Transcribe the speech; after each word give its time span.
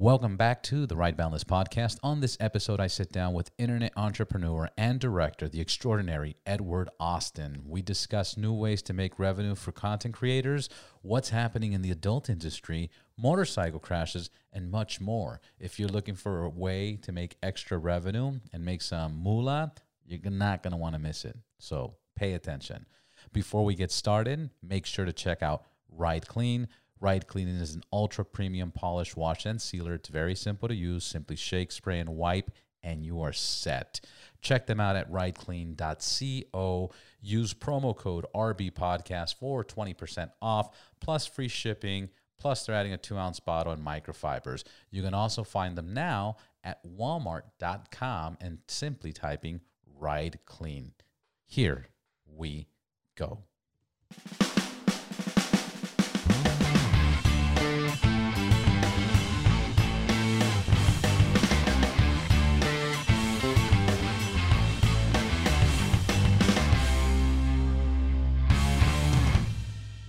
Welcome 0.00 0.36
back 0.36 0.62
to 0.62 0.86
the 0.86 0.94
Right 0.94 1.16
Boundless 1.16 1.42
podcast. 1.42 1.98
On 2.04 2.20
this 2.20 2.36
episode, 2.38 2.78
I 2.78 2.86
sit 2.86 3.10
down 3.10 3.34
with 3.34 3.50
internet 3.58 3.92
entrepreneur 3.96 4.70
and 4.78 5.00
director, 5.00 5.48
the 5.48 5.60
extraordinary 5.60 6.36
Edward 6.46 6.88
Austin. 7.00 7.62
We 7.66 7.82
discuss 7.82 8.36
new 8.36 8.52
ways 8.52 8.80
to 8.82 8.92
make 8.92 9.18
revenue 9.18 9.56
for 9.56 9.72
content 9.72 10.14
creators, 10.14 10.68
what's 11.02 11.30
happening 11.30 11.72
in 11.72 11.82
the 11.82 11.90
adult 11.90 12.30
industry, 12.30 12.92
motorcycle 13.16 13.80
crashes, 13.80 14.30
and 14.52 14.70
much 14.70 15.00
more. 15.00 15.40
If 15.58 15.80
you're 15.80 15.88
looking 15.88 16.14
for 16.14 16.44
a 16.44 16.48
way 16.48 16.94
to 17.02 17.10
make 17.10 17.36
extra 17.42 17.76
revenue 17.76 18.38
and 18.52 18.64
make 18.64 18.82
some 18.82 19.20
moolah, 19.20 19.72
you're 20.06 20.30
not 20.30 20.62
going 20.62 20.70
to 20.70 20.76
want 20.76 20.94
to 20.94 21.00
miss 21.00 21.24
it. 21.24 21.36
So 21.58 21.96
pay 22.14 22.34
attention. 22.34 22.86
Before 23.32 23.64
we 23.64 23.74
get 23.74 23.90
started, 23.90 24.50
make 24.62 24.86
sure 24.86 25.06
to 25.06 25.12
check 25.12 25.42
out 25.42 25.64
Ride 25.90 26.28
Clean. 26.28 26.68
Ride 27.00 27.26
Clean 27.26 27.48
is 27.48 27.74
an 27.74 27.82
ultra 27.92 28.24
premium 28.24 28.70
polish 28.72 29.16
wash 29.16 29.46
and 29.46 29.60
sealer. 29.60 29.94
It's 29.94 30.08
very 30.08 30.34
simple 30.34 30.68
to 30.68 30.74
use. 30.74 31.04
Simply 31.04 31.36
shake, 31.36 31.70
spray, 31.72 32.00
and 32.00 32.10
wipe, 32.10 32.50
and 32.82 33.04
you 33.04 33.20
are 33.20 33.32
set. 33.32 34.00
Check 34.40 34.66
them 34.66 34.80
out 34.80 34.96
at 34.96 35.10
rideclean.co. 35.10 36.90
Use 37.20 37.54
promo 37.54 37.96
code 37.96 38.26
RB 38.34 38.72
Podcast 38.72 39.36
for 39.36 39.64
20% 39.64 40.30
off, 40.40 40.76
plus 41.00 41.26
free 41.26 41.48
shipping. 41.48 42.08
Plus, 42.38 42.64
they're 42.64 42.76
adding 42.76 42.92
a 42.92 42.98
two 42.98 43.18
ounce 43.18 43.40
bottle 43.40 43.72
and 43.72 43.84
microfibers. 43.84 44.62
You 44.90 45.02
can 45.02 45.14
also 45.14 45.42
find 45.42 45.76
them 45.76 45.92
now 45.92 46.36
at 46.62 46.84
walmart.com 46.86 48.38
and 48.40 48.58
simply 48.68 49.12
typing 49.12 49.60
Ride 49.98 50.38
Clean. 50.46 50.92
Here 51.46 51.86
we 52.26 52.68
go. 53.16 53.42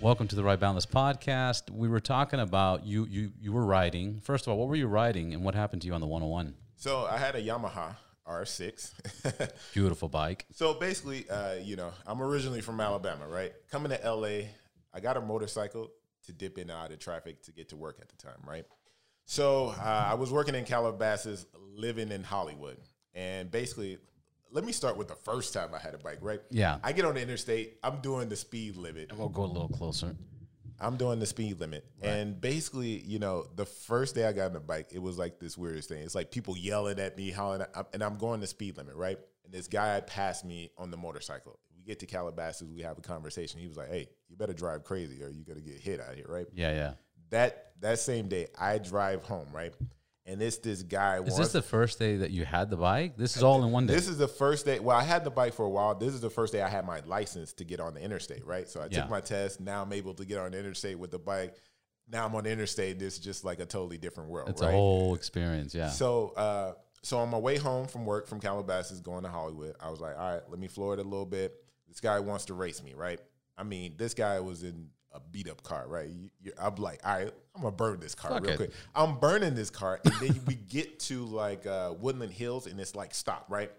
Welcome 0.10 0.28
to 0.30 0.36
the 0.36 0.44
Right 0.44 0.60
Boundless 0.60 0.88
podcast. 0.88 1.70
We 1.70 1.88
were 1.88 2.00
talking 2.00 2.40
about 2.40 2.84
you 2.84 3.06
you 3.06 3.32
you 3.40 3.54
were 3.54 3.64
riding. 3.64 4.22
First 4.22 4.48
of 4.48 4.52
all, 4.52 4.58
what 4.58 4.68
were 4.68 4.76
you 4.76 4.88
riding 4.88 5.36
and 5.36 5.44
what 5.44 5.54
happened 5.54 5.84
to 5.84 5.88
you 5.88 5.94
on 5.94 6.02
the 6.02 6.08
101? 6.08 6.56
So 6.78 7.06
I 7.06 7.20
had 7.20 7.36
a 7.36 7.40
Yamaha 7.44 7.96
R6. 8.28 9.52
Beautiful 9.76 10.10
bike. 10.10 10.48
so 10.52 10.74
basically, 10.74 11.30
uh, 11.30 11.58
you 11.62 11.76
know, 11.76 11.92
I'm 12.08 12.24
originally 12.24 12.60
from 12.60 12.82
Alabama, 12.82 13.28
right? 13.28 13.54
Coming 13.70 13.92
to 13.92 14.12
LA, 14.12 14.48
I 14.92 15.00
got 15.00 15.16
a 15.16 15.22
motorcycle 15.22 15.92
to 16.26 16.34
dip 16.34 16.58
in 16.58 16.72
and 16.72 16.72
out 16.72 16.92
of 16.92 16.98
traffic 16.98 17.44
to 17.44 17.52
get 17.52 17.70
to 17.70 17.76
work 17.76 18.00
at 18.02 18.10
the 18.10 18.18
time, 18.18 18.42
right? 18.48 18.66
So 19.26 19.76
uh, 19.80 20.08
I 20.10 20.16
was 20.16 20.32
working 20.32 20.56
in 20.56 20.66
Calabasas, 20.66 21.46
living 21.76 22.12
in 22.12 22.24
Hollywood, 22.24 22.78
and 23.14 23.52
basically, 23.52 24.00
let 24.52 24.64
me 24.64 24.72
start 24.72 24.98
with 24.98 25.08
the 25.08 25.16
first 25.16 25.54
time 25.54 25.70
I 25.74 25.80
had 25.80 25.94
a 25.94 25.98
bike, 25.98 26.20
right? 26.22 26.42
Yeah. 26.50 26.78
I 26.84 26.92
get 26.92 27.06
on 27.06 27.16
the 27.16 27.22
interstate. 27.22 27.78
I'm 27.84 28.02
doing 28.02 28.30
the 28.30 28.36
speed 28.36 28.76
limit. 28.76 29.12
We'll 29.16 29.30
go 29.30 29.44
a 29.44 29.46
little 29.46 29.70
closer. 29.70 30.16
I'm 30.80 30.96
doing 30.96 31.20
the 31.20 31.26
speed 31.26 31.60
limit. 31.60 31.86
And 32.02 32.40
basically, 32.40 33.00
you 33.02 33.20
know, 33.20 33.46
the 33.56 33.66
first 33.66 34.16
day 34.16 34.26
I 34.26 34.32
got 34.32 34.46
on 34.48 34.54
the 34.54 34.60
bike, 34.60 34.90
it 34.92 35.00
was 35.00 35.18
like 35.18 35.40
this 35.40 35.58
weirdest 35.58 35.90
thing. 35.90 36.02
It's 36.02 36.16
like 36.16 36.32
people 36.32 36.58
yelling 36.58 37.00
at 37.00 37.18
me, 37.18 37.32
hollering, 37.32 37.62
at, 37.62 37.88
and 37.94 38.04
I'm 38.04 38.18
going 38.18 38.40
the 38.40 38.48
speed 38.48 38.78
limit, 38.78 38.96
right? 38.96 39.20
And 39.44 39.54
this 39.54 39.68
guy 39.68 40.00
passed 40.02 40.46
me 40.46 40.72
on 40.78 40.90
the 40.90 40.98
motorcycle. 40.98 41.60
We 41.78 41.84
get 41.84 42.00
to 42.00 42.06
Calabasas, 42.06 42.68
we 42.68 42.82
have 42.82 42.98
a 42.98 43.02
conversation. 43.02 43.60
He 43.60 43.68
was 43.68 43.78
like, 43.78 43.90
"Hey, 43.90 44.10
you 44.30 44.36
better 44.36 44.54
drive 44.54 44.84
crazy, 44.84 45.24
or 45.24 45.30
you're 45.30 45.46
gonna 45.46 45.62
get 45.62 45.80
hit 45.80 46.00
out 46.00 46.16
here, 46.16 46.26
right?" 46.28 46.48
Yeah, 46.54 46.72
yeah. 46.72 46.94
That 47.30 47.74
that 47.82 48.00
same 48.00 48.28
day, 48.28 48.48
I 48.60 48.78
drive 48.78 49.24
home, 49.24 49.48
right? 49.54 49.74
And 50.30 50.42
it's 50.44 50.58
this 50.58 50.84
guy. 50.84 51.20
Is 51.24 51.38
this 51.38 51.52
the 51.52 51.62
first 51.62 51.98
day 51.98 52.18
that 52.18 52.30
you 52.30 52.46
had 52.46 52.70
the 52.70 52.78
bike? 52.78 53.18
This 53.18 53.36
is 53.36 53.42
all 53.42 53.64
in 53.64 53.72
one 53.72 53.88
day. 53.88 53.96
This 53.96 54.08
is 54.08 54.20
the 54.20 54.28
first 54.28 54.64
day. 54.64 54.80
Well, 54.80 54.96
I 54.96 55.02
had 55.02 55.24
the 55.24 55.32
bike 55.32 55.54
for 55.56 55.66
a 55.66 55.70
while. 55.70 55.96
This 55.96 56.14
is 56.14 56.22
the 56.22 56.30
first 56.30 56.54
day 56.54 56.62
I 56.62 56.70
had 56.70 56.86
my 56.86 57.00
license 57.08 57.52
to 57.54 57.64
get 57.64 57.80
on 57.80 57.96
the 57.96 58.02
interstate, 58.02 58.46
right? 58.46 58.70
So 58.70 58.80
I 58.80 58.86
Yeah. 58.86 59.02
took 59.02 59.10
my 59.10 59.22
test. 59.22 59.60
Now 59.60 59.82
I'm 59.82 59.92
able 59.92 60.14
to 60.14 60.26
get 60.26 60.38
on 60.38 60.52
the 60.52 60.60
interstate 60.60 61.00
with 61.00 61.10
the 61.10 61.18
bike. 61.18 61.56
Now 62.08 62.28
I'm 62.28 62.36
on 62.36 62.44
the 62.44 62.52
interstate. 62.52 63.00
This 63.00 63.16
is 63.16 63.20
just 63.20 63.44
like 63.44 63.60
a 63.60 63.66
totally 63.66 63.98
different 63.98 64.30
world. 64.30 64.50
it's 64.50 64.62
right? 64.62 64.70
a 64.70 64.72
whole 64.72 65.16
experience. 65.16 65.74
Yeah. 65.74 65.90
So, 65.90 66.30
uh, 66.38 66.74
so 67.02 67.18
on 67.18 67.30
my 67.30 67.40
way 67.40 67.58
home 67.58 67.88
from 67.88 68.06
work 68.06 68.28
from 68.28 68.40
Calabasas, 68.40 69.02
going 69.02 69.24
to 69.24 69.30
Hollywood, 69.30 69.76
I 69.80 69.90
was 69.90 70.00
like, 70.00 70.16
all 70.16 70.34
right, 70.34 70.44
let 70.48 70.60
me 70.60 70.68
floor 70.68 70.94
it 70.94 71.00
a 71.00 71.04
little 71.04 71.26
bit. 71.26 71.56
This 71.88 72.02
guy 72.02 72.20
wants 72.20 72.46
to 72.46 72.54
race 72.54 72.84
me, 72.84 72.94
right? 72.94 73.20
I 73.58 73.64
mean, 73.64 73.96
this 73.98 74.14
guy 74.14 74.40
was 74.42 74.64
in 74.64 74.90
a 75.12 75.20
beat 75.20 75.50
up 75.50 75.64
car, 75.64 75.86
right? 75.88 76.08
You, 76.42 76.52
I'm 76.60 76.76
like, 76.76 77.00
all 77.06 77.18
right, 77.18 77.32
I'm 77.56 77.62
gonna 77.62 77.76
burn 77.76 78.00
this 78.00 78.16
car 78.16 78.32
Fuck 78.32 78.44
real 78.44 78.52
it. 78.52 78.58
quick. 78.58 78.72
I'm 78.96 79.20
burning 79.20 79.56
this 79.56 79.70
car, 79.70 80.00
and 80.04 80.14
then 80.22 80.42
we 80.48 80.56
get 80.56 81.00
to 81.02 81.26
like 81.26 81.66
uh, 81.66 81.94
Woodland 82.00 82.32
Hills, 82.34 82.68
and 82.68 82.80
it's 82.80 82.96
like 82.96 83.14
stop, 83.14 83.46
right? 83.50 83.72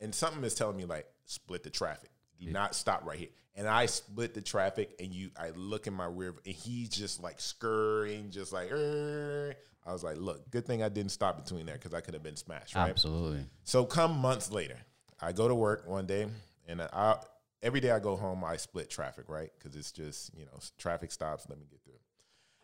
And 0.00 0.14
something 0.14 0.42
is 0.44 0.54
telling 0.54 0.76
me 0.76 0.84
like 0.84 1.06
split 1.24 1.62
the 1.62 1.70
traffic. 1.70 2.10
Do 2.38 2.50
not 2.50 2.74
stop 2.74 3.04
right 3.06 3.18
here. 3.18 3.28
And 3.54 3.66
I 3.66 3.86
split 3.86 4.34
the 4.34 4.42
traffic, 4.42 4.90
and 5.00 5.14
you, 5.14 5.30
I 5.38 5.50
look 5.56 5.86
in 5.86 5.94
my 5.94 6.04
rear, 6.04 6.34
and 6.44 6.54
he's 6.54 6.90
just 6.90 7.22
like 7.22 7.40
scurrying, 7.40 8.30
just 8.30 8.52
like. 8.52 8.70
"Er." 8.70 9.54
I 9.86 9.92
was 9.92 10.02
like, 10.02 10.16
look, 10.18 10.50
good 10.50 10.66
thing 10.66 10.82
I 10.82 10.88
didn't 10.88 11.12
stop 11.12 11.42
between 11.42 11.64
there 11.64 11.76
because 11.76 11.94
I 11.94 12.00
could 12.00 12.14
have 12.14 12.22
been 12.22 12.34
smashed, 12.36 12.74
right? 12.74 12.90
Absolutely. 12.90 13.46
So 13.62 13.84
come 13.84 14.18
months 14.18 14.50
later, 14.50 14.76
I 15.20 15.30
go 15.30 15.46
to 15.46 15.54
work 15.54 15.86
one 15.86 16.06
day, 16.06 16.26
and 16.66 16.82
I 16.82 17.18
every 17.66 17.80
day 17.80 17.90
I 17.90 17.98
go 17.98 18.16
home, 18.16 18.44
I 18.44 18.56
split 18.56 18.88
traffic, 18.88 19.24
right? 19.28 19.50
Because 19.58 19.76
it's 19.76 19.90
just 19.92 20.32
you 20.38 20.44
know 20.46 20.58
traffic 20.78 21.10
stops, 21.10 21.46
let 21.48 21.58
me 21.58 21.66
get 21.68 21.82
through, 21.84 21.98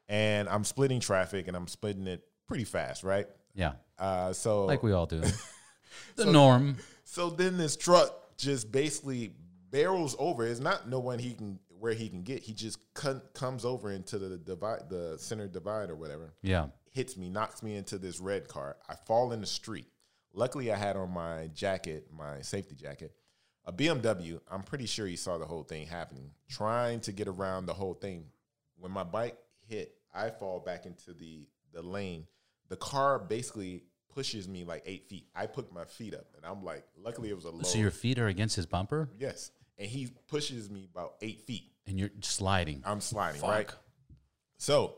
and 0.09 0.49
I'm 0.49 0.65
splitting 0.65 1.01
traffic, 1.01 1.49
and 1.49 1.57
I'm 1.57 1.67
splitting 1.69 2.07
it 2.07 2.23
pretty 2.47 2.65
fast, 2.65 3.03
right? 3.03 3.27
Yeah. 3.55 3.73
Uh, 3.99 4.33
so 4.33 4.65
Like 4.65 4.83
we 4.83 4.93
all 4.93 5.07
do. 5.07 5.23
the 6.17 6.27
norm. 6.27 6.77
so 7.05 7.29
then 7.31 7.59
this 7.59 7.77
truck 7.77 8.37
just 8.39 8.71
basically 8.73 9.33
barrels 9.71 10.17
over. 10.19 10.47
It's 10.47 10.61
not 10.61 10.89
no 10.89 11.01
one 11.01 11.19
he 11.19 11.35
can 11.35 11.59
where 11.69 11.93
he 11.93 12.09
can 12.09 12.23
get. 12.23 12.43
He 12.43 12.53
just 12.53 12.79
con- 12.95 13.23
comes 13.35 13.65
over 13.65 13.91
into 13.91 14.19
the 14.19 14.39
divide, 14.39 14.89
the 14.89 15.17
center 15.19 15.49
divide 15.49 15.91
or 15.91 15.97
whatever. 15.97 16.33
Yeah. 16.43 16.67
hits 16.93 17.17
me, 17.17 17.29
knocks 17.29 17.63
me 17.63 17.75
into 17.77 17.99
this 17.99 18.21
red 18.21 18.47
car. 18.49 18.77
I 18.89 18.95
fall 18.95 19.33
in 19.33 19.41
the 19.41 19.47
street. 19.47 19.89
Luckily, 20.33 20.73
I 20.73 20.77
had 20.77 20.97
on 20.97 21.11
my 21.11 21.49
jacket, 21.53 22.07
my 22.17 22.41
safety 22.41 22.75
jacket, 22.75 23.13
a 23.65 23.73
BMW. 23.73 24.41
I'm 24.51 24.63
pretty 24.63 24.87
sure 24.87 25.07
you 25.07 25.17
saw 25.17 25.39
the 25.39 25.45
whole 25.47 25.63
thing 25.63 25.87
happening, 25.87 26.31
trying 26.49 27.01
to 27.01 27.13
get 27.13 27.29
around 27.29 27.67
the 27.67 27.75
whole 27.75 27.95
thing. 27.95 28.27
When 28.79 28.91
my 28.93 29.05
bike 29.05 29.39
hit, 29.69 29.95
I 30.15 30.31
fall 30.31 30.61
back 30.61 30.87
into 30.87 31.13
the 31.13 31.47
the 31.73 31.83
lane. 31.83 32.27
The 32.69 32.77
car 32.77 33.19
basically 33.19 33.85
pushes 34.13 34.47
me 34.49 34.65
like 34.65 34.83
eight 34.87 35.09
feet. 35.09 35.27
I 35.35 35.47
put 35.47 35.73
my 35.73 35.85
feet 35.85 36.15
up, 36.15 36.27
and 36.37 36.45
I'm 36.45 36.65
like, 36.65 36.85
luckily 37.03 37.31
it 37.31 37.35
was 37.37 37.45
a 37.45 37.51
low. 37.51 37.63
So 37.63 37.79
your 37.79 37.91
feet 37.91 38.19
are 38.19 38.27
against 38.29 38.57
his 38.57 38.67
bumper 38.67 39.09
yes, 39.19 39.51
and 39.79 39.89
he 39.89 40.09
pushes 40.29 40.69
me 40.71 40.89
about 40.93 41.15
eight 41.23 41.43
feet. 41.43 41.71
and 41.87 41.99
you're 41.99 42.11
sliding. 42.21 42.83
I'm 42.85 43.01
sliding, 43.01 43.41
Fuck. 43.41 43.51
right? 43.51 43.71
So 44.59 44.97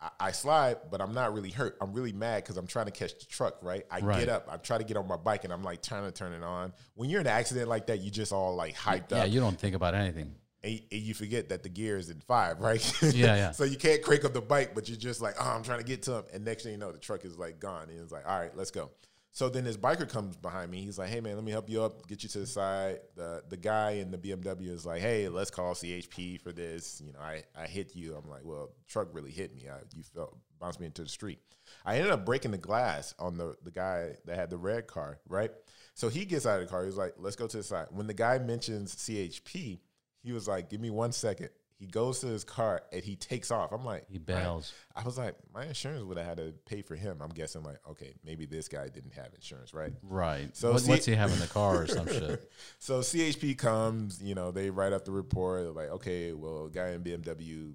I, 0.00 0.10
I 0.20 0.32
slide, 0.32 0.76
but 0.90 1.00
I'm 1.00 1.12
not 1.14 1.34
really 1.34 1.50
hurt. 1.50 1.76
I'm 1.80 1.92
really 1.92 2.12
mad 2.12 2.44
because 2.44 2.56
I'm 2.56 2.66
trying 2.66 2.86
to 2.86 2.92
catch 2.92 3.18
the 3.18 3.24
truck, 3.26 3.56
right? 3.62 3.84
I 3.90 4.00
Right. 4.00 4.20
get 4.20 4.28
up, 4.28 4.46
I 4.50 4.56
try 4.56 4.78
to 4.78 4.84
get 4.84 4.96
on 4.96 5.08
my 5.08 5.16
bike, 5.16 5.44
and 5.44 5.52
I'm 5.52 5.62
like 5.62 5.82
trying 5.82 6.04
to 6.04 6.12
turn 6.12 6.32
it 6.32 6.42
on. 6.42 6.72
When 6.94 7.10
you're 7.10 7.20
in 7.20 7.26
an 7.26 7.32
accident 7.32 7.68
like 7.68 7.86
that, 7.88 8.00
you 8.00 8.10
just 8.10 8.32
all 8.32 8.54
like 8.54 8.76
hyped 8.76 9.10
Yeah, 9.10 9.22
up, 9.24 9.30
you 9.30 9.40
don't 9.40 9.58
think 9.58 9.74
about 9.74 9.94
anything. 9.94 10.34
and, 10.62 10.80
and 10.92 11.00
you 11.00 11.14
forget 11.14 11.48
that 11.50 11.62
the 11.62 11.68
gear 11.68 11.96
is 11.96 12.10
in 12.10 12.20
five, 12.20 12.60
right? 12.60 12.80
Yeah, 13.02 13.36
yeah. 13.36 13.50
so 13.52 13.64
you 13.64 13.76
can't 13.76 14.02
crank 14.02 14.24
up 14.24 14.32
the 14.34 14.40
bike, 14.40 14.72
but 14.74 14.88
you're 14.88 14.98
just 14.98 15.20
like, 15.20 15.34
oh, 15.40 15.48
I'm 15.48 15.62
trying 15.62 15.78
to 15.78 15.84
get 15.84 16.02
to 16.04 16.14
him, 16.18 16.24
and 16.32 16.44
next 16.44 16.62
thing 16.64 16.72
you 16.72 16.78
know, 16.78 16.92
the 16.92 16.98
truck 16.98 17.24
is 17.24 17.36
like 17.38 17.58
gone, 17.60 17.88
and 17.90 17.98
it's 18.00 18.12
like, 18.12 18.26
all 18.28 18.38
right, 18.38 18.56
let's 18.56 18.70
go. 18.70 18.90
So 19.32 19.48
then 19.48 19.64
this 19.64 19.76
biker 19.76 20.08
comes 20.08 20.36
behind 20.36 20.70
me. 20.70 20.82
He's 20.82 20.98
like, 20.98 21.10
"Hey 21.10 21.20
man, 21.20 21.36
let 21.36 21.44
me 21.44 21.52
help 21.52 21.70
you 21.70 21.82
up, 21.82 22.06
get 22.08 22.22
you 22.22 22.28
to 22.30 22.40
the 22.40 22.46
side." 22.46 23.00
The 23.14 23.42
the 23.48 23.56
guy 23.56 23.92
in 23.92 24.10
the 24.10 24.18
BMW 24.18 24.70
is 24.70 24.84
like, 24.84 25.00
"Hey, 25.00 25.28
let's 25.28 25.50
call 25.50 25.74
CHP 25.74 26.38
for 26.38 26.52
this." 26.52 27.00
You 27.04 27.12
know, 27.12 27.20
I 27.20 27.44
I 27.56 27.66
hit 27.66 27.94
you. 27.94 28.16
I'm 28.16 28.28
like, 28.28 28.44
"Well, 28.44 28.70
truck 28.88 29.08
really 29.12 29.30
hit 29.30 29.54
me. 29.54 29.68
I, 29.68 29.78
you 29.94 30.02
felt 30.02 30.36
bounced 30.58 30.80
me 30.80 30.86
into 30.86 31.02
the 31.02 31.08
street." 31.08 31.38
I 31.84 31.96
ended 31.96 32.10
up 32.10 32.24
breaking 32.24 32.50
the 32.50 32.58
glass 32.58 33.14
on 33.18 33.36
the 33.36 33.56
the 33.62 33.70
guy 33.70 34.16
that 34.24 34.36
had 34.36 34.50
the 34.50 34.58
red 34.58 34.86
car, 34.86 35.20
right? 35.28 35.50
So 35.94 36.08
he 36.08 36.24
gets 36.24 36.46
out 36.46 36.60
of 36.60 36.66
the 36.66 36.70
car. 36.70 36.84
He's 36.84 36.96
like, 36.96 37.14
"Let's 37.18 37.36
go 37.36 37.46
to 37.46 37.56
the 37.58 37.62
side." 37.62 37.88
When 37.90 38.06
the 38.06 38.14
guy 38.14 38.38
mentions 38.38 38.96
CHP, 38.96 39.80
he 40.22 40.32
was 40.32 40.48
like, 40.48 40.70
"Give 40.70 40.80
me 40.80 40.90
one 40.90 41.12
second. 41.12 41.50
He 41.78 41.86
goes 41.86 42.18
to 42.20 42.26
his 42.26 42.42
car 42.42 42.82
and 42.92 43.04
he 43.04 43.14
takes 43.14 43.50
off. 43.52 43.70
I'm 43.70 43.84
like, 43.84 44.04
He 44.10 44.18
bails. 44.18 44.72
I 44.96 45.04
was 45.04 45.16
like, 45.16 45.36
my 45.54 45.64
insurance 45.64 46.02
would 46.02 46.16
have 46.18 46.26
had 46.26 46.36
to 46.38 46.52
pay 46.66 46.82
for 46.82 46.96
him. 46.96 47.18
I'm 47.22 47.28
guessing 47.28 47.62
like, 47.62 47.78
okay, 47.88 48.14
maybe 48.24 48.46
this 48.46 48.66
guy 48.68 48.88
didn't 48.88 49.14
have 49.14 49.32
insurance, 49.34 49.72
right? 49.72 49.92
Right. 50.02 50.56
So 50.56 50.72
what, 50.72 50.82
see- 50.82 50.90
what's 50.90 51.06
he 51.06 51.14
have 51.14 51.32
in 51.32 51.38
the 51.38 51.46
car 51.46 51.82
or 51.82 51.86
some 51.86 52.08
shit? 52.08 52.50
So 52.80 53.00
CHP 53.00 53.56
comes, 53.58 54.20
you 54.22 54.34
know, 54.34 54.50
they 54.50 54.70
write 54.70 54.92
up 54.92 55.04
the 55.04 55.12
report. 55.12 55.62
They're 55.62 55.72
like, 55.72 55.90
okay, 55.96 56.32
well, 56.32 56.66
a 56.66 56.70
guy 56.70 56.88
in 56.90 57.02
BMW 57.02 57.74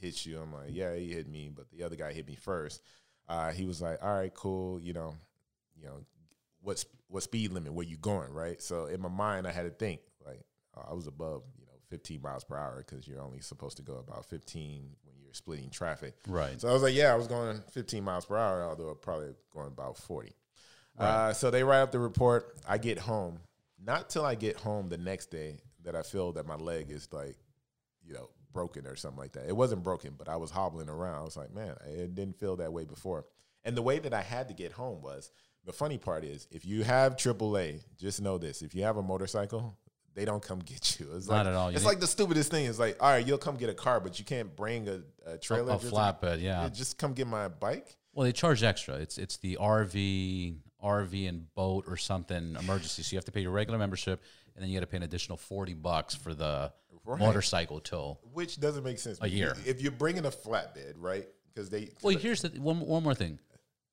hit 0.00 0.26
you. 0.26 0.38
I'm 0.40 0.52
like, 0.52 0.68
yeah, 0.70 0.94
he 0.94 1.12
hit 1.12 1.26
me, 1.28 1.50
but 1.54 1.70
the 1.70 1.84
other 1.84 1.96
guy 1.96 2.12
hit 2.12 2.26
me 2.26 2.34
first. 2.36 2.82
Uh, 3.28 3.50
he 3.52 3.64
was 3.64 3.80
like, 3.80 3.98
all 4.02 4.14
right, 4.14 4.32
cool, 4.34 4.80
you 4.80 4.92
know, 4.92 5.14
you 5.76 5.86
know, 5.86 6.00
what's 6.60 6.84
what 7.08 7.22
speed 7.22 7.52
limit? 7.52 7.72
Where 7.72 7.86
you 7.86 7.96
going, 7.96 8.32
right? 8.32 8.60
So 8.60 8.86
in 8.86 9.00
my 9.00 9.08
mind, 9.08 9.46
I 9.46 9.52
had 9.52 9.62
to 9.62 9.70
think 9.70 10.00
like, 10.26 10.40
oh, 10.76 10.82
I 10.90 10.94
was 10.94 11.06
above, 11.06 11.42
you 11.58 11.64
know, 11.66 11.67
15 11.88 12.20
miles 12.22 12.44
per 12.44 12.56
hour 12.56 12.84
because 12.86 13.06
you're 13.06 13.20
only 13.20 13.40
supposed 13.40 13.76
to 13.78 13.82
go 13.82 13.96
about 13.96 14.24
15 14.26 14.90
when 15.04 15.16
you're 15.22 15.34
splitting 15.34 15.70
traffic. 15.70 16.14
Right. 16.26 16.60
So 16.60 16.68
I 16.68 16.72
was 16.72 16.82
like, 16.82 16.94
yeah, 16.94 17.12
I 17.12 17.16
was 17.16 17.26
going 17.26 17.60
15 17.72 18.04
miles 18.04 18.26
per 18.26 18.36
hour, 18.36 18.64
although 18.64 18.94
probably 18.94 19.34
going 19.52 19.68
about 19.68 19.96
40. 19.96 20.34
Uh, 20.98 21.32
so 21.32 21.50
they 21.50 21.62
write 21.62 21.80
up 21.80 21.92
the 21.92 21.98
report. 21.98 22.58
I 22.68 22.78
get 22.78 22.98
home. 22.98 23.38
Not 23.82 24.10
till 24.10 24.24
I 24.24 24.34
get 24.34 24.56
home 24.56 24.88
the 24.88 24.98
next 24.98 25.30
day 25.30 25.58
that 25.84 25.94
I 25.94 26.02
feel 26.02 26.32
that 26.32 26.46
my 26.46 26.56
leg 26.56 26.90
is 26.90 27.08
like, 27.12 27.36
you 28.04 28.12
know, 28.12 28.28
broken 28.52 28.86
or 28.86 28.96
something 28.96 29.18
like 29.18 29.32
that. 29.32 29.46
It 29.46 29.56
wasn't 29.56 29.84
broken, 29.84 30.14
but 30.18 30.28
I 30.28 30.36
was 30.36 30.50
hobbling 30.50 30.88
around. 30.88 31.14
I 31.14 31.22
was 31.22 31.36
like, 31.36 31.54
man, 31.54 31.76
it 31.86 32.14
didn't 32.14 32.38
feel 32.38 32.56
that 32.56 32.72
way 32.72 32.84
before. 32.84 33.26
And 33.64 33.76
the 33.76 33.82
way 33.82 33.98
that 34.00 34.12
I 34.12 34.22
had 34.22 34.48
to 34.48 34.54
get 34.54 34.72
home 34.72 35.02
was 35.02 35.30
the 35.64 35.72
funny 35.72 35.98
part 35.98 36.24
is 36.24 36.48
if 36.50 36.64
you 36.64 36.82
have 36.82 37.16
AAA, 37.16 37.82
just 37.98 38.20
know 38.20 38.38
this: 38.38 38.62
if 38.62 38.74
you 38.74 38.82
have 38.82 38.96
a 38.96 39.02
motorcycle, 39.02 39.76
they 40.14 40.24
don't 40.24 40.42
come 40.42 40.58
get 40.60 40.98
you. 40.98 41.08
It's 41.14 41.28
Not 41.28 41.38
like, 41.38 41.46
at 41.46 41.54
all. 41.54 41.70
You 41.70 41.76
It's 41.76 41.84
like 41.86 42.00
the 42.00 42.06
stupidest 42.06 42.50
thing. 42.50 42.66
It's 42.66 42.78
like, 42.78 42.96
all 43.00 43.10
right, 43.10 43.24
you'll 43.26 43.38
come 43.38 43.56
get 43.56 43.68
a 43.70 43.74
car, 43.74 44.00
but 44.00 44.18
you 44.18 44.24
can't 44.24 44.54
bring 44.56 44.88
a, 44.88 45.00
a 45.26 45.34
A, 45.34 45.38
trailer. 45.38 45.74
a 45.74 45.78
to- 45.78 45.86
flatbed, 45.86 46.40
yeah. 46.40 46.62
yeah, 46.62 46.68
just 46.68 46.98
come 46.98 47.12
get 47.12 47.26
my 47.26 47.48
bike. 47.48 47.96
Well, 48.14 48.24
they 48.24 48.32
charge 48.32 48.62
extra. 48.64 48.96
It's 48.96 49.16
it's 49.18 49.36
the 49.36 49.58
RV, 49.60 50.56
RV 50.84 51.28
and 51.28 51.54
boat 51.54 51.84
or 51.86 51.96
something 51.96 52.56
emergency. 52.58 53.02
So 53.02 53.14
you 53.14 53.18
have 53.18 53.24
to 53.26 53.32
pay 53.32 53.40
your 53.42 53.52
regular 53.52 53.78
membership, 53.78 54.22
and 54.54 54.62
then 54.62 54.70
you 54.70 54.76
got 54.76 54.80
to 54.80 54.86
pay 54.88 54.96
an 54.96 55.04
additional 55.04 55.38
forty 55.38 55.74
bucks 55.74 56.14
for 56.14 56.34
the 56.34 56.72
Right. 57.04 57.20
motorcycle 57.20 57.80
tow. 57.80 58.18
Which 58.34 58.60
doesn't 58.60 58.84
make 58.84 58.98
sense. 58.98 59.18
A 59.22 59.28
year. 59.28 59.56
If 59.64 59.80
you're 59.80 59.92
bringing 59.92 60.26
a 60.26 60.30
flatbed, 60.30 60.94
right? 60.98 61.26
Because 61.54 61.70
they. 61.70 61.90
Well, 62.02 62.14
here's 62.16 62.42
the 62.42 62.48
one 62.60 62.80
one 62.80 63.02
more 63.02 63.14
thing. 63.14 63.38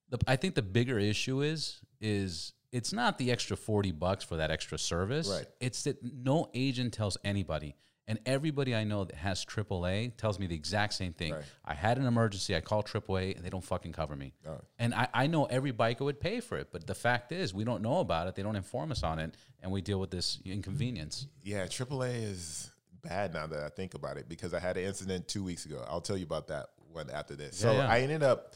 The, 0.09 0.17
I 0.27 0.35
think 0.35 0.55
the 0.55 0.61
bigger 0.61 0.99
issue 0.99 1.41
is 1.41 1.79
is 2.01 2.51
it's 2.71 2.93
not 2.93 3.17
the 3.17 3.31
extra 3.31 3.57
forty 3.57 3.91
bucks 3.91 4.23
for 4.23 4.37
that 4.37 4.51
extra 4.51 4.77
service. 4.77 5.29
Right. 5.29 5.45
It's 5.59 5.83
that 5.83 5.97
no 6.03 6.49
agent 6.53 6.93
tells 6.93 7.17
anybody, 7.23 7.75
and 8.07 8.19
everybody 8.25 8.75
I 8.75 8.83
know 8.83 9.03
that 9.05 9.15
has 9.15 9.45
AAA 9.45 10.17
tells 10.17 10.39
me 10.39 10.47
the 10.47 10.55
exact 10.55 10.93
same 10.93 11.13
thing. 11.13 11.33
Right. 11.33 11.43
I 11.63 11.73
had 11.73 11.97
an 11.97 12.05
emergency. 12.05 12.55
I 12.55 12.61
called 12.61 12.85
AAA, 12.85 13.35
and 13.35 13.45
they 13.45 13.49
don't 13.49 13.63
fucking 13.63 13.93
cover 13.93 14.15
me. 14.15 14.33
And 14.77 14.93
I, 14.93 15.07
I 15.13 15.27
know 15.27 15.45
every 15.45 15.71
biker 15.73 16.01
would 16.01 16.19
pay 16.19 16.39
for 16.39 16.57
it, 16.57 16.69
but 16.71 16.85
the 16.85 16.95
fact 16.95 17.31
is, 17.31 17.53
we 17.53 17.63
don't 17.63 17.81
know 17.81 17.99
about 17.99 18.27
it. 18.27 18.35
They 18.35 18.43
don't 18.43 18.55
inform 18.55 18.91
us 18.91 19.03
on 19.03 19.19
it, 19.19 19.35
and 19.61 19.71
we 19.71 19.81
deal 19.81 19.99
with 19.99 20.11
this 20.11 20.39
inconvenience. 20.45 21.27
yeah, 21.43 21.65
AAA 21.65 22.23
is 22.23 22.71
bad 23.01 23.33
now 23.33 23.45
that 23.47 23.63
I 23.63 23.69
think 23.69 23.93
about 23.93 24.17
it 24.17 24.27
because 24.27 24.53
I 24.53 24.59
had 24.59 24.77
an 24.77 24.83
incident 24.85 25.27
two 25.27 25.43
weeks 25.43 25.65
ago. 25.65 25.85
I'll 25.87 26.01
tell 26.01 26.17
you 26.17 26.25
about 26.25 26.47
that 26.47 26.67
one 26.91 27.09
after 27.11 27.35
this. 27.35 27.57
So 27.57 27.71
Yeah, 27.71 27.77
yeah. 27.79 27.91
I 27.91 27.99
ended 27.99 28.23
up 28.23 28.55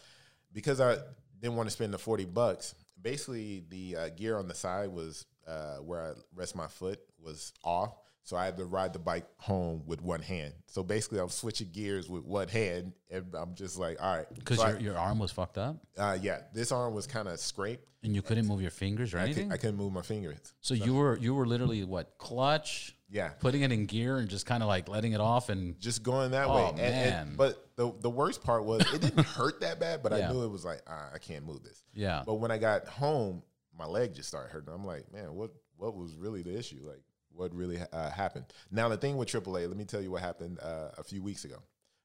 because 0.52 0.82
I 0.82 0.98
didn't 1.40 1.56
want 1.56 1.68
to 1.68 1.72
spend 1.72 1.94
the 1.94 1.98
forty 2.00 2.26
bucks. 2.26 2.74
Basically, 3.02 3.64
the 3.70 3.96
uh, 3.96 4.10
gear 4.10 4.38
on 4.38 4.48
the 4.48 4.56
side 4.56 4.90
was 4.90 5.26
uh, 5.48 5.78
where 5.78 6.02
I 6.02 6.12
rest 6.36 6.56
my 6.56 6.68
foot 6.68 7.00
was 7.24 7.54
off. 7.64 7.96
So 8.24 8.38
I 8.38 8.46
had 8.46 8.58
to 8.58 8.66
ride 8.66 8.94
the 8.94 9.00
bike 9.00 9.26
home 9.38 9.82
with 9.88 10.04
one 10.04 10.22
hand. 10.22 10.54
So 10.68 10.84
basically, 10.84 11.20
I'm 11.20 11.30
switching 11.30 11.70
gears 11.72 12.08
with 12.10 12.24
one 12.26 12.48
hand, 12.48 12.94
and 13.10 13.26
I'm 13.34 13.56
just 13.56 13.80
like, 13.80 13.98
all 14.00 14.18
right, 14.18 14.28
Because 14.36 14.58
So 14.60 14.66
I- 14.66 14.72
your, 14.74 14.80
your 14.82 14.98
arm 14.98 15.18
was 15.18 15.32
fucked 15.32 15.58
up, 15.58 15.78
Uh, 15.98 16.16
yeah, 16.22 16.42
this 16.54 16.72
arm 16.72 16.94
was 16.94 17.08
kind 17.08 17.28
of 17.28 17.40
scraped. 17.40 17.88
and 18.04 18.14
you 18.14 18.22
couldn't 18.22 18.46
move 18.46 18.62
your 18.62 18.70
fingers 18.72 19.16
or 19.16 19.20
I, 19.20 19.24
anything. 19.24 19.48
could, 19.50 19.54
I 19.56 19.58
couldn't 19.58 19.78
move 19.78 19.94
my 19.94 20.04
fingers. 20.04 20.38
so 20.62 20.76
you 20.76 20.94
were 20.94 21.18
you 21.18 21.34
were 21.34 21.48
literally 21.48 21.84
what 21.86 22.18
clutch, 22.20 22.96
Yeah, 23.12 23.30
putting 23.40 23.62
it 23.64 23.72
in 23.72 23.86
gear 23.88 24.18
and 24.18 24.30
just 24.30 24.46
kind 24.46 24.62
of 24.62 24.70
like 24.70 24.88
letting 24.88 25.14
it 25.14 25.20
off 25.22 25.50
and 25.50 25.80
just 25.80 26.04
going 26.04 26.32
that 26.32 26.48
Oh, 26.48 26.56
way. 26.56 26.70
And- 26.70 26.80
and- 26.80 27.28
man. 27.30 27.34
but 27.38 27.68
the 27.76 27.92
the 28.02 28.10
worst 28.10 28.44
part 28.44 28.66
was 28.66 28.82
it 28.94 29.02
didn't 29.02 29.26
hurt 29.26 29.62
that 29.62 29.80
bad, 29.80 30.04
but 30.04 30.12
Yeah. 30.12 30.30
I 30.30 30.32
knew 30.34 30.44
it 30.44 30.50
was 30.52 30.64
like 30.64 30.82
ah, 30.88 31.10
I 31.14 31.18
can't 31.18 31.46
move 31.46 31.64
this. 31.64 31.84
yeah. 31.94 32.22
But 32.26 32.36
when 32.36 32.52
I 32.52 32.58
got 32.60 32.88
home, 32.88 33.42
my 33.78 33.86
leg 33.86 34.14
just 34.14 34.28
started 34.30 34.52
hurting. 34.52 34.74
I'm 34.74 34.86
like, 34.86 35.12
man, 35.12 35.34
what 35.34 35.52
what 35.78 35.96
was 35.96 36.16
really 36.18 36.44
the 36.44 36.56
issue? 36.58 36.82
Like, 36.84 37.02
what 37.32 37.54
really 37.56 37.80
uh, 37.94 38.10
happened? 38.12 38.46
Now 38.70 38.90
the 38.90 38.98
thing 38.98 39.18
with 39.18 39.30
AAA, 39.30 39.68
let 39.68 39.78
me 39.78 39.86
tell 39.86 40.02
you 40.02 40.12
what 40.12 40.22
happened 40.22 40.60
uh, 40.62 40.90
a 40.98 41.04
few 41.04 41.24
weeks 41.24 41.46
ago. 41.46 41.58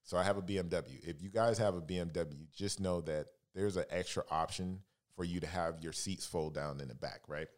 So 0.04 0.16
I 0.16 0.22
have 0.22 0.36
a 0.38 0.42
BMW. 0.42 1.02
If 1.06 1.20
you 1.20 1.28
guys 1.30 1.58
have 1.58 1.74
a 1.74 1.80
BMW, 1.80 2.46
just 2.54 2.78
know 2.80 3.00
that 3.02 3.26
there's 3.54 3.76
an 3.76 3.84
extra 3.90 4.22
option 4.30 4.80
for 5.16 5.24
you 5.24 5.40
to 5.40 5.46
have 5.46 5.80
your 5.80 5.92
seats 5.92 6.24
fold 6.26 6.54
down 6.54 6.80
in 6.80 6.88
the 6.88 6.94
back, 6.94 7.20
right? 7.28 7.48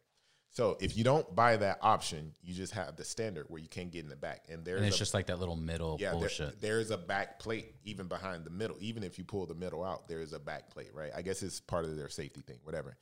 So 0.57 0.79
if 0.81 0.97
you 0.97 1.05
don't 1.05 1.37
buy 1.37 1.59
that 1.59 1.81
option, 1.83 2.33
you 2.43 2.55
just 2.55 2.73
have 2.73 2.97
the 2.97 3.05
standard 3.05 3.45
where 3.49 3.61
you 3.61 3.69
can't 3.69 3.91
get 3.91 4.05
in 4.05 4.09
the 4.09 4.17
back, 4.17 4.47
and 4.49 4.65
there's 4.65 4.79
and 4.79 4.87
it's 4.87 4.97
a, 4.97 5.01
just 5.01 5.13
like 5.13 5.27
that 5.27 5.39
little 5.39 5.55
middle 5.55 5.99
yeah, 6.01 6.13
there- 6.13 6.53
there 6.63 6.81
is 6.81 6.91
a 6.91 6.97
back 6.97 7.39
plate 7.39 7.75
even 7.85 8.09
behind 8.09 8.47
the 8.47 8.51
middle. 8.51 8.75
Even 8.81 9.03
if 9.03 9.19
you 9.19 9.25
pull 9.25 9.45
the 9.45 9.55
middle 9.55 9.85
out, 9.85 10.09
there 10.09 10.23
is 10.23 10.33
a 10.33 10.39
back 10.39 10.71
plate, 10.71 10.89
right? 10.95 11.11
I 11.15 11.21
guess 11.21 11.43
it's 11.43 11.61
part 11.61 11.85
of 11.85 11.95
their 11.95 12.09
safety 12.09 12.41
thing, 12.41 12.57
whatever. 12.63 12.97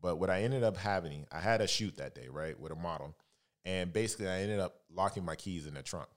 But 0.00 0.20
what 0.20 0.30
I 0.30 0.42
ended 0.42 0.62
up 0.62 0.76
having, 0.76 1.26
I 1.32 1.40
had 1.40 1.60
a 1.60 1.66
shoot 1.66 1.96
that 1.96 2.14
day, 2.14 2.28
right, 2.30 2.56
with 2.60 2.70
a 2.70 2.76
model, 2.76 3.16
and 3.64 3.92
basically 3.92 4.28
I 4.28 4.42
ended 4.42 4.60
up 4.60 4.76
locking 4.88 5.24
my 5.24 5.34
keys 5.34 5.66
in 5.66 5.74
the 5.74 5.82
trunk. 5.82 6.08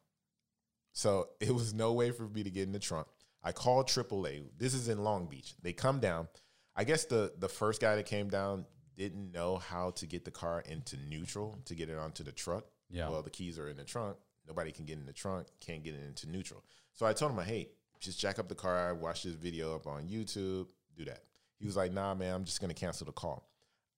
So 0.91 1.29
it 1.39 1.55
was 1.55 1.73
no 1.73 1.93
way 1.93 2.11
for 2.11 2.27
me 2.27 2.43
to 2.43 2.51
get 2.51 2.67
in 2.67 2.71
the 2.71 2.77
trunk. 2.77 3.07
I 3.43 3.51
called 3.51 3.87
AAA. 3.87 4.43
This 4.59 4.75
is 4.75 4.89
in 4.89 5.03
Long 5.03 5.25
Beach. 5.25 5.55
They 5.59 5.73
come 5.73 5.99
down. 5.99 6.27
I 6.75 6.83
guess 6.83 7.05
the 7.05 7.33
the 7.39 7.49
first 7.49 7.81
guy 7.81 7.95
that 7.95 8.05
came 8.05 8.29
down 8.29 8.65
didn't 8.97 9.31
know 9.31 9.57
how 9.57 9.91
to 9.91 10.05
get 10.05 10.25
the 10.25 10.31
car 10.31 10.63
into 10.67 10.97
neutral 11.09 11.57
to 11.65 11.75
get 11.75 11.89
it 11.89 11.97
onto 11.97 12.23
the 12.23 12.31
truck. 12.31 12.65
Yeah. 12.89 13.09
Well, 13.09 13.21
the 13.21 13.29
keys 13.29 13.57
are 13.57 13.69
in 13.69 13.77
the 13.77 13.83
trunk. 13.83 14.17
Nobody 14.47 14.71
can 14.71 14.85
get 14.85 14.97
in 14.97 15.05
the 15.05 15.13
trunk. 15.13 15.47
Can't 15.59 15.83
get 15.83 15.95
it 15.95 16.05
into 16.05 16.29
neutral. 16.29 16.63
So 16.93 17.05
I 17.05 17.13
told 17.13 17.31
him, 17.31 17.43
"Hey, 17.43 17.69
just 17.99 18.19
jack 18.19 18.39
up 18.39 18.47
the 18.49 18.55
car. 18.55 18.93
Watch 18.93 19.23
this 19.23 19.33
video 19.33 19.75
up 19.75 19.87
on 19.87 20.07
YouTube. 20.07 20.67
Do 20.95 21.05
that." 21.05 21.23
He 21.59 21.65
was 21.65 21.75
like, 21.75 21.91
"Nah, 21.91 22.13
man. 22.13 22.35
I'm 22.35 22.43
just 22.43 22.61
gonna 22.61 22.73
cancel 22.73 23.05
the 23.05 23.13
call." 23.13 23.49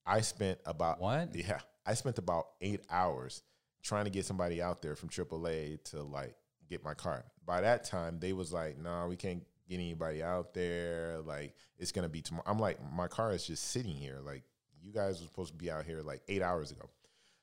I 0.06 0.20
spent 0.20 0.60
about 0.64 1.00
What? 1.00 1.34
Yeah, 1.34 1.60
I 1.84 1.94
spent 1.94 2.18
about 2.18 2.46
eight 2.60 2.84
hours 2.90 3.42
trying 3.82 4.04
to 4.04 4.10
get 4.10 4.24
somebody 4.24 4.62
out 4.62 4.82
there 4.82 4.94
from 4.96 5.08
AAA 5.08 5.76
to 5.90 6.02
like 6.02 6.36
get 6.68 6.84
my 6.84 6.94
car. 6.94 7.24
By 7.44 7.60
that 7.60 7.84
time, 7.84 8.18
they 8.18 8.32
was 8.32 8.52
like, 8.52 8.78
"Nah, 8.78 9.06
we 9.06 9.16
can't 9.16 9.44
get 9.68 9.74
anybody 9.74 10.22
out 10.22 10.54
there. 10.54 11.20
Like, 11.20 11.54
it's 11.78 11.92
gonna 11.92 12.08
be 12.08 12.22
tomorrow." 12.22 12.44
I'm 12.46 12.58
like, 12.58 12.80
"My 12.92 13.08
car 13.08 13.32
is 13.32 13.46
just 13.46 13.64
sitting 13.64 13.94
here. 13.94 14.20
Like, 14.20 14.44
you 14.86 14.92
guys 14.92 15.20
were 15.20 15.26
supposed 15.26 15.52
to 15.52 15.58
be 15.58 15.70
out 15.70 15.84
here 15.84 16.00
like 16.00 16.22
eight 16.28 16.42
hours 16.42 16.70
ago." 16.70 16.88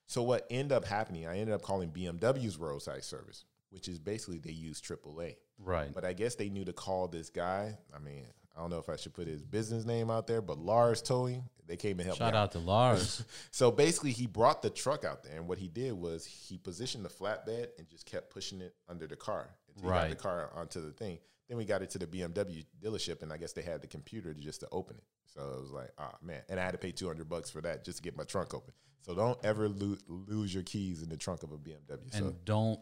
So 0.07 0.21
what 0.23 0.45
ended 0.49 0.71
up 0.71 0.85
happening? 0.85 1.27
I 1.27 1.39
ended 1.39 1.53
up 1.53 1.61
calling 1.61 1.89
BMW's 1.89 2.57
roadside 2.57 3.03
service, 3.03 3.45
which 3.69 3.87
is 3.87 3.99
basically 3.99 4.37
they 4.37 4.51
use 4.51 4.81
AAA. 4.81 5.35
right. 5.59 5.93
But 5.93 6.05
I 6.05 6.13
guess 6.13 6.35
they 6.35 6.49
knew 6.49 6.65
to 6.65 6.73
call 6.73 7.07
this 7.07 7.29
guy. 7.29 7.77
I 7.95 7.99
mean, 7.99 8.25
I 8.55 8.59
don't 8.59 8.69
know 8.69 8.77
if 8.77 8.89
I 8.89 8.95
should 8.95 9.13
put 9.13 9.27
his 9.27 9.41
business 9.41 9.85
name 9.85 10.11
out 10.11 10.27
there, 10.27 10.41
but 10.41 10.59
Lars 10.59 11.01
Towing, 11.01 11.43
they 11.65 11.75
came 11.75 11.99
and 11.99 12.05
helped 12.05 12.21
me 12.21 12.27
Shout 12.27 12.35
out 12.35 12.51
to 12.51 12.59
Lars. 12.59 13.23
so 13.51 13.71
basically, 13.71 14.11
he 14.11 14.27
brought 14.27 14.61
the 14.61 14.69
truck 14.69 15.03
out 15.03 15.23
there, 15.23 15.35
and 15.35 15.47
what 15.47 15.57
he 15.57 15.67
did 15.67 15.93
was 15.93 16.25
he 16.25 16.57
positioned 16.57 17.03
the 17.03 17.09
flatbed 17.09 17.67
and 17.77 17.89
just 17.89 18.05
kept 18.05 18.29
pushing 18.29 18.61
it 18.61 18.75
under 18.87 19.07
the 19.07 19.15
car 19.15 19.49
until 19.75 19.89
he 19.89 19.99
got 19.99 20.09
the 20.09 20.15
car 20.15 20.51
onto 20.53 20.81
the 20.81 20.91
thing. 20.91 21.17
Then 21.53 21.59
we 21.59 21.65
got 21.65 21.83
it 21.83 21.91
to 21.91 21.99
the 21.99 22.07
BMW 22.07 22.65
dealership, 22.83 23.21
and 23.21 23.31
I 23.31 23.37
guess 23.37 23.53
they 23.53 23.61
had 23.61 23.79
the 23.79 23.87
computer 23.87 24.33
to 24.33 24.41
just 24.41 24.61
to 24.61 24.67
open 24.71 24.95
it. 24.95 25.03
So 25.27 25.53
it 25.55 25.61
was 25.61 25.69
like, 25.69 25.91
ah 25.99 26.15
man, 26.19 26.41
and 26.49 26.59
I 26.59 26.63
had 26.63 26.71
to 26.71 26.79
pay 26.79 26.91
two 26.91 27.05
hundred 27.05 27.29
bucks 27.29 27.51
for 27.51 27.61
that 27.61 27.85
just 27.85 27.97
to 27.97 28.03
get 28.03 28.17
my 28.17 28.23
trunk 28.23 28.55
open. 28.55 28.73
So 29.01 29.13
don't 29.13 29.37
ever 29.45 29.69
lo- 29.69 29.99
lose 30.07 30.51
your 30.51 30.63
keys 30.63 31.03
in 31.03 31.09
the 31.09 31.15
trunk 31.15 31.43
of 31.43 31.51
a 31.51 31.57
BMW. 31.57 32.11
and 32.11 32.11
so 32.11 32.35
don't 32.43 32.79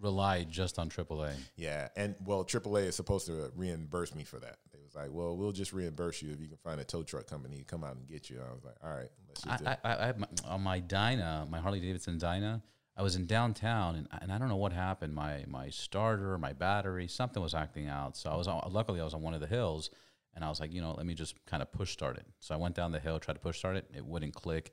rely 0.00 0.42
just 0.42 0.80
on 0.80 0.90
AAA. 0.90 1.34
yeah, 1.54 1.90
and 1.94 2.16
well, 2.24 2.44
AAA 2.44 2.86
is 2.86 2.96
supposed 2.96 3.26
to 3.26 3.52
reimburse 3.54 4.16
me 4.16 4.24
for 4.24 4.40
that. 4.40 4.56
They 4.72 4.80
was 4.82 4.96
like, 4.96 5.10
well, 5.12 5.36
we'll 5.36 5.52
just 5.52 5.72
reimburse 5.72 6.22
you 6.22 6.32
if 6.32 6.40
you 6.40 6.48
can 6.48 6.56
find 6.56 6.80
a 6.80 6.84
tow 6.84 7.04
truck 7.04 7.28
company 7.28 7.58
to 7.58 7.64
come 7.64 7.84
out 7.84 7.94
and 7.94 8.08
get 8.08 8.28
you. 8.28 8.40
I 8.40 8.52
was 8.52 8.64
like, 8.64 8.74
all 8.82 8.90
right, 8.90 9.10
let's 9.28 9.42
just 9.42 9.58
do 9.60 9.64
I, 9.64 9.72
it. 9.74 9.78
I, 9.84 10.02
I 10.02 10.06
have 10.06 10.18
my, 10.18 10.26
on 10.48 10.60
my 10.60 10.80
Dyna, 10.80 11.46
my 11.48 11.60
Harley 11.60 11.78
Davidson 11.78 12.18
Dyna. 12.18 12.64
I 12.96 13.02
was 13.02 13.16
in 13.16 13.26
downtown, 13.26 13.96
and, 13.96 14.08
and 14.20 14.30
I 14.30 14.38
don't 14.38 14.48
know 14.48 14.56
what 14.56 14.72
happened. 14.72 15.14
My 15.14 15.44
my 15.46 15.70
starter, 15.70 16.36
my 16.38 16.52
battery, 16.52 17.08
something 17.08 17.42
was 17.42 17.54
acting 17.54 17.88
out. 17.88 18.16
So 18.16 18.30
I 18.30 18.36
was 18.36 18.46
on, 18.48 18.62
luckily 18.70 19.00
I 19.00 19.04
was 19.04 19.14
on 19.14 19.22
one 19.22 19.34
of 19.34 19.40
the 19.40 19.46
hills, 19.46 19.90
and 20.34 20.44
I 20.44 20.48
was 20.48 20.60
like, 20.60 20.72
you 20.72 20.82
know, 20.82 20.92
let 20.96 21.06
me 21.06 21.14
just 21.14 21.34
kind 21.46 21.62
of 21.62 21.72
push 21.72 21.90
start 21.90 22.16
it. 22.18 22.26
So 22.38 22.54
I 22.54 22.58
went 22.58 22.74
down 22.74 22.92
the 22.92 23.00
hill, 23.00 23.18
tried 23.18 23.34
to 23.34 23.40
push 23.40 23.58
start 23.58 23.76
it. 23.76 23.90
It 23.96 24.04
wouldn't 24.04 24.34
click. 24.34 24.72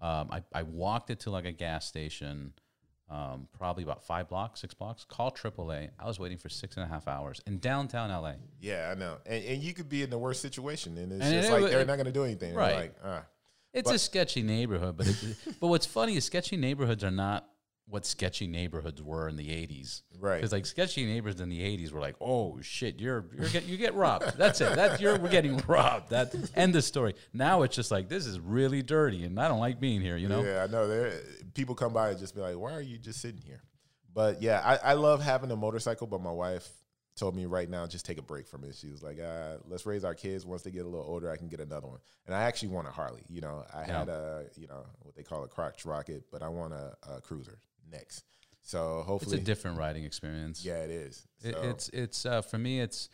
Um, 0.00 0.28
I 0.30 0.42
I 0.52 0.62
walked 0.62 1.08
it 1.10 1.20
to 1.20 1.30
like 1.30 1.46
a 1.46 1.52
gas 1.52 1.86
station, 1.86 2.52
um, 3.08 3.48
probably 3.56 3.82
about 3.82 4.04
five 4.04 4.28
blocks, 4.28 4.60
six 4.60 4.74
blocks. 4.74 5.04
Called 5.04 5.34
AAA. 5.34 5.88
I 5.98 6.06
was 6.06 6.18
waiting 6.18 6.36
for 6.36 6.50
six 6.50 6.76
and 6.76 6.84
a 6.84 6.88
half 6.88 7.08
hours 7.08 7.40
in 7.46 7.60
downtown 7.60 8.10
LA. 8.10 8.34
Yeah, 8.60 8.92
I 8.94 8.98
know. 8.98 9.16
And, 9.24 9.42
and 9.42 9.62
you 9.62 9.72
could 9.72 9.88
be 9.88 10.02
in 10.02 10.10
the 10.10 10.18
worst 10.18 10.42
situation, 10.42 10.98
and 10.98 11.10
it's 11.12 11.24
And 11.24 11.32
just 11.34 11.48
it- 11.48 11.52
like 11.52 11.62
it- 11.64 11.70
they're 11.70 11.86
not 11.86 11.96
going 11.96 12.06
to 12.06 12.12
do 12.12 12.24
anything. 12.24 12.54
Right. 12.54 12.74
Like, 12.74 12.94
ah. 13.02 13.24
It's 13.72 13.90
a 13.90 13.98
sketchy 13.98 14.42
neighborhood, 14.42 14.96
but 14.96 15.08
it, 15.08 15.16
but 15.60 15.66
what's 15.66 15.86
funny 15.86 16.16
is 16.16 16.24
sketchy 16.24 16.56
neighborhoods 16.56 17.02
are 17.02 17.10
not 17.10 17.48
what 17.86 18.06
sketchy 18.06 18.46
neighborhoods 18.46 19.02
were 19.02 19.28
in 19.28 19.36
the 19.36 19.48
'80s. 19.48 20.02
Right. 20.18 20.36
Because 20.36 20.52
like 20.52 20.66
sketchy 20.66 21.04
neighbors 21.04 21.40
in 21.40 21.48
the 21.48 21.60
'80s 21.60 21.92
were 21.92 22.00
like, 22.00 22.16
oh 22.20 22.58
shit, 22.62 22.98
you're 22.98 23.26
you're 23.36 23.48
get, 23.50 23.66
you 23.66 23.76
get 23.76 23.94
robbed. 23.94 24.36
That's 24.38 24.60
it. 24.60 24.74
That 24.76 25.00
you're 25.00 25.18
we're 25.18 25.28
getting 25.30 25.56
robbed. 25.66 26.10
That 26.10 26.34
end 26.54 26.74
the 26.74 26.82
story. 26.82 27.14
Now 27.32 27.62
it's 27.62 27.76
just 27.76 27.90
like 27.90 28.08
this 28.08 28.26
is 28.26 28.40
really 28.40 28.82
dirty, 28.82 29.24
and 29.24 29.38
I 29.38 29.48
don't 29.48 29.60
like 29.60 29.80
being 29.80 30.00
here. 30.00 30.16
You 30.16 30.28
know. 30.28 30.42
Yeah, 30.42 30.64
I 30.64 30.66
know. 30.72 30.88
There, 30.88 31.12
people 31.54 31.74
come 31.74 31.92
by 31.92 32.10
and 32.10 32.18
just 32.18 32.34
be 32.34 32.40
like, 32.40 32.56
"Why 32.56 32.72
are 32.72 32.80
you 32.80 32.96
just 32.98 33.20
sitting 33.20 33.42
here?" 33.42 33.62
But 34.14 34.40
yeah, 34.42 34.60
I, 34.64 34.90
I 34.90 34.92
love 34.94 35.22
having 35.22 35.50
a 35.50 35.56
motorcycle. 35.56 36.06
But 36.06 36.20
my 36.22 36.30
wife 36.32 36.68
told 37.16 37.36
me 37.36 37.46
right 37.46 37.68
now, 37.70 37.86
just 37.86 38.04
take 38.04 38.18
a 38.18 38.22
break 38.22 38.48
from 38.48 38.64
it. 38.64 38.74
She 38.74 38.88
was 38.90 39.02
like, 39.02 39.20
uh, 39.20 39.58
"Let's 39.68 39.84
raise 39.86 40.04
our 40.04 40.14
kids. 40.14 40.46
Once 40.46 40.62
they 40.62 40.70
get 40.70 40.86
a 40.86 40.88
little 40.88 41.06
older, 41.06 41.30
I 41.30 41.36
can 41.36 41.48
get 41.48 41.60
another 41.60 41.86
one." 41.88 41.98
And 42.26 42.34
I 42.34 42.42
actually 42.44 42.68
want 42.68 42.88
a 42.88 42.90
Harley. 42.90 43.24
You 43.28 43.42
know, 43.42 43.64
I 43.74 43.80
Yeah. 43.82 43.98
had 43.98 44.08
a 44.08 44.44
you 44.56 44.68
know 44.68 44.86
what 45.02 45.14
they 45.14 45.22
call 45.22 45.44
a 45.44 45.48
crotch 45.48 45.84
rocket, 45.84 46.24
but 46.32 46.42
I 46.42 46.48
want 46.48 46.72
a, 46.72 46.96
a 47.16 47.20
cruiser 47.20 47.58
next. 47.90 48.24
So 48.62 49.02
hopefully, 49.06 49.36
It's 49.36 49.42
a 49.42 49.44
different 49.46 49.78
riding 49.78 50.04
experience. 50.04 50.64
yeah, 50.64 50.76
it 50.78 50.90
is. 50.90 51.26
It, 51.42 51.54
it's 51.62 51.88
it's 51.90 52.24
uh, 52.26 52.40
for 52.42 52.56
me. 52.58 52.80
It's 52.80 53.08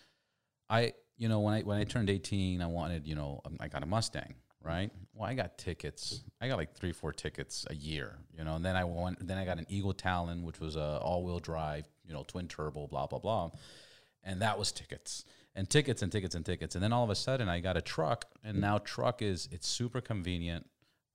I 0.69 0.93
you 1.17 1.29
know 1.29 1.41
when 1.41 1.55
I 1.55 1.63
when 1.63 1.79
I 1.79 1.85
turned 1.85 2.09
eighteen, 2.09 2.63
I 2.63 2.67
wanted 2.67 3.07
you 3.07 3.15
know 3.17 3.41
I 3.59 3.67
got 3.69 3.83
a 3.83 3.87
Mustang, 3.87 4.35
right? 4.63 4.91
Well, 5.13 5.29
I 5.29 5.35
got 5.35 5.59
tickets. 5.59 6.23
I 6.41 6.47
got 6.49 6.57
like 6.57 6.75
three 6.75 6.93
four 6.93 7.13
tickets 7.13 7.67
a 7.69 7.75
year, 7.75 8.17
you 8.37 8.45
know. 8.45 8.55
And 8.55 8.65
then 8.65 8.77
I 8.77 8.85
went. 8.85 9.27
Then 9.27 9.39
I 9.39 9.45
got 9.45 9.59
an 9.59 9.67
Eagle 9.69 9.93
Talon, 9.93 10.45
which 10.45 10.61
was 10.61 10.77
a 10.77 10.99
all 11.03 11.25
wheel 11.25 11.41
drive, 11.41 11.89
you 12.05 12.13
know, 12.15 12.23
twin 12.27 12.47
turbo, 12.47 12.87
blah 12.87 13.07
blah 13.09 13.19
blah, 13.19 13.51
and 14.23 14.41
that 14.43 14.57
was 14.57 14.71
tickets 14.71 15.25
and 15.57 15.69
tickets 15.69 16.01
and 16.03 16.13
tickets 16.13 16.37
and 16.37 16.47
tickets. 16.47 16.77
And 16.77 16.85
then 16.85 16.93
all 16.93 17.03
of 17.03 17.11
a 17.11 17.17
sudden, 17.17 17.49
I 17.49 17.59
got 17.59 17.77
a 17.77 17.83
truck, 17.83 18.27
and 18.45 18.61
now 18.61 18.79
truck 18.79 19.21
is 19.21 19.49
it's 19.51 19.67
super 19.67 20.01
convenient. 20.01 20.65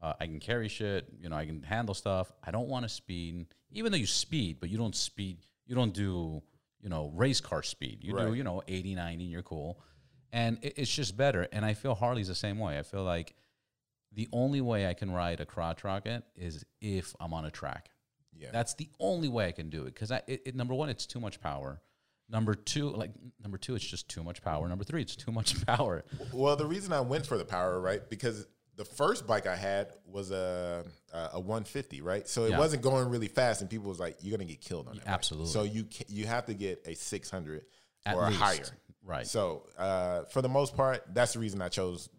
Uh, 0.01 0.13
I 0.19 0.25
can 0.27 0.39
carry 0.39 0.67
shit. 0.67 1.07
You 1.19 1.29
know, 1.29 1.35
I 1.35 1.45
can 1.45 1.63
handle 1.63 1.93
stuff. 1.95 2.31
I 2.43 2.51
don't 2.51 2.67
want 2.67 2.83
to 2.83 2.89
speed, 2.89 3.47
even 3.71 3.91
though 3.91 3.97
you 3.97 4.05
speed, 4.05 4.57
but 4.59 4.69
you 4.69 4.77
don't 4.77 4.95
speed. 4.95 5.37
You 5.65 5.75
don't 5.75 5.93
do, 5.93 6.41
you 6.81 6.89
know, 6.89 7.11
race 7.15 7.39
car 7.41 7.63
speed. 7.63 7.99
You 8.03 8.13
do, 8.27 8.33
you 8.35 8.43
know, 8.43 8.61
80, 8.67 8.95
90, 8.95 9.23
you're 9.23 9.41
cool. 9.41 9.79
And 10.31 10.59
it, 10.61 10.73
it's 10.77 10.93
just 10.93 11.15
better. 11.17 11.47
And 11.51 11.65
I 11.65 11.73
feel 11.73 11.95
Harley's 11.95 12.27
the 12.27 12.35
same 12.35 12.59
way. 12.59 12.77
I 12.77 12.83
feel 12.83 13.03
like 13.03 13.35
the 14.11 14.27
only 14.31 14.61
way 14.61 14.87
I 14.87 14.93
can 14.93 15.11
ride 15.11 15.39
a 15.39 15.45
crotch 15.45 15.83
rocket 15.83 16.23
is 16.35 16.63
if 16.81 17.15
I'm 17.19 17.33
on 17.33 17.45
a 17.45 17.51
track. 17.51 17.89
yeah. 18.37 18.49
That's 18.51 18.73
the 18.75 18.89
only 18.99 19.27
way 19.29 19.47
I 19.47 19.51
can 19.53 19.69
do 19.69 19.81
it 19.83 19.93
because 19.93 20.11
I 20.11 20.21
it, 20.27 20.41
it- 20.45 20.55
number 20.55 20.73
one, 20.73 20.89
it's 20.89 21.05
too 21.05 21.19
much 21.19 21.39
power. 21.41 21.81
Number 22.29 22.55
two, 22.55 22.89
like 22.89 23.11
number 23.41 23.57
two, 23.57 23.75
it's 23.75 23.85
just 23.85 24.09
too 24.09 24.23
much 24.23 24.41
power. 24.41 24.67
Number 24.67 24.83
three, 24.83 25.01
it's 25.01 25.15
too 25.15 25.31
much 25.31 25.63
power. 25.67 26.03
Well, 26.33 26.55
the 26.55 26.65
reason 26.65 26.91
I 26.91 27.01
went 27.01 27.25
for 27.25 27.37
the 27.37 27.45
power, 27.45 27.79
right? 27.79 28.07
Because 28.09 28.47
the 28.77 28.85
first 28.85 29.25
bike 29.25 29.47
I 29.47 29.55
had 29.55 29.87
was 30.05 30.31
a 30.31 30.83
a, 31.13 31.29
a 31.33 31.39
150, 31.39 32.01
right? 32.01 32.27
So 32.27 32.45
it 32.45 32.51
Yeah. 32.51 32.59
wasn't 32.59 32.83
going 32.83 33.09
really 33.09 33.27
fast, 33.27 33.61
and 33.61 33.69
people 33.69 33.87
was 33.89 33.99
like, 33.99 34.17
"You're 34.21 34.37
gonna 34.37 34.49
get 34.49 34.61
killed 34.61 34.87
on 34.87 34.95
that." 34.95 35.05
bike." 35.05 35.13
Absolutely. 35.13 35.49
So 35.51 35.63
you 35.63 35.85
ca- 35.85 36.05
you 36.09 36.25
have 36.25 36.45
to 36.47 36.53
get 36.53 36.81
a 36.85 36.93
600 36.95 37.65
At 38.05 38.15
or 38.15 38.25
higher. 38.29 38.65
Right. 39.03 39.25
So 39.27 39.67
uh, 39.77 40.23
for 40.25 40.41
the 40.41 40.49
most 40.49 40.75
part, 40.75 41.03
that's 41.13 41.33
the 41.33 41.39
reason 41.39 41.61
I 41.61 41.69
chose 41.69 42.09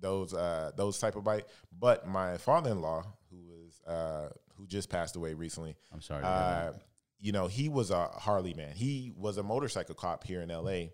those 0.00 0.34
uh, 0.34 0.72
those 0.76 0.98
type 0.98 1.16
of 1.16 1.24
bike. 1.24 1.46
But 1.76 2.06
my 2.06 2.36
father-in-law, 2.38 3.04
who 3.30 3.38
was 3.48 3.80
uh, 3.86 4.28
who 4.56 4.66
just 4.66 4.88
passed 4.90 5.16
away 5.16 5.34
recently, 5.34 5.74
I'm 5.92 6.00
sorry. 6.00 6.22
to 6.22 6.26
hear 6.28 6.36
that. 6.36 6.74
uh, 6.74 6.78
you 7.20 7.32
know, 7.32 7.46
he 7.48 7.68
was 7.70 7.90
a 7.90 8.06
Harley 8.08 8.52
man. 8.54 8.72
He 8.76 9.12
was 9.16 9.38
a 9.38 9.42
motorcycle 9.42 9.94
cop 9.94 10.24
here 10.24 10.42
in 10.42 10.50
LA. 10.50 10.88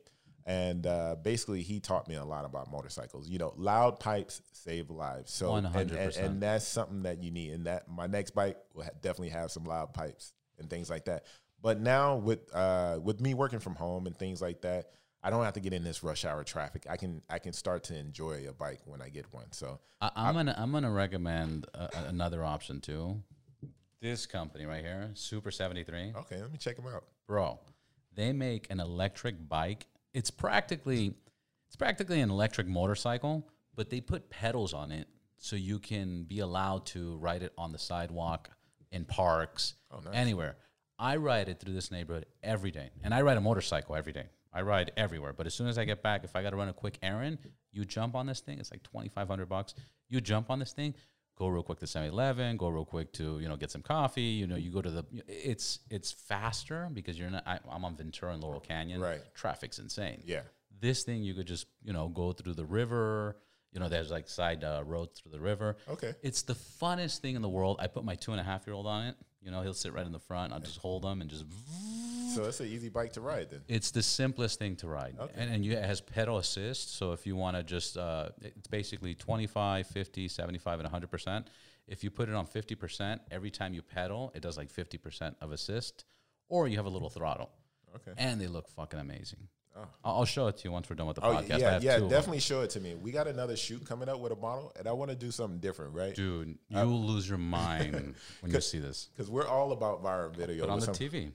And 0.50 0.84
uh, 0.84 1.14
basically, 1.22 1.62
he 1.62 1.78
taught 1.78 2.08
me 2.08 2.16
a 2.16 2.24
lot 2.24 2.44
about 2.44 2.72
motorcycles. 2.72 3.28
You 3.28 3.38
know, 3.38 3.54
loud 3.56 4.00
pipes 4.00 4.42
save 4.50 4.90
lives. 4.90 5.30
So, 5.30 5.54
and, 5.54 5.64
and, 5.64 5.90
100%. 5.92 6.18
and 6.18 6.42
that's 6.42 6.66
something 6.66 7.04
that 7.04 7.22
you 7.22 7.30
need. 7.30 7.52
And 7.52 7.66
that 7.66 7.88
my 7.88 8.08
next 8.08 8.32
bike 8.34 8.56
will 8.74 8.82
ha- 8.82 8.90
definitely 9.00 9.28
have 9.28 9.52
some 9.52 9.62
loud 9.62 9.94
pipes 9.94 10.32
and 10.58 10.68
things 10.68 10.90
like 10.90 11.04
that. 11.04 11.26
But 11.62 11.80
now 11.80 12.16
with 12.16 12.52
uh, 12.52 12.98
with 13.00 13.20
me 13.20 13.32
working 13.34 13.60
from 13.60 13.76
home 13.76 14.08
and 14.08 14.16
things 14.16 14.42
like 14.42 14.62
that, 14.62 14.86
I 15.22 15.30
don't 15.30 15.44
have 15.44 15.54
to 15.54 15.60
get 15.60 15.72
in 15.72 15.84
this 15.84 16.02
rush 16.02 16.24
hour 16.24 16.42
traffic. 16.42 16.84
I 16.90 16.96
can 16.96 17.22
I 17.30 17.38
can 17.38 17.52
start 17.52 17.84
to 17.84 17.96
enjoy 17.96 18.48
a 18.48 18.52
bike 18.52 18.80
when 18.86 19.00
I 19.00 19.08
get 19.08 19.32
one. 19.32 19.52
So, 19.52 19.78
I, 20.00 20.10
I'm 20.16 20.34
gonna 20.34 20.56
I'm 20.58 20.72
gonna 20.72 20.90
recommend 20.90 21.68
a- 21.74 22.08
another 22.08 22.42
option 22.42 22.80
too. 22.80 23.22
This 24.00 24.26
company 24.26 24.66
right 24.66 24.82
here, 24.82 25.12
Super 25.14 25.52
73. 25.52 26.14
okay, 26.16 26.40
let 26.40 26.50
me 26.50 26.58
check 26.58 26.74
them 26.74 26.86
out. 26.88 27.04
bro 27.28 27.60
they 28.16 28.32
make 28.32 28.66
an 28.70 28.80
electric 28.80 29.48
bike 29.48 29.86
it's 30.14 30.30
practically 30.30 31.14
it's 31.68 31.76
practically 31.76 32.20
an 32.20 32.30
electric 32.30 32.66
motorcycle 32.66 33.46
but 33.74 33.90
they 33.90 34.00
put 34.00 34.28
pedals 34.30 34.74
on 34.74 34.90
it 34.90 35.06
so 35.36 35.56
you 35.56 35.78
can 35.78 36.24
be 36.24 36.40
allowed 36.40 36.84
to 36.86 37.16
ride 37.18 37.42
it 37.42 37.52
on 37.56 37.72
the 37.72 37.78
sidewalk 37.78 38.50
in 38.92 39.04
parks 39.04 39.74
Oh, 39.92 40.00
nice. 40.04 40.14
anywhere. 40.14 40.56
I 40.98 41.16
ride 41.16 41.48
it 41.48 41.60
through 41.60 41.72
this 41.74 41.90
neighborhood 41.90 42.26
every 42.42 42.70
day 42.70 42.90
and 43.02 43.14
i 43.14 43.22
ride 43.22 43.36
a 43.36 43.40
motorcycle 43.40 43.94
every 43.96 44.12
day. 44.12 44.26
I 44.52 44.62
ride 44.62 44.90
everywhere 44.96 45.32
but 45.32 45.46
as 45.46 45.54
soon 45.54 45.68
as 45.68 45.78
i 45.78 45.84
get 45.84 46.02
back 46.02 46.24
if 46.24 46.34
i 46.36 46.42
got 46.42 46.50
to 46.50 46.56
run 46.56 46.68
a 46.68 46.72
quick 46.72 46.98
errand 47.02 47.38
you 47.72 47.84
jump 47.84 48.14
on 48.16 48.26
this 48.26 48.40
thing 48.40 48.58
it's 48.58 48.70
like 48.72 48.82
2500 48.82 49.48
bucks. 49.48 49.74
You 50.08 50.20
jump 50.20 50.50
on 50.50 50.58
this 50.58 50.72
thing 50.72 50.94
go 51.40 51.48
real 51.48 51.62
quick 51.62 51.78
to 51.78 51.86
7-Eleven, 51.86 52.58
go 52.58 52.68
real 52.68 52.84
quick 52.84 53.12
to 53.14 53.40
you 53.40 53.48
know 53.48 53.56
get 53.56 53.70
some 53.70 53.80
coffee. 53.80 54.20
You 54.40 54.46
know, 54.46 54.56
you 54.56 54.70
go 54.70 54.82
to 54.82 54.90
the. 54.90 55.04
It's 55.26 55.80
it's 55.88 56.12
faster 56.12 56.88
because 56.92 57.18
you're 57.18 57.30
not. 57.30 57.42
I, 57.46 57.58
I'm 57.68 57.84
on 57.84 57.96
Ventura 57.96 58.34
and 58.34 58.42
Laurel 58.42 58.60
Canyon. 58.60 59.00
Right. 59.00 59.22
Traffic's 59.34 59.78
insane. 59.78 60.22
Yeah. 60.26 60.42
This 60.80 61.02
thing 61.02 61.22
you 61.22 61.34
could 61.34 61.46
just 61.46 61.66
you 61.82 61.94
know 61.94 62.08
go 62.08 62.32
through 62.32 62.54
the 62.54 62.66
river. 62.66 63.38
You 63.72 63.80
know, 63.80 63.88
there's 63.88 64.10
like 64.10 64.28
side 64.28 64.64
uh, 64.64 64.82
roads 64.84 65.18
through 65.18 65.32
the 65.32 65.40
river. 65.40 65.76
Okay. 65.88 66.12
It's 66.22 66.42
the 66.42 66.54
funnest 66.54 67.18
thing 67.18 67.36
in 67.36 67.42
the 67.42 67.48
world. 67.48 67.78
I 67.80 67.86
put 67.86 68.04
my 68.04 68.16
two 68.16 68.32
and 68.32 68.40
a 68.40 68.44
half 68.44 68.66
year 68.66 68.74
old 68.74 68.86
on 68.86 69.06
it. 69.06 69.16
You 69.42 69.50
know, 69.50 69.62
he'll 69.62 69.74
sit 69.74 69.94
right 69.94 70.04
in 70.04 70.12
the 70.12 70.18
front. 70.18 70.52
I'll 70.52 70.60
just 70.60 70.78
hold 70.78 71.04
him 71.04 71.20
and 71.20 71.30
just. 71.30 71.46
So 72.34 72.44
it's 72.44 72.60
an 72.60 72.66
easy 72.66 72.90
bike 72.90 73.14
to 73.14 73.20
ride 73.20 73.50
then. 73.50 73.60
It's 73.68 73.90
the 73.90 74.02
simplest 74.02 74.58
thing 74.58 74.76
to 74.76 74.86
ride. 74.86 75.16
Okay. 75.18 75.32
And, 75.36 75.52
and 75.52 75.64
you, 75.64 75.72
it 75.72 75.84
has 75.84 76.00
pedal 76.00 76.38
assist. 76.38 76.96
So 76.96 77.12
if 77.12 77.26
you 77.26 77.36
want 77.36 77.56
to 77.56 77.62
just, 77.62 77.96
uh, 77.96 78.28
it's 78.42 78.68
basically 78.68 79.14
25, 79.14 79.86
50, 79.86 80.28
75, 80.28 80.80
and 80.80 80.88
100%. 80.90 81.44
If 81.88 82.04
you 82.04 82.10
put 82.10 82.28
it 82.28 82.34
on 82.34 82.46
50%, 82.46 83.18
every 83.30 83.50
time 83.50 83.74
you 83.74 83.82
pedal, 83.82 84.30
it 84.34 84.42
does 84.42 84.56
like 84.56 84.72
50% 84.72 85.34
of 85.40 85.50
assist. 85.50 86.04
Or 86.48 86.68
you 86.68 86.76
have 86.76 86.86
a 86.86 86.90
little 86.90 87.10
throttle. 87.10 87.50
Okay. 87.96 88.12
And 88.16 88.40
they 88.40 88.46
look 88.46 88.68
fucking 88.68 89.00
amazing. 89.00 89.48
Oh. 89.76 89.86
I'll, 90.04 90.24
show 90.24 90.48
it 90.48 90.56
to 90.58 90.64
you 90.64 90.72
once 90.72 90.90
we're 90.90 90.96
done 90.96 91.06
with 91.06 91.16
the 91.16 91.24
Oh 91.24 91.34
podcast. 91.34 91.52
I 91.52 91.58
yeah, 91.58 91.78
yeah, 91.80 91.98
two 91.98 92.08
definitely 92.08 92.40
show 92.40 92.62
it 92.62 92.70
to 92.70 92.80
me. 92.80 92.96
We 92.96 93.12
got 93.12 93.28
another 93.28 93.56
shoot 93.56 93.86
coming 93.86 94.08
up 94.08 94.18
with 94.18 94.32
a 94.32 94.36
model, 94.36 94.72
and 94.76 94.88
I 94.88 94.92
want 94.92 95.10
to 95.10 95.16
do 95.16 95.30
something 95.30 95.60
different, 95.60 95.94
right? 95.94 96.14
Dude, 96.14 96.58
you 96.68 96.78
will 96.78 97.02
lose 97.02 97.28
your 97.28 97.38
mind 97.38 98.14
when 98.40 98.52
you 98.52 98.60
see 98.60 98.78
this. 98.78 99.08
Because 99.12 99.30
we're 99.30 99.46
all 99.46 99.72
about 99.72 100.02
viral 100.02 100.34
video. 100.34 100.64
Put 100.64 100.70
on 100.70 100.80
the 100.80 100.86
some- 100.86 100.94
TV. 100.94 101.32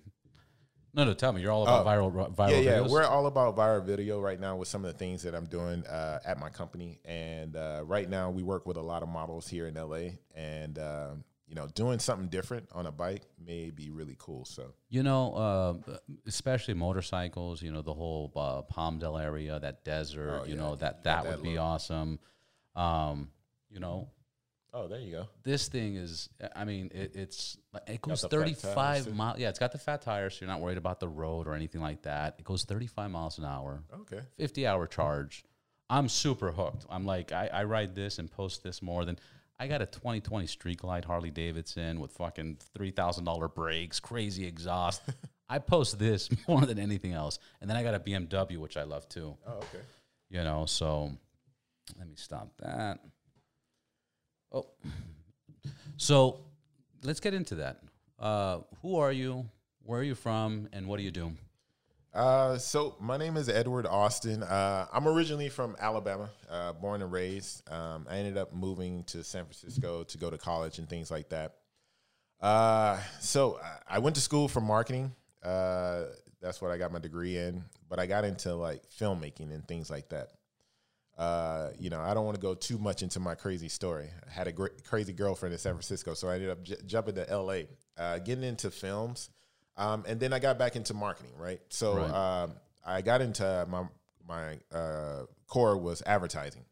No, 0.94 1.04
no, 1.04 1.14
tell 1.14 1.34
me. 1.34 1.42
You're 1.42 1.52
all 1.52 1.64
about 1.64 1.86
viral, 1.86 2.34
viral 2.34 2.52
yeah, 2.52 2.58
yeah, 2.58 2.78
videos? 2.80 2.90
we're 2.90 3.04
all 3.04 3.28
about 3.28 3.58
viral 3.58 3.84
video 3.84 4.22
right 4.22 4.40
now 4.40 4.56
with 4.56 4.70
some 4.70 4.86
of 4.86 4.94
the 4.94 4.98
things 4.98 5.24
that 5.24 5.36
I'm 5.36 5.46
doing 5.46 5.86
uh, 5.88 6.20
at 6.26 6.40
my 6.40 6.50
company, 6.50 7.00
and 7.04 7.58
uh, 7.58 7.82
right 7.84 8.10
now 8.10 8.30
we 8.30 8.44
work 8.44 8.66
with 8.66 8.78
a 8.78 8.82
lot 8.82 9.04
of 9.04 9.10
models 9.10 9.46
here 9.46 9.68
in 9.68 9.74
LA, 9.74 10.12
and 10.34 10.80
um, 10.80 11.24
you 11.48 11.56
know, 11.56 11.68
doing 11.68 12.00
something 12.00 12.28
different 12.28 12.68
on 12.74 12.86
a 12.88 12.92
bike 12.92 13.22
may 13.44 13.70
be 13.70 13.90
really 13.90 14.16
cool. 14.18 14.46
So 14.46 14.74
You 14.90 15.04
know, 15.04 15.34
uh, 15.34 15.98
especially 16.26 16.74
motorcycles. 16.74 17.62
You 17.62 17.72
know, 17.72 17.82
the 17.82 17.94
whole 17.94 18.32
uh, 18.36 18.62
Palmdale 18.74 19.22
area, 19.22 19.60
that 19.60 19.84
desert. 19.84 20.42
Oh, 20.42 20.46
you 20.46 20.56
yeah, 20.56 20.62
know 20.62 20.76
that 20.76 21.04
that 21.04 21.24
that 21.24 21.32
would 21.32 21.44
be 21.44 21.58
awesome. 21.58 22.20
Um, 22.76 23.30
you 23.70 23.80
know, 23.80 24.10
oh, 24.74 24.88
there 24.88 25.00
you 25.00 25.12
go. 25.12 25.28
this 25.44 25.68
thing 25.68 25.96
is. 25.96 26.30
I 26.56 26.66
mean, 26.66 26.92
it, 26.94 27.16
it's 27.16 27.58
it 27.88 28.02
goes 28.02 28.22
the 28.22 28.30
fat 28.30 28.36
tires, 28.38 28.62
thirty 28.62 28.74
five 28.76 29.16
miles. 29.16 29.40
Yeah, 29.40 29.50
it's 29.50 29.60
got 29.60 29.72
the 29.72 29.78
fat 29.78 30.02
tires, 30.02 30.34
so 30.36 30.46
you're 30.46 30.52
not 30.52 30.62
worried 30.62 30.78
about 30.78 31.00
the 31.00 31.08
road 31.08 31.48
or 31.48 31.54
anything 31.54 31.82
like 31.82 32.02
that. 32.04 32.36
It 32.40 32.46
goes 32.46 32.64
thirty 32.64 32.88
five 32.88 33.12
miles 33.12 33.38
an 33.38 33.46
hour. 33.46 33.84
Okay, 34.02 34.22
50 34.38 34.66
hour 34.66 34.88
charge. 34.88 35.44
I'm 35.88 36.10
super 36.10 36.52
hooked. 36.52 36.86
I'm 36.90 37.06
like, 37.06 37.32
I, 37.32 37.48
I 37.54 37.64
ride 37.66 37.94
this 37.94 38.18
and 38.18 38.32
post 38.32 38.64
this 38.64 38.82
more 38.82 39.06
than 39.06 39.20
I 39.60 39.68
got 39.68 39.82
a 39.82 39.86
2020 39.86 40.48
Street 40.48 40.80
Glide 40.80 41.06
Harley 41.06 41.32
Davidson 41.32 42.00
with 42.00 42.12
fucking 42.12 42.58
$3,000 42.78 43.56
brakes, 43.56 44.00
crazy 44.00 44.46
exhaust. 44.46 45.02
I 45.50 45.60
post 45.60 45.98
this 45.98 46.30
more 46.48 46.66
than 46.66 46.80
anything 46.80 47.14
else. 47.14 47.40
And 47.62 47.70
then 47.70 47.78
I 47.78 47.84
got 47.84 47.96
a 47.96 48.00
BMW, 48.00 48.58
which 48.58 48.78
I 48.78 48.84
love 48.84 49.08
too, 49.08 49.38
oh, 49.48 49.58
okay. 49.58 49.84
you 50.30 50.44
know, 50.44 50.66
so 50.66 51.12
let 51.98 52.08
me 52.08 52.16
stop 52.16 52.52
that. 52.60 53.00
Oh, 54.52 54.68
so 55.98 56.40
let's 57.04 57.20
get 57.20 57.34
into 57.34 57.56
that. 57.56 57.82
Uh, 58.20 58.60
who 58.82 58.98
are 58.98 59.12
you? 59.12 59.46
Where 59.84 60.00
are 60.00 60.04
you 60.04 60.16
from? 60.16 60.68
And 60.74 60.88
what 60.88 60.98
do 60.98 61.04
you 61.04 61.12
do? 61.12 61.34
Uh, 62.16 62.58
so 62.58 62.96
my 63.02 63.18
name 63.18 63.36
is 63.36 63.50
Edward 63.50 63.86
Austin. 63.86 64.42
Uh, 64.42 64.88
I'm 64.94 65.06
originally 65.06 65.50
from 65.50 65.76
Alabama, 65.78 66.30
uh, 66.50 66.72
born 66.72 67.02
and 67.02 67.12
raised. 67.12 67.70
Um, 67.70 68.08
I 68.10 68.16
ended 68.18 68.38
up 68.38 68.54
moving 68.54 69.04
to 69.06 69.22
San 69.22 69.44
Francisco 69.44 70.04
to 70.06 70.18
go 70.18 70.30
to 70.30 70.38
college 70.38 70.80
and 70.80 70.88
things 70.88 71.12
like 71.12 71.28
that. 71.30 71.56
Uh, 72.40 72.98
so 73.20 73.60
I- 73.90 74.00
went 74.00 74.16
to 74.16 74.22
school 74.22 74.48
for 74.48 74.62
marketing. 74.62 75.14
Uh, 75.44 76.06
that's 76.40 76.62
what 76.62 76.72
I 76.72 76.78
got 76.78 76.94
my 76.94 77.00
degree 77.00 77.38
in. 77.38 77.66
But 77.90 78.00
I 78.00 78.06
got 78.06 78.24
into 78.24 78.56
like 78.56 78.90
filmmaking 78.90 79.54
and 79.54 79.68
things 79.68 79.90
like 79.90 80.08
that. 80.10 80.30
Uh, 81.18 81.72
you 81.78 81.90
know, 81.90 82.00
I 82.00 82.14
don't 82.14 82.24
want 82.24 82.36
to 82.36 82.42
go 82.42 82.56
too 82.56 82.78
much 82.78 83.04
into 83.04 83.20
my 83.20 83.36
crazy 83.36 83.70
story. 83.70 84.10
I 84.26 84.32
had 84.32 84.48
a 84.48 84.54
great, 84.54 84.86
crazy 84.86 85.12
girlfriend 85.12 85.52
in 85.52 85.60
San 85.60 85.74
Francisco, 85.74 86.14
so 86.14 86.30
I 86.30 86.36
ended 86.36 86.50
up 86.50 86.64
jumping 86.86 87.16
to 87.16 87.26
LA, 87.30 87.64
uh, 87.98 88.20
getting 88.20 88.44
into 88.46 88.72
films. 88.72 89.30
Um, 89.78 90.06
and 90.08 90.20
then 90.20 90.32
I 90.34 90.40
got 90.40 90.58
back 90.58 90.76
into 90.76 90.94
marketing, 90.94 91.34
right? 91.38 91.60
So 91.70 91.98
Right. 91.98 92.12
um, 92.44 92.54
I 92.86 93.02
got 93.02 93.22
into 93.22 93.66
my 93.70 93.84
my 94.28 94.58
uh, 94.72 95.26
core 95.48 95.78
was 95.78 96.02
advertising. 96.06 96.66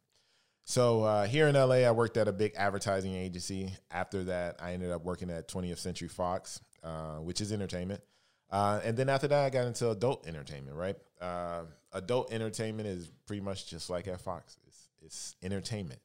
So 0.65 1.03
uh, 1.03 1.25
here 1.25 1.48
in 1.48 1.55
LA, 1.55 1.83
I 1.88 1.91
worked 1.91 2.17
at 2.17 2.27
a 2.27 2.31
big 2.31 2.53
advertising 2.55 3.13
agency. 3.15 3.74
After 3.91 4.24
that, 4.25 4.55
I 4.62 4.74
ended 4.74 4.91
up 4.91 5.03
working 5.03 5.29
at 5.29 5.48
20th 5.50 5.77
Century 5.77 6.07
Fox, 6.07 6.62
uh, 6.83 7.17
which 7.17 7.41
is 7.41 7.51
entertainment. 7.51 8.01
Uh, 8.50 8.79
and 8.83 8.95
then 8.95 9.10
after 9.10 9.27
that, 9.27 9.43
I 9.43 9.50
got 9.50 9.67
into 9.67 9.89
adult 9.89 10.25
entertainment. 10.27 10.77
Right, 10.77 10.95
uh, 11.22 11.63
adult 11.91 12.31
entertainment 12.31 12.88
is 12.88 13.12
pretty 13.27 13.41
much 13.41 13.67
just 13.67 13.89
like 13.89 14.07
at 14.07 14.22
Fox. 14.22 14.57
It's, 14.67 14.88
it's 15.01 15.36
entertainment. 15.43 16.00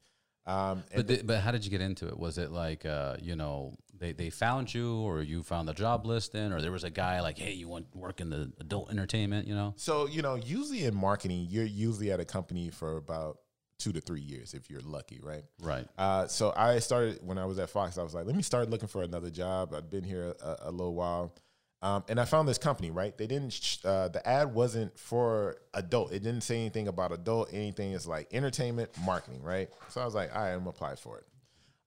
Um, 0.47 0.83
But 0.95 1.07
the, 1.07 1.23
but 1.23 1.41
how 1.41 1.51
did 1.53 1.65
you 1.65 1.71
get 1.71 1.83
into 1.83 2.09
it? 2.09 2.19
Was 2.19 2.39
it 2.39 2.51
like 2.51 2.85
uh, 2.87 3.17
you 3.21 3.37
know 3.37 3.77
they, 3.99 4.13
they 4.13 4.31
found 4.31 4.73
you, 4.73 4.97
or 5.01 5.23
you 5.23 5.43
found 5.43 5.69
the 5.69 5.75
job 5.75 6.07
listing, 6.07 6.53
or 6.53 6.61
there 6.61 6.73
was 6.73 6.85
a 6.85 6.91
guy 6.91 7.21
like, 7.21 7.39
hey, 7.39 7.53
you 7.53 7.69
want 7.69 7.91
to 7.93 7.99
work 7.99 8.21
in 8.21 8.31
the 8.31 8.53
adult 8.61 8.91
entertainment? 8.91 9.47
You 9.47 9.55
know, 9.55 9.75
So, 9.77 10.07
you 10.07 10.23
know, 10.23 10.35
usually 10.35 10.85
in 10.85 10.95
marketing, 10.95 11.47
you're 11.51 11.65
usually 11.65 12.11
at 12.13 12.21
a 12.21 12.25
company 12.25 12.71
for 12.71 12.97
about 12.97 13.39
two 13.79 13.93
to 13.93 14.01
three 14.01 14.21
years 14.21 14.55
if 14.55 14.69
you're 14.71 14.81
lucky, 14.81 15.21
right? 15.23 15.45
right? 15.63 15.87
Uh, 15.97 16.27
so 16.27 16.53
I 16.57 16.81
started 16.81 17.21
when 17.23 17.39
I 17.39 17.45
was 17.45 17.59
at 17.59 17.71
Fox. 17.71 17.97
I 17.97 18.03
was 18.03 18.15
like, 18.15 18.27
let 18.27 18.35
me 18.35 18.43
start 18.43 18.69
looking 18.71 18.89
for 18.89 19.03
another 19.03 19.31
job. 19.31 19.73
i've 19.73 19.91
been 19.91 20.05
here 20.05 20.35
a, 20.43 20.57
a 20.63 20.71
little 20.71 20.95
while, 20.95 21.35
um, 21.81 22.03
and 22.09 22.19
I 22.19 22.25
found 22.25 22.49
this 22.49 22.59
company. 22.59 22.91
Right, 22.91 23.17
they 23.17 23.29
didn't. 23.29 23.53
Sh- 23.53 23.79
uh, 23.85 24.09
the 24.09 24.27
ad 24.29 24.53
wasn't 24.53 24.99
for 24.99 25.59
adult. 25.75 26.13
It 26.13 26.25
didn't 26.25 26.41
say 26.41 26.59
anything 26.59 26.89
about 26.89 27.13
adult. 27.13 27.51
Anything 27.53 27.93
is 27.93 28.05
like 28.05 28.27
entertainment 28.33 28.91
marketing, 29.05 29.43
right? 29.43 29.69
So 29.91 30.01
I 30.01 30.05
was 30.05 30.15
like, 30.15 30.35
all 30.35 30.43
right, 30.43 30.53
I'm 30.53 30.59
gonna 30.59 30.71
apply 30.71 30.97
for 30.97 31.19
it. 31.19 31.25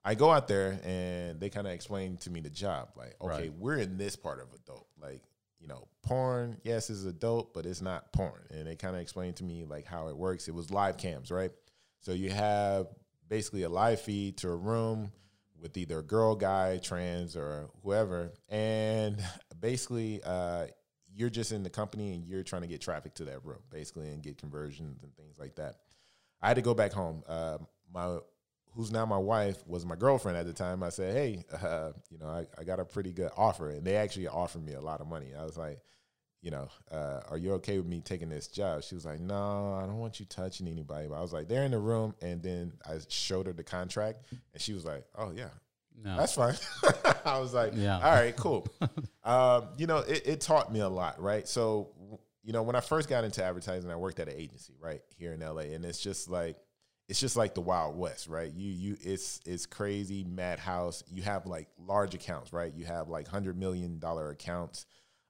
I 0.03 0.15
go 0.15 0.31
out 0.31 0.48
there 0.48 0.79
and 0.84 1.39
they 1.39 1.50
kind 1.50 1.67
of 1.67 1.74
explain 1.74 2.17
to 2.17 2.29
me 2.31 2.39
the 2.39 2.50
job. 2.50 2.89
Like, 2.96 3.15
okay, 3.22 3.27
Right. 3.50 3.53
we're 3.53 3.77
in 3.77 3.98
this 3.98 4.15
part 4.15 4.39
of 4.39 4.48
adult. 4.53 4.88
Like, 5.00 5.22
you 5.60 5.67
know, 5.67 5.88
porn, 6.01 6.58
yes, 6.63 6.89
is 6.89 7.05
adult, 7.05 7.53
but 7.53 7.65
it's 7.67 7.81
not 7.81 8.12
porn. 8.12 8.41
And 8.50 8.65
they 8.67 8.75
kind 8.75 8.96
of 8.96 9.01
explained 9.01 9.36
to 9.38 9.43
me 9.43 9.63
like 9.63 9.86
how 9.86 10.08
it 10.08 10.17
works. 10.17 10.48
It 10.48 10.55
was 10.55 10.72
live 10.72 10.98
cams, 10.98 11.29
right? 11.29 11.51
So 12.00 12.13
you 12.13 12.31
have 12.31 12.88
basically 13.27 13.62
a 13.63 13.70
live 13.70 14.01
feed 14.01 14.38
to 14.38 14.50
a 14.50 14.55
room 14.55 15.12
with 15.62 15.77
either 15.77 16.00
a 16.00 16.03
girl, 16.03 16.36
guy, 16.36 16.79
trans, 16.79 17.36
or 17.36 17.70
whoever, 17.84 18.34
and 18.50 19.24
basically 19.60 20.20
uh, 20.25 20.65
you're 21.13 21.29
just 21.29 21.51
in 21.51 21.62
the 21.62 21.70
company 21.70 22.15
and 22.15 22.25
you're 22.25 22.41
trying 22.41 22.63
to 22.63 22.67
get 22.67 22.81
traffic 22.81 23.13
to 23.13 23.25
that 23.25 23.46
room, 23.46 23.60
basically, 23.70 24.10
and 24.10 24.24
get 24.24 24.39
conversions 24.39 25.03
and 25.03 25.15
things 25.15 25.38
like 25.38 25.55
that. 25.58 25.75
I 26.41 26.48
had 26.48 26.55
to 26.55 26.63
go 26.63 26.74
back 26.74 26.91
home. 26.91 27.22
Uh, 27.27 27.60
my 27.93 28.17
who's 28.74 28.92
now 28.92 29.06
my 29.06 29.18
wife 29.18 29.66
was 29.68 29.86
my 29.86 29.96
girlfriend 29.96 30.38
at 30.38 30.46
the 30.46 30.54
time. 30.54 30.84
I 30.84 30.90
said, 30.90 31.13
"Hey, 31.16 31.46
uh, 31.62 31.92
you 32.10 32.18
know, 32.18 32.28
I, 32.28 32.46
I 32.60 32.63
got 32.63 32.80
a 32.80 32.86
pretty 32.86 33.12
good 33.12 33.32
offer," 33.38 33.70
and 33.70 33.86
they 33.86 33.96
actually 33.96 34.28
offered 34.28 34.66
me 34.66 34.74
a 34.74 34.82
lot 34.82 35.01
of 35.01 35.08
money. 35.08 35.28
I 35.38 35.44
was 35.44 35.58
like, 35.58 35.80
you 36.42 36.50
know, 36.51 36.68
uh, 36.92 37.20
are 37.30 37.38
you 37.38 37.54
okay 37.54 37.78
with 37.78 37.86
me 37.86 38.01
taking 38.01 38.30
this 38.30 38.48
job? 38.48 38.82
She 38.84 38.96
was 38.96 39.06
like, 39.06 39.20
no, 39.20 39.74
I 39.75 39.82
don't 39.86 40.00
want 40.00 40.20
you 40.20 40.25
touching 40.25 40.68
anybody. 40.68 41.08
But 41.08 41.16
I 41.16 41.22
was 41.22 41.32
like, 41.32 41.48
they're 41.48 41.63
in 41.66 41.72
the 41.72 41.78
room, 41.80 42.16
and 42.22 42.42
then 42.42 42.74
I 42.86 42.98
showed 43.10 43.46
her 43.46 43.54
the 43.54 43.63
contract, 43.63 44.25
and 44.54 44.62
she 44.62 44.74
was 44.74 44.84
like, 44.84 45.06
oh 45.16 45.32
yeah, 45.36 45.50
No, 46.04 46.18
that's 46.18 46.34
fine. 46.34 46.56
I 47.25 47.38
was 47.38 47.54
like, 47.54 47.74
Yeah. 47.75 47.98
all 47.98 48.12
right, 48.13 48.36
cool. 48.36 48.68
um, 49.24 49.68
you 49.78 49.86
know, 49.86 50.00
it, 50.00 50.24
it 50.25 50.42
taught 50.42 50.74
me 50.74 50.80
a 50.80 50.90
lot, 50.90 51.22
right? 51.22 51.48
So, 51.48 51.90
you 52.44 52.54
know, 52.54 52.63
when 52.63 52.75
I 52.75 52.80
first 52.80 53.08
got 53.08 53.24
into 53.24 53.44
advertising, 53.44 53.92
I 53.92 53.96
worked 53.96 54.20
at 54.20 54.28
an 54.28 54.34
agency, 54.36 54.74
right 54.80 55.01
here 55.18 55.34
in 55.34 55.42
LA, 55.42 55.74
and 55.75 55.86
it's 55.86 56.00
just 56.00 56.28
like, 56.28 56.58
it's 57.12 57.20
just 57.20 57.36
like 57.36 57.53
the 57.53 57.62
Wild 57.62 57.98
West, 57.98 58.30
right? 58.30 58.50
You, 58.56 58.72
you, 58.72 58.98
it's, 59.01 59.41
it's 59.46 59.65
crazy, 59.65 60.24
madhouse. 60.24 61.03
You 61.12 61.24
have 61.24 61.46
like 61.46 61.68
large 61.77 62.15
accounts, 62.15 62.53
right? 62.53 62.74
You 62.74 62.86
have 62.86 63.10
like 63.10 63.27
hundred 63.27 63.60
million 63.60 64.00
dollar 64.00 64.30
accounts, 64.30 64.86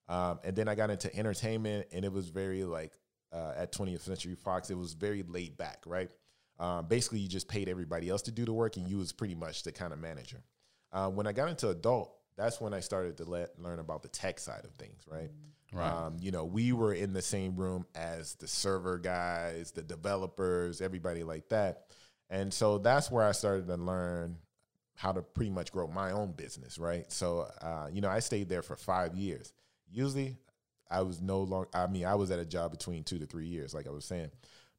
um, 0.07 0.39
and 0.43 0.55
then 0.55 0.67
I 0.67 0.75
got 0.75 0.91
into 0.91 1.13
entertainment, 1.15 1.87
and 1.91 2.05
it 2.05 2.13
was 2.13 2.29
very 2.29 2.65
like 2.65 2.91
uh, 3.33 3.53
at 3.57 3.71
20th 3.71 4.01
Century 4.01 4.35
Fox, 4.35 4.69
it 4.69 4.77
was 4.77 4.93
very 4.93 5.23
laid 5.23 5.57
back, 5.57 5.79
right? 5.87 6.11
Um, 6.59 6.85
basically, 6.85 7.17
you 7.17 7.27
just 7.27 7.47
paid 7.47 7.67
everybody 7.67 8.09
else 8.09 8.21
to 8.23 8.31
do 8.31 8.45
the 8.45 8.53
work, 8.53 8.77
and 8.77 8.87
you 8.87 8.99
was 8.99 9.11
pretty 9.11 9.33
much 9.33 9.63
the 9.63 9.71
kind 9.71 9.91
of 9.91 9.97
manager. 9.97 10.43
Uh, 10.93 11.09
when 11.09 11.25
I 11.25 11.31
got 11.31 11.49
into 11.49 11.69
adult, 11.69 12.15
that's 12.37 12.61
when 12.61 12.75
I 12.75 12.81
started 12.81 13.17
to 13.17 13.23
let, 13.25 13.59
learn 13.59 13.79
about 13.79 14.03
the 14.03 14.09
tech 14.09 14.37
side 14.37 14.65
of 14.65 14.71
things, 14.75 15.01
right? 15.09 15.31
Right. 15.73 15.89
Um, 15.89 16.17
you 16.19 16.31
know, 16.31 16.43
we 16.43 16.73
were 16.73 16.93
in 16.93 17.13
the 17.13 17.21
same 17.21 17.55
room 17.55 17.85
as 17.95 18.35
the 18.35 18.47
server 18.47 18.97
guys, 18.97 19.71
the 19.71 19.81
developers, 19.81 20.81
everybody 20.81 21.23
like 21.23 21.47
that. 21.49 21.85
And 22.29 22.53
so 22.53 22.77
that's 22.77 23.09
where 23.09 23.25
I 23.25 23.31
started 23.31 23.67
to 23.67 23.77
learn 23.77 24.37
how 24.95 25.11
to 25.11 25.21
pretty 25.21 25.51
much 25.51 25.71
grow 25.71 25.87
my 25.87 26.11
own 26.11 26.33
business, 26.33 26.77
right? 26.77 27.11
So, 27.11 27.47
uh, 27.61 27.87
you 27.91 28.01
know, 28.01 28.09
I 28.09 28.19
stayed 28.19 28.49
there 28.49 28.61
for 28.61 28.75
five 28.75 29.15
years. 29.15 29.53
Usually, 29.89 30.37
I 30.89 31.01
was 31.01 31.21
no 31.21 31.41
longer, 31.41 31.69
I 31.73 31.87
mean, 31.87 32.05
I 32.05 32.15
was 32.15 32.31
at 32.31 32.39
a 32.39 32.45
job 32.45 32.71
between 32.71 33.03
two 33.03 33.19
to 33.19 33.25
three 33.25 33.47
years, 33.47 33.73
like 33.73 33.87
I 33.87 33.91
was 33.91 34.05
saying. 34.05 34.31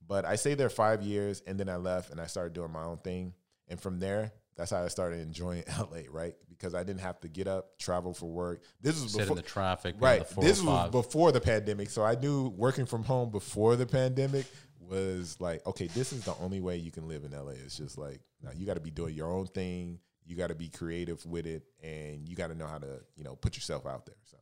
But 0.07 0.25
I 0.25 0.37
stayed 0.37 0.59
there 0.59 0.69
five 0.69 1.03
years 1.03 1.43
and 1.47 1.59
then 1.59 1.69
I 1.69 1.77
left 1.77 2.11
and 2.11 2.21
I 2.21 2.27
started 2.27 2.53
doing 2.53 2.71
my 2.71 2.85
own 2.85 2.99
thing. 2.99 3.35
And 3.69 3.81
from 3.81 3.99
there, 3.99 4.33
that's 4.57 4.71
how 4.71 4.83
I 4.83 4.89
started 4.89 5.21
enjoying 5.21 5.65
LA, 5.79 6.03
right? 6.11 6.35
Because 6.49 6.75
I 6.75 6.83
didn't 6.83 7.01
have 7.01 7.21
to 7.21 7.29
get 7.29 7.49
up, 7.49 7.79
travel 7.79 8.15
for 8.15 8.27
work. 8.27 8.63
This 8.81 9.03
was 9.03 9.13
Sit 9.13 9.21
before, 9.23 9.37
in 9.37 9.43
the 9.43 9.49
traffic, 9.49 9.97
right. 9.99 10.29
The 10.29 10.41
This 10.41 10.63
was 10.63 10.91
before 10.91 11.33
the 11.33 11.41
pandemic, 11.41 11.91
so 11.91 12.05
I 12.05 12.15
knew 12.15 12.49
working 12.49 12.87
from 12.87 13.05
home 13.05 13.31
before 13.31 13.77
the 13.77 13.87
pandemic 13.87 14.47
was 14.81 15.41
like, 15.41 15.67
okay, 15.67 15.87
this 15.89 16.13
is 16.13 16.25
the 16.25 16.35
only 16.41 16.61
way 16.61 16.77
you 16.77 16.91
can 16.91 17.09
live 17.09 17.25
in 17.25 17.33
LA. 17.33 17.53
It's 17.53 17.77
just 17.77 17.97
like 17.97 18.21
now 18.43 18.51
you 18.55 18.67
got 18.67 18.75
to 18.75 18.81
be 18.81 18.91
doing 18.91 19.15
your 19.15 19.31
own 19.33 19.47
thing. 19.47 19.99
You 20.25 20.37
got 20.37 20.49
to 20.49 20.55
be 20.55 20.69
creative 20.69 21.25
with 21.27 21.47
it, 21.47 21.65
and 21.83 22.29
you 22.29 22.37
got 22.37 22.49
to 22.49 22.55
know 22.55 22.67
how 22.67 22.79
to, 22.79 23.01
you 23.17 23.25
know, 23.25 23.35
put 23.35 23.57
yourself 23.57 23.87
out 23.87 24.07
there. 24.07 24.15
So, 24.25 24.37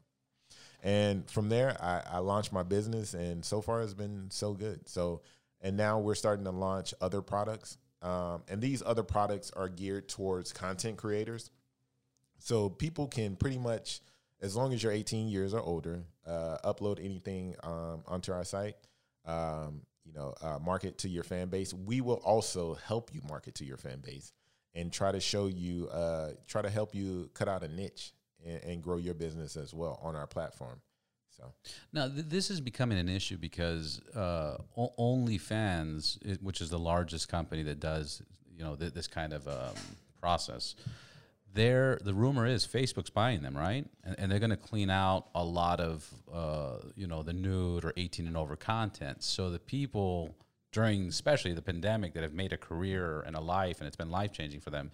and 0.82 1.28
from 1.30 1.48
there, 1.48 1.76
I, 1.82 2.02
I 2.16 2.18
launched 2.18 2.52
my 2.52 2.62
business, 2.62 3.14
and 3.14 3.44
so 3.44 3.62
far 3.62 3.80
it's 3.82 3.94
been 3.94 4.26
so 4.30 4.52
good. 4.52 4.88
So, 4.88 5.22
and 5.62 5.76
now 5.76 5.98
we're 5.98 6.14
starting 6.14 6.44
to 6.44 6.50
launch 6.50 6.92
other 7.00 7.22
products, 7.22 7.78
um, 8.02 8.42
and 8.48 8.60
these 8.60 8.82
other 8.84 9.02
products 9.02 9.50
are 9.54 9.68
geared 9.68 10.08
towards 10.08 10.52
content 10.52 10.96
creators. 10.96 11.50
So 12.38 12.70
people 12.70 13.06
can 13.06 13.36
pretty 13.36 13.58
much, 13.58 14.00
as 14.40 14.56
long 14.56 14.72
as 14.72 14.82
you're 14.82 14.92
18 14.92 15.28
years 15.28 15.52
or 15.52 15.60
older, 15.60 16.04
uh, 16.26 16.56
upload 16.64 17.04
anything 17.04 17.54
um, 17.62 18.02
onto 18.06 18.32
our 18.32 18.44
site. 18.44 18.76
Um, 19.26 19.82
you 20.04 20.14
know, 20.14 20.34
uh, 20.40 20.58
market 20.58 20.98
to 20.98 21.08
your 21.08 21.22
fan 21.22 21.48
base. 21.48 21.72
We 21.74 22.00
will 22.00 22.20
also 22.24 22.74
help 22.86 23.10
you 23.14 23.20
market 23.28 23.54
to 23.56 23.64
your 23.64 23.76
fan 23.76 24.00
base 24.00 24.32
and 24.74 24.92
try 24.92 25.12
to 25.12 25.20
show 25.20 25.46
you, 25.46 25.88
uh, 25.88 26.30
try 26.46 26.62
to 26.62 26.70
help 26.70 26.94
you 26.94 27.30
cut 27.34 27.48
out 27.48 27.62
a 27.62 27.68
niche 27.68 28.12
and, 28.44 28.62
and 28.64 28.82
grow 28.82 28.96
your 28.96 29.14
business 29.14 29.56
as 29.56 29.74
well 29.74 30.00
on 30.02 30.16
our 30.16 30.26
platform. 30.26 30.80
So 31.40 31.52
Now, 31.92 32.08
th- 32.08 32.26
this 32.28 32.50
is 32.50 32.60
becoming 32.60 32.98
an 32.98 33.08
issue 33.08 33.38
because 33.38 34.00
uh, 34.14 34.58
o- 34.76 34.92
OnlyFans, 34.98 36.40
which 36.42 36.60
is 36.60 36.70
the 36.70 36.78
largest 36.78 37.28
company 37.28 37.62
that 37.62 37.80
does, 37.80 38.22
you 38.56 38.62
know, 38.62 38.76
th- 38.76 38.92
this 38.92 39.06
kind 39.06 39.32
of 39.32 39.48
um, 39.48 39.74
process, 40.20 40.74
they're, 41.52 41.98
the 42.04 42.14
rumor 42.14 42.46
is 42.46 42.66
Facebook's 42.66 43.10
buying 43.10 43.42
them, 43.42 43.56
right? 43.56 43.86
And, 44.04 44.16
and 44.18 44.30
they're 44.30 44.38
going 44.38 44.50
to 44.50 44.56
clean 44.56 44.90
out 44.90 45.28
a 45.34 45.42
lot 45.42 45.80
of, 45.80 46.08
uh, 46.32 46.76
you 46.94 47.06
know, 47.06 47.22
the 47.22 47.32
nude 47.32 47.84
or 47.84 47.92
18 47.96 48.26
and 48.26 48.36
over 48.36 48.54
content. 48.54 49.22
So 49.22 49.50
the 49.50 49.58
people 49.58 50.34
during, 50.72 51.08
especially 51.08 51.54
the 51.54 51.62
pandemic, 51.62 52.12
that 52.14 52.22
have 52.22 52.34
made 52.34 52.52
a 52.52 52.58
career 52.58 53.22
and 53.26 53.34
a 53.34 53.40
life, 53.40 53.80
and 53.80 53.88
it's 53.88 53.96
been 53.96 54.10
life 54.10 54.32
changing 54.32 54.60
for 54.60 54.70
them, 54.70 54.90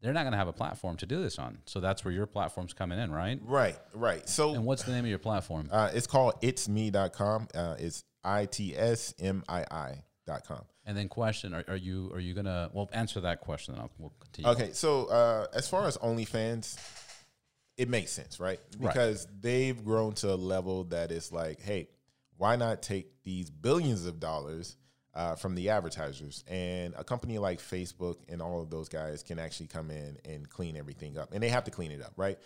they're 0.00 0.12
not 0.12 0.22
going 0.22 0.32
to 0.32 0.38
have 0.38 0.48
a 0.48 0.52
platform 0.52 0.96
to 0.98 1.06
do 1.06 1.20
this 1.22 1.38
on. 1.38 1.58
So 1.66 1.80
that's 1.80 2.04
where 2.04 2.12
your 2.12 2.26
platform's 2.26 2.72
coming 2.72 2.98
in, 2.98 3.10
right? 3.12 3.40
right, 3.44 3.76
right. 3.94 4.28
So 4.28 4.54
And 4.54 4.64
what's 4.64 4.84
the 4.84 4.92
name 4.92 5.04
of 5.04 5.10
your 5.10 5.18
platform? 5.18 5.68
uh, 5.72 5.90
it's 5.92 6.06
called 6.06 6.40
itsmii.com. 6.40 7.48
Uh, 7.54 7.74
it's 7.78 8.04
I 8.24 8.46
T 8.46 8.76
S 8.76 9.14
M 9.18 9.42
I 9.48 9.64
I 9.70 10.02
dot 10.26 10.44
com. 10.46 10.62
And 10.84 10.96
then 10.96 11.08
question: 11.08 11.54
Are, 11.54 11.64
are 11.68 11.76
you 11.76 12.10
are 12.14 12.20
you 12.20 12.34
gonna 12.34 12.70
well 12.72 12.88
answer 12.92 13.20
that 13.20 13.40
question? 13.40 13.74
And 13.74 13.82
I'll 13.82 13.90
we'll 13.98 14.12
continue. 14.20 14.50
Okay, 14.50 14.72
so 14.72 15.06
uh, 15.06 15.46
as 15.54 15.68
far 15.68 15.86
as 15.86 15.96
OnlyFans, 15.98 16.78
it 17.76 17.88
makes 17.88 18.10
sense, 18.10 18.40
right? 18.40 18.58
Right. 18.78 18.92
Because 18.92 19.26
they've 19.40 19.82
grown 19.84 20.14
to 20.14 20.32
a 20.32 20.36
level 20.36 20.84
that 20.84 21.12
is 21.12 21.30
like, 21.32 21.60
hey, 21.60 21.88
why 22.36 22.56
not 22.56 22.82
take 22.82 23.22
these 23.22 23.50
billions 23.50 24.06
of 24.06 24.18
dollars 24.18 24.76
uh, 25.18 25.34
from 25.34 25.54
the 25.54 25.68
advertisers? 25.68 26.44
And 26.46 26.94
a 26.96 27.04
company 27.04 27.38
like 27.38 27.58
Facebook 27.58 28.16
and 28.28 28.40
all 28.40 28.62
of 28.62 28.70
those 28.70 28.88
guys 28.88 29.22
can 29.22 29.38
actually 29.38 29.66
come 29.66 29.90
in 29.90 30.16
and 30.24 30.48
clean 30.48 30.76
everything 30.76 31.18
up, 31.18 31.32
and 31.32 31.42
they 31.42 31.50
have 31.50 31.64
to 31.64 31.70
clean 31.70 31.90
it 31.90 32.00
up, 32.00 32.12
right? 32.16 32.38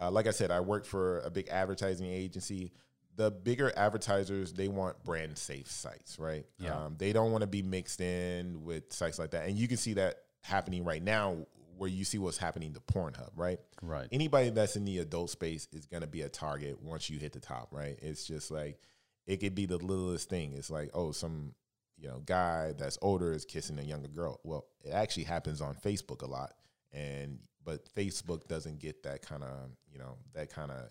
Uh, 0.00 0.10
like 0.10 0.26
I 0.26 0.30
said, 0.30 0.50
I 0.50 0.60
work 0.60 0.86
for 0.86 1.18
a 1.20 1.30
big 1.30 1.48
advertising 1.48 2.06
agency. 2.06 2.72
The 3.16 3.30
bigger 3.30 3.70
advertisers, 3.76 4.52
they 4.54 4.68
want 4.68 5.02
brand 5.04 5.36
safe 5.36 5.70
sites, 5.70 6.18
right? 6.18 6.46
Yeah. 6.58 6.84
Um, 6.84 6.94
they 6.96 7.12
don't 7.12 7.32
want 7.32 7.42
to 7.42 7.48
be 7.48 7.60
mixed 7.60 8.00
in 8.00 8.64
with 8.64 8.92
sites 8.92 9.18
like 9.18 9.32
that. 9.32 9.46
And 9.46 9.58
you 9.58 9.68
can 9.68 9.76
see 9.76 9.94
that 9.94 10.22
happening 10.42 10.84
right 10.84 11.02
now 11.02 11.36
where 11.76 11.90
you 11.90 12.04
see 12.04 12.18
what's 12.18 12.38
happening 12.38 12.72
to 12.74 12.80
Pornhub, 12.80 13.30
right? 13.36 13.58
Right. 13.82 14.06
Anybody 14.12 14.50
that's 14.50 14.76
in 14.76 14.84
the 14.84 14.98
adult 14.98 15.30
space 15.30 15.66
is 15.72 15.86
going 15.86 16.02
to 16.02 16.06
be 16.06 16.22
a 16.22 16.28
target 16.28 16.80
once 16.82 17.10
you 17.10 17.18
hit 17.18 17.32
the 17.32 17.40
top, 17.40 17.68
right? 17.72 17.98
It's 18.00 18.24
just 18.24 18.50
like 18.50 18.78
it 19.26 19.38
could 19.38 19.54
be 19.54 19.66
the 19.66 19.78
littlest 19.78 20.28
thing. 20.28 20.52
It's 20.54 20.70
like, 20.70 20.90
oh, 20.94 21.12
some 21.12 21.54
you 22.00 22.08
know 22.08 22.20
guy 22.24 22.72
that's 22.78 22.98
older 23.02 23.32
is 23.32 23.44
kissing 23.44 23.78
a 23.78 23.82
younger 23.82 24.08
girl. 24.08 24.40
Well, 24.44 24.66
it 24.84 24.90
actually 24.90 25.24
happens 25.24 25.60
on 25.60 25.74
Facebook 25.74 26.22
a 26.22 26.26
lot, 26.26 26.54
and 26.92 27.38
but 27.64 27.84
Facebook 27.94 28.48
doesn't 28.48 28.78
get 28.80 29.02
that 29.04 29.22
kind 29.22 29.42
of 29.42 29.70
you 29.92 29.98
know 29.98 30.16
that 30.34 30.50
kind 30.52 30.70
of 30.70 30.88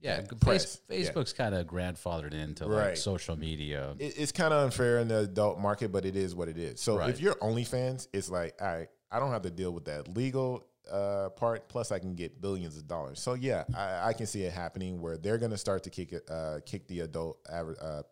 Yeah, 0.00 0.20
Face, 0.20 0.28
press. 0.40 0.80
Yeah. 0.88 0.96
Facebook's 1.10 1.32
kind 1.32 1.54
of 1.54 1.66
grandfathered 1.66 2.34
into 2.34 2.66
like 2.66 2.86
Right. 2.86 2.98
social 2.98 3.36
media. 3.36 3.94
it, 3.98 4.14
it's 4.18 4.32
kind 4.32 4.52
of 4.52 4.64
unfair 4.64 4.98
in 4.98 5.08
the 5.08 5.18
adult 5.20 5.58
market, 5.60 5.92
but 5.92 6.04
it 6.04 6.16
is 6.16 6.34
what 6.34 6.48
it 6.48 6.58
is. 6.58 6.80
So 6.80 6.98
Right. 6.98 7.10
if 7.10 7.20
you're 7.20 7.34
OnlyFans, 7.36 8.08
it's 8.12 8.28
like, 8.30 8.54
all 8.60 8.66
right, 8.66 8.88
I 9.12 9.20
don't 9.20 9.30
have 9.30 9.42
to 9.42 9.50
deal 9.50 9.70
with 9.72 9.84
that 9.86 10.08
legal 10.16 10.66
uh, 10.90 11.28
part. 11.36 11.68
Plus, 11.68 11.92
I 11.92 12.00
can 12.00 12.14
get 12.16 12.40
billions 12.40 12.76
of 12.76 12.88
dollars. 12.88 13.20
So 13.20 13.34
yeah, 13.34 13.62
I, 13.74 14.08
I 14.08 14.12
can 14.12 14.26
see 14.26 14.42
it 14.42 14.52
happening 14.52 15.00
where 15.00 15.16
they're 15.16 15.38
going 15.38 15.52
to 15.52 15.58
start 15.58 15.84
to 15.84 15.90
kick 15.90 16.12
it, 16.12 16.28
uh, 16.28 16.58
kick 16.66 16.88
the 16.88 17.00
adult 17.00 17.38
aver- 17.48 17.76
uh, 17.80 18.02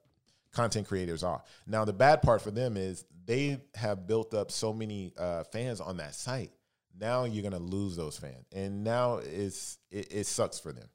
content 0.53 0.89
creators 0.89 1.23
are. 1.23 1.43
Now, 1.67 1.85
the 1.85 1.93
bad 1.93 2.23
part 2.23 2.43
for 2.43 2.51
them 2.51 2.77
is 2.77 3.05
they 3.27 3.61
have 3.75 4.07
built 4.07 4.35
up 4.35 4.51
so 4.51 4.73
many 4.73 5.13
uh, 5.19 5.45
fans 5.45 5.81
on 5.81 5.97
that 5.99 6.15
site. 6.15 6.51
Now 6.99 7.25
you're 7.25 7.43
gonna 7.43 7.59
lose 7.63 7.97
those 7.97 8.19
fans, 8.19 8.45
and 8.53 8.83
now 8.85 9.19
it's 9.25 9.79
it, 9.91 10.13
it 10.13 10.27
sucks 10.27 10.59
for 10.59 10.73
them. 10.73 10.89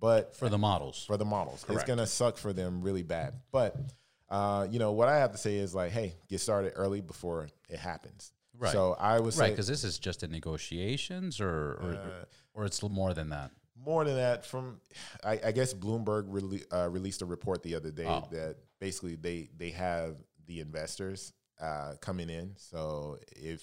But 0.00 0.34
for 0.36 0.48
the 0.48 0.58
models. 0.58 1.04
for 1.06 1.16
the 1.16 1.24
models, 1.24 1.64
it's 1.68 1.84
gonna 1.84 2.06
suck 2.06 2.36
for 2.36 2.52
them 2.52 2.82
really 2.82 3.02
bad. 3.02 3.34
But 3.52 3.76
uh, 4.28 4.66
you 4.70 4.78
know 4.78 4.92
what 4.92 5.08
I 5.08 5.18
have 5.18 5.32
to 5.32 5.38
say 5.38 5.56
is 5.56 5.74
like, 5.74 5.92
hey, 5.92 6.14
get 6.28 6.40
started 6.40 6.72
early 6.74 7.00
before 7.00 7.48
it 7.68 7.78
happens. 7.78 8.32
Right. 8.58 8.72
So 8.72 8.96
I 8.98 9.20
would 9.20 9.36
Right, 9.36 9.50
because 9.50 9.68
this 9.68 9.84
is 9.84 9.98
just 9.98 10.22
in 10.22 10.30
negotiations, 10.32 11.40
or 11.40 11.48
or, 11.74 11.92
Uh, 11.94 12.24
or 12.54 12.64
it's 12.64 12.82
more 12.82 13.14
than 13.14 13.28
that. 13.28 13.50
more 13.76 14.04
than 14.04 14.16
that 14.16 14.44
from 14.46 14.80
I, 15.22 15.38
I 15.44 15.52
guess 15.52 15.72
Bloomberg 15.74 16.28
rele- 16.28 16.64
uh, 16.72 16.88
released 16.90 17.22
a 17.22 17.26
report 17.26 17.62
the 17.62 17.74
other 17.74 17.90
day 17.90 18.06
Oh. 18.06 18.26
that 18.32 18.56
basically 18.80 19.16
they 19.16 19.48
they 19.56 19.70
have 19.70 20.16
the 20.46 20.60
investors 20.60 21.32
uh, 21.60 21.94
coming 22.00 22.30
in. 22.30 22.52
So 22.56 23.18
if 23.34 23.62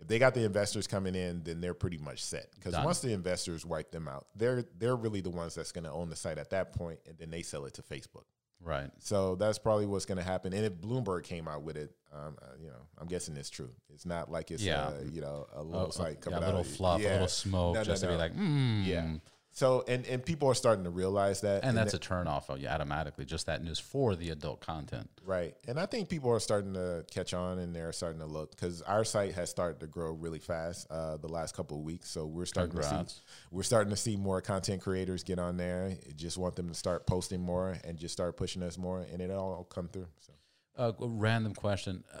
if 0.00 0.06
they 0.06 0.18
got 0.20 0.32
the 0.34 0.44
investors 0.44 0.86
coming 0.86 1.14
in, 1.16 1.42
then 1.42 1.60
they're 1.60 1.74
pretty 1.74 1.98
much 1.98 2.22
set. 2.22 2.50
Because 2.54 2.74
once 2.84 3.00
the 3.00 3.12
investors 3.12 3.66
wipe 3.66 3.90
them 3.90 4.06
out, 4.08 4.26
they're 4.36 4.64
they're 4.78 4.96
really 4.96 5.20
the 5.20 5.30
ones 5.30 5.54
that's 5.54 5.72
going 5.72 5.84
to 5.84 5.90
own 5.92 6.08
the 6.08 6.16
site 6.16 6.38
at 6.38 6.50
that 6.50 6.72
point, 6.72 7.00
and 7.06 7.18
then 7.18 7.30
they 7.30 7.42
sell 7.42 7.64
it 7.66 7.74
to 7.74 7.82
Facebook. 7.82 8.24
Right. 8.60 8.90
So 8.98 9.36
that's 9.36 9.56
probably 9.58 9.86
what's 9.86 10.04
going 10.04 10.18
to 10.18 10.24
happen. 10.24 10.52
And 10.52 10.64
if 10.64 10.72
Bloomberg 10.74 11.22
came 11.22 11.46
out 11.46 11.62
with 11.62 11.76
it, 11.76 11.92
um, 12.12 12.36
uh, 12.42 12.46
you 12.60 12.66
know, 12.66 12.88
I'm 12.98 13.06
guessing 13.06 13.36
it's 13.36 13.50
true. 13.50 13.70
It's 13.94 14.04
not 14.04 14.32
like 14.32 14.50
it's 14.50 14.62
Yeah. 14.64 14.86
uh, 14.88 14.94
you 15.08 15.20
know 15.20 15.46
a 15.54 15.62
little 15.62 15.86
Oh, 15.86 15.90
site 15.90 16.14
yeah, 16.14 16.20
coming 16.20 16.38
a 16.40 16.42
out. 16.42 16.46
little 16.46 16.60
of- 16.62 16.66
fluff, 16.66 17.00
a 17.00 17.04
little 17.04 17.28
smoke, 17.28 17.74
No, 17.74 17.80
no, 17.80 17.84
just 17.84 18.02
to 18.02 18.08
be 18.08 18.14
like, 18.16 18.34
mm. 18.34 18.84
Yeah. 18.84 19.14
So 19.58 19.82
and 19.88 20.06
and 20.06 20.24
people 20.24 20.48
are 20.48 20.54
starting 20.54 20.84
to 20.84 20.90
realize 20.90 21.40
that, 21.40 21.64
And 21.64 21.76
that's 21.76 21.90
that- 21.90 22.06
a 22.06 22.08
turnoff 22.08 22.44
oh, 22.48 22.54
you 22.54 22.68
automatically. 22.68 23.24
Just 23.24 23.46
that 23.46 23.60
news 23.64 23.80
for 23.80 24.14
the 24.14 24.30
adult 24.30 24.60
content. 24.60 25.10
right. 25.24 25.56
And 25.66 25.80
I 25.80 25.86
think 25.86 26.08
people 26.08 26.30
are 26.30 26.38
starting 26.38 26.74
to 26.74 27.04
catch 27.10 27.34
on 27.34 27.58
and 27.58 27.74
they're 27.74 27.92
starting 27.92 28.20
to 28.20 28.26
look 28.26 28.52
because 28.52 28.82
our 28.82 29.02
site 29.04 29.34
has 29.34 29.50
started 29.50 29.80
to 29.80 29.88
grow 29.88 30.12
really 30.12 30.38
fast 30.38 30.86
uh, 30.92 31.16
the 31.16 31.26
last 31.26 31.56
couple 31.56 31.76
of 31.76 31.82
weeks. 31.82 32.08
So 32.08 32.24
we're 32.24 32.46
starting 32.46 32.76
to 32.76 32.84
see 32.84 33.20
we're 33.50 33.64
starting 33.64 33.90
to 33.90 33.96
see 33.96 34.14
more 34.14 34.40
content 34.40 34.80
creators 34.80 35.24
get 35.24 35.40
on 35.40 35.56
there. 35.56 35.96
Just 36.14 36.38
want 36.38 36.54
them 36.54 36.68
to 36.68 36.74
start 36.74 37.04
posting 37.04 37.40
more 37.40 37.76
and 37.82 37.98
just 37.98 38.12
start 38.12 38.36
pushing 38.36 38.62
us 38.62 38.78
more, 38.78 39.00
and 39.12 39.20
it 39.20 39.32
all 39.32 39.64
come 39.64 39.88
through. 39.88 40.06
So. 40.20 40.32
Uh, 40.76 40.92
random 41.00 41.52
question. 41.52 42.04
Uh, 42.14 42.20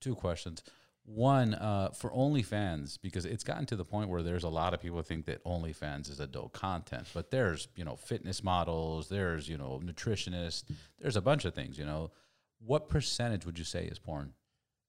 two 0.00 0.14
questions. 0.14 0.62
One 1.08 1.54
uh, 1.54 1.90
for 1.90 2.10
OnlyFans 2.10 2.98
because 3.00 3.24
it's 3.24 3.44
gotten 3.44 3.64
to 3.66 3.76
the 3.76 3.84
point 3.84 4.10
where 4.10 4.22
there's 4.22 4.42
a 4.42 4.48
lot 4.48 4.74
of 4.74 4.80
people 4.82 5.00
think 5.02 5.26
that 5.26 5.42
OnlyFans 5.44 6.10
is 6.10 6.18
adult 6.18 6.52
content, 6.52 7.06
but 7.14 7.30
there's 7.30 7.68
you 7.76 7.84
know 7.84 7.94
fitness 7.94 8.42
models, 8.42 9.08
there's 9.08 9.48
you 9.48 9.56
know 9.56 9.80
nutritionists, 9.84 10.64
there's 10.98 11.14
a 11.16 11.20
bunch 11.20 11.44
of 11.44 11.54
things. 11.54 11.78
You 11.78 11.86
know, 11.86 12.10
what 12.58 12.88
percentage 12.88 13.46
would 13.46 13.56
you 13.56 13.64
say 13.64 13.84
is 13.84 14.00
porn? 14.00 14.32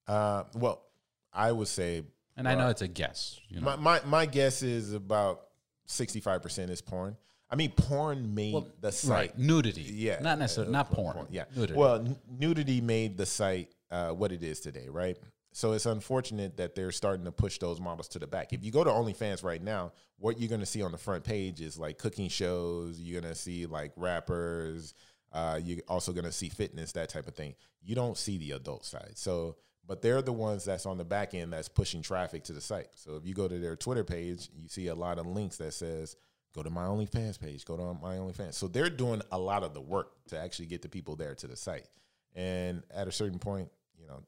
Uh, 0.07 0.45
well, 0.55 0.81
I 1.31 1.51
would 1.51 1.67
say 1.67 2.03
And 2.35 2.47
I 2.47 2.55
know 2.55 2.69
it's 2.69 2.81
a 2.81 2.87
guess. 2.87 3.39
You 3.49 3.59
know, 3.59 3.65
my, 3.65 3.75
my 3.75 4.01
my 4.05 4.25
guess 4.25 4.63
is 4.63 4.93
about 4.93 5.41
sixty 5.85 6.19
five 6.19 6.41
percent 6.41 6.71
is 6.71 6.81
porn. 6.81 7.15
I 7.49 7.55
mean, 7.55 7.71
porn 7.71 8.33
made 8.33 8.55
the 8.81 8.91
site. 8.91 9.09
right? 9.11 9.37
Nudity, 9.39 9.85
Yeah, 9.87 10.19
not 10.21 10.39
necessarily 10.39 10.69
uh, 10.69 10.77
not 10.79 10.91
porn. 10.91 11.27
Yeah, 11.29 11.43
nudity. 11.55 11.75
Well, 11.77 11.95
n- 11.97 12.17
nudity 12.27 12.81
made 12.81 13.17
the 13.17 13.25
site 13.27 13.69
uh, 13.91 14.09
what 14.09 14.31
it 14.31 14.43
is 14.43 14.59
today, 14.59 14.87
right? 14.89 15.15
So 15.53 15.73
it's 15.73 15.85
unfortunate 15.87 16.57
that 16.57 16.75
they're 16.75 16.91
starting 16.91 17.25
to 17.25 17.31
push 17.31 17.57
those 17.57 17.79
models 17.79 18.07
to 18.09 18.19
the 18.19 18.27
back. 18.27 18.53
If 18.53 18.63
you 18.63 18.71
go 18.71 18.83
to 18.83 18.91
OnlyFans 18.91 19.43
right 19.43 19.61
now, 19.61 19.91
what 20.19 20.39
you're 20.39 20.49
going 20.49 20.61
to 20.61 20.67
see 20.67 20.83
on 20.83 20.91
the 20.91 20.97
front 20.97 21.23
page 21.23 21.61
is 21.61 21.79
like 21.79 21.97
cooking 21.97 22.29
shows. 22.29 22.99
You're 22.99 23.21
going 23.21 23.33
to 23.33 23.39
see 23.39 23.65
like 23.65 23.91
rappers. 23.95 24.93
Uh, 25.31 25.59
you're 25.63 25.79
also 25.87 26.11
going 26.11 26.25
to 26.25 26.31
see 26.31 26.49
fitness, 26.49 26.91
that 26.93 27.09
type 27.09 27.27
of 27.27 27.35
thing. 27.35 27.55
You 27.83 27.95
don't 27.95 28.17
see 28.17 28.37
the 28.37 28.51
adult 28.51 28.85
side. 28.85 29.13
So, 29.15 29.57
but 29.87 30.01
they're 30.01 30.21
the 30.21 30.33
ones 30.33 30.65
that's 30.65 30.85
on 30.85 30.97
the 30.97 31.05
back 31.05 31.33
end 31.33 31.53
that's 31.53 31.69
pushing 31.69 32.01
traffic 32.01 32.43
to 32.45 32.53
the 32.53 32.61
site. 32.61 32.89
So 32.95 33.15
if 33.15 33.25
you 33.25 33.33
go 33.33 33.47
to 33.47 33.57
their 33.57 33.75
Twitter 33.75 34.03
page, 34.03 34.49
you 34.55 34.67
see 34.67 34.87
a 34.87 34.95
lot 34.95 35.17
of 35.17 35.25
links 35.25 35.57
that 35.57 35.73
says 35.73 36.15
go 36.53 36.63
to 36.63 36.69
my 36.69 36.83
OnlyFans 36.83 37.39
page, 37.39 37.65
go 37.65 37.77
to 37.77 37.97
my 38.01 38.15
OnlyFans. 38.15 38.55
So 38.55 38.67
they're 38.67 38.89
doing 38.89 39.21
a 39.31 39.39
lot 39.39 39.63
of 39.63 39.73
the 39.73 39.81
work 39.81 40.11
to 40.29 40.39
actually 40.39 40.65
get 40.67 40.81
the 40.81 40.89
people 40.89 41.15
there 41.15 41.35
to 41.35 41.47
the 41.47 41.55
site. 41.55 41.87
And 42.35 42.83
at 42.93 43.07
a 43.07 43.11
certain 43.11 43.39
point, 43.39 43.69
you 43.99 44.07
know, 44.07 44.23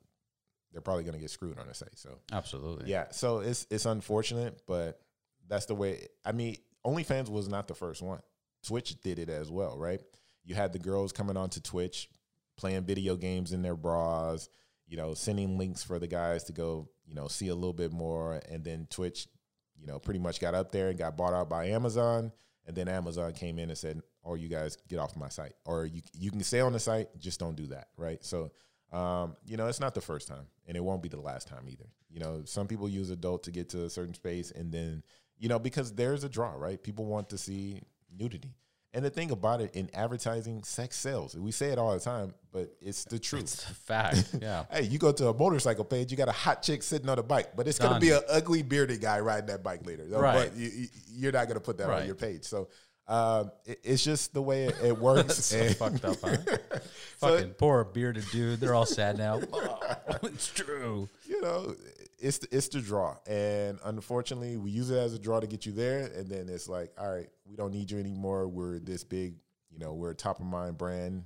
they're 0.71 0.81
probably 0.81 1.03
going 1.03 1.15
to 1.15 1.19
get 1.19 1.29
screwed 1.31 1.57
on 1.57 1.67
the 1.67 1.73
site. 1.73 1.97
So 1.97 2.19
Absolutely. 2.31 2.89
yeah, 2.89 3.05
so 3.11 3.39
it's 3.39 3.65
it's 3.69 3.85
unfortunate, 3.85 4.61
but 4.67 4.99
that's 5.47 5.65
the 5.65 5.75
way. 5.75 6.07
I 6.25 6.31
mean, 6.31 6.57
OnlyFans 6.85 7.29
was 7.29 7.47
not 7.47 7.67
the 7.67 7.73
first 7.75 8.01
one. 8.01 8.19
Twitch 8.65 8.99
did 9.01 9.19
it 9.19 9.29
as 9.29 9.49
well, 9.49 9.77
right? 9.77 10.01
You 10.43 10.55
had 10.55 10.73
the 10.73 10.79
girls 10.79 11.11
coming 11.11 11.37
onto 11.37 11.59
Twitch, 11.59 12.09
playing 12.57 12.83
video 12.83 13.15
games 13.15 13.51
in 13.51 13.61
their 13.61 13.75
bras, 13.75 14.49
you 14.87 14.97
know, 14.97 15.13
sending 15.13 15.57
links 15.57 15.83
for 15.83 15.99
the 15.99 16.07
guys 16.07 16.43
to 16.45 16.53
go, 16.53 16.89
you 17.05 17.15
know, 17.15 17.27
see 17.27 17.47
a 17.47 17.55
little 17.55 17.73
bit 17.73 17.91
more, 17.91 18.41
and 18.49 18.63
then 18.63 18.87
Twitch, 18.89 19.27
you 19.75 19.87
know, 19.87 19.99
pretty 19.99 20.19
much 20.19 20.39
got 20.39 20.53
up 20.53 20.71
there 20.71 20.89
and 20.89 20.97
got 20.97 21.15
bought 21.17 21.33
out 21.33 21.49
by 21.49 21.67
Amazon, 21.67 22.31
and 22.65 22.75
then 22.75 22.87
Amazon 22.87 23.31
came 23.33 23.59
in 23.59 23.69
and 23.69 23.77
said, 23.77 24.01
"Oh, 24.23 24.35
you 24.35 24.49
guys 24.49 24.77
get 24.87 24.99
off 24.99 25.15
my 25.15 25.29
site, 25.29 25.53
or 25.65 25.85
you 25.85 26.01
you 26.13 26.31
can 26.31 26.43
stay 26.43 26.59
on 26.59 26.73
the 26.73 26.79
site, 26.79 27.07
just 27.17 27.39
don't 27.39 27.55
do 27.55 27.67
that," 27.67 27.87
right? 27.97 28.23
So. 28.23 28.51
Um, 28.91 29.35
you 29.45 29.57
know, 29.57 29.67
it's 29.67 29.79
not 29.79 29.93
the 29.93 30.01
first 30.01 30.27
time, 30.27 30.47
and 30.67 30.75
it 30.75 30.83
won't 30.83 31.03
be 31.03 31.09
the 31.09 31.19
last 31.19 31.47
time 31.47 31.65
either. 31.67 31.85
You 32.09 32.19
know, 32.19 32.41
some 32.45 32.67
people 32.67 32.89
use 32.89 33.09
adult 33.09 33.43
to 33.43 33.51
get 33.51 33.69
to 33.69 33.85
a 33.85 33.89
certain 33.89 34.13
space, 34.13 34.51
and 34.51 34.71
then, 34.71 35.03
you 35.37 35.47
know, 35.47 35.59
because 35.59 35.93
there's 35.93 36.23
a 36.23 36.29
draw, 36.29 36.53
right? 36.53 36.81
People 36.81 37.05
want 37.05 37.29
to 37.29 37.37
see 37.37 37.81
nudity. 38.17 38.55
And 38.91 39.05
the 39.05 39.11
thing 39.11 39.29
about 39.29 39.61
it 39.61 39.75
in 39.75 39.87
advertising, 39.93 40.63
sex 40.63 40.97
sells. 40.97 41.35
We 41.37 41.51
say 41.51 41.67
it 41.67 41.77
all 41.77 41.93
the 41.93 41.99
time, 41.99 42.33
but 42.51 42.73
it's 42.81 43.03
the 43.03 43.19
truth. 43.19 43.43
It's 43.43 43.69
a 43.69 43.73
fact. 43.75 44.35
Yeah. 44.41 44.65
Hey, 44.71 44.83
you 44.83 44.97
go 44.97 45.11
to 45.11 45.27
a 45.27 45.33
motorcycle 45.33 45.83
page, 45.85 46.09
you 46.09 46.17
got 46.17 46.27
a 46.27 46.31
hot 46.31 46.63
chick 46.63 46.81
sitting 46.81 47.07
on 47.07 47.19
a 47.19 47.23
bike, 47.23 47.55
but 47.55 47.67
it's 47.67 47.77
going 47.77 47.93
to 47.93 47.99
be 47.99 48.09
an 48.09 48.21
ugly 48.27 48.63
bearded 48.63 48.99
guy 48.99 49.19
riding 49.19 49.47
that 49.47 49.63
bike 49.63 49.85
later. 49.85 50.05
Right. 50.05 50.49
But 50.49 50.57
you, 50.57 50.87
you're 51.11 51.31
not 51.31 51.45
going 51.45 51.57
to 51.57 51.63
put 51.63 51.77
that 51.77 51.89
on 51.89 52.05
your 52.07 52.15
page. 52.15 52.45
So 52.45 52.69
um, 53.09 53.51
it- 53.65 53.79
it's 53.83 54.03
just 54.03 54.33
the 54.33 54.41
way 54.41 54.65
it, 54.65 54.75
it 54.83 54.97
works. 54.97 55.37
So 55.49 55.67
fucked 55.73 56.05
up, 56.05 56.17
huh? 56.23 56.37
So- 57.19 57.35
Fucking 57.35 57.49
poor 57.55 57.83
bearded 57.83 58.23
dude. 58.31 58.61
They're 58.61 58.73
all 58.75 58.85
sad 58.85 59.17
now. 59.17 59.41
it's 60.23 60.47
true. 60.47 61.09
you 61.27 61.41
know, 61.41 61.75
it's 62.19 62.37
the, 62.37 62.47
it's 62.55 62.67
the 62.69 62.79
draw, 62.81 63.17
and 63.27 63.77
unfortunately, 63.85 64.55
we 64.57 64.71
use 64.71 64.89
it 64.89 64.97
as 64.97 65.13
a 65.13 65.19
draw 65.19 65.39
to 65.41 65.47
get 65.47 65.65
you 65.65 65.71
there, 65.73 66.05
and 66.15 66.29
then 66.29 66.47
it's 66.49 66.67
like, 66.69 66.91
all 66.97 67.13
right, 67.13 67.27
we 67.45 67.55
don't 67.57 67.71
need 67.73 67.91
you 67.91 67.99
anymore. 67.99 68.47
We're 68.47 68.79
this 68.79 69.03
big, 69.03 69.35
you 69.71 69.79
know, 69.79 69.93
we're 69.93 70.11
a 70.11 70.15
top 70.15 70.39
of 70.39 70.45
mind 70.45 70.77
brand. 70.77 71.23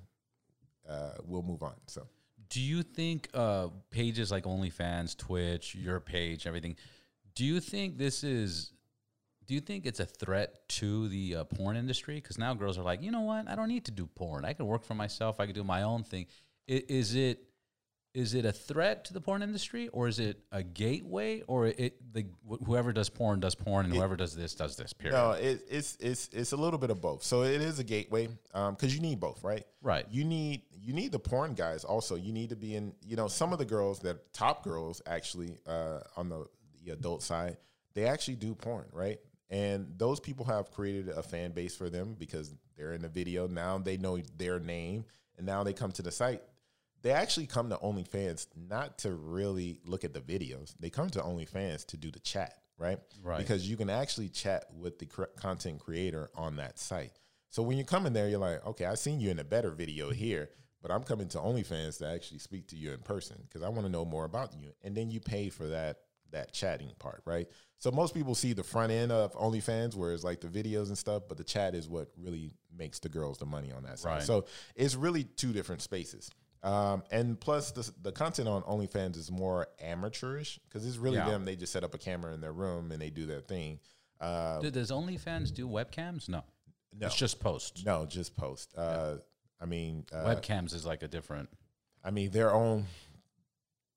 Uh, 0.87 1.11
we'll 1.25 1.41
move 1.43 1.63
on. 1.63 1.73
So 1.87 2.05
Do 2.49 2.59
you 2.61 2.83
think 2.83 3.29
uh, 3.33 3.69
pages 3.89 4.31
like 4.31 4.43
OnlyFans, 4.43 5.15
Twitch, 5.17 5.73
your 5.75 5.99
page, 5.99 6.45
everything? 6.45 6.75
Do 7.35 7.45
you 7.45 7.59
think 7.59 7.97
this 7.97 8.23
is? 8.23 8.72
Do 9.45 9.53
you 9.53 9.59
think 9.61 9.85
it's 9.85 9.99
a 9.99 10.05
threat 10.05 10.67
to 10.69 11.07
the 11.09 11.35
uh, 11.37 11.43
porn 11.45 11.75
industry? 11.77 12.15
Because 12.15 12.37
now 12.37 12.53
girls 12.53 12.77
are 12.77 12.83
like, 12.83 13.01
you 13.01 13.11
know 13.11 13.21
what? 13.21 13.47
I 13.49 13.55
don't 13.55 13.67
need 13.67 13.85
to 13.85 13.91
do 13.91 14.05
porn. 14.07 14.45
I 14.45 14.53
can 14.53 14.65
work 14.65 14.83
for 14.83 14.93
myself. 14.95 15.39
I 15.39 15.45
can 15.45 15.55
do 15.55 15.63
my 15.63 15.83
own 15.83 16.03
thing. 16.03 16.27
I- 16.69 16.83
Is 16.87 17.15
it? 17.15 17.43
Is 18.13 18.35
it 18.35 18.45
a 18.45 18.51
threat 18.51 19.05
to 19.05 19.13
the 19.13 19.19
porn 19.19 19.41
industry, 19.41 19.87
or 19.87 20.07
is 20.07 20.19
it 20.19 20.39
a 20.51 20.61
gateway, 20.61 21.41
or 21.47 21.65
it 21.65 21.95
the 22.13 22.27
wh- 22.47 22.63
whoever 22.63 22.93
does 22.93 23.09
porn 23.09 23.39
does 23.39 23.55
porn, 23.55 23.85
and 23.87 23.93
whoever 23.95 24.15
does 24.15 24.35
this 24.35 24.53
does 24.53 24.75
this? 24.77 24.93
Period. 24.93 25.17
no, 25.17 25.31
it, 25.31 25.65
it's 25.67 25.97
it's 25.99 26.29
it's 26.31 26.51
a 26.51 26.55
little 26.55 26.77
bit 26.77 26.91
of 26.91 27.01
both. 27.01 27.23
So 27.23 27.41
it 27.41 27.59
is 27.59 27.79
a 27.79 27.83
gateway 27.83 28.27
because 28.53 28.93
you 28.93 29.01
need 29.01 29.19
both, 29.19 29.43
right? 29.43 29.65
Right. 29.81 30.05
You 30.11 30.25
need 30.25 30.61
you 30.79 30.93
need 30.93 31.11
the 31.11 31.17
porn 31.17 31.55
guys 31.55 31.83
also. 31.83 32.15
You 32.15 32.31
need 32.33 32.49
to 32.49 32.55
be 32.55 32.75
in. 32.75 32.93
You 33.03 33.15
know, 33.15 33.27
some 33.27 33.51
of 33.51 33.57
the 33.57 33.65
girls 33.65 33.97
that 34.01 34.31
top 34.31 34.63
girls 34.63 35.01
actually 35.07 35.57
uh, 35.65 36.01
on 36.15 36.29
the, 36.29 36.45
the 36.85 36.91
adult 36.91 37.23
side, 37.23 37.57
they 37.95 38.05
actually 38.05 38.35
do 38.35 38.53
porn, 38.53 38.85
right? 38.93 39.19
And 39.53 39.93
those 39.97 40.19
people 40.19 40.45
have 40.45 40.71
created 40.71 41.09
a 41.09 41.21
fan 41.21 41.51
base 41.51 41.75
for 41.75 41.87
them 41.87 42.15
because 42.17 42.51
they're 42.75 42.93
in 42.93 43.03
the 43.03 43.07
video. 43.07 43.47
Now 43.47 43.77
they 43.77 43.97
know 43.97 44.17
their 44.35 44.59
name, 44.59 45.05
and 45.37 45.45
now 45.45 45.63
they 45.63 45.73
come 45.73 45.91
to 45.91 46.01
the 46.01 46.11
site. 46.11 46.41
They 47.03 47.11
actually 47.11 47.45
come 47.45 47.69
to 47.69 47.75
OnlyFans 47.75 48.47
not 48.55 48.97
to 48.99 49.11
really 49.11 49.79
look 49.85 50.03
at 50.03 50.13
the 50.13 50.21
videos. 50.21 50.73
They 50.79 50.89
come 50.89 51.11
to 51.11 51.19
OnlyFans 51.19 51.85
to 51.87 51.97
do 51.97 52.09
the 52.09 52.19
chat, 52.19 52.55
right? 52.79 52.97
Right. 53.21 53.37
Because 53.37 53.69
you 53.69 53.77
can 53.77 53.91
actually 53.91 54.29
chat 54.29 54.65
with 54.75 54.97
the 54.97 55.05
content 55.35 55.79
creator 55.79 56.31
on 56.33 56.55
that 56.55 56.79
site. 56.79 57.11
So 57.49 57.61
when 57.61 57.77
you 57.77 57.83
come 57.83 58.07
in 58.07 58.13
there, 58.13 58.27
you're 58.27 58.39
like, 58.39 58.65
okay, 58.65 58.85
I've 58.85 58.97
seen 58.97 59.19
you 59.19 59.29
in 59.29 59.37
a 59.37 59.43
better 59.43 59.69
video 59.69 60.09
here, 60.09 60.49
but 60.81 60.89
I'm 60.89 61.03
coming 61.03 61.27
to 61.27 61.37
OnlyFans 61.37 61.99
to 61.99 62.07
actually 62.07 62.39
speak 62.39 62.69
to 62.69 62.75
you 62.75 62.91
in 62.91 63.01
person 63.01 63.37
because 63.47 63.61
I 63.61 63.69
want 63.69 63.85
to 63.85 63.91
know 63.91 64.03
more 64.03 64.25
about 64.25 64.55
you. 64.59 64.71
And 64.81 64.97
then 64.97 65.11
you 65.11 65.19
pay 65.19 65.49
for 65.49 65.67
that 65.67 65.97
that 66.31 66.51
chatting 66.53 66.91
part, 66.99 67.21
right? 67.25 67.47
So 67.79 67.91
most 67.91 68.13
people 68.13 68.33
see 68.33 68.53
the 68.53 68.63
front 68.63 68.91
end 68.91 69.11
of 69.11 69.33
OnlyFans, 69.33 69.95
where 69.95 70.13
it's 70.13 70.23
like 70.23 70.39
the 70.41 70.47
videos 70.47 70.87
and 70.87 70.97
stuff, 70.97 71.23
but 71.27 71.37
the 71.37 71.43
chat 71.43 71.75
is 71.75 71.87
what 71.89 72.09
really 72.17 72.51
makes 72.75 72.99
the 72.99 73.09
girls 73.09 73.37
the 73.37 73.45
money 73.45 73.71
on 73.71 73.83
that 73.83 73.99
side. 73.99 74.09
Right. 74.13 74.23
So 74.23 74.45
it's 74.75 74.95
really 74.95 75.25
two 75.25 75.51
different 75.53 75.81
spaces. 75.81 76.31
Um, 76.63 77.03
and 77.11 77.37
plus, 77.39 77.71
the, 77.71 77.91
the 78.01 78.11
content 78.13 78.47
on 78.47 78.61
OnlyFans 78.63 79.17
is 79.17 79.29
more 79.29 79.67
amateurish 79.81 80.59
because 80.69 80.87
it's 80.87 80.95
really 80.97 81.17
Yeah. 81.17 81.29
them. 81.29 81.43
They 81.43 81.57
just 81.57 81.73
set 81.73 81.83
up 81.83 81.93
a 81.93 81.97
camera 81.97 82.33
in 82.33 82.39
their 82.39 82.53
room 82.53 82.91
and 82.93 83.01
they 83.01 83.09
do 83.09 83.25
their 83.25 83.41
thing. 83.41 83.79
Uh, 84.21 84.61
Do- 84.61 84.71
Does 84.71 84.89
OnlyFans 84.89 85.53
do 85.53 85.67
webcams? 85.67 86.29
No. 86.29 86.43
no, 86.97 87.07
It's 87.07 87.15
just 87.17 87.41
post. 87.41 87.85
no, 87.85 88.05
just 88.05 88.37
post. 88.37 88.73
Uh, 88.77 89.17
I 89.59 89.65
mean, 89.65 90.05
uh, 90.13 90.23
Webcams 90.23 90.73
is 90.73 90.85
like 90.85 91.03
a 91.03 91.07
different. 91.09 91.49
I 92.03 92.11
mean, 92.11 92.31
they're 92.31 92.53
owned. 92.53 92.85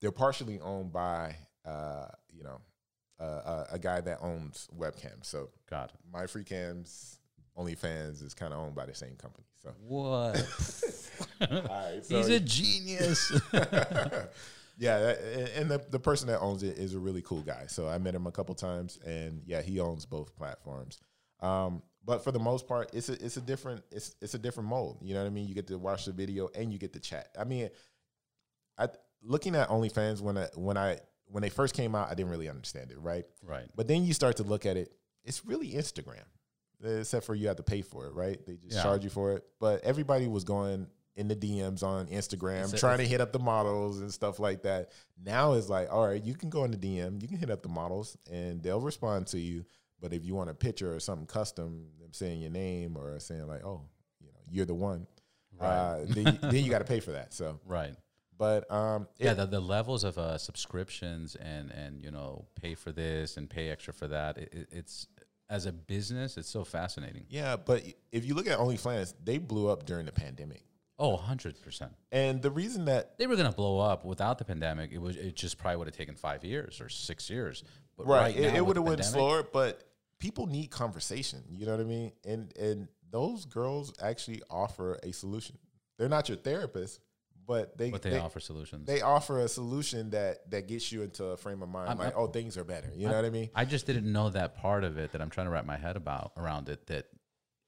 They're 0.01 0.11
partially 0.13 0.59
owned 0.61 0.93
by, 0.93 1.37
uh, 1.67 2.07
you 2.33 2.45
know, 2.45 2.61
uh, 3.21 3.25
a, 3.25 3.67
a 3.75 3.79
guy 3.79 4.01
that 4.01 4.19
owns 4.23 4.69
webcams. 4.77 5.25
So 5.27 5.51
God, 5.71 5.93
MyFreeCams, 6.15 7.19
OnlyFans 7.59 8.23
is 8.23 8.35
kind 8.35 8.53
of 8.53 8.61
owned 8.61 8.75
by 8.75 8.87
the 8.87 8.95
same 8.95 9.17
company. 9.17 9.47
So 9.63 9.71
what? 9.81 10.37
all 11.51 11.63
right, 11.63 12.05
so 12.05 12.17
He's 12.17 12.29
a 12.29 12.41
genius. 12.41 13.33
yeah, 14.79 14.99
that- 14.99 15.19
and- 15.21 15.49
and 15.49 15.71
the 15.71 15.85
the 15.91 15.99
person 15.99 16.29
that 16.29 16.41
owns 16.41 16.63
it 16.63 16.79
is 16.79 16.95
a 16.95 16.99
really 16.99 17.23
cool 17.23 17.43
guy. 17.43 17.65
So 17.69 17.89
I 17.89 17.99
met 17.99 18.15
him 18.15 18.27
a 18.27 18.33
couple 18.33 18.55
times, 18.55 18.99
and 19.05 19.43
yeah, 19.47 19.63
he 19.63 19.81
owns 19.81 20.05
both 20.07 20.35
platforms. 20.37 20.99
Um, 21.41 21.83
but 22.05 22.23
for 22.23 22.31
the 22.33 22.39
most 22.39 22.69
part, 22.69 22.91
it's 22.95 23.09
a 23.09 23.13
it's 23.25 23.37
a 23.37 23.41
different 23.41 23.83
it's 23.91 24.15
it's 24.21 24.35
a 24.35 24.39
different 24.39 24.69
mold. 24.69 24.99
You 25.03 25.15
know 25.15 25.21
what 25.23 25.27
I 25.27 25.31
mean? 25.31 25.49
You 25.49 25.55
get 25.55 25.67
to 25.69 25.79
watch 25.79 26.05
the 26.05 26.13
video 26.13 26.49
and 26.55 26.73
you 26.73 26.79
get 26.79 26.93
to 26.93 27.01
chat. 27.01 27.29
I 27.39 27.45
mean, 27.45 27.71
I 28.79 28.89
looking 29.23 29.57
at 29.57 29.69
OnlyFans 29.71 30.21
when 30.21 30.39
I 30.39 30.49
when 30.55 30.77
I 30.77 30.99
when 31.29 31.43
they 31.43 31.49
first 31.51 31.75
came 31.75 31.95
out, 31.95 32.11
I 32.11 32.15
didn't 32.15 32.31
really 32.31 32.49
understand 32.49 32.91
it, 32.91 32.99
right? 33.01 33.25
right. 33.43 33.67
But 33.75 33.89
then 33.89 34.05
you 34.05 34.13
start 34.15 34.37
to 34.39 34.43
look 34.43 34.65
at 34.67 34.77
it, 34.77 34.93
it's 35.25 35.45
really 35.45 35.73
Instagram, 35.73 36.23
except 36.83 37.27
for 37.27 37.35
you 37.35 37.49
have 37.49 37.57
to 37.57 37.63
pay 37.63 37.83
for 37.83 38.07
it, 38.07 38.15
right? 38.15 38.45
They 38.47 38.57
just 38.57 38.77
Yeah. 38.77 38.83
charge 38.83 39.05
you 39.05 39.11
for 39.11 39.33
it. 39.33 39.45
But 39.61 39.83
everybody 39.83 40.27
was 40.29 40.45
going 40.45 40.87
in 41.17 41.29
the 41.29 41.35
DMs 41.37 41.83
on 41.83 42.07
Instagram, 42.09 42.65
It's 42.71 42.79
trying 42.79 42.99
to 42.99 43.07
hit 43.07 43.21
up 43.23 43.33
the 43.33 43.39
models 43.39 44.01
and 44.01 44.13
stuff 44.13 44.39
like 44.39 44.63
that. 44.65 44.93
Now 45.23 45.55
it's 45.55 45.69
like, 45.71 45.91
all 45.91 46.07
right, 46.07 46.23
you 46.23 46.35
can 46.35 46.51
go 46.51 46.65
in 46.65 46.71
the 46.71 46.77
DM, 46.77 47.21
you 47.23 47.27
can 47.29 47.39
hit 47.39 47.51
up 47.51 47.63
the 47.63 47.71
models, 47.71 48.19
and 48.31 48.63
they'll 48.63 48.81
respond 48.83 49.27
to 49.29 49.39
you. 49.41 49.65
But 49.99 50.13
if 50.13 50.27
you 50.27 50.35
want 50.35 50.51
a 50.51 50.55
picture 50.55 50.95
or 50.95 51.01
something 51.01 51.27
custom, 51.27 51.89
them 51.99 52.13
saying 52.13 52.43
your 52.43 52.51
name 52.51 52.97
or 52.99 53.19
saying 53.19 53.47
like, 53.47 53.65
oh, 53.65 53.81
you 54.21 54.27
know, 54.29 54.41
you're 54.51 54.67
the 54.67 54.75
one, 54.75 55.07
Right. 55.59 55.69
uh, 55.75 56.05
then, 56.07 56.27
you- 56.35 56.39
then 56.51 56.65
you 56.65 56.71
got 56.71 56.81
to 56.81 56.85
pay 56.85 57.01
for 57.01 57.13
that. 57.13 57.33
So, 57.33 57.59
Right. 57.67 57.95
But 58.39 58.71
um, 58.71 59.09
Yeah, 59.19 59.33
it- 59.33 59.37
the, 59.37 59.47
the 59.47 59.61
levels 59.61 60.05
of 60.05 60.19
uh, 60.19 60.39
subscriptions 60.39 61.37
and 61.37 61.71
and 61.71 62.03
you 62.03 62.11
know 62.11 62.47
pay 62.61 62.75
for 62.75 62.93
this 62.93 63.37
and 63.37 63.49
pay 63.49 63.69
extra 63.71 63.93
for 63.95 64.09
that. 64.09 64.39
It, 64.39 64.49
it- 64.53 64.69
it's 64.73 65.07
as 65.49 65.65
a 65.67 65.73
business, 65.73 66.37
it's 66.37 66.49
so 66.49 66.65
fascinating. 66.65 67.25
yeah. 67.29 67.55
But 67.57 67.85
if 68.11 68.25
you 68.25 68.35
look 68.35 68.49
at 68.49 68.59
OnlyFans, 68.59 69.15
they 69.23 69.39
blew 69.39 69.69
up 69.69 69.87
during 69.87 70.05
the 70.07 70.11
pandemic. 70.13 70.63
Oh, 70.99 71.11
100 71.11 71.61
percent. 71.63 71.93
And 72.11 72.43
the 72.43 72.51
reason 72.51 72.87
that 72.87 73.17
They 73.19 73.27
were 73.27 73.37
gonna 73.37 73.53
blow 73.53 73.79
up 73.79 74.05
without 74.05 74.39
the 74.39 74.45
pandemic. 74.45 74.91
It 74.93 74.99
was 75.01 75.17
it 75.17 75.37
just 75.37 75.57
probably 75.59 75.77
would 75.77 75.87
have 75.89 75.97
taken 75.97 76.17
five 76.17 76.45
years 76.45 76.81
or 76.81 76.89
six 76.89 77.31
years. 77.31 77.63
But 77.97 78.07
right, 78.07 78.21
right, 78.35 78.37
it, 78.37 78.55
it 78.57 78.67
would 78.67 78.77
have 78.77 78.85
went 78.85 79.05
slower, 79.05 79.43
but 79.43 79.85
people 80.19 80.47
need 80.47 80.71
conversation. 80.71 81.43
You 81.51 81.67
know 81.67 81.73
what 81.73 81.81
I 81.81 81.85
mean? 81.85 82.13
And 82.27 82.53
and 82.59 82.89
those 83.11 83.45
girls 83.45 83.93
actually 84.03 84.43
offer 84.51 84.99
a 85.03 85.13
solution. 85.13 85.59
They're 85.99 86.09
not 86.09 86.29
your 86.29 86.39
therapist, 86.39 87.01
but 87.47 87.77
they 87.79 87.91
But 87.91 88.03
they, 88.03 88.19
offer 88.19 88.41
solutions. 88.41 88.87
they 88.87 89.01
offer 89.03 89.41
a 89.41 89.49
solution 89.49 90.11
that 90.11 90.51
that 90.51 90.67
gets 90.69 90.91
you 90.93 91.03
into 91.03 91.25
a 91.27 91.37
frame 91.37 91.63
of 91.63 91.69
mind 91.69 91.89
I'm- 91.89 91.99
like, 91.99 92.15
oh, 92.17 92.27
things 92.27 92.57
are 92.57 92.65
better. 92.65 92.91
You 92.95 93.09
know 93.09 93.15
what 93.17 93.25
I 93.25 93.31
mean? 93.31 93.51
I 93.55 93.65
just 93.65 93.87
didn't 93.87 94.11
know 94.11 94.31
that 94.31 94.57
part 94.57 94.85
of 94.85 94.99
it 94.99 95.13
that 95.13 95.23
I'm 95.23 95.31
trying 95.31 95.47
to 95.47 95.51
wrap 95.51 95.67
my 95.67 95.77
head 95.77 95.97
about 95.97 96.33
around 96.37 96.69
it. 96.69 96.87
That 96.87 97.07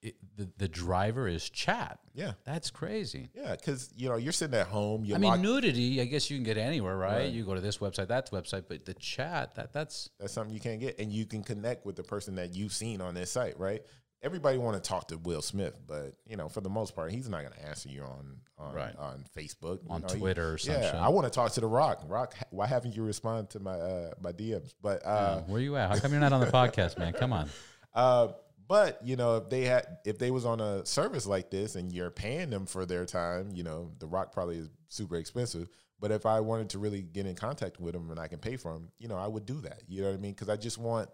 it, 0.00 0.14
the 0.36 0.48
the 0.58 0.68
driver 0.68 1.26
is 1.26 1.50
chat. 1.50 1.98
Yeah, 2.14 2.32
That's 2.44 2.70
crazy. 2.70 3.30
yeah, 3.34 3.56
because 3.56 3.90
you 3.96 4.08
know 4.08 4.14
you're 4.16 4.32
sitting 4.32 4.54
at 4.58 4.68
home. 4.68 5.04
You're 5.04 5.16
I 5.16 5.20
mean, 5.20 5.42
nudity. 5.42 6.00
I 6.00 6.04
guess 6.04 6.30
you 6.30 6.36
can 6.36 6.44
get 6.44 6.56
anywhere, 6.56 6.96
right? 6.96 7.16
Right. 7.24 7.32
You 7.32 7.44
go 7.44 7.54
to 7.54 7.60
this 7.60 7.78
website, 7.78 8.06
that 8.08 8.30
website, 8.30 8.64
but 8.68 8.84
the 8.84 8.94
chat 8.94 9.56
that 9.56 9.72
that's 9.72 10.10
That's 10.20 10.32
something 10.32 10.54
you 10.54 10.60
can't 10.60 10.78
get, 10.78 11.00
and 11.00 11.12
you 11.12 11.26
can 11.26 11.42
connect 11.42 11.84
with 11.84 11.96
the 11.96 12.04
person 12.04 12.36
that 12.36 12.54
you've 12.54 12.72
seen 12.72 13.00
on 13.00 13.14
this 13.14 13.32
site, 13.32 13.58
right? 13.58 13.82
Everybody 14.20 14.58
want 14.58 14.82
to 14.82 14.86
talk 14.88 15.08
to 15.08 15.18
Will 15.18 15.42
Smith, 15.42 15.78
but 15.86 16.14
you 16.26 16.36
know, 16.36 16.48
for 16.48 16.60
the 16.60 16.68
most 16.68 16.96
part, 16.96 17.12
he's 17.12 17.28
not 17.28 17.42
going 17.42 17.52
to 17.52 17.66
answer 17.68 17.88
you 17.88 18.02
on 18.02 18.38
on, 18.58 18.74
Right. 18.74 18.96
on 18.96 19.24
Facebook, 19.36 19.84
you 19.84 19.90
on 19.90 20.00
know, 20.02 20.08
he- 20.12 20.18
Twitter 20.18 20.54
or 20.54 20.58
some 20.58 20.74
yeah, 20.74 20.82
shit. 20.86 20.94
I 20.96 21.08
want 21.10 21.26
to 21.26 21.30
talk 21.30 21.52
to 21.52 21.60
the 21.60 21.68
Rock. 21.68 22.02
Rock, 22.08 22.34
why 22.50 22.66
haven't 22.66 22.96
you 22.96 23.04
responded 23.04 23.50
to 23.50 23.60
my 23.60 23.74
uh, 23.74 24.10
my 24.20 24.32
DMs? 24.32 24.74
But 24.82 25.04
uh, 25.06 25.08
Uh, 25.08 25.40
where 25.42 25.60
you 25.60 25.76
at? 25.76 25.88
How 25.90 25.98
come 26.00 26.10
you're 26.10 26.20
not 26.20 26.32
on 26.32 26.40
the 26.40 26.46
podcast, 26.46 26.98
man? 26.98 27.12
Come 27.12 27.32
on. 27.32 27.48
uh, 27.94 28.28
but 28.66 28.98
you 29.04 29.14
know, 29.16 29.36
if 29.36 29.48
they 29.48 29.62
had, 29.64 29.86
if 30.04 30.18
they 30.18 30.30
was 30.32 30.44
on 30.44 30.60
a 30.60 30.84
service 30.84 31.24
like 31.26 31.50
this, 31.50 31.76
and 31.76 31.92
you're 31.92 32.10
paying 32.10 32.50
them 32.50 32.66
for 32.66 32.84
their 32.84 33.04
time, 33.06 33.50
you 33.54 33.62
know, 33.62 33.92
the 34.00 34.06
Rock 34.06 34.32
probably 34.32 34.56
is 34.58 34.68
super 34.88 35.16
expensive. 35.16 35.68
But 36.00 36.10
if 36.10 36.26
I 36.26 36.40
wanted 36.40 36.70
to 36.70 36.78
really 36.78 37.02
get 37.02 37.26
in 37.26 37.34
contact 37.34 37.80
with 37.80 37.92
them 37.94 38.10
and 38.10 38.20
I 38.20 38.26
can 38.28 38.38
pay 38.40 38.56
for 38.56 38.72
them, 38.72 38.90
you 38.98 39.08
know, 39.08 39.16
I 39.16 39.26
would 39.26 39.46
do 39.46 39.60
that. 39.62 39.82
You 39.88 40.02
know 40.02 40.08
what 40.08 40.14
I 40.14 40.20
mean? 40.20 40.32
Because 40.32 40.48
I 40.48 40.56
just 40.56 40.78
want, 40.78 41.08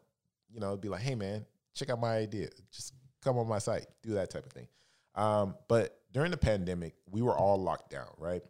you 0.51 0.61
know, 0.61 0.77
be 0.77 0.88
like, 0.88 1.01
hey 1.03 1.14
man, 1.14 1.47
check 1.74 1.90
out 1.90 2.00
my 2.00 2.16
idea. 2.16 2.48
Just 2.72 2.94
come 3.22 3.38
on 3.38 3.48
my 3.48 3.58
site, 3.58 3.87
do 4.02 4.14
that 4.14 4.30
type 4.30 4.46
of 4.46 4.52
thing. 4.52 4.68
Um, 5.14 5.56
but 5.68 5.98
during 6.12 6.30
the 6.30 6.37
pandemic, 6.37 6.94
we 7.10 7.22
were 7.22 7.37
all 7.37 7.60
locked 7.60 7.90
down, 7.90 8.08
right? 8.18 8.42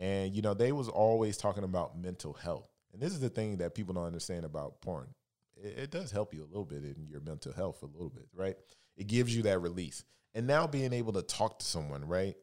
And 0.00 0.34
you 0.34 0.42
know, 0.42 0.54
they 0.54 0.72
was 0.72 0.88
always 0.88 1.36
talking 1.36 1.64
about 1.64 1.98
mental 1.98 2.32
health. 2.32 2.68
And 2.92 3.02
this 3.02 3.12
is 3.12 3.20
the 3.20 3.28
thing 3.28 3.56
that 3.58 3.74
people 3.74 3.94
don't 3.94 4.06
understand 4.06 4.44
about 4.44 4.80
porn. 4.80 5.08
It, 5.56 5.78
it 5.78 5.90
does 5.90 6.10
help 6.10 6.34
you 6.34 6.42
a 6.42 6.46
little 6.46 6.64
bit 6.64 6.84
in 6.84 7.06
your 7.08 7.20
mental 7.20 7.52
health 7.52 7.82
a 7.82 7.86
little 7.86 8.10
bit, 8.10 8.28
right? 8.34 8.56
It 8.96 9.06
gives 9.06 9.34
you 9.34 9.42
that 9.42 9.60
release. 9.60 10.04
And 10.34 10.46
now 10.46 10.66
being 10.66 10.92
able 10.92 11.12
to 11.14 11.22
talk 11.22 11.58
to 11.60 11.64
someone, 11.64 12.06
right? 12.06 12.36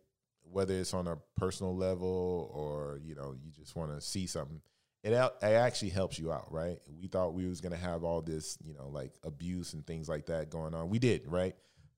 Whether 0.43 0.75
it's 0.75 0.93
on 0.93 1.07
a 1.07 1.17
personal 1.37 1.75
level 1.75 2.51
or, 2.53 2.99
you 3.03 3.15
know, 3.15 3.33
you 3.41 3.51
just 3.51 3.75
want 3.75 3.93
to 3.93 4.01
see 4.01 4.27
something, 4.27 4.61
it, 5.03 5.13
it 5.13 5.43
actually 5.43 5.89
helps 5.89 6.19
you 6.19 6.31
out, 6.31 6.51
right? 6.51 6.77
We 6.99 7.07
thought 7.07 7.33
we 7.33 7.47
was 7.47 7.61
going 7.61 7.71
to 7.71 7.77
have 7.77 8.03
all 8.03 8.21
this, 8.21 8.57
you 8.63 8.73
know, 8.73 8.89
like 8.89 9.13
abuse 9.23 9.73
and 9.73 9.85
things 9.85 10.07
like 10.07 10.27
that 10.27 10.49
going 10.49 10.73
on. 10.75 10.89
We 10.89 10.99
did, 10.99 11.23
right? 11.27 11.55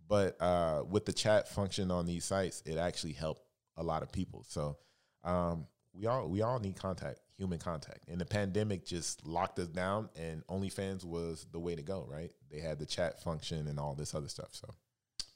But 0.07 0.41
uh, 0.41 0.83
with 0.89 1.05
the 1.05 1.13
chat 1.13 1.49
function 1.49 1.91
on 1.91 2.05
these 2.05 2.25
sites, 2.25 2.61
it 2.65 2.77
actually 2.77 3.13
helped 3.13 3.41
a 3.77 3.83
lot 3.83 4.03
of 4.03 4.11
people. 4.11 4.45
So 4.47 4.77
um, 5.23 5.65
we 5.93 6.07
all 6.07 6.27
we 6.27 6.41
all 6.41 6.59
need 6.59 6.75
contact, 6.75 7.19
human 7.37 7.59
contact. 7.59 8.07
And 8.07 8.19
the 8.19 8.25
pandemic 8.25 8.85
just 8.85 9.25
locked 9.25 9.59
us 9.59 9.67
down, 9.67 10.09
and 10.15 10.45
OnlyFans 10.47 11.03
was 11.05 11.45
the 11.51 11.59
way 11.59 11.75
to 11.75 11.81
go, 11.81 12.05
right? 12.09 12.31
They 12.51 12.59
had 12.59 12.79
the 12.79 12.85
chat 12.85 13.21
function 13.21 13.67
and 13.67 13.79
all 13.79 13.95
this 13.95 14.13
other 14.13 14.27
stuff. 14.29 14.49
So 14.51 14.69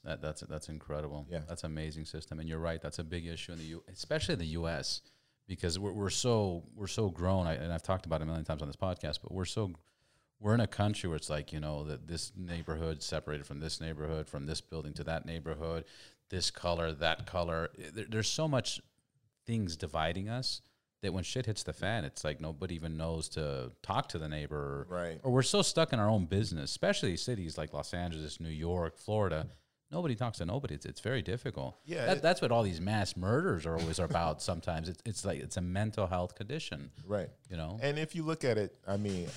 That, 0.04 0.22
that's 0.22 0.40
that's 0.42 0.68
incredible. 0.68 1.26
Yeah. 1.30 1.40
that's 1.48 1.64
amazing 1.64 2.04
system, 2.04 2.38
and 2.38 2.48
you're 2.48 2.58
right. 2.58 2.80
That's 2.80 2.98
a 2.98 3.04
big 3.04 3.26
issue 3.26 3.52
in 3.52 3.58
the 3.58 3.64
U, 3.64 3.82
especially 3.92 4.34
in 4.34 4.38
the 4.40 4.46
U.S. 4.46 5.02
because 5.48 5.78
we're, 5.78 5.92
we're 5.92 6.10
so 6.10 6.62
we're 6.76 6.86
so 6.86 7.08
grown. 7.08 7.46
I, 7.46 7.54
and 7.54 7.72
I've 7.72 7.82
talked 7.82 8.06
about 8.06 8.20
it 8.20 8.24
a 8.24 8.26
million 8.26 8.44
times 8.44 8.62
on 8.62 8.68
this 8.68 8.76
podcast, 8.76 9.18
but 9.22 9.32
we're 9.32 9.44
so 9.46 9.72
we're 10.38 10.54
in 10.54 10.60
a 10.60 10.68
country 10.68 11.08
where 11.08 11.16
it's 11.16 11.30
like 11.30 11.52
you 11.52 11.58
know 11.58 11.82
that 11.84 12.06
this 12.06 12.30
neighborhood 12.36 13.02
separated 13.02 13.46
from 13.46 13.58
this 13.58 13.80
neighborhood, 13.80 14.28
from 14.28 14.46
this 14.46 14.60
building 14.60 14.92
to 14.94 15.04
that 15.04 15.26
neighborhood, 15.26 15.84
this 16.28 16.50
color, 16.50 16.92
that 16.92 17.26
color. 17.26 17.70
There, 17.92 18.06
there's 18.08 18.28
so 18.28 18.46
much 18.46 18.80
things 19.46 19.76
dividing 19.76 20.28
us 20.28 20.60
that 21.00 21.12
when 21.12 21.24
shit 21.24 21.46
hits 21.46 21.62
the 21.62 21.72
fan, 21.72 22.04
it's 22.04 22.24
like 22.24 22.40
nobody 22.40 22.74
even 22.74 22.96
knows 22.96 23.28
to 23.30 23.70
talk 23.82 24.08
to 24.08 24.18
the 24.18 24.28
neighbor, 24.28 24.86
Right. 24.90 25.20
Or 25.22 25.30
we're 25.30 25.42
so 25.42 25.62
stuck 25.62 25.92
in 25.92 26.00
our 26.00 26.08
own 26.08 26.26
business, 26.26 26.70
especially 26.70 27.16
cities 27.16 27.56
like 27.56 27.72
Los 27.72 27.94
Angeles, 27.94 28.40
New 28.40 28.48
York, 28.48 28.98
Florida. 28.98 29.46
Nobody 29.90 30.14
talks 30.14 30.38
to 30.38 30.44
nobody. 30.44 30.74
It's, 30.74 30.84
it's 30.84 31.00
very 31.00 31.22
difficult. 31.22 31.76
Yeah, 31.86 32.06
that, 32.06 32.16
it- 32.18 32.22
that's 32.22 32.42
what 32.42 32.52
all 32.52 32.62
these 32.62 32.80
mass 32.80 33.16
murders 33.16 33.64
are 33.66 33.78
always 33.78 33.98
about. 33.98 34.42
Sometimes 34.50 34.88
it's, 34.88 35.02
it's 35.06 35.24
like 35.24 35.40
it's 35.40 35.56
a 35.56 35.62
mental 35.62 36.06
health 36.06 36.34
condition. 36.34 36.90
right. 37.06 37.28
You 37.50 37.56
know, 37.56 37.78
And 37.82 37.98
if 37.98 38.14
you 38.14 38.22
look 38.22 38.44
at 38.44 38.58
it, 38.58 38.74
I 38.86 38.96
mean, 38.98 39.28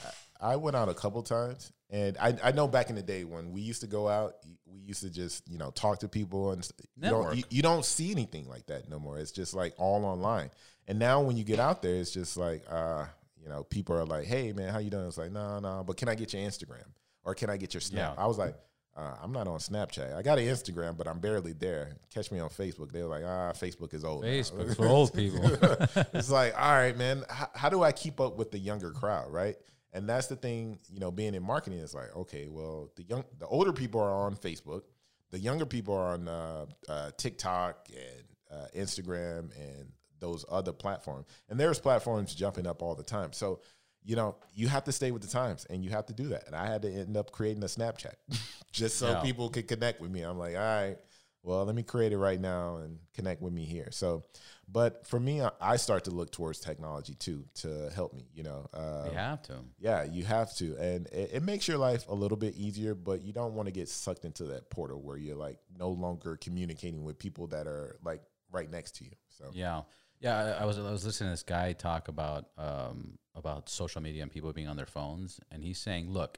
I, 0.41 0.53
I 0.53 0.55
went 0.57 0.75
out 0.75 0.89
a 0.89 0.93
couple 0.93 1.21
times, 1.23 1.71
and 1.89 2.17
I, 2.19 2.35
I 2.43 2.51
know 2.51 2.67
back 2.67 2.89
in 2.89 2.95
the 2.97 3.01
day 3.03 3.23
when 3.23 3.51
we 3.51 3.61
used 3.61 3.81
to 3.81 3.87
go 3.87 4.09
out, 4.09 4.33
we 4.65 4.79
used 4.79 5.01
to 5.03 5.09
just 5.09 5.47
you 5.49 5.57
know 5.57 5.71
talk 5.71 5.99
to 5.99 6.07
people 6.07 6.51
and 6.51 6.67
you 6.97 7.09
don't 7.09 7.35
you, 7.37 7.43
you 7.49 7.61
don't 7.61 7.85
see 7.85 8.11
anything 8.11 8.47
like 8.49 8.65
that 8.67 8.89
no 8.89 8.97
more. 8.99 9.17
It's 9.19 9.31
just 9.31 9.53
like 9.53 9.73
all 9.77 10.03
online. 10.05 10.49
And 10.87 10.97
now 10.99 11.21
when 11.21 11.37
you 11.37 11.43
get 11.43 11.59
out 11.59 11.81
there, 11.81 11.95
it's 11.95 12.11
just 12.11 12.35
like 12.37 12.63
uh, 12.69 13.05
you 13.41 13.47
know 13.49 13.63
people 13.63 13.95
are 13.95 14.05
like, 14.05 14.25
hey 14.25 14.51
man, 14.51 14.71
how 14.73 14.79
you 14.79 14.89
doing? 14.89 15.05
It's 15.07 15.17
like 15.17 15.31
no 15.31 15.59
no, 15.59 15.83
but 15.85 15.95
can 15.97 16.09
I 16.09 16.15
get 16.15 16.33
your 16.33 16.41
Instagram 16.41 16.85
or 17.23 17.35
can 17.35 17.49
I 17.49 17.57
get 17.57 17.73
your 17.73 17.81
Snap? 17.81 18.15
Yeah. 18.17 18.23
I 18.23 18.27
was 18.27 18.37
like. 18.37 18.55
Uh, 19.01 19.15
I'm 19.23 19.31
not 19.31 19.47
on 19.47 19.57
Snapchat. 19.57 20.15
I 20.15 20.21
got 20.21 20.37
an 20.37 20.45
Instagram, 20.45 20.95
but 20.95 21.07
I'm 21.07 21.19
barely 21.19 21.53
there. 21.53 21.95
Catch 22.13 22.31
me 22.31 22.39
on 22.39 22.49
Facebook. 22.49 22.91
They 22.91 23.01
were 23.01 23.09
like, 23.09 23.23
ah, 23.25 23.51
Facebook 23.53 23.95
is 23.95 24.05
old. 24.05 24.23
now." 24.23 24.29
Facebook's 24.29 24.75
for 24.75 24.85
old 24.85 25.11
people. 25.13 25.43
it's 26.13 26.29
like, 26.29 26.53
all 26.55 26.73
right, 26.73 26.95
man, 26.95 27.23
how, 27.27 27.49
how 27.55 27.69
do 27.69 27.81
I 27.81 27.91
keep 27.93 28.19
up 28.19 28.37
with 28.37 28.51
the 28.51 28.59
younger 28.59 28.91
crowd, 28.91 29.31
right? 29.31 29.55
And 29.93 30.07
that's 30.07 30.27
the 30.27 30.35
thing, 30.35 30.77
you 30.87 30.99
know, 30.99 31.09
being 31.09 31.33
in 31.33 31.41
marketing 31.41 31.79
is 31.79 31.95
like, 31.95 32.15
okay, 32.15 32.47
well, 32.47 32.91
the 32.95 33.03
young, 33.03 33.25
the 33.39 33.47
older 33.47 33.73
people 33.73 34.01
are 34.01 34.11
on 34.11 34.35
Facebook, 34.35 34.83
the 35.31 35.39
younger 35.39 35.65
people 35.65 35.95
are 35.95 36.13
on 36.13 36.27
uh, 36.27 36.65
uh, 36.87 37.11
TikTok 37.17 37.87
and 37.89 38.59
uh, 38.59 38.67
Instagram 38.77 39.49
and 39.57 39.91
those 40.19 40.45
other 40.49 40.71
platforms, 40.71 41.25
and 41.49 41.59
there's 41.59 41.79
platforms 41.79 42.35
jumping 42.35 42.67
up 42.67 42.83
all 42.83 42.93
the 42.93 43.03
time. 43.03 43.33
So, 43.33 43.61
you 44.03 44.15
know, 44.15 44.35
you 44.53 44.67
have 44.67 44.83
to 44.85 44.91
stay 44.91 45.11
with 45.11 45.21
the 45.21 45.27
times, 45.27 45.65
and 45.69 45.83
you 45.83 45.91
have 45.91 46.05
to 46.07 46.13
do 46.13 46.29
that. 46.29 46.47
And 46.47 46.55
I 46.55 46.67
had 46.67 46.81
to 46.83 46.91
end 46.91 47.15
up 47.17 47.31
creating 47.31 47.63
a 47.63 47.67
Snapchat 47.67 48.13
just 48.71 48.97
so 48.97 49.11
Yeah. 49.11 49.21
people 49.21 49.49
could 49.49 49.67
connect 49.67 50.01
with 50.01 50.11
me. 50.11 50.21
I'm 50.21 50.37
like, 50.39 50.55
all 50.55 50.61
right, 50.61 50.97
well, 51.43 51.65
let 51.65 51.75
me 51.75 51.83
create 51.83 52.11
it 52.11 52.17
right 52.17 52.39
now 52.39 52.77
and 52.77 52.99
connect 53.15 53.41
with 53.41 53.53
me 53.53 53.65
here. 53.65 53.89
So, 53.91 54.23
but 54.71 55.05
for 55.07 55.19
me, 55.19 55.41
I, 55.41 55.49
I 55.59 55.75
start 55.77 56.03
to 56.05 56.11
look 56.11 56.31
towards 56.31 56.59
technology 56.59 57.15
too 57.15 57.45
to 57.55 57.89
help 57.95 58.13
me. 58.13 58.25
You 58.33 58.43
know, 58.43 58.67
uh, 58.73 59.09
you 59.09 59.15
have 59.17 59.41
to. 59.43 59.53
yeah, 59.79 60.03
you 60.03 60.23
have 60.23 60.53
to, 60.57 60.75
and 60.77 61.07
it, 61.07 61.31
it 61.33 61.43
makes 61.43 61.67
your 61.67 61.77
life 61.77 62.07
a 62.07 62.13
little 62.13 62.37
bit 62.37 62.55
easier. 62.55 62.93
But 62.95 63.21
you 63.23 63.33
don't 63.33 63.53
want 63.53 63.67
to 63.67 63.71
get 63.71 63.89
sucked 63.89 64.23
into 64.25 64.43
that 64.45 64.69
portal 64.69 65.01
where 65.01 65.17
you're 65.17 65.35
like 65.35 65.57
no 65.77 65.89
longer 65.89 66.37
communicating 66.37 67.03
with 67.03 67.17
people 67.17 67.47
that 67.47 67.67
are 67.67 67.97
like 68.03 68.21
right 68.51 68.69
next 68.69 68.97
to 68.97 69.03
you. 69.05 69.11
So 69.29 69.49
Yeah, 69.53 69.81
yeah. 70.21 70.55
I, 70.59 70.63
I 70.63 70.65
was 70.65 70.77
I 70.79 70.91
was 70.91 71.05
listening 71.05 71.27
to 71.29 71.33
this 71.33 71.43
guy 71.43 71.73
talk 71.73 72.07
about 72.07 72.45
um, 72.57 73.17
about 73.35 73.69
social 73.69 74.01
media 74.01 74.21
and 74.21 74.31
people 74.31 74.51
being 74.53 74.67
on 74.67 74.77
their 74.77 74.85
phones, 74.85 75.39
and 75.51 75.63
he's 75.63 75.79
saying, 75.79 76.09
look, 76.09 76.37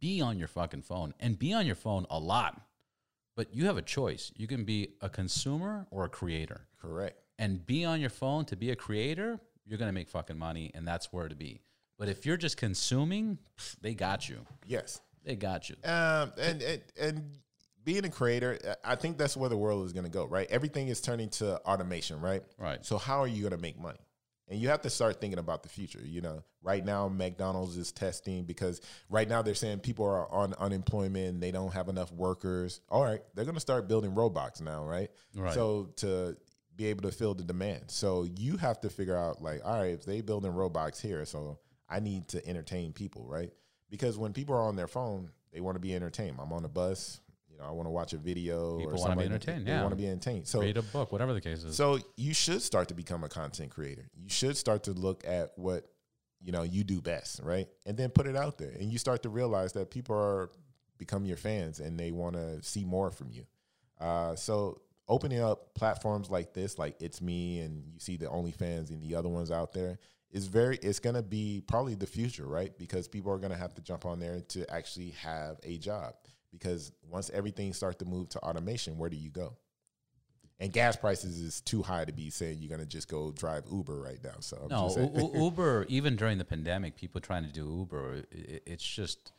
be 0.00 0.20
on 0.20 0.38
your 0.38 0.48
fucking 0.48 0.82
phone 0.82 1.14
and 1.18 1.38
be 1.38 1.52
on 1.52 1.66
your 1.66 1.74
phone 1.74 2.06
a 2.10 2.18
lot, 2.18 2.60
but 3.36 3.52
you 3.54 3.66
have 3.66 3.76
a 3.76 3.82
choice. 3.82 4.30
You 4.36 4.46
can 4.46 4.64
be 4.64 4.94
a 5.00 5.08
consumer 5.08 5.86
or 5.90 6.04
a 6.04 6.08
creator, 6.08 6.68
correct. 6.80 7.20
and 7.38 7.64
be 7.66 7.84
on 7.84 8.00
your 8.00 8.10
phone 8.10 8.44
to 8.46 8.56
be 8.56 8.70
a 8.70 8.76
creator. 8.76 9.40
You're 9.66 9.78
gonna 9.78 9.92
make 9.92 10.08
fucking 10.08 10.38
money, 10.38 10.70
and 10.74 10.86
that's 10.86 11.12
where 11.12 11.28
to 11.28 11.34
be. 11.34 11.62
But 11.98 12.08
if 12.08 12.24
you're 12.24 12.36
just 12.36 12.56
consuming, 12.56 13.38
they 13.80 13.94
got 13.94 14.28
you. 14.28 14.46
Yes. 14.66 15.00
They 15.24 15.34
got 15.34 15.68
you. 15.68 15.76
Um, 15.84 16.32
and, 16.40 16.62
and 16.62 16.82
and 16.98 17.38
being 17.88 18.04
a 18.04 18.10
creator, 18.10 18.58
I 18.84 18.96
think 18.96 19.16
that's 19.16 19.34
where 19.34 19.48
the 19.48 19.56
world 19.56 19.86
is 19.86 19.94
going 19.94 20.04
to 20.04 20.10
go. 20.10 20.26
Right, 20.26 20.46
everything 20.50 20.88
is 20.88 21.00
turning 21.00 21.30
to 21.30 21.56
automation. 21.60 22.20
Right. 22.20 22.42
Right. 22.58 22.84
So 22.84 22.98
how 22.98 23.22
are 23.22 23.26
you 23.26 23.40
going 23.40 23.56
to 23.56 23.62
make 23.62 23.80
money? 23.80 23.98
And 24.50 24.60
you 24.60 24.68
have 24.68 24.82
to 24.82 24.90
start 24.90 25.22
thinking 25.22 25.38
about 25.38 25.62
the 25.62 25.70
future. 25.70 26.02
You 26.04 26.20
know, 26.20 26.44
right 26.62 26.84
now 26.84 27.08
McDonald's 27.08 27.78
is 27.78 27.90
testing 27.90 28.44
because 28.44 28.82
right 29.08 29.26
now 29.26 29.40
they're 29.40 29.54
saying 29.54 29.78
people 29.80 30.04
are 30.04 30.30
on 30.30 30.52
unemployment, 30.58 31.40
they 31.40 31.50
don't 31.50 31.72
have 31.72 31.88
enough 31.88 32.12
workers. 32.12 32.82
All 32.90 33.02
right, 33.02 33.22
they're 33.34 33.46
going 33.46 33.54
to 33.54 33.60
start 33.60 33.88
building 33.88 34.14
robots 34.14 34.60
now, 34.60 34.84
right? 34.84 35.10
Right. 35.34 35.54
So 35.54 35.88
to 35.96 36.36
be 36.76 36.86
able 36.88 37.08
to 37.08 37.10
fill 37.10 37.32
the 37.32 37.42
demand, 37.42 37.84
so 37.86 38.26
you 38.36 38.58
have 38.58 38.82
to 38.82 38.90
figure 38.90 39.16
out 39.16 39.40
like, 39.40 39.62
all 39.64 39.80
right, 39.80 39.94
if 39.94 40.04
they 40.04 40.20
building 40.20 40.52
robots 40.52 41.00
here, 41.00 41.24
so 41.24 41.58
I 41.88 42.00
need 42.00 42.28
to 42.28 42.46
entertain 42.46 42.92
people, 42.92 43.26
right? 43.26 43.50
Because 43.88 44.18
when 44.18 44.34
people 44.34 44.54
are 44.54 44.68
on 44.68 44.76
their 44.76 44.88
phone, 44.88 45.30
they 45.54 45.62
want 45.62 45.76
to 45.76 45.80
be 45.80 45.94
entertained. 45.94 46.36
I'm 46.38 46.52
on 46.52 46.66
a 46.66 46.68
bus, 46.68 47.20
you 47.58 47.64
know, 47.64 47.68
I 47.70 47.72
want 47.72 47.86
to 47.86 47.90
watch 47.90 48.12
a 48.12 48.16
video. 48.18 48.78
People 48.78 48.94
or 48.94 49.00
wanna 49.00 49.16
be 49.16 49.24
entertained, 49.24 49.66
They 49.66 49.72
yeah. 49.72 49.82
want 49.82 49.92
to 49.92 49.96
be 49.96 50.06
entertained. 50.06 50.46
So 50.46 50.60
Read 50.60 50.76
a 50.76 50.82
book, 50.82 51.12
whatever 51.12 51.32
the 51.32 51.40
case 51.40 51.64
is. 51.64 51.76
so 51.76 51.98
you 52.16 52.32
should 52.34 52.62
start 52.62 52.88
to 52.88 52.94
become 52.94 53.24
a 53.24 53.28
content 53.28 53.70
creator. 53.70 54.08
You 54.16 54.28
should 54.28 54.56
start 54.56 54.84
to 54.84 54.92
look 54.92 55.24
at 55.26 55.50
what 55.56 55.84
you 56.40 56.52
know 56.52 56.62
you 56.62 56.84
do 56.84 57.00
best, 57.00 57.40
right? 57.42 57.68
And 57.86 57.96
then 57.96 58.10
put 58.10 58.26
it 58.26 58.36
out 58.36 58.58
there. 58.58 58.70
And 58.70 58.92
you 58.92 58.98
start 58.98 59.22
to 59.24 59.28
realize 59.28 59.72
that 59.72 59.90
people 59.90 60.16
are 60.16 60.50
become 60.98 61.24
your 61.24 61.36
fans 61.36 61.80
and 61.80 61.98
they 61.98 62.10
want 62.12 62.34
to 62.34 62.62
see 62.62 62.84
more 62.84 63.10
from 63.10 63.30
you. 63.30 63.44
Uh, 64.00 64.34
so 64.36 64.80
opening 65.08 65.40
up 65.40 65.74
platforms 65.74 66.30
like 66.30 66.52
this, 66.54 66.78
like 66.78 66.94
It's 67.00 67.20
Mii, 67.20 67.64
and 67.64 67.82
you 67.92 67.98
see 67.98 68.16
the 68.16 68.26
OnlyFans 68.26 68.90
and 68.90 69.02
the 69.02 69.14
other 69.14 69.28
ones 69.28 69.50
out 69.50 69.72
there, 69.72 69.98
is 70.30 70.46
very. 70.46 70.76
It's 70.76 71.00
gonna 71.00 71.22
be 71.22 71.62
probably 71.66 71.94
the 71.94 72.06
future, 72.06 72.46
right? 72.46 72.76
Because 72.78 73.08
people 73.08 73.32
are 73.32 73.38
gonna 73.38 73.56
have 73.56 73.74
to 73.74 73.82
jump 73.82 74.04
on 74.06 74.20
there 74.20 74.40
to 74.48 74.70
actually 74.72 75.10
have 75.10 75.58
a 75.64 75.78
job. 75.78 76.14
Because 76.52 76.92
once 77.02 77.30
everything 77.30 77.72
starts 77.72 77.98
to 77.98 78.04
move 78.04 78.28
to 78.30 78.38
automation, 78.40 78.96
where 78.98 79.10
do 79.10 79.16
you 79.16 79.30
go? 79.30 79.56
And 80.60 80.72
gas 80.72 80.96
prices 80.96 81.38
is 81.38 81.60
too 81.60 81.82
high 81.82 82.04
to 82.04 82.12
be 82.12 82.30
saying 82.30 82.58
you're 82.60 82.70
gonna 82.70 82.84
just 82.86 83.06
go 83.08 83.30
drive 83.30 83.64
Uber 83.70 84.00
right 84.00 84.18
now. 84.24 84.34
So 84.40 84.56
I'm 84.62 84.68
No, 84.68 84.84
just 84.88 84.98
U- 84.98 85.30
U- 85.34 85.42
Uber. 85.44 85.86
Even 85.88 86.16
during 86.16 86.38
the 86.38 86.44
pandemic, 86.44 86.96
people 86.96 87.20
trying 87.20 87.44
to 87.44 87.52
do 87.52 87.64
Uber, 87.78 88.24
i- 88.34 88.60
it's 88.66 88.82
just 88.82 89.32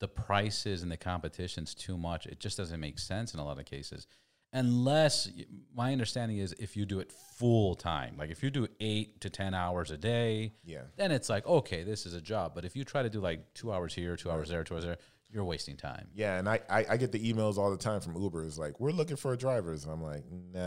the 0.00 0.08
prices 0.08 0.82
and 0.82 0.90
the 0.90 0.96
competition's 0.96 1.72
too 1.74 1.96
much. 1.96 2.26
It 2.26 2.40
just 2.40 2.56
doesn't 2.56 2.80
make 2.80 2.98
sense 2.98 3.32
in 3.32 3.38
a 3.38 3.44
lot 3.44 3.58
of 3.60 3.64
cases, 3.64 4.08
unless 4.52 5.30
my 5.74 5.92
understanding 5.92 6.38
is 6.38 6.52
if 6.58 6.76
you 6.76 6.84
do 6.84 6.98
it 6.98 7.12
full 7.12 7.74
time, 7.76 8.16
like 8.18 8.30
if 8.30 8.42
you 8.42 8.50
do 8.50 8.66
eight 8.80 9.20
to 9.20 9.30
ten 9.30 9.54
hours 9.54 9.90
a 9.92 9.96
day, 9.96 10.52
Yeah. 10.64 10.82
then 10.96 11.12
it's 11.12 11.28
like 11.28 11.46
okay, 11.46 11.84
this 11.84 12.06
is 12.06 12.14
a 12.14 12.20
job. 12.20 12.54
But 12.56 12.64
if 12.64 12.74
you 12.74 12.82
try 12.84 13.02
to 13.04 13.10
do 13.10 13.20
like 13.20 13.54
two 13.54 13.72
hours 13.72 13.94
here, 13.94 14.16
two 14.16 14.30
hours 14.32 14.48
there, 14.48 14.64
two 14.64 14.74
hours 14.74 14.84
there, 14.84 14.98
you're 15.30 15.44
wasting 15.44 15.76
time. 15.76 16.08
Yeah, 16.14 16.38
and 16.38 16.48
I, 16.48 16.60
I, 16.70 16.86
I 16.90 16.96
get 16.96 17.12
the 17.12 17.32
emails 17.32 17.56
all 17.58 17.70
the 17.70 17.76
time 17.76 18.00
from 18.00 18.20
Uber. 18.20 18.44
It's 18.44 18.58
like, 18.58 18.78
we're 18.80 18.92
looking 18.92 19.16
for 19.16 19.34
drivers. 19.36 19.84
And 19.84 19.92
I'm 19.92 20.02
like, 20.02 20.24
nah, 20.30 20.60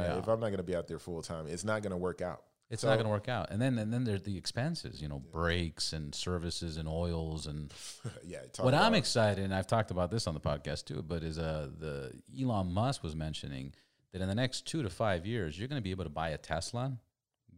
Yeah. 0.00 0.18
if 0.18 0.26
I'm 0.28 0.40
not 0.40 0.46
going 0.48 0.56
to 0.56 0.62
be 0.62 0.74
out 0.74 0.86
there 0.88 0.98
full 0.98 1.22
time, 1.22 1.46
it's 1.46 1.64
not 1.64 1.82
going 1.82 1.90
to 1.92 1.96
work 1.98 2.22
out. 2.22 2.42
It's 2.70 2.82
So- 2.82 2.88
not 2.88 2.94
going 2.96 3.04
to 3.06 3.10
work 3.10 3.28
out. 3.28 3.50
And 3.50 3.62
then 3.62 3.78
and 3.78 3.92
then 3.92 4.02
there's 4.04 4.22
the 4.22 4.36
expenses, 4.36 5.00
you 5.00 5.06
know, 5.08 5.20
brakes 5.20 5.92
and 5.92 6.12
services 6.14 6.76
and 6.78 6.88
oils 6.88 7.46
and 7.46 7.72
yeah. 8.26 8.38
what 8.58 8.74
I'm 8.74 8.94
excited, 8.94 9.44
and 9.44 9.54
I've 9.54 9.68
talked 9.68 9.92
about 9.92 10.10
this 10.10 10.26
on 10.26 10.34
the 10.34 10.40
podcast 10.40 10.86
too, 10.86 11.04
but 11.06 11.22
is 11.22 11.38
uh 11.38 11.68
the 11.78 12.12
Elon 12.40 12.72
Musk 12.72 13.04
was 13.04 13.14
mentioning 13.14 13.72
that 14.12 14.20
in 14.20 14.26
the 14.28 14.34
next 14.34 14.66
two 14.66 14.82
to 14.82 14.90
five 14.90 15.24
years, 15.26 15.56
you're 15.56 15.68
going 15.68 15.80
to 15.80 15.84
be 15.84 15.92
able 15.92 16.04
to 16.04 16.10
buy 16.10 16.30
a 16.30 16.38
Tesla, 16.38 16.98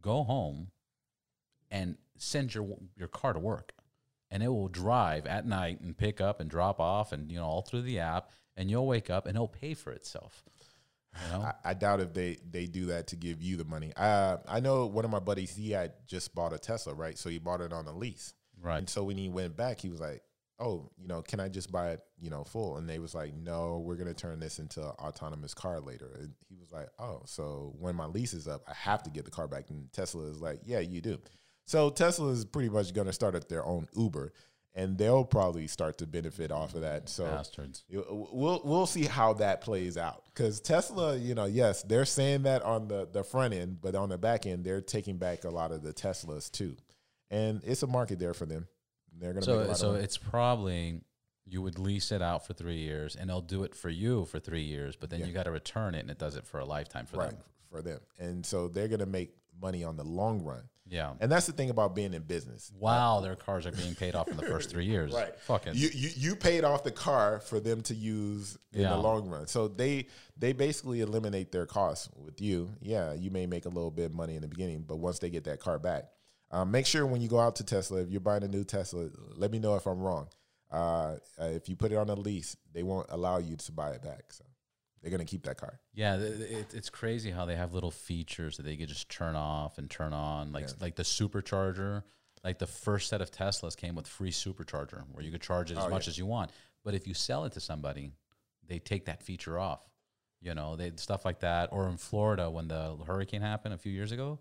go 0.03 0.25
home, 0.25 0.73
and 1.71 1.97
send 2.19 2.55
your 2.55 2.67
your 2.97 3.09
car 3.09 3.33
to 3.33 3.39
work, 3.39 3.73
and 4.31 4.43
it 4.43 4.49
will 4.49 4.69
drive 4.69 5.27
at 5.27 5.47
night 5.47 5.81
and 5.81 5.97
pick 5.97 6.21
up 6.21 6.41
and 6.41 6.51
drop 6.51 6.81
off, 6.81 7.13
and 7.13 7.31
you 7.31 7.39
know 7.39 7.45
all 7.47 7.63
through 7.63 7.83
the 7.83 7.99
app, 8.01 8.31
and 8.57 8.71
you'll 8.71 8.87
wake 8.87 9.11
up 9.11 9.27
and 9.27 9.37
it'll 9.37 9.49
pay 9.49 9.75
for 9.75 9.93
itself. 9.93 10.45
You 11.27 11.33
know, 11.33 11.43
I, 11.43 11.55
I 11.71 11.75
doubt 11.75 12.01
if 12.01 12.13
they, 12.13 12.37
they 12.49 12.67
do 12.67 12.87
that 12.87 13.09
to 13.09 13.17
give 13.17 13.43
you 13.43 13.57
the 13.57 13.65
money. 13.65 13.93
Uh, 13.97 14.37
I 14.47 14.61
know 14.61 14.87
one 14.87 15.05
of 15.05 15.11
my 15.11 15.19
buddies, 15.19 15.55
he 15.57 15.71
had 15.71 15.93
just 16.07 16.35
bought 16.35 16.53
a 16.53 16.59
Tesla, 16.59 16.95
right? 16.95 17.19
So 17.19 17.29
he 17.29 17.39
bought 17.39 17.61
it 17.61 17.73
on 17.73 17.87
a 17.87 17.93
lease. 17.97 18.35
right? 18.63 18.79
And 18.79 18.89
so 18.89 19.03
when 19.05 19.17
he 19.17 19.29
went 19.29 19.57
back, 19.57 19.81
he 19.81 19.89
was 19.89 20.01
like, 20.01 20.23
"Oh, 20.61 20.91
you 20.97 21.09
know, 21.09 21.23
can 21.23 21.41
I 21.41 21.49
just 21.49 21.73
buy 21.73 21.91
it, 21.93 22.01
you 22.21 22.31
know, 22.31 22.45
full?" 22.45 22.77
And 22.77 22.89
they 22.89 22.99
was 22.99 23.15
like, 23.15 23.35
"No, 23.35 23.79
we're 23.79 23.97
gonna 23.97 24.15
turn 24.15 24.39
this 24.39 24.59
into 24.59 24.81
an 24.81 24.91
autonomous 24.99 25.55
car 25.55 25.81
later." 25.81 26.11
And 26.21 26.35
he 26.49 26.57
was 26.57 26.71
like, 26.71 26.89
"Oh, 27.01 27.23
so 27.25 27.75
when 27.79 27.97
my 27.97 28.07
lease 28.07 28.35
is 28.35 28.47
up, 28.47 28.63
I 28.69 28.75
have 28.75 29.03
to 29.05 29.11
get 29.11 29.25
the 29.25 29.31
car 29.33 29.49
back." 29.49 29.71
And 29.71 29.91
Tesla 29.93 30.25
is 30.25 30.41
like, 30.41 30.61
"Yeah, 30.65 30.81
you 30.81 31.01
do." 31.01 31.19
So 31.69 31.91
Tesla 31.91 32.29
is 32.31 32.47
pretty 32.47 32.71
much 32.71 32.95
gonna 32.95 33.13
start 33.13 33.35
at 33.35 33.51
their 33.51 33.63
own 33.63 33.89
Uber, 33.95 34.33
and 34.75 34.97
they'll 34.97 35.25
probably 35.25 35.67
start 35.67 35.99
to 35.99 36.07
benefit 36.07 36.51
off 36.51 36.75
of 36.75 36.81
that. 36.81 37.11
So 37.11 37.25
Bastards. 37.27 37.85
we'll 37.91 38.63
we'll 38.65 38.87
see 38.87 39.05
how 39.05 39.35
that 39.35 39.61
plays 39.61 39.99
out 39.99 40.25
because 40.33 40.61
Tesla, 40.63 41.15
you 41.15 41.35
know, 41.35 41.45
yes, 41.45 41.83
they're 41.83 42.07
saying 42.07 42.45
that 42.45 42.63
on 42.63 42.89
the 42.89 43.07
the 43.13 43.23
front 43.23 43.53
end, 43.53 43.83
but 43.83 43.95
on 43.95 44.09
the 44.09 44.17
back 44.17 44.47
end, 44.47 44.65
they're 44.65 44.81
taking 44.81 45.19
back 45.19 45.45
a 45.45 45.51
lot 45.51 45.71
of 45.71 45.83
the 45.83 45.93
Teslas 45.93 46.51
too, 46.51 46.75
and 47.31 47.61
it's 47.65 47.83
a 47.83 47.87
market 47.87 48.19
there 48.19 48.33
for 48.33 48.47
them. 48.47 48.67
They're 49.19 49.35
make 49.35 49.43
a 49.43 49.45
So 49.45 49.57
lot 49.59 49.77
so 49.77 49.95
it's 49.95 50.17
probably 50.17 51.03
you 51.45 51.61
would 51.61 51.79
lease 51.79 52.13
it 52.13 52.23
out 52.23 52.47
for 52.47 52.55
three 52.55 52.79
years, 52.79 53.15
and 53.15 53.29
they'll 53.29 53.43
do 53.43 53.65
it 53.65 53.75
for 53.75 53.91
you 53.91 54.25
for 54.25 54.39
three 54.39 54.63
years, 54.65 54.97
but 54.97 55.11
then 55.11 55.21
Yeah. 55.21 55.27
you 55.27 55.33
got 55.35 55.45
to 55.45 55.51
return 55.51 55.95
it, 55.95 56.01
and 56.01 56.11
it 56.11 56.19
does 56.19 56.35
it 56.37 56.47
for 56.47 56.61
a 56.61 56.65
lifetime 56.65 57.05
for 57.05 57.19
right 57.19 57.31
them. 57.31 57.41
for 57.71 57.83
them, 57.83 58.01
and 58.19 58.47
so 58.47 58.69
they're 58.69 58.89
gonna 58.89 59.05
make 59.05 59.35
money 59.61 59.85
on 59.85 59.97
the 59.97 60.05
long 60.05 60.43
run, 60.43 60.69
Yeah. 60.91 61.13
and 61.21 61.31
that's 61.31 61.47
the 61.47 61.53
thing 61.53 61.71
about 61.71 61.95
being 61.95 62.15
in 62.15 62.23
business. 62.23 62.73
Wow, 62.79 63.21
their 63.21 63.37
cars 63.37 63.67
are 63.67 63.73
being 63.73 63.95
paid 63.95 64.15
off 64.15 64.29
in 64.29 64.37
the 64.37 64.47
first 64.47 64.71
three 64.71 64.85
years. 64.95 65.13
Right. 65.13 65.39
Fucking. 65.41 65.75
You, 65.75 65.89
you 65.93 66.11
you 66.17 66.37
paid 66.37 66.65
off 66.65 66.83
the 66.85 66.91
car 66.91 67.41
for 67.41 67.61
them 67.61 67.83
to 67.83 67.95
use 67.95 68.57
in 68.73 68.83
Yeah. 68.83 68.91
the 68.91 68.97
long 68.99 69.29
run. 69.29 69.47
So 69.47 69.69
they 69.69 70.07
they 70.37 70.53
basically 70.53 71.01
eliminate 71.01 71.53
their 71.53 71.67
costs 71.67 72.09
with 72.17 72.41
you. 72.41 72.71
Yeah, 72.81 73.13
you 73.13 73.31
may 73.31 73.47
make 73.47 73.65
a 73.67 73.71
little 73.71 73.91
bit 73.91 74.07
of 74.07 74.15
money 74.15 74.35
in 74.37 74.43
the 74.43 74.49
beginning, 74.49 74.85
but 74.87 74.97
once 74.97 75.19
they 75.19 75.31
get 75.31 75.45
that 75.45 75.61
car 75.61 75.79
back, 75.79 76.05
um, 76.51 76.71
make 76.71 76.87
sure 76.87 77.05
when 77.07 77.21
you 77.21 77.29
go 77.29 77.39
out 77.39 77.57
to 77.57 77.65
Tesla, 77.65 77.99
if 78.01 78.09
you're 78.11 78.21
buying 78.21 78.43
a 78.45 78.49
new 78.49 78.65
Tesla, 78.65 79.09
let 79.37 79.51
me 79.51 79.59
know 79.59 79.77
if 79.77 79.87
I'm 79.87 79.99
wrong. 80.01 80.29
Uh, 80.71 81.17
uh, 81.41 81.45
if 81.47 81.69
you 81.69 81.77
put 81.77 81.93
it 81.93 81.97
on 81.97 82.09
a 82.11 82.15
lease, 82.15 82.57
they 82.73 82.83
won't 82.83 83.07
allow 83.11 83.39
you 83.39 83.57
to 83.57 83.73
buy 83.73 83.91
it 83.91 84.03
back. 84.03 84.25
So 84.33 84.45
they're 85.03 85.11
gonna 85.11 85.25
keep 85.25 85.45
that 85.45 85.57
car. 85.59 85.79
yeah, 85.95 86.17
it, 86.17 86.75
it's 86.75 86.91
crazy 86.91 87.31
how 87.31 87.45
they 87.45 87.57
have 87.57 87.73
little 87.75 87.91
features 87.91 88.57
that 88.57 88.65
they 88.65 88.77
could 88.77 88.89
just 88.89 89.09
turn 89.09 89.35
off 89.37 89.79
and 89.79 89.89
turn 89.91 90.13
on, 90.13 90.53
like 90.53 90.67
Yeah. 90.69 90.75
like 90.81 90.97
the 90.97 91.03
supercharger. 91.05 92.03
Like 92.45 92.59
the 92.61 92.67
first 92.69 93.09
set 93.09 93.21
of 93.21 93.33
Teslas 93.33 93.77
came 93.77 93.97
with 93.97 94.07
free 94.07 94.31
supercharger, 94.31 95.03
where 95.11 95.25
you 95.25 95.33
could 95.33 95.43
charge 95.43 95.73
it 95.73 95.77
as 95.77 95.85
Oh, 95.85 95.89
much 95.91 96.07
yeah. 96.07 96.11
as 96.11 96.19
you 96.19 96.25
want. 96.27 96.53
But 96.85 96.95
if 96.95 97.07
you 97.09 97.13
sell 97.13 97.45
it 97.45 97.53
to 97.55 97.61
somebody, 97.61 98.13
they 98.67 98.79
take 98.79 99.07
that 99.07 99.23
feature 99.25 99.59
off. 99.59 99.85
You 100.41 100.55
know, 100.55 100.77
they 100.77 100.93
stuff 100.97 101.25
like 101.25 101.41
that. 101.41 101.71
Or 101.73 101.89
in 101.89 101.97
Florida, 101.97 102.49
when 102.49 102.69
the 102.69 102.97
hurricane 103.07 103.41
happened 103.43 103.75
a 103.75 103.79
few 103.79 103.91
years 103.91 104.13
ago, 104.13 104.39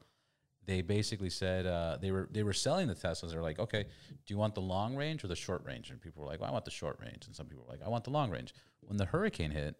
they 0.64 0.82
basically 0.84 1.32
said 1.32 1.66
uh, 1.66 1.98
they 2.00 2.12
were 2.12 2.30
they 2.32 2.44
were 2.44 2.54
selling 2.54 2.88
the 2.88 2.94
Teslas. 2.94 3.32
They're 3.32 3.42
like, 3.42 3.58
okay, 3.58 3.84
do 3.84 4.34
you 4.34 4.38
want 4.38 4.54
the 4.54 4.62
long 4.62 4.96
range 4.96 5.24
or 5.24 5.28
the 5.28 5.36
short 5.36 5.66
range? 5.66 5.90
And 5.90 6.00
people 6.00 6.22
were 6.22 6.28
like, 6.30 6.40
well, 6.40 6.50
I 6.50 6.54
want 6.54 6.66
the 6.66 6.72
short 6.72 7.00
range. 7.02 7.26
And 7.26 7.36
some 7.36 7.48
people 7.48 7.66
were 7.66 7.72
like, 7.72 7.82
I 7.84 7.90
want 7.90 8.04
the 8.04 8.12
long 8.12 8.30
range. 8.30 8.54
When 8.82 8.98
the 8.98 9.06
hurricane 9.06 9.50
hit, 9.52 9.76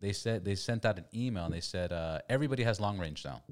they 0.00 0.12
said 0.12 0.44
they 0.44 0.54
sent 0.54 0.84
out 0.84 0.98
an 0.98 1.04
email 1.14 1.44
and 1.46 1.54
they 1.54 1.60
said 1.60 1.92
uh, 1.92 2.18
everybody 2.28 2.62
has 2.62 2.80
long 2.80 2.98
range 2.98 3.24
now. 3.24 3.42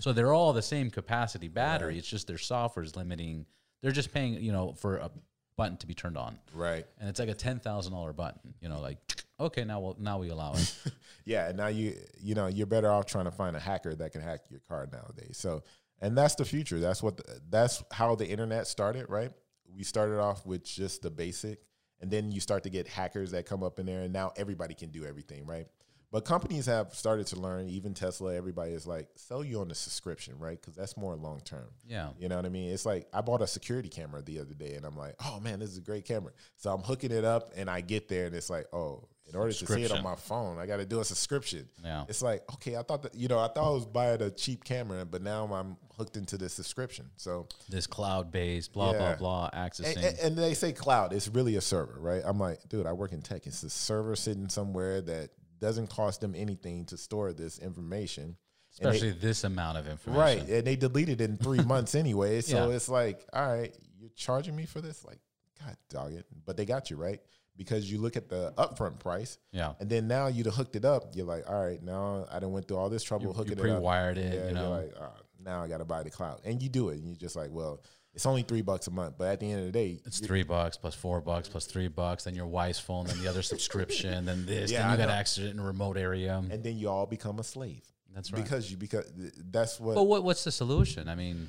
So 0.00 0.12
they're 0.12 0.32
all 0.32 0.52
the 0.52 0.62
same 0.62 0.90
capacity 0.90 1.48
battery. 1.48 1.96
It's 1.98 2.08
just 2.08 2.26
their 2.26 2.38
software 2.38 2.84
is 2.84 2.96
limiting. 2.96 3.46
They're 3.82 3.92
just 3.92 4.12
paying, 4.12 4.34
you 4.34 4.50
know, 4.52 4.72
for 4.72 4.96
a 4.96 5.10
button 5.56 5.76
to 5.78 5.86
be 5.86 5.94
turned 5.94 6.18
on, 6.18 6.36
Right. 6.52 6.84
and 6.98 7.08
it's 7.08 7.20
like 7.20 7.28
a 7.28 7.34
ten 7.34 7.60
thousand 7.60 7.92
dollar 7.92 8.12
button. 8.12 8.54
You 8.60 8.68
know, 8.68 8.80
like 8.80 8.98
okay, 9.40 9.64
now 9.64 9.80
we'll 9.80 9.96
now 10.00 10.18
we 10.18 10.30
allow 10.30 10.54
it. 10.54 10.74
Yeah, 11.26 11.48
and 11.48 11.56
now 11.56 11.68
you 11.68 11.94
you 12.20 12.34
know 12.34 12.48
you're 12.48 12.66
better 12.66 12.90
off 12.90 13.06
trying 13.06 13.24
to 13.24 13.30
find 13.30 13.56
a 13.56 13.60
hacker 13.60 13.94
that 13.94 14.12
can 14.12 14.20
hack 14.20 14.40
your 14.50 14.60
car 14.68 14.86
nowadays. 14.92 15.38
So, 15.38 15.62
and 16.02 16.18
that's 16.18 16.34
the 16.34 16.44
future. 16.44 16.78
That's 16.80 17.02
what 17.02 17.16
the, 17.16 17.40
that's 17.48 17.82
how 17.92 18.14
the 18.14 18.26
internet 18.28 18.66
started, 18.66 19.06
right? 19.08 19.30
We 19.74 19.84
started 19.84 20.18
off 20.20 20.44
with 20.44 20.64
just 20.64 21.00
the 21.00 21.10
basic, 21.10 21.60
and 22.02 22.10
then 22.10 22.30
you 22.30 22.40
start 22.40 22.62
to 22.64 22.68
get 22.68 22.86
hackers 22.88 23.30
that 23.30 23.46
come 23.46 23.62
up 23.62 23.78
in 23.78 23.86
there, 23.86 24.02
and 24.02 24.12
now 24.12 24.32
everybody 24.36 24.74
can 24.74 24.90
do 24.90 25.06
everything, 25.06 25.46
right? 25.46 25.66
But 26.14 26.24
companies 26.24 26.66
have 26.66 26.94
started 26.94 27.26
to 27.26 27.40
learn, 27.40 27.68
even 27.68 27.92
Tesla, 27.92 28.36
everybody 28.36 28.70
is 28.70 28.86
like, 28.86 29.08
sell 29.16 29.42
you 29.42 29.60
on 29.60 29.66
the 29.66 29.74
subscription, 29.74 30.38
right? 30.38 30.60
Because 30.60 30.76
that's 30.76 30.96
more 30.96 31.16
long 31.16 31.40
term. 31.40 31.66
Yeah. 31.88 32.10
You 32.20 32.28
know 32.28 32.36
what 32.36 32.46
I 32.46 32.50
mean? 32.50 32.70
It's 32.70 32.86
like 32.86 33.08
I 33.12 33.20
bought 33.20 33.42
a 33.42 33.48
security 33.48 33.88
camera 33.88 34.22
the 34.22 34.38
other 34.38 34.54
day 34.54 34.74
and 34.76 34.86
I'm 34.86 34.96
like, 34.96 35.16
oh 35.24 35.40
man, 35.40 35.58
this 35.58 35.70
is 35.70 35.78
a 35.78 35.80
great 35.80 36.04
camera. 36.04 36.30
So 36.56 36.72
I'm 36.72 36.82
hooking 36.82 37.10
it 37.10 37.24
up 37.24 37.50
and 37.56 37.68
I 37.68 37.80
get 37.80 38.06
there 38.06 38.26
and 38.26 38.34
it's 38.36 38.48
like, 38.48 38.66
oh, 38.72 39.08
in 39.28 39.34
order 39.34 39.52
to 39.52 39.66
see 39.66 39.82
it 39.82 39.90
on 39.90 40.04
my 40.04 40.14
phone, 40.14 40.56
I 40.60 40.66
got 40.66 40.76
to 40.76 40.86
do 40.86 41.00
a 41.00 41.04
subscription. 41.04 41.68
Yeah. 41.82 42.04
It's 42.08 42.22
like, 42.22 42.42
okay, 42.54 42.76
I 42.76 42.82
thought 42.82 43.02
that, 43.02 43.16
you 43.16 43.26
know, 43.26 43.40
I 43.40 43.48
thought 43.48 43.66
I 43.66 43.70
was 43.70 43.84
buying 43.86 44.22
a 44.22 44.30
cheap 44.30 44.62
camera, 44.62 45.04
but 45.04 45.20
now 45.20 45.46
I'm 45.52 45.76
hooked 45.96 46.16
into 46.16 46.36
this 46.38 46.52
subscription. 46.52 47.10
So, 47.16 47.48
This 47.68 47.88
cloud 47.88 48.30
based, 48.30 48.72
blah, 48.72 48.92
blah, 48.92 49.16
blah, 49.16 49.50
accessing. 49.52 49.96
and, 49.96 50.04
and- 50.04 50.18
and 50.20 50.36
they 50.36 50.54
say 50.54 50.72
cloud, 50.72 51.12
it's 51.12 51.26
really 51.26 51.56
a 51.56 51.60
server, 51.60 51.96
right? 51.98 52.22
I'm 52.24 52.38
like, 52.38 52.68
dude, 52.68 52.86
I 52.86 52.92
work 52.92 53.10
in 53.12 53.20
tech. 53.20 53.48
It's 53.48 53.64
a 53.64 53.70
server 53.70 54.14
sitting 54.14 54.48
somewhere 54.48 55.00
that 55.00 55.30
doesn't 55.64 55.88
cost 55.88 56.20
them 56.20 56.34
anything 56.36 56.84
to 56.86 56.96
store 56.96 57.32
this 57.32 57.58
information. 57.58 58.24
And 58.24 58.36
they- 58.36 58.88
Especially 58.90 59.12
this 59.12 59.44
amount 59.44 59.78
of 59.78 59.86
information. 59.88 60.20
Right. 60.20 60.48
And 60.48 60.66
they 60.66 60.76
deleted 60.76 61.20
it 61.20 61.30
in 61.30 61.36
three 61.38 61.60
months 61.74 61.94
anyway. 61.94 62.40
So 62.42 62.68
Yeah. 62.68 62.74
it's 62.76 62.88
like, 62.88 63.24
all 63.32 63.46
right, 63.56 63.74
you're 63.98 64.10
charging 64.14 64.54
me 64.54 64.66
for 64.66 64.80
this? 64.80 65.04
Like, 65.04 65.18
God 65.64 65.76
dog 65.88 66.12
it. 66.12 66.26
But 66.44 66.56
they 66.56 66.64
got 66.66 66.90
you, 66.90 66.96
right? 66.96 67.20
Because 67.56 67.90
you 67.90 67.98
look 67.98 68.16
at 68.16 68.28
the 68.28 68.52
upfront 68.58 68.98
price 68.98 69.38
Yeah. 69.52 69.74
and 69.80 69.88
then 69.88 70.06
now 70.08 70.26
you'd 70.26 70.46
have 70.46 70.56
hooked 70.56 70.76
it 70.76 70.84
up. 70.84 71.14
You're 71.16 71.24
like, 71.26 71.48
all 71.48 71.64
right, 71.64 71.80
now 71.82 72.26
I 72.30 72.40
done 72.40 72.52
went 72.52 72.66
through 72.68 72.76
all 72.78 72.90
this 72.90 73.02
trouble 73.04 73.26
You, 73.26 73.30
you 73.30 73.34
hooking 73.34 73.56
pre 73.56 73.70
it 73.70 73.74
up. 73.74 73.78
Pre 73.78 73.84
wired 73.84 74.18
it, 74.18 74.34
Yeah, 74.34 74.48
you 74.48 74.54
know. 74.54 74.60
you're 74.68 74.76
like, 74.82 74.92
oh, 75.00 75.12
now 75.42 75.62
I 75.62 75.68
got 75.68 75.78
to 75.78 75.84
buy 75.84 76.02
the 76.02 76.10
cloud. 76.10 76.40
And 76.44 76.60
you 76.62 76.68
do 76.68 76.88
it. 76.90 76.98
And 76.98 77.06
you're 77.08 77.16
just 77.16 77.36
like, 77.36 77.50
well, 77.52 77.80
it's 78.14 78.26
only 78.26 78.42
three 78.42 78.62
bucks 78.62 78.86
a 78.86 78.90
month. 78.90 79.16
But 79.18 79.28
at 79.28 79.40
the 79.40 79.50
end 79.50 79.60
of 79.60 79.66
the 79.66 79.72
day, 79.72 80.00
It's 80.04 80.20
three 80.20 80.42
bucks 80.44 80.76
plus 80.76 80.94
four 80.94 81.20
bucks 81.20 81.48
plus 81.48 81.66
three 81.66 81.88
bucks, 81.88 82.24
then 82.24 82.34
your 82.34 82.46
wife's 82.46 82.78
phone, 82.78 83.06
then 83.06 83.20
the 83.20 83.28
other 83.28 83.42
subscription, 83.42 84.24
then 84.24 84.46
this, 84.46 84.70
Yeah, 84.70 84.80
then 84.80 84.88
you 84.88 84.94
I 84.94 85.06
got 85.06 85.36
know. 85.38 85.44
it 85.44 85.50
in 85.50 85.58
a 85.58 85.64
remote 85.64 85.96
area. 85.96 86.36
and 86.50 86.62
then 86.62 86.78
you 86.78 86.88
all 86.88 87.06
become 87.06 87.38
a 87.38 87.44
slave. 87.44 87.82
That's 88.14 88.32
right. 88.32 88.42
Because 88.42 88.70
you, 88.70 88.76
because 88.76 89.10
that's 89.50 89.80
what 89.80 89.96
But 89.96 90.04
what, 90.04 90.22
what's 90.22 90.44
the 90.44 90.52
solution? 90.52 91.08
I 91.08 91.16
mean, 91.16 91.48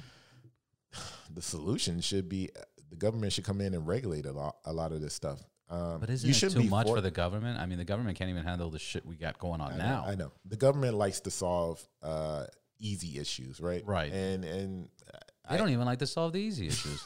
the 1.33 1.41
solution 1.41 2.01
should 2.01 2.27
be 2.29 2.49
the 2.89 2.95
government 2.95 3.33
should 3.33 3.43
come 3.43 3.61
in 3.61 3.73
and 3.73 3.85
regulate 3.87 4.25
a 4.25 4.31
lot, 4.31 4.57
a 4.65 4.73
lot 4.73 4.91
of 4.91 5.01
this 5.01 5.13
stuff. 5.13 5.39
Um, 5.69 5.99
but 5.99 6.09
isn't 6.11 6.27
you 6.27 6.31
it 6.31 6.35
shouldn't 6.35 6.57
too 6.57 6.63
be 6.63 6.69
much 6.69 6.87
for- 6.87 7.01
the 7.01 7.11
government? 7.11 7.59
I 7.59 7.65
mean, 7.65 7.77
the 7.79 7.85
government 7.85 8.17
can't 8.17 8.29
even 8.29 8.43
handle 8.43 8.69
the 8.69 8.79
shit 8.79 9.05
we 9.05 9.15
got 9.15 9.39
going 9.39 9.61
on 9.61 9.73
I 9.73 9.77
know, 9.77 9.83
now. 9.83 10.05
I 10.07 10.15
know 10.15 10.31
the 10.45 10.57
government 10.57 10.95
likes 10.95 11.19
to 11.21 11.31
solve 11.31 11.87
uh, 12.03 12.45
easy 12.79 13.19
issues, 13.19 13.59
right? 13.59 13.83
Right. 13.85 14.11
And 14.11 14.43
and 14.45 14.89
They 15.49 15.57
don't 15.57 15.69
even 15.69 15.85
like 15.85 15.99
to 15.99 16.07
solve 16.07 16.33
the 16.33 16.39
easy 16.39 16.67
issues. 16.67 17.03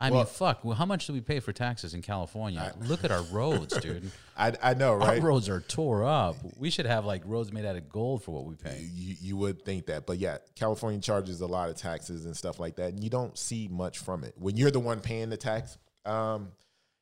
I 0.00 0.10
Well- 0.10 0.20
mean, 0.20 0.26
fuck. 0.26 0.64
Well, 0.64 0.74
how 0.76 0.84
much 0.84 1.06
do 1.06 1.12
we 1.12 1.20
pay 1.20 1.38
for 1.38 1.52
taxes 1.52 1.94
in 1.94 2.02
California? 2.02 2.74
Look 2.80 3.04
at 3.04 3.12
our 3.12 3.22
roads, 3.22 3.76
dude. 3.78 4.10
I 4.36 4.52
I 4.60 4.74
know, 4.74 4.94
right? 4.94 5.20
Our 5.20 5.26
roads 5.28 5.48
are 5.48 5.60
tore 5.60 6.02
up. 6.04 6.34
We 6.56 6.70
should 6.70 6.86
have 6.86 7.04
like 7.04 7.22
roads 7.24 7.52
made 7.52 7.64
out 7.64 7.76
of 7.76 7.88
gold 7.88 8.24
for 8.24 8.32
what 8.32 8.44
we 8.44 8.56
pay. 8.56 8.80
You, 8.92 9.14
you 9.20 9.36
would 9.36 9.64
think 9.64 9.86
that, 9.86 10.04
but 10.06 10.18
yeah, 10.18 10.38
California 10.56 11.00
charges 11.00 11.40
a 11.40 11.46
lot 11.46 11.68
of 11.70 11.76
taxes 11.76 12.26
and 12.26 12.36
stuff 12.36 12.58
like 12.58 12.76
that, 12.76 12.94
and 12.94 13.04
you 13.04 13.10
don't 13.10 13.38
see 13.38 13.68
much 13.70 13.98
from 13.98 14.24
it 14.24 14.34
when 14.36 14.56
you're 14.56 14.72
the 14.72 14.80
one 14.80 14.98
paying 15.00 15.30
the 15.30 15.36
tax. 15.36 15.78
Um, 16.04 16.50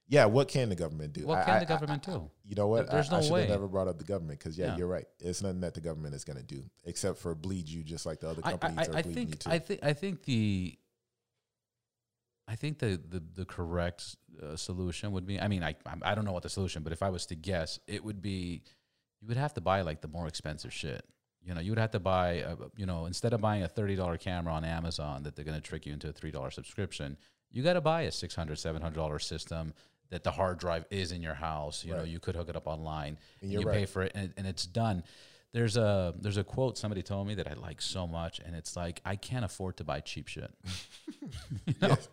yeah, 0.09 0.25
what 0.27 0.49
can 0.49 0.69
the 0.69 0.75
government 0.75 1.13
do? 1.15 1.25
What 1.25 1.39
I- 1.39 1.45
can 1.45 1.55
I- 1.55 1.59
the 1.61 1.67
government 1.67 2.03
do? 2.03 2.29
You 2.45 2.57
know 2.57 2.67
what? 2.67 2.91
There's 2.91 3.09
I, 3.11 3.17
I 3.17 3.21
no 3.21 3.25
should 3.25 3.33
way. 3.33 3.41
have 3.43 3.51
never 3.51 3.69
brought 3.69 3.89
up 3.89 3.97
the 3.99 4.05
government 4.05 4.41
because 4.41 4.59
yeah, 4.59 4.67
Yeah. 4.67 4.77
you're 4.77 4.89
right. 4.89 5.07
It's 5.21 5.41
nothing 5.41 5.61
that 5.61 5.73
the 5.73 5.81
government 5.81 6.15
is 6.17 6.25
going 6.25 6.37
to 6.37 6.43
do 6.43 6.65
except 6.85 7.17
for 7.19 7.35
bleed 7.35 7.67
you, 7.69 7.83
just 7.83 8.05
like 8.05 8.21
the 8.21 8.29
other 8.29 8.43
I, 8.45 8.51
companies 8.51 8.79
I, 8.79 8.83
are 8.93 8.97
I 8.97 9.03
bleeding 9.03 9.23
you 9.23 9.29
think 9.29 9.39
too. 9.39 9.51
I 9.51 9.59
think 9.61 9.81
I 9.85 9.93
think 9.95 10.25
the 10.25 10.77
I 12.51 12.57
think 12.57 12.79
the 12.79 13.01
the, 13.09 13.23
the 13.37 13.45
correct 13.45 14.17
uh, 14.43 14.57
solution 14.57 15.13
would 15.13 15.27
be. 15.27 15.41
I 15.41 15.47
mean, 15.47 15.63
I 15.63 15.77
I'm- 15.87 16.01
don't 16.15 16.25
know 16.25 16.33
what 16.33 16.43
the 16.43 16.49
solution, 16.49 16.83
but 16.83 16.93
if 16.93 17.03
I 17.03 17.11
was 17.11 17.27
to 17.27 17.37
guess, 17.37 17.79
it 17.87 18.05
would 18.05 18.21
be 18.21 18.63
you 19.21 19.29
would 19.29 19.37
have 19.37 19.55
to 19.55 19.61
buy 19.61 19.83
like 19.83 20.01
the 20.01 20.09
more 20.09 20.27
expensive 20.27 20.73
shit. 20.73 21.05
You 21.43 21.55
know, 21.55 21.61
you 21.61 21.71
would 21.71 21.79
have 21.79 21.93
to 21.93 22.01
buy, 22.01 22.33
a, 22.33 22.57
you 22.77 22.85
know, 22.85 23.07
instead 23.07 23.33
of 23.33 23.41
buying 23.41 23.63
a 23.63 23.69
thirty 23.69 23.95
dollar 23.95 24.17
camera 24.19 24.53
on 24.53 24.65
Amazon 24.65 25.23
that 25.23 25.37
they're 25.37 25.45
going 25.45 25.61
to 25.61 25.67
trick 25.67 25.87
you 25.87 25.93
into 25.93 26.09
a 26.09 26.13
three 26.13 26.31
dollar 26.31 26.51
subscription, 26.51 27.17
you 27.51 27.63
got 27.63 27.75
to 27.75 27.81
buy 27.81 28.03
a 28.03 28.13
six 28.13 28.35
hundred, 28.35 28.59
seven 28.59 28.83
hundred 28.83 28.97
dollar 28.97 29.19
system 29.19 29.73
that 30.11 30.25
the 30.25 30.31
hard 30.31 30.59
drive 30.59 30.85
is 30.91 31.13
in 31.13 31.23
your 31.23 31.35
house. 31.35 31.85
You 31.85 31.95
know, 31.95 32.03
you 32.03 32.19
could 32.19 32.35
hook 32.35 32.49
it 32.49 32.57
up 32.57 32.67
online. 32.67 33.17
And 33.43 33.51
you 33.53 33.61
you're 33.61 33.73
pay 33.73 33.87
for 33.87 34.03
it, 34.03 34.13
and, 34.15 34.35
and 34.37 34.47
it's 34.47 34.67
done. 34.67 35.05
There's 35.53 35.77
a 35.77 36.15
there's 36.21 36.37
a 36.37 36.45
quote 36.45 36.77
somebody 36.79 37.03
told 37.03 37.27
me 37.27 37.35
that 37.37 37.49
I 37.49 37.55
like 37.55 37.81
so 37.81 38.07
much, 38.07 38.41
and 38.41 38.55
it's 38.55 38.77
like 38.77 39.01
I 39.05 39.17
can't 39.17 39.45
afford 39.45 39.77
to 39.79 39.85
buy 39.85 40.01
cheap 40.01 40.29
shit. 40.29 40.53
you 41.67 41.75
know? 41.81 41.89
Yes. 41.89 42.09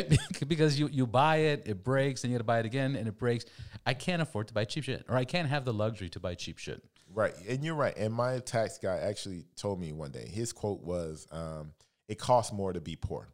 Be- 0.08 0.18
because 0.46 0.78
you, 0.78 0.88
you 0.88 1.06
buy 1.06 1.36
it, 1.36 1.62
it 1.66 1.84
breaks, 1.84 2.24
and 2.24 2.32
you 2.32 2.38
got 2.38 2.40
to 2.40 2.44
buy 2.44 2.58
it 2.60 2.66
again, 2.66 2.96
and 2.96 3.06
it 3.08 3.18
breaks. 3.18 3.44
I 3.86 3.94
can't 3.94 4.22
afford 4.22 4.48
to 4.48 4.54
buy 4.54 4.64
cheap 4.64 4.84
shit, 4.84 5.04
or 5.08 5.16
I 5.16 5.24
can't 5.24 5.48
have 5.48 5.64
the 5.64 5.72
luxury 5.72 6.08
to 6.10 6.20
buy 6.20 6.34
cheap 6.34 6.58
shit. 6.58 6.82
Right, 7.14 7.34
and 7.48 7.62
you're 7.64 7.74
right. 7.74 7.96
And 7.96 8.12
my 8.14 8.38
tax 8.38 8.78
guy 8.78 8.96
actually 8.98 9.44
told 9.56 9.78
me 9.80 9.92
one 9.92 10.10
day. 10.12 10.26
His 10.26 10.52
quote 10.52 10.82
was, 10.82 11.26
um, 11.30 11.72
"It 12.08 12.18
costs 12.18 12.52
more 12.52 12.72
to 12.72 12.80
be 12.80 12.96
poor," 12.96 13.28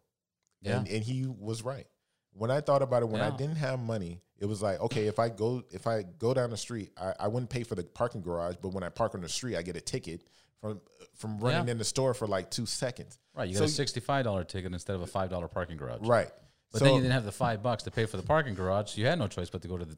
Yeah. 0.62 0.78
and, 0.78 0.88
and 0.88 1.02
he 1.02 1.26
was 1.26 1.62
right. 1.62 1.86
When 2.32 2.50
I 2.50 2.60
thought 2.60 2.82
about 2.82 3.02
it, 3.02 3.08
when 3.08 3.20
I 3.20 3.30
didn't 3.30 3.56
have 3.56 3.78
money, 3.80 4.20
it 4.38 4.46
was 4.46 4.62
like, 4.62 4.80
okay, 4.80 5.06
if 5.06 5.18
I 5.18 5.28
go 5.28 5.62
if 5.70 5.86
I 5.86 6.04
go 6.18 6.34
down 6.34 6.50
the 6.50 6.56
street, 6.56 6.90
I, 7.00 7.14
I 7.20 7.28
wouldn't 7.28 7.50
pay 7.50 7.62
for 7.64 7.74
the 7.74 7.82
parking 7.84 8.20
garage, 8.20 8.56
but 8.62 8.68
when 8.72 8.82
I 8.84 8.88
park 8.88 9.14
on 9.14 9.20
the 9.20 9.28
street, 9.28 9.56
I 9.56 9.62
get 9.62 9.76
a 9.76 9.80
ticket 9.80 10.22
from 10.60 10.80
from 11.14 11.38
running 11.38 11.66
Yeah. 11.66 11.72
in 11.72 11.78
the 11.78 11.84
store 11.84 12.14
for 12.14 12.26
like 12.28 12.50
two 12.50 12.66
seconds. 12.66 13.18
Right, 13.34 13.48
you 13.48 13.54
So- 13.54 13.60
got 13.60 13.68
a 13.68 13.72
sixty-five 13.72 14.24
dollar 14.24 14.44
ticket 14.44 14.72
instead 14.72 14.96
of 14.96 15.02
a 15.02 15.06
five 15.06 15.30
dollar 15.30 15.48
parking 15.48 15.76
garage. 15.76 16.00
Right, 16.02 16.30
But 16.72 16.80
so, 16.80 16.84
then 16.84 16.94
you 16.94 17.00
didn't 17.00 17.14
have 17.14 17.24
the 17.24 17.32
five 17.32 17.62
bucks 17.62 17.84
to 17.84 17.90
pay 17.90 18.06
for 18.06 18.16
the 18.16 18.22
parking 18.22 18.54
garage, 18.54 18.90
so 18.90 19.00
you 19.00 19.06
had 19.06 19.18
no 19.18 19.26
choice 19.26 19.48
but 19.48 19.62
to 19.62 19.68
go 19.68 19.78
to 19.78 19.84
the 19.84 19.96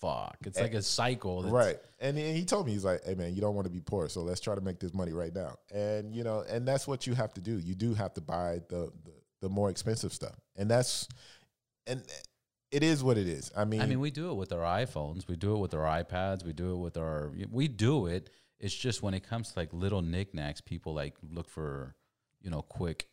fuck. 0.00 0.36
It's 0.46 0.58
eh, 0.58 0.62
like 0.62 0.74
a 0.74 0.82
cycle. 0.82 1.42
Right. 1.42 1.76
And 2.00 2.16
he 2.16 2.32
he 2.32 2.44
told 2.44 2.66
me, 2.66 2.72
he's 2.72 2.84
like, 2.84 3.04
hey, 3.04 3.14
man, 3.14 3.34
you 3.34 3.40
don't 3.40 3.54
want 3.54 3.66
to 3.66 3.72
be 3.72 3.80
poor. 3.80 4.08
So 4.08 4.22
let's 4.22 4.40
try 4.40 4.54
to 4.54 4.60
make 4.60 4.80
this 4.80 4.94
money 4.94 5.12
right 5.12 5.34
now. 5.34 5.56
And, 5.72 6.14
you 6.14 6.24
know, 6.24 6.44
and 6.48 6.66
that's 6.66 6.86
what 6.86 7.06
you 7.06 7.14
have 7.14 7.34
to 7.34 7.40
do. 7.40 7.58
You 7.58 7.74
do 7.74 7.94
have 7.94 8.14
to 8.14 8.20
buy 8.20 8.60
the, 8.68 8.90
the, 9.04 9.12
the 9.42 9.48
more 9.48 9.70
expensive 9.70 10.12
stuff. 10.12 10.36
And 10.56 10.70
that's, 10.70 11.06
and 11.86 12.02
it 12.70 12.82
is 12.82 13.02
what 13.02 13.18
it 13.18 13.28
is. 13.28 13.50
I 13.56 13.64
mean, 13.64 13.80
I 13.80 13.86
mean, 13.86 14.00
we 14.00 14.10
do 14.10 14.30
it 14.30 14.34
with 14.34 14.52
our 14.52 14.62
iPhones. 14.62 15.28
We 15.28 15.36
do 15.36 15.54
it 15.54 15.58
with 15.58 15.74
our 15.74 16.02
iPads. 16.02 16.44
We 16.44 16.52
do 16.52 16.72
it 16.72 16.78
with 16.78 16.96
our. 16.96 17.32
We 17.50 17.68
do 17.68 18.06
it. 18.06 18.30
It's 18.58 18.74
just 18.74 19.02
when 19.02 19.14
it 19.14 19.26
comes 19.26 19.52
to 19.52 19.58
like 19.58 19.72
little 19.72 20.02
knickknacks, 20.02 20.60
people 20.60 20.94
like 20.94 21.14
look 21.22 21.48
for, 21.48 21.96
you 22.40 22.50
know, 22.50 22.62
quick. 22.62 23.08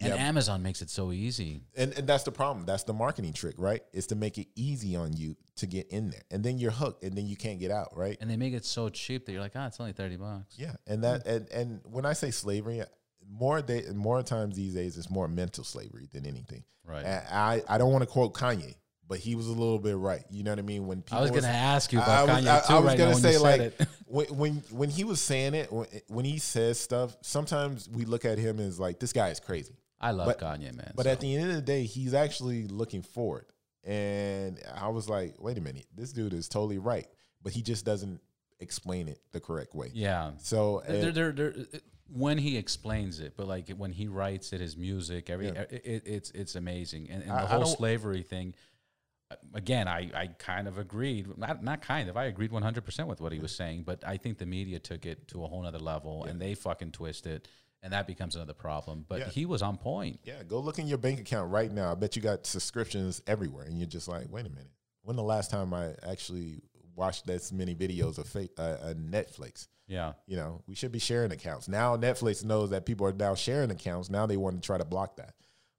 And 0.00 0.14
Yeah. 0.14 0.28
Amazon 0.28 0.62
makes 0.62 0.80
it 0.82 0.90
so 0.90 1.10
easy. 1.12 1.62
and, 1.76 1.92
and 1.98 2.06
that's 2.06 2.22
the 2.24 2.30
problem. 2.32 2.64
That's 2.66 2.84
the 2.84 2.92
marketing 2.92 3.32
trick, 3.32 3.56
right? 3.58 3.82
Is 3.92 4.06
to 4.08 4.14
make 4.14 4.38
it 4.38 4.46
easy 4.54 4.94
on 4.96 5.12
you 5.16 5.36
to 5.56 5.66
get 5.66 5.88
in 5.88 6.10
there. 6.10 6.22
And 6.30 6.44
then 6.44 6.58
you're 6.58 6.70
hooked 6.70 7.02
and 7.02 7.16
then 7.16 7.26
you 7.26 7.36
can't 7.36 7.58
get 7.58 7.70
out, 7.72 7.96
right? 7.96 8.16
And 8.20 8.30
they 8.30 8.36
make 8.36 8.54
it 8.54 8.64
so 8.64 8.88
cheap 8.88 9.26
that 9.26 9.32
you're 9.32 9.40
like, 9.40 9.52
ah, 9.56 9.66
it's 9.66 9.80
only 9.80 9.92
30 9.92 10.16
bucks. 10.16 10.54
Yeah. 10.56 10.72
And 10.86 11.02
that, 11.02 11.26
and, 11.26 11.48
and 11.50 11.80
when 11.84 12.06
I 12.06 12.12
say 12.12 12.30
slavery, 12.30 12.82
more 13.28 13.60
day, 13.60 13.82
more 13.94 14.22
times 14.22 14.56
these 14.56 14.74
days, 14.74 14.96
it's 14.96 15.10
more 15.10 15.26
mental 15.28 15.64
slavery 15.64 16.08
than 16.12 16.26
anything. 16.26 16.62
Right. 16.86 17.04
And 17.04 17.22
I, 17.30 17.62
I 17.68 17.76
don't 17.78 17.90
want 17.92 18.02
to 18.02 18.06
quote 18.06 18.34
Kanye, 18.34 18.76
but 19.06 19.18
he 19.18 19.34
was 19.34 19.48
a 19.48 19.52
little 19.52 19.78
bit 19.80 19.96
right. 19.96 20.22
You 20.30 20.44
know 20.44 20.52
what 20.52 20.58
I 20.60 20.62
mean? 20.62 20.86
When 20.86 21.02
people 21.02 21.18
I 21.18 21.22
was 21.22 21.30
going 21.30 21.42
to 21.42 21.48
ask 21.48 21.92
you 21.92 21.98
about 21.98 22.28
was- 22.28 22.36
Kanye 22.44 22.48
I- 22.48 22.60
too 22.66 22.72
I 22.72 22.76
was 22.78 22.84
right 22.86 22.98
gonna 22.98 23.10
now 23.10 23.14
when 23.14 23.22
say 23.22 23.38
like 23.38 23.74
when, 24.06 24.26
when 24.28 24.52
when 24.70 24.90
he 24.90 25.04
was 25.04 25.20
saying 25.20 25.54
it, 25.54 25.70
when, 25.72 25.86
when 26.06 26.24
he 26.24 26.38
says 26.38 26.78
stuff, 26.80 27.16
sometimes 27.20 27.88
we 27.88 28.04
look 28.06 28.24
at 28.24 28.38
him 28.38 28.60
as 28.60 28.78
like 28.80 28.98
this 29.00 29.12
guy 29.12 29.28
is 29.28 29.40
crazy. 29.40 29.74
I 30.00 30.12
love 30.12 30.26
but- 30.26 30.38
Kanye, 30.38 30.74
man. 30.74 30.92
But 30.94 31.04
so- 31.06 31.10
at 31.12 31.20
the 31.20 31.34
end 31.36 31.50
of 31.50 31.56
the 31.56 31.62
day, 31.62 31.84
he's 31.84 32.14
actually 32.14 32.66
looking 32.68 33.02
forward. 33.02 33.46
And 33.84 34.60
I 34.74 34.88
was 34.88 35.08
like, 35.08 35.36
wait 35.40 35.56
a 35.56 35.60
minute, 35.60 35.86
this 35.94 36.12
dude 36.12 36.34
is 36.34 36.48
totally 36.48 36.78
right, 36.78 37.06
but 37.42 37.52
he 37.52 37.62
just 37.62 37.84
doesn't 37.84 38.20
explain 38.60 39.08
it 39.08 39.20
the 39.32 39.40
correct 39.40 39.74
way. 39.74 39.90
yeah. 39.94 40.32
So 40.38 40.82
There, 40.86 41.06
and- 41.06 41.14
there, 41.14 41.32
there, 41.32 41.54
when 42.12 42.38
he 42.38 42.56
explains 42.56 43.20
it, 43.20 43.34
but 43.36 43.46
like 43.46 43.68
when 43.70 43.92
he 43.92 44.08
writes 44.08 44.52
it, 44.52 44.60
his 44.60 44.76
music, 44.76 45.30
every 45.30 45.46
Yeah. 45.46 45.60
it, 45.70 45.82
it, 45.84 46.02
it's 46.06 46.30
it's 46.32 46.54
amazing. 46.54 47.08
And, 47.10 47.22
and 47.22 47.32
I- 47.32 47.42
the 47.42 47.46
whole 47.48 47.66
slavery 47.66 48.22
thing, 48.22 48.54
again, 49.54 49.86
I, 49.88 50.10
I 50.14 50.26
kind 50.38 50.66
of 50.68 50.78
agreed. 50.78 51.36
Not 51.36 51.62
not 51.62 51.82
kind 51.82 52.08
of. 52.08 52.16
I 52.16 52.24
agreed 52.24 52.50
one 52.50 52.62
hundred 52.62 52.84
percent 52.84 53.08
with 53.08 53.20
what 53.20 53.32
he 53.32 53.38
was 53.40 53.54
saying. 53.54 53.82
But 53.84 54.02
I 54.06 54.16
think 54.16 54.38
the 54.38 54.46
media 54.46 54.78
took 54.78 55.04
it 55.06 55.28
to 55.28 55.44
a 55.44 55.46
whole 55.46 55.62
nother 55.62 55.78
level, 55.78 56.24
and 56.24 56.40
they 56.40 56.54
fucking 56.54 56.92
twist 56.92 57.26
it, 57.26 57.46
and 57.82 57.92
that 57.92 58.06
becomes 58.06 58.34
another 58.36 58.54
problem. 58.54 59.04
But 59.08 59.20
Yeah. 59.20 59.28
he 59.28 59.46
was 59.46 59.62
on 59.62 59.76
point. 59.78 60.20
yeah, 60.24 60.42
go 60.42 60.58
look 60.60 60.78
in 60.78 60.86
your 60.86 60.98
bank 60.98 61.20
account 61.20 61.50
right 61.50 61.70
now. 61.70 61.92
I 61.92 61.94
bet 61.94 62.16
you 62.16 62.22
got 62.22 62.46
subscriptions 62.46 63.22
everywhere, 63.26 63.64
and 63.64 63.78
you're 63.78 63.86
just 63.88 64.08
like, 64.08 64.26
wait 64.30 64.46
a 64.46 64.50
minute, 64.50 64.70
when 65.02 65.16
the 65.16 65.22
last 65.22 65.50
time 65.50 65.72
I 65.72 65.94
actually 66.08 66.60
watched 66.96 67.26
this 67.26 67.52
many 67.52 67.74
videos 67.74 68.18
of 68.18 68.26
fake, 68.28 68.50
uh, 68.58 68.62
uh, 68.62 68.94
Netflix? 68.94 69.68
Yeah. 69.86 70.14
You 70.26 70.36
know, 70.36 70.62
we 70.66 70.74
should 70.74 70.92
be 70.92 70.98
sharing 70.98 71.30
accounts. 71.32 71.68
Now 71.68 71.96
Netflix 71.96 72.44
knows 72.44 72.70
that 72.70 72.84
people 72.84 73.06
are 73.06 73.12
now 73.12 73.34
sharing 73.34 73.70
accounts. 73.70 74.10
Now 74.10 74.26
they 74.26 74.36
want 74.36 74.60
to 74.60 74.66
try 74.66 74.76
to 74.78 74.84
block 74.84 75.16
that. 75.16 75.34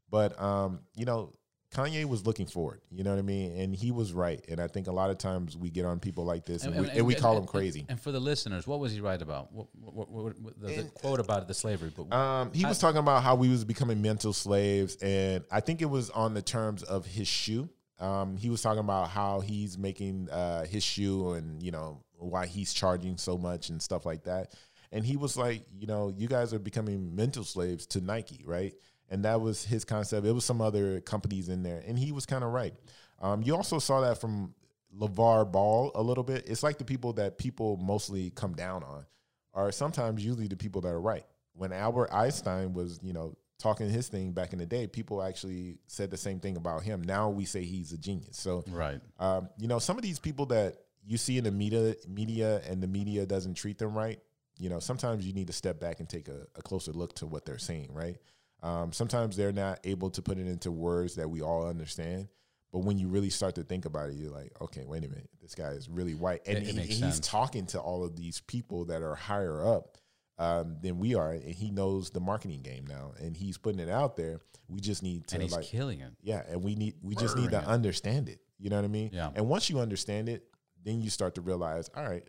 But 0.10 0.41
um, 0.41 0.80
you 0.95 1.06
know, 1.06 1.34
Kanye 1.74 2.05
was 2.05 2.26
looking 2.26 2.47
for 2.47 2.74
it, 2.74 2.82
You 2.89 3.03
know 3.03 3.11
what 3.11 3.20
I 3.20 3.24
mean? 3.24 3.55
And 3.59 3.76
he 3.76 3.91
was 3.91 4.11
right. 4.11 4.43
And 4.49 4.59
I 4.59 4.67
think 4.67 4.88
a 4.88 4.91
lot 4.91 5.11
of 5.11 5.20
times 5.20 5.55
we 5.55 5.70
get 5.70 5.86
on 5.86 5.99
people 5.99 6.26
like 6.26 6.45
this 6.45 6.63
and, 6.63 6.76
we, 6.76 6.89
and 6.89 7.05
we 7.05 7.13
call 7.13 7.36
them 7.36 7.45
crazy. 7.45 7.86
And, 7.88 7.99
for 7.99 8.11
the 8.11 8.20
listeners, 8.20 8.65
what 8.65 8.80
was 8.80 8.91
he 8.91 9.01
right 9.01 9.22
about? 9.22 9.53
What, 9.53 9.67
what, 9.76 10.09
what, 10.09 10.59
the, 10.59 10.67
the 10.67 10.84
quote 10.95 11.20
about 11.20 11.47
the 11.47 11.53
slavery? 11.53 11.91
But 11.95 12.11
Um, 12.11 12.51
he 12.53 12.65
was 12.65 12.80
talking 12.80 12.99
about 12.99 13.22
how 13.22 13.36
we 13.36 13.49
was 13.49 13.63
becoming 13.63 14.01
mental 14.01 14.34
slaves, 14.34 14.95
and 14.95 15.43
I 15.51 15.59
think 15.59 15.82
it 15.82 15.89
was 15.89 16.09
on 16.09 16.34
the 16.34 16.41
terms 16.41 16.82
of 16.82 17.05
his 17.05 17.28
shoe. 17.28 17.70
Um, 17.99 18.38
he 18.38 18.49
was 18.49 18.61
talking 18.61 18.80
about 18.80 19.09
how 19.09 19.41
he's 19.41 19.78
making 19.78 20.30
uh, 20.32 20.65
his 20.65 20.84
shoe, 20.84 21.34
and 21.34 21.61
you 21.61 21.72
know 21.72 22.01
why 22.17 22.47
he's 22.47 22.74
charging 22.74 23.17
so 23.17 23.38
much 23.38 23.70
and 23.70 23.82
stuff 23.82 24.05
like 24.05 24.24
that. 24.24 24.53
And 24.91 25.05
he 25.05 25.17
was 25.17 25.38
like, 25.38 25.65
you 25.78 25.86
know, 25.86 26.11
you 26.17 26.28
guys 26.28 26.53
are 26.53 26.59
becoming 26.59 27.15
mental 27.15 27.43
slaves 27.43 27.86
to 27.88 28.01
Nike, 28.01 28.41
right? 28.43 28.74
And 29.10 29.26
that 29.26 29.41
was 29.41 29.66
his 29.66 29.84
concept. 29.86 30.26
It 30.26 30.32
was 30.34 30.45
some 30.45 30.62
other 30.62 31.01
companies 31.01 31.49
in 31.49 31.64
there, 31.64 31.84
and 31.88 31.97
he 31.97 32.12
was 32.12 32.26
kind 32.26 32.43
of 32.43 32.51
right. 32.51 32.74
Um, 33.20 33.41
you 33.41 33.55
also 33.55 33.80
saw 33.80 34.01
that 34.01 34.22
from 34.22 34.53
LaVar 34.97 35.51
Ball 35.51 35.91
a 35.95 36.01
little 36.01 36.24
bit. 36.24 36.45
It's 36.47 36.64
like 36.64 36.78
the 36.78 36.86
people 36.86 37.14
that 37.14 37.38
people 37.38 37.78
mostly 37.78 38.30
come 38.32 38.53
down 38.53 38.84
on 38.84 39.05
are 39.53 39.72
sometimes 39.72 40.24
usually 40.24 40.47
the 40.47 40.55
people 40.55 40.82
that 40.82 40.89
are 40.89 41.01
right. 41.01 41.26
When 41.53 41.74
Albert 41.74 42.10
Einstein 42.14 42.74
was, 42.74 42.99
you 43.03 43.14
know, 43.14 43.36
talking 43.57 43.89
his 43.89 44.07
thing 44.07 44.32
back 44.32 44.53
in 44.53 44.60
the 44.60 44.66
day, 44.66 44.88
people 44.88 45.22
actually 45.22 45.80
said 45.88 46.10
the 46.12 46.18
same 46.18 46.39
thing 46.39 46.55
about 46.55 46.84
him. 46.84 47.01
Now 47.01 47.30
we 47.30 47.45
say 47.45 47.64
he's 47.64 47.91
a 47.91 47.97
genius. 47.97 48.38
So, 48.38 48.64
Right. 48.70 49.01
um, 49.20 49.49
you 49.57 49.68
know, 49.68 49.80
some 49.80 49.97
of 49.97 50.03
these 50.03 50.20
people 50.20 50.45
that 50.47 50.78
you 51.03 51.18
see 51.18 51.38
in 51.38 51.43
the 51.43 51.51
media, 51.51 51.95
media, 52.07 52.62
and 52.70 52.82
the 52.82 52.88
media 52.88 53.26
doesn't 53.26 53.55
treat 53.55 53.78
them 53.78 53.97
right. 53.97 54.20
You 54.57 54.70
know, 54.70 54.80
sometimes 54.80 55.26
you 55.26 55.34
need 55.34 55.47
to 55.47 55.53
step 55.53 55.80
back 55.80 55.99
and 55.99 56.07
take 56.07 56.28
a, 56.30 56.47
a 56.55 56.62
closer 56.62 56.91
look 56.93 57.16
to 57.16 57.26
what 57.28 57.45
they're 57.45 57.57
saying. 57.57 57.89
Right. 57.93 58.18
Um, 58.62 58.91
sometimes 58.91 59.36
they're 59.38 59.51
not 59.53 59.80
able 59.84 60.10
to 60.12 60.22
put 60.22 60.38
it 60.38 60.47
into 60.47 60.72
words 60.72 61.16
that 61.16 61.30
we 61.30 61.41
all 61.41 61.68
understand. 61.68 62.28
But 62.72 62.80
when 62.80 62.99
you 62.99 63.07
really 63.07 63.30
start 63.32 63.55
to 63.55 63.64
think 63.64 63.86
about 63.86 64.10
it, 64.10 64.16
you're 64.16 64.30
like, 64.30 64.51
okay, 64.62 64.84
wait 64.86 65.03
a 65.03 65.07
minute, 65.07 65.30
this 65.41 65.55
guy 65.55 65.70
is 65.70 65.89
really 65.89 66.14
white, 66.14 66.41
and 66.47 66.57
It- 66.60 66.68
it 66.78 66.86
he- 66.86 66.93
he's 67.05 67.20
talking 67.20 67.66
to 67.68 67.80
all 67.82 68.03
of 68.03 68.16
these 68.16 68.41
people 68.41 68.86
that 68.86 69.01
are 69.01 69.16
higher 69.16 69.66
up 69.66 69.97
um, 70.38 70.78
than 70.82 70.99
we 70.99 71.16
are, 71.16 71.32
and 71.34 71.43
he 71.55 71.70
knows 71.72 72.12
the 72.12 72.20
marketing 72.22 72.62
game 72.62 72.86
now, 72.88 73.12
and 73.20 73.36
he's 73.36 73.57
putting 73.57 73.80
it 73.82 73.89
out 73.89 74.16
there. 74.16 74.39
We 74.70 74.80
just 74.80 75.03
need 75.03 75.28
to 75.28 75.36
And 75.36 75.43
he's 75.43 75.51
like 75.51 75.66
killing 75.66 75.99
it. 75.99 76.14
yeah, 76.22 76.43
and 76.47 76.64
we 76.64 76.76
need 76.76 76.95
we 77.01 77.16
just 77.16 77.36
need 77.36 77.49
to 77.51 77.57
it. 77.57 77.66
understand 77.66 78.30
it. 78.30 78.39
You 78.57 78.70
know 78.70 78.76
what 78.78 78.86
I 78.86 78.89
mean? 78.89 79.10
Yeah. 79.12 79.32
And 79.36 79.49
once 79.49 79.70
you 79.70 79.80
understand 79.80 80.30
it, 80.30 80.43
then 80.84 81.01
you 81.01 81.10
start 81.10 81.36
to 81.36 81.41
realize, 81.41 81.89
all 81.95 82.03
right, 82.07 82.26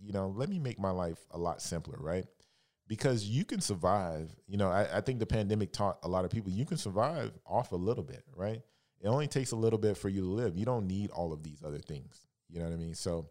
you 0.00 0.12
know, 0.12 0.28
let 0.28 0.48
me 0.48 0.58
make 0.60 0.78
my 0.78 0.90
life 0.90 1.18
a 1.32 1.38
lot 1.38 1.60
simpler, 1.62 1.96
right? 1.98 2.26
Because 2.90 3.24
you 3.24 3.44
can 3.44 3.60
survive. 3.60 4.34
You 4.48 4.56
know, 4.56 4.68
I, 4.68 4.98
I 4.98 5.00
think 5.00 5.20
the 5.20 5.26
pandemic 5.26 5.72
taught 5.72 5.98
a 6.02 6.08
lot 6.08 6.24
of 6.24 6.32
people 6.32 6.50
you 6.50 6.66
can 6.66 6.76
survive 6.76 7.30
off 7.46 7.70
a 7.70 7.76
little 7.76 8.02
bit, 8.02 8.24
right? 8.34 8.60
It 9.00 9.06
only 9.06 9.28
takes 9.28 9.52
a 9.52 9.56
little 9.56 9.78
bit 9.78 9.96
for 9.96 10.08
you 10.08 10.22
to 10.22 10.26
live. 10.26 10.56
You 10.56 10.64
don't 10.64 10.88
need 10.88 11.10
all 11.10 11.32
of 11.32 11.44
these 11.44 11.62
other 11.64 11.78
things. 11.78 12.26
You 12.48 12.58
know 12.58 12.64
what 12.66 12.74
I 12.74 12.78
mean? 12.78 12.94
So 12.96 13.28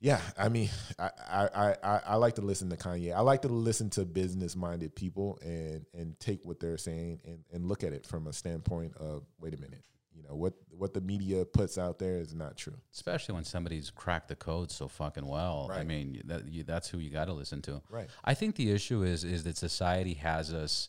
yeah, 0.00 0.20
I 0.38 0.48
mean, 0.48 0.70
I, 0.96 1.10
I, 1.28 1.74
I, 1.82 2.00
I- 2.06 2.16
like 2.16 2.34
to 2.36 2.42
listen 2.42 2.70
to 2.70 2.76
Kanye. 2.76 3.12
I 3.14 3.20
like 3.20 3.42
to 3.42 3.48
listen 3.48 3.90
to 3.90 4.04
business 4.04 4.54
minded 4.56 4.94
people 4.94 5.38
and 5.42 5.84
and 5.92 6.18
take 6.20 6.44
what 6.44 6.60
they're 6.60 6.78
saying 6.78 7.20
and, 7.24 7.40
and 7.52 7.66
look 7.66 7.82
at 7.82 7.92
it 7.92 8.06
from 8.06 8.28
a 8.28 8.32
standpoint 8.32 8.96
of 8.96 9.24
wait 9.40 9.54
a 9.54 9.58
minute, 9.58 9.82
you 10.22 10.28
know 10.28 10.36
what 10.36 10.54
what 10.70 10.94
the 10.94 11.00
media 11.00 11.44
puts 11.44 11.78
out 11.78 11.98
there 11.98 12.18
is 12.18 12.34
not 12.34 12.56
true. 12.56 12.76
Especially 12.92 13.34
when 13.34 13.44
somebody's 13.44 13.90
cracked 13.90 14.28
the 14.28 14.36
code 14.36 14.70
so 14.70 14.88
fucking 14.88 15.26
well. 15.26 15.70
I 15.72 15.84
mean, 15.84 16.22
that, 16.24 16.48
you, 16.48 16.64
that's 16.64 16.88
who 16.88 16.98
you 16.98 17.10
got 17.10 17.26
to 17.26 17.32
listen 17.32 17.62
to. 17.62 17.82
Right. 17.88 18.08
I 18.24 18.34
think 18.34 18.56
the 18.56 18.70
issue 18.70 19.02
is 19.02 19.24
is 19.24 19.44
that 19.44 19.56
society 19.56 20.14
has 20.14 20.52
us 20.52 20.88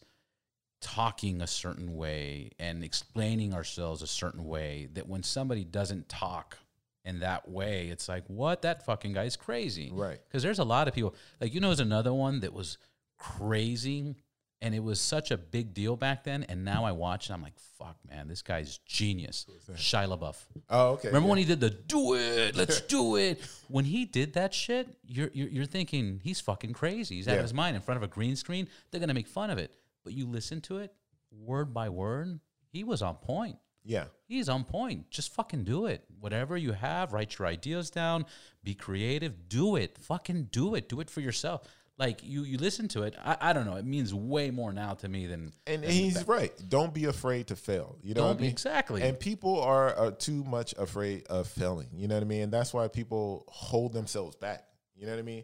talking 0.82 1.42
a 1.42 1.48
certain 1.48 1.96
way 1.96 2.52
and 2.60 2.84
explaining 2.84 3.54
ourselves 3.54 4.02
a 4.02 4.08
certain 4.08 4.44
way 4.46 4.90
that 4.94 5.08
when 5.08 5.24
somebody 5.24 5.64
doesn't 5.64 6.10
talk 6.10 6.58
in 7.06 7.20
that 7.20 7.50
way, 7.50 7.88
it's 7.88 8.08
like, 8.10 8.24
what? 8.28 8.62
That 8.62 8.86
fucking 8.86 9.14
guy's 9.14 9.36
crazy. 9.36 9.92
Right. 9.94 10.20
Because 10.28 10.44
there's 10.44 10.60
a 10.60 10.64
lot 10.64 10.88
of 10.88 10.94
people. 10.94 11.16
Like, 11.40 11.54
you 11.54 11.60
know, 11.60 11.68
there's 11.68 11.80
another 11.80 12.14
one 12.14 12.42
that 12.42 12.54
was 12.54 12.78
crazy 13.18 14.16
and 14.64 14.74
it 14.74 14.82
was 14.82 15.00
such 15.00 15.30
a 15.30 15.38
big 15.38 15.74
deal 15.74 15.96
back 15.96 16.24
then. 16.24 16.44
And 16.48 16.64
now 16.66 16.86
I 16.86 16.94
watch 16.94 17.28
and 17.28 17.36
I'm 17.36 17.44
like, 17.44 17.60
fuck, 17.78 17.98
man, 18.10 18.28
this 18.28 18.42
guy's 18.42 18.80
genius. 18.86 19.46
Shia 19.76 20.08
LaBeouf. 20.08 20.38
Oh, 20.70 20.92
okay. 20.94 21.10
Remember 21.10 21.28
yeah. 21.28 21.30
when 21.30 21.38
he 21.40 21.46
did 21.46 21.60
the 21.60 21.70
do 21.70 22.16
it, 22.16 22.56
let's 22.56 22.82
do 22.98 23.18
it. 23.18 23.42
When 23.68 23.86
he 23.86 24.06
did 24.06 24.34
that 24.34 24.54
shit, 24.54 24.88
you're, 25.06 25.30
you're 25.34 25.50
you're 25.50 25.66
thinking 25.66 26.22
he's 26.24 26.40
fucking 26.40 26.74
crazy. 26.74 27.16
He's 27.18 27.28
out 27.28 27.34
Yeah. 27.34 27.38
of 27.40 27.44
his 27.44 27.54
mind 27.54 27.76
in 27.76 27.82
front 27.82 27.98
of 27.98 28.04
a 28.04 28.08
green 28.08 28.36
screen. 28.36 28.68
They're 28.90 29.02
gonna 29.02 29.14
make 29.14 29.28
fun 29.28 29.50
of 29.52 29.58
it. 29.60 29.72
But 30.04 30.14
you 30.14 30.26
listen 30.26 30.62
to 30.62 30.78
it 30.80 30.94
word 31.32 31.74
by 31.74 31.90
word, 31.90 32.40
he 32.72 32.84
was 32.84 33.02
on 33.02 33.16
point. 33.16 33.58
Yeah. 33.84 34.06
He's 34.28 34.48
on 34.48 34.64
point. 34.64 35.10
Just 35.10 35.34
fucking 35.34 35.66
do 35.66 35.88
it. 35.88 36.06
Whatever 36.20 36.56
you 36.56 36.72
have, 36.72 37.12
write 37.12 37.38
your 37.38 37.48
ideas 37.48 37.90
down, 37.90 38.26
be 38.64 38.74
creative, 38.76 39.50
do 39.50 39.76
it. 39.76 39.98
Fucking 40.00 40.50
do 40.52 40.76
it. 40.76 40.88
Do 40.88 41.02
it 41.02 41.10
for 41.10 41.20
yourself. 41.20 41.64
Like 41.98 42.22
you 42.24 42.44
you 42.44 42.58
listen 42.58 42.88
to 42.90 43.04
it. 43.04 43.16
I, 43.24 43.38
I 43.40 43.54
don't 43.54 43.66
know. 43.66 43.76
It 43.76 43.86
means 43.86 44.14
way 44.14 44.50
more 44.50 44.74
now 44.74 44.96
to 44.96 45.08
me 45.08 45.28
than 45.28 45.54
And 45.68 45.84
than 45.84 45.92
he's 45.92 46.18
back- 46.18 46.28
right. 46.28 46.52
Don't 46.68 46.94
be 46.94 47.06
afraid 47.06 47.48
to 47.48 47.56
fail. 47.56 47.98
You 48.02 48.16
know 48.16 48.22
Don't 48.22 48.30
what 48.30 48.38
I 48.38 48.42
mean? 48.42 48.50
exactly. 48.52 49.02
And 49.04 49.20
people 49.20 49.60
are, 49.62 49.94
are 49.96 50.12
too 50.12 50.44
much 50.44 50.74
afraid 50.78 51.28
of 51.28 51.48
failing. 51.48 51.90
You 51.96 52.08
know 52.08 52.16
what 52.16 52.24
I 52.24 52.26
mean? 52.26 52.42
And 52.44 52.52
that's 52.52 52.74
why 52.74 52.88
people 52.88 53.46
hold 53.48 53.94
themselves 53.94 54.36
back. 54.36 54.64
You 54.96 55.06
know 55.06 55.12
what 55.12 55.20
I 55.20 55.24
mean? 55.24 55.44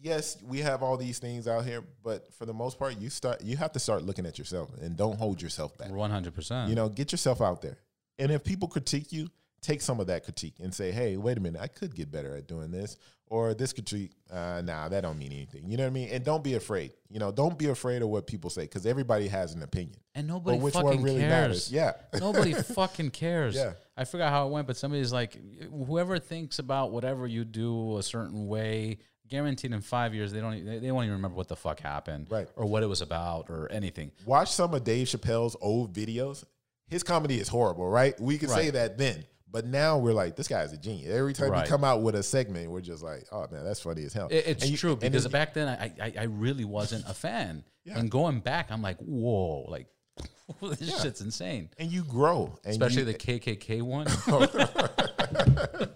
Yes, 0.00 0.36
we 0.46 0.58
have 0.60 0.82
all 0.82 0.96
these 0.96 1.18
things 1.18 1.48
out 1.48 1.64
here, 1.64 1.82
but 2.04 2.32
for 2.34 2.46
the 2.46 2.54
most 2.54 2.78
part, 2.78 3.00
you 3.00 3.10
start 3.10 3.42
you 3.42 3.56
have 3.56 3.72
to 3.72 3.80
start 3.80 4.04
looking 4.04 4.26
at 4.26 4.38
yourself 4.38 4.70
and 4.80 4.96
don't 4.96 5.18
hold 5.18 5.40
yourself 5.42 5.76
back. 5.78 5.90
one 5.90 6.10
hundred 6.10 6.34
percent. 6.34 6.68
You 6.68 6.76
know, 6.76 6.88
get 6.88 7.10
yourself 7.12 7.40
out 7.40 7.62
there. 7.62 7.78
And 8.18 8.30
if 8.30 8.44
people 8.44 8.68
critique 8.68 9.10
you, 9.10 9.28
take 9.62 9.80
some 9.80 10.00
of 10.00 10.06
that 10.08 10.24
critique 10.24 10.54
and 10.60 10.72
say, 10.74 10.90
"Hey, 10.92 11.16
wait 11.16 11.36
a 11.38 11.40
minute, 11.40 11.60
I 11.60 11.66
could 11.68 11.94
get 11.94 12.10
better 12.10 12.36
at 12.36 12.46
doing 12.46 12.70
this." 12.70 12.96
Or 13.30 13.52
this 13.52 13.74
critique, 13.74 14.12
uh, 14.30 14.62
nah, 14.64 14.88
that 14.88 15.02
don't 15.02 15.18
mean 15.18 15.32
anything. 15.32 15.70
You 15.70 15.76
know 15.76 15.82
what 15.82 15.90
I 15.90 15.92
mean? 15.92 16.08
And 16.08 16.24
don't 16.24 16.42
be 16.42 16.54
afraid. 16.54 16.92
You 17.10 17.18
know, 17.18 17.30
don't 17.30 17.58
be 17.58 17.66
afraid 17.66 18.00
of 18.00 18.08
what 18.08 18.26
people 18.26 18.48
say 18.48 18.62
because 18.62 18.86
everybody 18.86 19.28
has 19.28 19.52
an 19.52 19.62
opinion. 19.62 19.98
and 20.14 20.26
nobody 20.26 20.56
But 20.56 20.64
which 20.64 20.72
fucking 20.72 20.88
one 20.88 21.02
really 21.02 21.20
cares. 21.20 21.30
matters? 21.30 21.70
Yeah. 21.70 21.92
Nobody 22.20 22.54
fucking 22.54 23.10
cares. 23.10 23.54
Yeah. 23.54 23.74
I 23.98 24.04
forgot 24.06 24.30
how 24.30 24.46
it 24.46 24.50
went, 24.50 24.66
but 24.66 24.78
somebody's 24.78 25.12
like, 25.12 25.36
whoever 25.70 26.18
thinks 26.18 26.58
about 26.58 26.90
whatever 26.90 27.26
you 27.26 27.44
do 27.44 27.98
a 27.98 28.02
certain 28.02 28.46
way, 28.48 28.96
guaranteed 29.28 29.72
in 29.72 29.82
five 29.82 30.14
years 30.14 30.32
they 30.32 30.40
don't 30.40 30.64
they, 30.64 30.78
they 30.78 30.90
won't 30.90 31.04
even 31.04 31.16
remember 31.16 31.36
what 31.36 31.48
the 31.48 31.56
fuck 31.56 31.80
happened, 31.80 32.28
Right. 32.30 32.48
Or 32.56 32.64
what 32.64 32.82
it 32.82 32.86
was 32.86 33.02
about, 33.02 33.50
or 33.50 33.70
anything. 33.70 34.10
Watch 34.24 34.52
some 34.52 34.72
of 34.72 34.84
Dave 34.84 35.06
Chappelle's 35.06 35.54
old 35.60 35.92
videos. 35.92 36.44
His 36.86 37.02
comedy 37.02 37.38
is 37.38 37.48
horrible, 37.48 37.90
right? 37.90 38.18
We 38.18 38.38
can 38.38 38.48
say 38.48 38.70
that 38.70 38.96
then. 38.96 39.26
But 39.50 39.66
now 39.66 39.98
we're 39.98 40.12
like, 40.12 40.36
this 40.36 40.46
guy's 40.46 40.72
a 40.72 40.76
genius. 40.76 41.10
Every 41.10 41.32
time 41.32 41.50
Right. 41.50 41.64
we 41.64 41.68
come 41.68 41.82
out 41.82 42.02
with 42.02 42.14
a 42.14 42.22
segment, 42.22 42.70
we're 42.70 42.82
just 42.82 43.02
like, 43.02 43.24
oh 43.32 43.46
man, 43.50 43.64
that's 43.64 43.80
funny 43.80 44.04
as 44.04 44.12
hell. 44.12 44.28
It- 44.30 44.46
it's 44.46 44.68
you- 44.68 44.76
true 44.76 44.94
because 44.96 45.26
back 45.28 45.54
then 45.54 45.68
I, 45.68 45.92
I 46.02 46.12
I 46.20 46.24
really 46.24 46.64
wasn't 46.66 47.08
a 47.08 47.14
fan, 47.14 47.64
Yeah. 47.84 47.98
and 47.98 48.10
going 48.10 48.40
back 48.40 48.70
I'm 48.70 48.82
like, 48.82 48.98
whoa, 48.98 49.62
like 49.68 49.86
this 50.62 50.80
Yeah. 50.82 50.98
shit's 51.00 51.20
insane. 51.22 51.70
and 51.78 51.90
you 51.90 52.04
grow, 52.04 52.58
and 52.64 52.72
Especially 52.72 52.98
you, 53.04 53.12
the 53.12 53.14
KKK 53.18 53.80
one. 53.82 54.06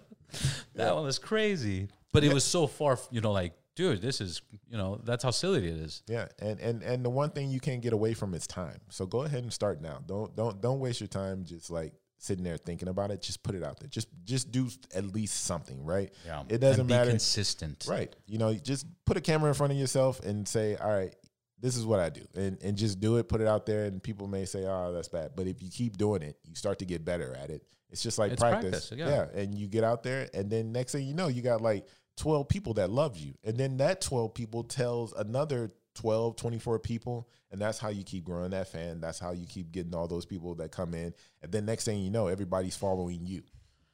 that 0.75 0.95
one 0.95 1.03
was 1.03 1.19
crazy, 1.19 1.89
but 2.11 2.23
it 2.23 2.33
was 2.33 2.43
so 2.43 2.67
far. 2.67 2.97
You 3.11 3.21
know, 3.21 3.31
like, 3.31 3.53
dude, 3.75 4.01
this 4.01 4.21
is 4.21 4.41
you 4.69 4.77
know 4.77 4.99
that's 5.03 5.23
how 5.23 5.31
silly 5.31 5.59
it 5.59 5.65
is. 5.75 6.03
Yeah, 6.07 6.27
and 6.39 6.59
and 6.59 6.83
and 6.83 7.05
the 7.05 7.09
one 7.09 7.29
thing 7.31 7.49
you 7.51 7.59
can't 7.59 7.81
get 7.81 7.93
away 7.93 8.13
from 8.13 8.33
is 8.33 8.47
time. 8.47 8.79
So 8.89 9.05
go 9.05 9.23
ahead 9.23 9.43
and 9.43 9.53
start 9.53 9.81
now. 9.81 9.99
Don't 10.05 10.35
don't 10.35 10.61
don't 10.61 10.79
waste 10.79 10.99
your 11.01 11.07
time 11.07 11.45
just 11.45 11.69
like 11.69 11.93
sitting 12.23 12.43
there 12.43 12.55
thinking 12.55 12.87
about 12.87 13.11
it. 13.11 13.21
Just 13.21 13.43
put 13.43 13.53
it 13.53 13.63
out 13.63 13.79
there. 13.79 13.89
Just 13.89 14.07
just 14.23 14.49
do 14.51 14.69
at 14.95 15.05
least 15.13 15.43
something, 15.43 15.83
right? 15.83 16.09
Yeah, 16.25 16.43
It 16.47 16.59
doesn't 16.59 16.87
matter. 16.87 17.09
Consistent, 17.09 17.85
Right. 17.87 18.15
You 18.27 18.37
know, 18.37 18.53
just 18.53 18.85
put 19.05 19.17
a 19.17 19.21
camera 19.21 19.49
in 19.49 19.55
front 19.55 19.73
of 19.73 19.77
yourself 19.79 20.21
and 20.21 20.47
say, 20.47 20.75
"All 20.77 20.89
right, 20.89 21.13
this 21.59 21.75
is 21.75 21.85
what 21.85 21.99
I 21.99 22.09
do," 22.09 22.25
and 22.35 22.57
and 22.63 22.77
just 22.77 22.99
do 23.01 23.17
it. 23.17 23.27
Put 23.27 23.41
it 23.41 23.47
out 23.47 23.65
there, 23.65 23.83
and 23.85 24.01
people 24.01 24.27
may 24.27 24.45
say, 24.45 24.65
"Oh, 24.65 24.93
that's 24.93 25.09
bad," 25.09 25.31
but 25.35 25.47
if 25.47 25.61
you 25.61 25.69
keep 25.69 25.97
doing 25.97 26.21
it, 26.21 26.37
you 26.45 26.55
start 26.55 26.79
to 26.79 26.85
get 26.85 27.03
better 27.03 27.35
at 27.35 27.49
it. 27.49 27.63
It's 27.89 28.01
just 28.01 28.17
like 28.17 28.31
It's 28.31 28.39
practice. 28.41 28.87
practice, 28.89 28.97
yeah. 28.97 29.27
and 29.39 29.53
you 29.53 29.67
get 29.67 29.83
out 29.83 30.01
there, 30.03 30.29
and 30.33 30.49
then 30.49 30.71
next 30.71 30.93
thing 30.93 31.05
you 31.05 31.13
know, 31.13 31.27
you 31.27 31.41
got 31.41 31.59
like 31.61 31.85
twelve 32.15 32.47
people 32.47 32.73
that 32.75 32.89
love 32.89 33.17
you, 33.17 33.33
and 33.43 33.57
then 33.57 33.77
that 33.77 33.99
twelve 34.01 34.33
people 34.33 34.63
tells 34.63 35.11
another 35.13 35.71
12, 35.95 36.35
24 36.35 36.79
people, 36.79 37.29
and 37.51 37.61
that's 37.61 37.77
how 37.79 37.89
you 37.89 38.03
keep 38.03 38.23
growing 38.23 38.51
that 38.51 38.67
fan. 38.67 38.99
That's 38.99 39.19
how 39.19 39.31
you 39.31 39.45
keep 39.45 39.71
getting 39.71 39.93
all 39.93 40.07
those 40.07 40.25
people 40.25 40.55
that 40.55 40.71
come 40.71 40.93
in, 40.93 41.13
and 41.41 41.51
then 41.51 41.65
next 41.65 41.85
thing 41.85 41.99
you 42.01 42.09
know, 42.09 42.27
everybody's 42.27 42.75
following 42.75 43.25
you, 43.25 43.43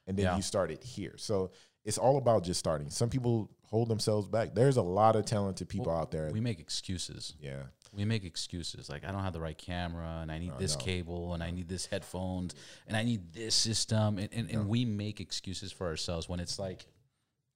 and 0.06 0.16
then 0.16 0.24
Yeah. 0.26 0.36
you 0.36 0.42
start 0.42 0.70
it 0.70 0.82
here. 0.82 1.14
So 1.18 1.50
it's 1.84 1.98
all 1.98 2.16
about 2.18 2.44
just 2.44 2.58
starting. 2.60 2.90
Some 2.90 3.08
people 3.10 3.50
hold 3.64 3.88
themselves 3.88 4.28
back. 4.28 4.54
There's 4.54 4.76
a 4.76 4.82
lot 4.82 5.16
of 5.16 5.24
talented 5.24 5.68
people 5.68 5.92
out 5.92 6.10
there. 6.10 6.30
We 6.32 6.40
make 6.40 6.58
excuses. 6.60 7.34
yeah, 7.40 7.62
We 7.92 8.04
make 8.04 8.24
excuses 8.24 8.88
like 8.90 9.04
I 9.04 9.12
don't 9.12 9.22
have 9.22 9.32
the 9.32 9.40
right 9.40 9.56
camera 9.56 10.18
and 10.20 10.30
I 10.30 10.38
need 10.38 10.52
this 10.58 10.76
no. 10.76 10.84
cable 10.84 11.34
and 11.34 11.42
I 11.42 11.50
need 11.52 11.68
this 11.68 11.86
headphones 11.86 12.54
and 12.86 12.96
I 12.96 13.02
need 13.02 13.32
this 13.32 13.54
system 13.54 14.18
and, 14.18 14.28
and, 14.32 14.50
and 14.50 14.68
we 14.68 14.84
make 14.84 15.20
excuses 15.20 15.72
for 15.72 15.86
ourselves 15.86 16.28
when 16.28 16.38
it's 16.40 16.58
like, 16.58 16.84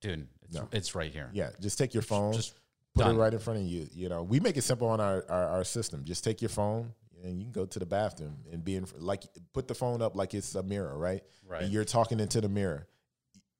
dude, 0.01 0.27
it's, 0.43 0.55
No. 0.57 0.69
it's 0.73 0.95
right 0.95 1.13
here. 1.13 1.31
yeah. 1.33 1.51
Just 1.61 1.79
take 1.79 1.93
your 1.95 2.03
phone, 2.03 2.33
Just 2.33 2.55
put 2.95 3.05
done. 3.05 3.17
it 3.17 3.19
right 3.19 3.33
in 3.33 3.39
front 3.39 3.61
of 3.61 3.67
you. 3.67 3.89
You 3.93 4.09
know, 4.09 4.23
we 4.23 4.41
make 4.41 4.57
it 4.57 4.63
simple 4.63 4.89
on 4.89 5.01
our, 5.01 5.25
our 5.29 5.49
our 5.49 5.65
system. 5.65 6.05
Just 6.05 6.25
take 6.25 6.41
your 6.43 6.49
phone 6.49 6.93
and 7.23 7.39
you 7.39 7.45
can 7.45 7.53
go 7.53 7.67
to 7.67 7.79
the 7.79 7.87
bathroom 7.87 8.37
and 8.53 8.65
be 8.65 8.77
in 8.77 8.87
like 8.99 9.25
put 9.53 9.67
the 9.67 9.75
phone 9.75 10.03
up 10.03 10.15
like 10.15 10.35
it's 10.35 10.55
a 10.55 10.63
mirror, 10.63 10.97
right? 10.97 11.23
Right. 11.47 11.63
And 11.63 11.73
you're 11.73 11.85
talking 11.85 12.21
into 12.21 12.41
the 12.41 12.49
mirror. 12.49 12.87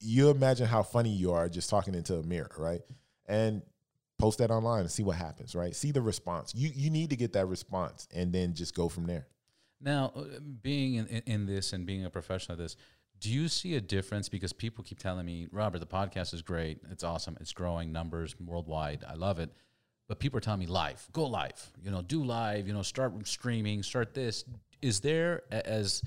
You 0.01 0.31
imagine 0.31 0.67
how 0.67 0.83
funny 0.83 1.11
you 1.11 1.33
are 1.33 1.49
just 1.49 1.71
talking 1.71 1.95
into 1.95 2.17
a 2.17 2.23
mirror, 2.23 2.51
right? 2.59 2.83
And 3.27 3.63
post 4.19 4.39
that 4.39 4.51
online 4.51 4.83
and 4.83 4.91
see 4.91 5.03
what 5.03 5.17
happens, 5.17 5.55
right? 5.55 5.75
See 5.75 5.91
the 5.91 6.03
response. 6.03 6.55
You 6.55 6.71
you 6.75 6.91
need 6.91 7.11
to 7.11 7.17
get 7.17 7.33
that 7.33 7.47
response 7.47 8.07
and 8.15 8.33
then 8.33 8.55
just 8.55 8.75
go 8.75 8.89
from 8.89 9.07
there. 9.07 9.27
Now, 9.81 10.13
uh, 10.17 10.41
being 10.63 10.95
in, 10.95 11.07
in, 11.09 11.23
in 11.27 11.47
this 11.47 11.73
and 11.73 11.85
being 11.85 12.05
a 12.05 12.11
professional 12.11 12.55
at 12.55 12.59
this, 12.59 12.77
Do 13.25 13.33
you 13.33 13.49
see 13.49 13.75
a 13.77 13.81
difference 13.81 14.29
because 14.29 14.53
people 14.53 14.85
keep 14.85 14.99
telling 14.99 15.25
me, 15.25 15.49
Robert, 15.51 15.79
the 15.79 15.87
podcast 15.87 16.35
is 16.35 16.43
great, 16.43 16.81
it's 16.91 17.03
awesome, 17.03 17.39
it's 17.41 17.55
growing 17.55 17.91
numbers 17.91 18.37
worldwide, 18.39 19.03
I 19.09 19.15
love 19.15 19.39
it. 19.39 19.49
But 20.09 20.19
people 20.19 20.37
are 20.37 20.43
telling 20.43 20.61
me 20.61 20.67
live, 20.67 21.09
go 21.11 21.25
live, 21.25 21.73
you 21.83 21.91
know, 21.91 22.03
do 22.03 22.23
live, 22.23 22.69
you 22.69 22.75
know, 22.75 22.83
start 22.83 23.15
streaming, 23.27 23.83
start 23.83 24.13
this. 24.13 24.45
Is 24.83 25.01
there 25.01 25.41
as 25.51 26.03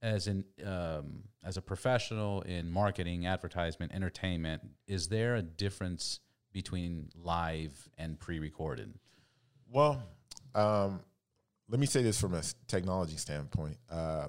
as 0.00 0.26
in 0.26 0.42
um, 0.64 1.24
as 1.44 1.58
a 1.58 1.60
professional 1.60 2.40
in 2.40 2.70
marketing, 2.70 3.26
advertisement, 3.26 3.92
entertainment, 3.92 4.62
is 4.86 5.08
there 5.08 5.34
a 5.34 5.42
difference 5.42 6.20
between 6.50 7.10
live 7.14 7.90
and 7.98 8.18
pre-recorded? 8.18 8.94
Well, 9.70 10.02
um, 10.54 11.00
let 11.68 11.78
me 11.78 11.84
say 11.84 12.02
this 12.02 12.18
from 12.18 12.32
a 12.32 12.42
technology 12.68 13.18
standpoint. 13.18 13.76
Uh, 13.90 14.28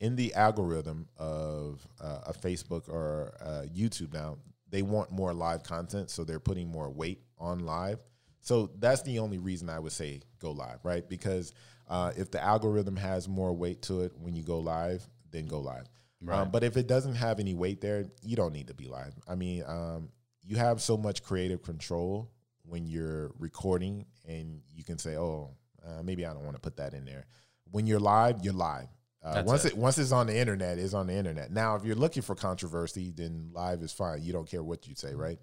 in 0.00 0.16
the 0.16 0.34
algorithm 0.34 1.08
of 1.16 1.86
uh, 2.00 2.20
a 2.26 2.32
Facebook 2.32 2.88
or 2.88 3.34
uh, 3.40 3.62
YouTube 3.74 4.12
now, 4.12 4.38
they 4.70 4.82
want 4.82 5.10
more 5.10 5.32
live 5.32 5.62
content, 5.62 6.10
so 6.10 6.24
they're 6.24 6.40
putting 6.40 6.68
more 6.68 6.90
weight 6.90 7.22
on 7.38 7.60
live. 7.60 8.02
So 8.40 8.70
that's 8.78 9.02
the 9.02 9.20
only 9.20 9.38
reason 9.38 9.70
I 9.70 9.78
would 9.78 9.92
say 9.92 10.20
go 10.40 10.50
live, 10.50 10.80
right? 10.82 11.08
Because 11.08 11.52
uh, 11.88 12.12
if 12.16 12.30
the 12.30 12.42
algorithm 12.42 12.96
has 12.96 13.28
more 13.28 13.52
weight 13.52 13.82
to 13.82 14.02
it 14.02 14.12
when 14.18 14.34
you 14.34 14.42
go 14.42 14.58
live, 14.58 15.06
then 15.30 15.46
go 15.46 15.60
live. 15.60 15.88
Right. 16.20 16.40
Um, 16.40 16.50
but 16.50 16.64
if 16.64 16.76
it 16.76 16.86
doesn't 16.86 17.14
have 17.14 17.40
any 17.40 17.54
weight 17.54 17.80
there, 17.80 18.06
you 18.22 18.36
don't 18.36 18.52
need 18.52 18.68
to 18.68 18.74
be 18.74 18.86
live. 18.86 19.14
I 19.28 19.34
mean, 19.34 19.62
um, 19.66 20.08
you 20.42 20.56
have 20.56 20.80
so 20.80 20.96
much 20.96 21.22
creative 21.22 21.62
control 21.62 22.30
when 22.64 22.86
you're 22.86 23.32
recording, 23.38 24.06
and 24.26 24.62
you 24.74 24.84
can 24.84 24.98
say, 24.98 25.16
"Oh, 25.16 25.50
uh, 25.86 26.02
maybe 26.02 26.24
I 26.24 26.32
don't 26.32 26.44
want 26.44 26.56
to 26.56 26.60
put 26.60 26.76
that 26.78 26.94
in 26.94 27.04
there." 27.04 27.26
When 27.70 27.86
you're 27.86 28.00
live, 28.00 28.42
you're 28.42 28.54
live. 28.54 28.88
Uh, 29.24 29.42
once 29.46 29.64
it. 29.64 29.72
it. 29.72 29.78
once 29.78 29.96
it's 29.98 30.12
on 30.12 30.26
the 30.26 30.36
internet, 30.36 30.78
it's 30.78 30.94
on 30.94 31.06
the 31.06 31.14
internet. 31.14 31.50
Now, 31.50 31.76
if 31.76 31.84
you're 31.84 31.96
looking 31.96 32.22
for 32.22 32.34
controversy, 32.34 33.12
then 33.16 33.50
live 33.52 33.82
is 33.82 33.92
fine. 33.92 34.22
You 34.22 34.32
don't 34.32 34.48
care 34.48 34.62
what 34.62 34.86
you 34.86 34.94
say, 34.94 35.14
right? 35.14 35.38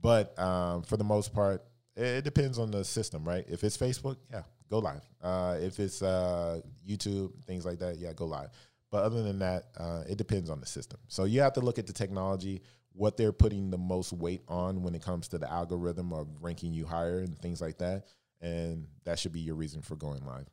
But 0.00 0.38
um, 0.38 0.82
for 0.82 0.96
the 0.96 1.04
most 1.04 1.34
part, 1.34 1.64
it, 1.96 2.04
it 2.04 2.24
depends 2.24 2.58
on 2.58 2.70
the 2.70 2.84
system, 2.84 3.24
right? 3.24 3.44
If 3.48 3.64
it's 3.64 3.76
Facebook, 3.76 4.16
yeah, 4.30 4.42
go 4.70 4.78
live. 4.78 5.02
Uh, 5.20 5.56
if 5.60 5.80
it's 5.80 6.02
uh, 6.02 6.60
YouTube, 6.88 7.32
things 7.44 7.66
like 7.66 7.80
that, 7.80 7.96
yeah, 7.98 8.12
go 8.12 8.26
live. 8.26 8.50
But 8.90 9.02
other 9.02 9.22
than 9.22 9.40
that, 9.40 9.64
uh, 9.76 10.04
it 10.08 10.16
depends 10.16 10.48
on 10.48 10.60
the 10.60 10.66
system. 10.66 11.00
So 11.08 11.24
you 11.24 11.40
have 11.40 11.54
to 11.54 11.60
look 11.60 11.78
at 11.78 11.88
the 11.88 11.92
technology, 11.92 12.62
what 12.92 13.16
they're 13.16 13.32
putting 13.32 13.70
the 13.70 13.78
most 13.78 14.12
weight 14.12 14.42
on 14.48 14.82
when 14.82 14.94
it 14.94 15.02
comes 15.02 15.28
to 15.28 15.38
the 15.38 15.50
algorithm 15.50 16.12
of 16.12 16.28
ranking 16.40 16.72
you 16.72 16.86
higher 16.86 17.18
and 17.18 17.36
things 17.38 17.60
like 17.60 17.78
that, 17.78 18.04
and 18.40 18.86
that 19.04 19.18
should 19.18 19.32
be 19.32 19.40
your 19.40 19.56
reason 19.56 19.82
for 19.82 19.96
going 19.96 20.24
live. 20.24 20.46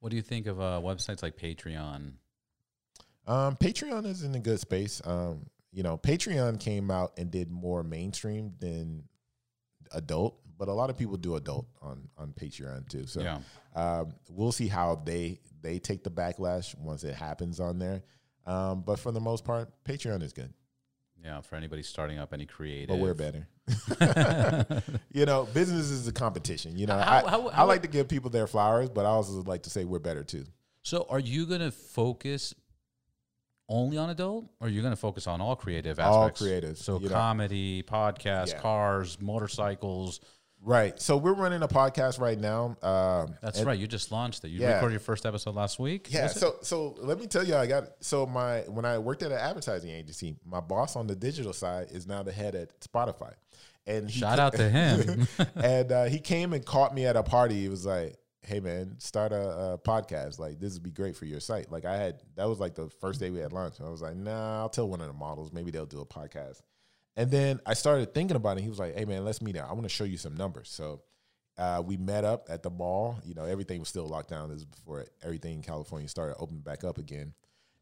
What 0.00 0.10
do 0.10 0.16
you 0.16 0.22
think 0.22 0.46
of 0.46 0.60
uh, 0.60 0.80
websites 0.82 1.22
like 1.22 1.36
Patreon? 1.36 2.12
Um, 3.26 3.56
Patreon 3.56 4.06
is 4.06 4.22
in 4.22 4.34
a 4.34 4.40
good 4.40 4.58
space. 4.60 5.00
Um, 5.04 5.46
you 5.72 5.82
know, 5.82 5.96
Patreon 5.98 6.58
came 6.58 6.90
out 6.90 7.12
and 7.16 7.30
did 7.30 7.50
more 7.50 7.82
mainstream 7.82 8.54
than 8.58 9.04
adult, 9.92 10.38
but 10.58 10.68
a 10.68 10.72
lot 10.72 10.90
of 10.90 10.96
people 10.96 11.16
do 11.16 11.36
adult 11.36 11.66
on 11.82 12.08
on 12.16 12.32
Patreon 12.32 12.88
too. 12.88 13.06
So 13.06 13.20
Yeah. 13.20 13.40
um, 13.76 14.14
we'll 14.28 14.52
see 14.52 14.68
how 14.68 14.96
they 15.04 15.38
they 15.62 15.78
take 15.78 16.02
the 16.02 16.10
backlash 16.10 16.76
once 16.78 17.04
it 17.04 17.14
happens 17.14 17.60
on 17.60 17.78
there. 17.78 18.02
Um, 18.46 18.80
but 18.82 18.98
for 18.98 19.12
the 19.12 19.20
most 19.20 19.44
part, 19.44 19.70
Patreon 19.84 20.22
is 20.22 20.32
good, 20.32 20.52
Yeah, 21.22 21.42
for 21.42 21.56
anybody 21.56 21.82
starting 21.82 22.18
up 22.18 22.32
any 22.32 22.46
creative. 22.46 22.88
but 22.88 22.96
we're 22.98 23.14
better. 23.14 23.46
you 25.12 25.26
know, 25.26 25.44
business 25.54 25.90
is 25.90 26.06
a 26.08 26.12
competition. 26.12 26.76
You 26.78 26.86
know, 26.86 26.98
How- 26.98 27.26
I, 27.26 27.30
how- 27.30 27.48
I 27.48 27.62
like 27.64 27.82
to 27.82 27.88
give 27.88 28.08
people 28.08 28.30
their 28.30 28.46
flowers, 28.46 28.88
but 28.88 29.04
I 29.06 29.08
also 29.10 29.42
like 29.42 29.62
to 29.64 29.70
say 29.70 29.84
we're 29.84 29.98
better 29.98 30.24
too. 30.24 30.44
So, 30.82 31.06
are 31.10 31.18
you 31.20 31.46
going 31.46 31.60
to 31.60 31.70
focus 31.70 32.54
only 33.68 33.98
on 33.98 34.10
adult, 34.10 34.46
or 34.60 34.66
are 34.66 34.70
you 34.70 34.80
going 34.80 34.92
to 34.92 34.96
focus 35.00 35.26
on 35.26 35.40
all 35.40 35.54
creative 35.56 35.98
aspects? 35.98 36.16
All 36.16 36.24
aspects? 36.24 36.42
creatives, 36.80 36.84
So, 36.84 36.98
you 36.98 37.08
know. 37.08 37.14
comedy, 37.14 37.82
podcasts, 37.82 38.52
Yeah. 38.52 38.60
cars, 38.60 39.20
motorcycles. 39.20 40.20
Right. 40.62 41.00
So 41.00 41.16
we're 41.16 41.32
running 41.34 41.62
a 41.62 41.68
podcast 41.68 42.20
right 42.20 42.38
now. 42.38 42.76
Um, 42.82 43.34
That's 43.40 43.62
right. 43.62 43.78
You 43.78 43.86
just 43.86 44.12
launched 44.12 44.44
it. 44.44 44.48
You 44.48 44.60
Yeah. 44.60 44.74
recorded 44.74 44.92
your 44.94 45.00
first 45.00 45.24
episode 45.24 45.54
last 45.54 45.78
week. 45.78 46.08
Yeah, 46.12 46.24
was 46.24 46.36
it? 46.36 46.38
so 46.38 46.56
so 46.60 46.96
let 46.98 47.18
me 47.18 47.26
tell 47.26 47.42
you, 47.44 47.56
I 47.56 47.66
got 47.66 47.84
so 48.00 48.26
my 48.26 48.60
when 48.68 48.84
I 48.84 48.98
worked 48.98 49.22
at 49.22 49.32
an 49.32 49.38
advertising 49.38 49.88
agency, 49.88 50.36
my 50.44 50.60
boss 50.60 50.96
on 50.96 51.06
the 51.06 51.16
digital 51.16 51.54
side 51.54 51.88
is 51.92 52.06
now 52.06 52.22
the 52.22 52.32
head 52.32 52.54
at 52.54 52.78
Spotify, 52.80 53.32
and 53.86 54.10
Shout 54.10 54.36
ca- 54.38 54.42
out 54.44 54.52
to 54.54 54.68
him. 54.68 55.26
and 55.56 55.92
uh, 55.92 56.04
he 56.04 56.18
came 56.18 56.52
and 56.52 56.64
caught 56.64 56.94
me 56.94 57.06
at 57.06 57.16
a 57.16 57.22
party. 57.22 57.60
He 57.60 57.68
was 57.68 57.86
like, 57.86 58.16
"Hey 58.42 58.60
man, 58.60 58.96
start 58.98 59.32
a, 59.32 59.72
a 59.72 59.78
podcast. 59.78 60.38
Like 60.38 60.60
this 60.60 60.74
would 60.74 60.82
be 60.82 60.90
great 60.90 61.16
for 61.16 61.24
your 61.24 61.40
site." 61.40 61.70
Like 61.70 61.84
I 61.84 61.96
had 61.96 62.22
that 62.36 62.48
was 62.48 62.60
like 62.60 62.74
the 62.74 62.88
first 63.00 63.20
day 63.20 63.30
we 63.30 63.38
had 63.40 63.52
lunch. 63.52 63.76
I 63.80 63.88
was 63.88 64.02
like, 64.02 64.16
"Nah, 64.16 64.60
I'll 64.60 64.68
tell 64.68 64.88
one 64.88 65.00
of 65.00 65.06
the 65.06 65.12
models. 65.12 65.52
Maybe 65.52 65.70
they'll 65.70 65.86
do 65.86 66.00
a 66.00 66.06
podcast." 66.06 66.60
And 67.16 67.30
then 67.30 67.60
I 67.66 67.74
started 67.74 68.14
thinking 68.14 68.36
about 68.36 68.58
it. 68.58 68.62
He 68.62 68.68
was 68.68 68.78
like, 68.78 68.96
"Hey 68.96 69.04
man, 69.04 69.24
let's 69.24 69.42
meet 69.42 69.56
out. 69.56 69.68
I 69.68 69.72
want 69.72 69.84
to 69.84 69.88
show 69.88 70.04
you 70.04 70.16
some 70.16 70.36
numbers." 70.36 70.68
So 70.70 71.02
uh, 71.58 71.82
we 71.84 71.96
met 71.96 72.24
up 72.24 72.46
at 72.48 72.62
the 72.62 72.70
mall. 72.70 73.20
You 73.24 73.34
know, 73.34 73.44
everything 73.44 73.80
was 73.80 73.88
still 73.88 74.06
locked 74.06 74.30
down. 74.30 74.48
This 74.48 74.56
was 74.56 74.64
before 74.64 75.06
everything 75.22 75.54
in 75.54 75.62
California 75.62 76.08
started 76.08 76.36
opening 76.38 76.62
back 76.62 76.84
up 76.84 76.98
again. 76.98 77.34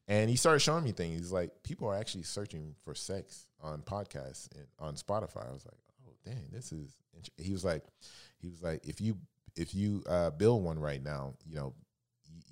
And 0.09 0.31
he 0.31 0.37
started 0.37 0.61
showing 0.61 0.85
me 0.85 0.93
things. 0.93 1.19
He's 1.19 1.33
like, 1.33 1.51
people 1.63 1.87
are 1.89 1.95
actually 1.95 2.23
searching 2.23 2.75
for 2.83 2.95
sex 2.95 3.47
on 3.61 3.83
podcasts 3.83 4.49
and 4.57 4.67
on 4.79 4.95
Spotify. 4.95 5.49
I 5.49 5.53
was 5.53 5.67
like, 5.67 5.79
dang, 6.29 6.49
this 6.53 6.73
is. 6.73 6.95
He 7.37 7.53
was 7.53 7.65
like, 7.65 7.83
he 8.41 8.49
was 8.49 8.63
like, 8.63 8.87
if 8.87 9.01
you 9.01 9.17
if 9.57 9.75
you 9.75 10.03
uh, 10.09 10.31
build 10.31 10.63
one 10.63 10.79
right 10.79 11.03
now, 11.03 11.35
you 11.45 11.57
know, 11.57 11.75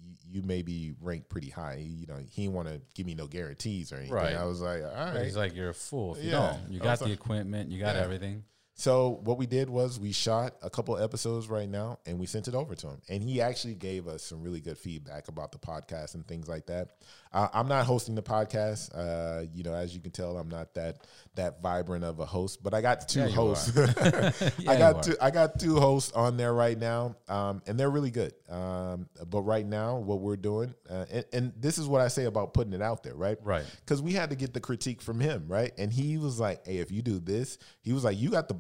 you, 0.02 0.14
you 0.28 0.42
may 0.42 0.62
be 0.62 0.92
ranked 1.00 1.28
pretty 1.28 1.50
high. 1.50 1.76
You 1.88 2.06
know, 2.06 2.16
he 2.28 2.42
didn't 2.42 2.54
want 2.54 2.68
to 2.68 2.80
give 2.94 3.06
me 3.06 3.14
no 3.14 3.26
guarantees 3.28 3.92
or 3.92 3.96
anything. 3.96 4.14
Right. 4.14 4.34
I 4.34 4.44
was 4.44 4.60
like, 4.60 4.82
all 4.82 4.90
right. 5.14 5.22
He's 5.24 5.36
like, 5.36 5.54
you're 5.54 5.68
a 5.70 5.74
fool 5.74 6.16
if 6.16 6.24
you 6.24 6.30
Yeah. 6.30 6.56
don't. 6.60 6.72
You 6.72 6.80
got 6.80 6.98
the 6.98 7.04
like- 7.04 7.14
equipment. 7.14 7.70
You 7.70 7.78
got 7.78 7.94
Yeah. 7.94 8.02
everything. 8.02 8.42
So 8.78 9.20
what 9.24 9.38
we 9.38 9.46
did 9.46 9.70
was 9.70 9.98
we 9.98 10.12
shot 10.12 10.54
a 10.62 10.68
couple 10.68 10.98
episodes 10.98 11.48
right 11.48 11.68
now 11.68 11.98
and 12.04 12.18
we 12.18 12.26
sent 12.26 12.46
it 12.46 12.54
over 12.54 12.74
to 12.74 12.88
him. 12.88 13.00
And 13.08 13.22
he 13.22 13.40
actually 13.40 13.74
gave 13.74 14.06
us 14.06 14.22
some 14.22 14.42
really 14.42 14.60
good 14.60 14.76
feedback 14.76 15.28
about 15.28 15.50
the 15.50 15.58
podcast 15.58 16.14
and 16.14 16.26
things 16.28 16.46
like 16.46 16.66
that. 16.66 16.90
Uh, 17.32 17.48
I'm 17.54 17.68
not 17.68 17.86
hosting 17.86 18.14
the 18.14 18.22
podcast. 18.22 18.90
Uh, 18.94 19.46
you 19.54 19.62
know, 19.62 19.74
as 19.74 19.94
you 19.94 20.00
can 20.00 20.10
tell, 20.10 20.36
I'm 20.38 20.48
not 20.48 20.74
that 20.74 21.06
that 21.34 21.60
vibrant 21.62 22.04
of 22.04 22.20
a 22.20 22.24
host. 22.26 22.62
But 22.62 22.72
I 22.74 22.80
got 22.82 23.08
two 23.08 23.20
Yeah, 23.20 23.28
hosts. 23.28 23.72
Yeah, 24.58 24.70
I 24.70 24.78
got 24.78 25.02
two. 25.02 25.14
I 25.20 25.30
got 25.30 25.58
two 25.58 25.76
hosts 25.76 26.12
on 26.12 26.36
there 26.36 26.54
right 26.54 26.78
now, 26.78 27.16
um, 27.28 27.62
and 27.66 27.78
they're 27.78 27.90
really 27.90 28.10
good. 28.10 28.32
Um, 28.48 29.08
but 29.28 29.42
right 29.42 29.66
now, 29.66 29.96
what 29.98 30.20
we're 30.20 30.36
doing, 30.36 30.72
uh, 30.88 31.04
and, 31.10 31.24
and 31.32 31.52
this 31.58 31.76
is 31.78 31.86
what 31.88 32.00
I 32.00 32.08
say 32.08 32.24
about 32.24 32.54
putting 32.54 32.72
it 32.72 32.80
out 32.80 33.02
there, 33.02 33.14
right? 33.14 33.38
Right. 33.42 33.64
because 33.84 34.00
we 34.00 34.12
had 34.12 34.30
to 34.30 34.36
get 34.36 34.54
the 34.54 34.60
critique 34.60 35.02
from 35.02 35.20
him, 35.20 35.44
right? 35.48 35.72
And 35.76 35.92
he 35.92 36.16
was 36.16 36.40
like, 36.40 36.66
"Hey, 36.66 36.78
if 36.78 36.90
you 36.90 37.02
do 37.02 37.18
this, 37.18 37.58
he 37.82 37.92
was 37.92 38.04
like, 38.04 38.18
you 38.18 38.30
got 38.30 38.48
the 38.48 38.54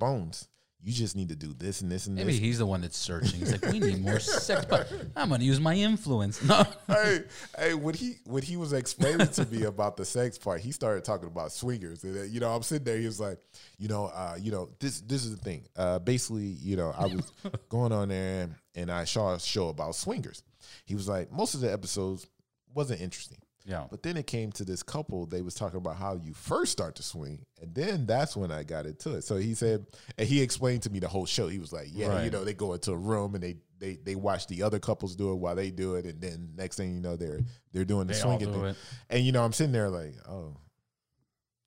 You 0.82 0.92
just 0.92 1.16
need 1.16 1.30
to 1.30 1.34
do 1.34 1.52
this 1.52 1.80
and 1.80 1.90
this 1.90 2.06
and 2.06 2.14
Maybe 2.14 2.30
this." 2.32 2.40
he's 2.40 2.58
the 2.58 2.66
one 2.66 2.80
that's 2.80 2.96
searching. 2.96 3.40
He's 3.40 3.50
like, 3.50 3.72
we 3.72 3.80
need 3.80 4.04
more 4.04 4.20
sex, 4.20 4.66
but 4.66 4.92
I'm 5.16 5.30
going 5.30 5.40
to 5.40 5.46
use 5.46 5.58
my 5.58 5.74
influence. 5.74 6.40
No. 6.44 6.64
hey, 6.86 7.24
hey, 7.58 7.74
when 7.74 7.94
he 7.94 8.18
when 8.24 8.44
he 8.44 8.56
was 8.56 8.72
explaining 8.72 9.26
to 9.26 9.44
me 9.46 9.64
about 9.64 9.96
the 9.96 10.04
sex 10.04 10.38
part, 10.38 10.60
he 10.60 10.70
started 10.70 11.02
talking 11.02 11.26
about 11.26 11.50
swingers. 11.50 12.04
And 12.04 12.16
uh, 12.16 12.22
you 12.22 12.38
know, 12.38 12.54
I'm 12.54 12.62
sitting 12.62 12.84
there. 12.84 12.98
He 12.98 13.06
was 13.06 13.18
like, 13.18 13.38
you 13.78 13.88
know, 13.88 14.06
uh, 14.06 14.36
you 14.40 14.52
know, 14.52 14.68
this 14.78 15.00
this 15.00 15.24
is 15.24 15.36
the 15.36 15.42
thing. 15.42 15.64
Uh, 15.74 15.98
basically, 15.98 16.44
you 16.44 16.76
know, 16.76 16.94
I 16.96 17.06
was 17.06 17.32
going 17.68 17.90
on 17.90 18.10
there 18.10 18.50
and 18.76 18.88
I 18.88 19.04
saw 19.06 19.34
a 19.34 19.40
show 19.40 19.70
about 19.70 19.96
swingers. 19.96 20.44
He 20.84 20.94
was 20.94 21.08
like, 21.08 21.32
most 21.32 21.54
of 21.54 21.62
the 21.62 21.72
episodes 21.72 22.28
wasn't 22.74 23.00
interesting. 23.00 23.38
Yeah. 23.68 23.86
But 23.90 24.04
then 24.04 24.16
it 24.16 24.28
came 24.28 24.52
to 24.52 24.64
this 24.64 24.82
couple. 24.84 25.26
They 25.26 25.42
was 25.42 25.54
talking 25.54 25.78
about 25.78 25.96
how 25.96 26.14
you 26.14 26.32
first 26.34 26.70
start 26.70 26.94
to 26.96 27.02
swing, 27.02 27.44
and 27.60 27.74
then 27.74 28.06
that's 28.06 28.36
when 28.36 28.52
I 28.52 28.62
got 28.62 28.86
into 28.86 29.16
it. 29.16 29.24
So 29.24 29.36
he 29.36 29.54
said, 29.54 29.86
and 30.16 30.28
he 30.28 30.40
explained 30.40 30.82
to 30.84 30.90
me 30.90 31.00
the 31.00 31.08
whole 31.08 31.26
show. 31.26 31.48
He 31.48 31.58
was 31.58 31.72
like, 31.72 31.88
"Yeah, 31.90 32.22
you 32.22 32.30
know, 32.30 32.44
they 32.44 32.54
go 32.54 32.74
into 32.74 32.92
a 32.92 32.96
room 32.96 33.34
and 33.34 33.42
they 33.42 33.56
they 33.78 33.96
they 33.96 34.14
watch 34.14 34.46
the 34.46 34.62
other 34.62 34.78
couples 34.78 35.16
do 35.16 35.32
it 35.32 35.36
while 35.36 35.56
they 35.56 35.72
do 35.72 35.96
it, 35.96 36.06
and 36.06 36.20
then 36.20 36.50
next 36.56 36.76
thing 36.76 36.94
you 36.94 37.00
know, 37.00 37.16
they're 37.16 37.40
they're 37.72 37.84
doing 37.84 38.06
the 38.06 38.12
They 38.14 38.20
swinging 38.20 38.52
do 38.52 38.52
thing. 38.52 38.64
it. 38.66 38.76
And 39.10 39.24
you 39.26 39.32
know, 39.32 39.44
I'm 39.44 39.52
sitting 39.52 39.72
there 39.72 39.90
like, 39.90 40.14
oh, 40.28 40.56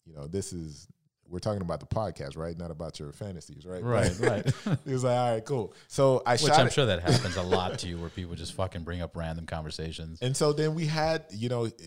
you 0.06 0.16
know, 0.16 0.26
this 0.28 0.54
is 0.54 0.88
we're 1.30 1.40
talking 1.40 1.62
about 1.62 1.80
the 1.80 1.86
podcast, 1.86 2.36
right? 2.38 2.58
Not 2.58 2.72
about 2.72 3.00
your 3.00 3.12
fantasies, 3.12 3.66
right? 3.66 3.84
Right, 3.84 4.12
right. 4.20 4.54
he 4.86 4.92
was 4.92 5.04
like, 5.04 5.18
all 5.18 5.34
right, 5.34 5.46
cool. 5.46 5.74
So 5.88 6.24
I 6.26 6.34
Which 6.34 6.42
shot 6.42 6.60
I'm 6.60 6.68
it. 6.68 6.74
sure 6.74 6.86
that 6.88 7.02
happens 7.02 7.38
a 7.38 7.44
lot 7.44 7.78
to 7.80 7.88
you 7.88 7.98
where 7.98 8.10
people 8.10 8.36
just 8.36 8.54
fucking 8.54 8.84
bring 8.84 9.02
up 9.02 9.16
random 9.16 9.46
conversations. 9.46 10.20
And 10.22 10.36
so 10.36 10.54
then 10.54 10.74
we 10.76 10.86
had, 10.86 11.26
you 11.32 11.50
know, 11.50 11.66
it 11.66 11.82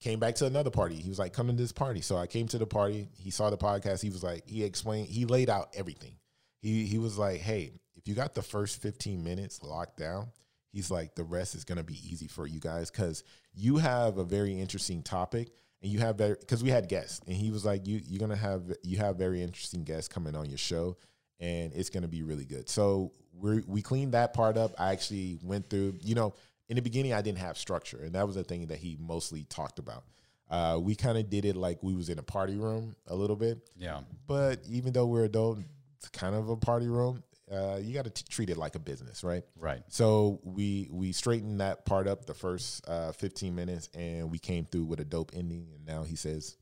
came 0.00 0.18
back 0.18 0.36
to 0.36 0.46
another 0.46 0.70
party. 0.70 0.96
He 0.96 1.08
was 1.08 1.18
like, 1.18 1.32
come 1.32 1.48
to 1.48 1.52
this 1.52 1.72
party. 1.72 2.00
So 2.00 2.16
I 2.16 2.26
came 2.26 2.48
to 2.48 2.58
the 2.58 2.66
party. 2.66 3.08
He 3.16 3.30
saw 3.30 3.50
the 3.50 3.58
podcast. 3.58 4.02
He 4.02 4.10
was 4.10 4.22
like, 4.22 4.48
he 4.48 4.64
explained, 4.64 5.08
he 5.08 5.24
laid 5.24 5.50
out 5.50 5.68
everything. 5.74 6.16
He 6.60 6.86
he 6.86 6.98
was 6.98 7.18
like, 7.18 7.40
hey, 7.40 7.72
if 7.96 8.08
you 8.08 8.14
got 8.14 8.34
the 8.34 8.42
first 8.42 8.80
15 8.82 9.22
minutes 9.22 9.62
locked 9.62 9.98
down, 9.98 10.28
he's 10.72 10.90
like, 10.90 11.14
the 11.14 11.24
rest 11.24 11.54
is 11.54 11.64
gonna 11.64 11.84
be 11.84 11.98
easy 12.10 12.28
for 12.28 12.46
you 12.46 12.60
guys 12.60 12.90
because 12.90 13.24
you 13.54 13.76
have 13.76 14.18
a 14.18 14.24
very 14.24 14.58
interesting 14.58 15.02
topic. 15.02 15.50
And 15.82 15.92
you 15.92 15.98
have 16.00 16.16
very 16.16 16.36
because 16.38 16.62
we 16.62 16.70
had 16.70 16.88
guests, 16.88 17.20
and 17.26 17.36
he 17.36 17.50
was 17.50 17.64
like, 17.64 17.86
"You 17.86 18.00
you're 18.06 18.18
gonna 18.20 18.34
have 18.36 18.62
you 18.82 18.96
have 18.98 19.16
very 19.16 19.42
interesting 19.42 19.84
guests 19.84 20.08
coming 20.08 20.34
on 20.34 20.48
your 20.48 20.58
show, 20.58 20.96
and 21.38 21.72
it's 21.74 21.90
gonna 21.90 22.08
be 22.08 22.22
really 22.22 22.44
good." 22.46 22.68
So 22.68 23.12
we 23.34 23.60
we 23.66 23.82
cleaned 23.82 24.12
that 24.14 24.32
part 24.32 24.56
up. 24.56 24.72
I 24.78 24.92
actually 24.92 25.38
went 25.42 25.68
through, 25.68 25.98
you 26.00 26.14
know, 26.14 26.34
in 26.68 26.76
the 26.76 26.82
beginning 26.82 27.12
I 27.12 27.20
didn't 27.22 27.38
have 27.38 27.58
structure, 27.58 27.98
and 28.02 28.14
that 28.14 28.26
was 28.26 28.36
the 28.36 28.44
thing 28.44 28.66
that 28.68 28.78
he 28.78 28.96
mostly 28.98 29.44
talked 29.44 29.78
about. 29.78 30.04
Uh, 30.48 30.78
we 30.80 30.94
kind 30.94 31.18
of 31.18 31.28
did 31.28 31.44
it 31.44 31.56
like 31.56 31.82
we 31.82 31.92
was 31.94 32.08
in 32.08 32.18
a 32.18 32.22
party 32.22 32.56
room 32.56 32.94
a 33.08 33.14
little 33.14 33.34
bit, 33.36 33.68
Yeah. 33.76 34.00
but 34.28 34.60
even 34.68 34.92
though 34.92 35.06
we're 35.06 35.24
adult, 35.24 35.58
it's 35.98 36.08
kind 36.10 36.34
of 36.36 36.48
a 36.48 36.56
party 36.56 36.86
room. 36.86 37.22
Uh, 37.50 37.78
you 37.80 37.94
got 37.94 38.12
to 38.12 38.24
treat 38.24 38.50
it 38.50 38.56
like 38.56 38.74
a 38.74 38.78
business, 38.78 39.22
right? 39.22 39.44
Right. 39.56 39.82
So 39.88 40.40
we 40.42 40.88
we 40.90 41.12
straightened 41.12 41.60
that 41.60 41.84
part 41.84 42.08
up 42.08 42.26
the 42.26 42.34
first 42.34 42.86
uh, 42.88 43.12
15 43.12 43.54
minutes, 43.54 43.88
and 43.94 44.30
we 44.30 44.38
came 44.38 44.64
through 44.64 44.84
with 44.84 45.00
a 45.00 45.04
dope 45.04 45.32
ending. 45.34 45.68
And 45.74 45.86
now 45.86 46.02
he 46.02 46.16
says 46.16 46.56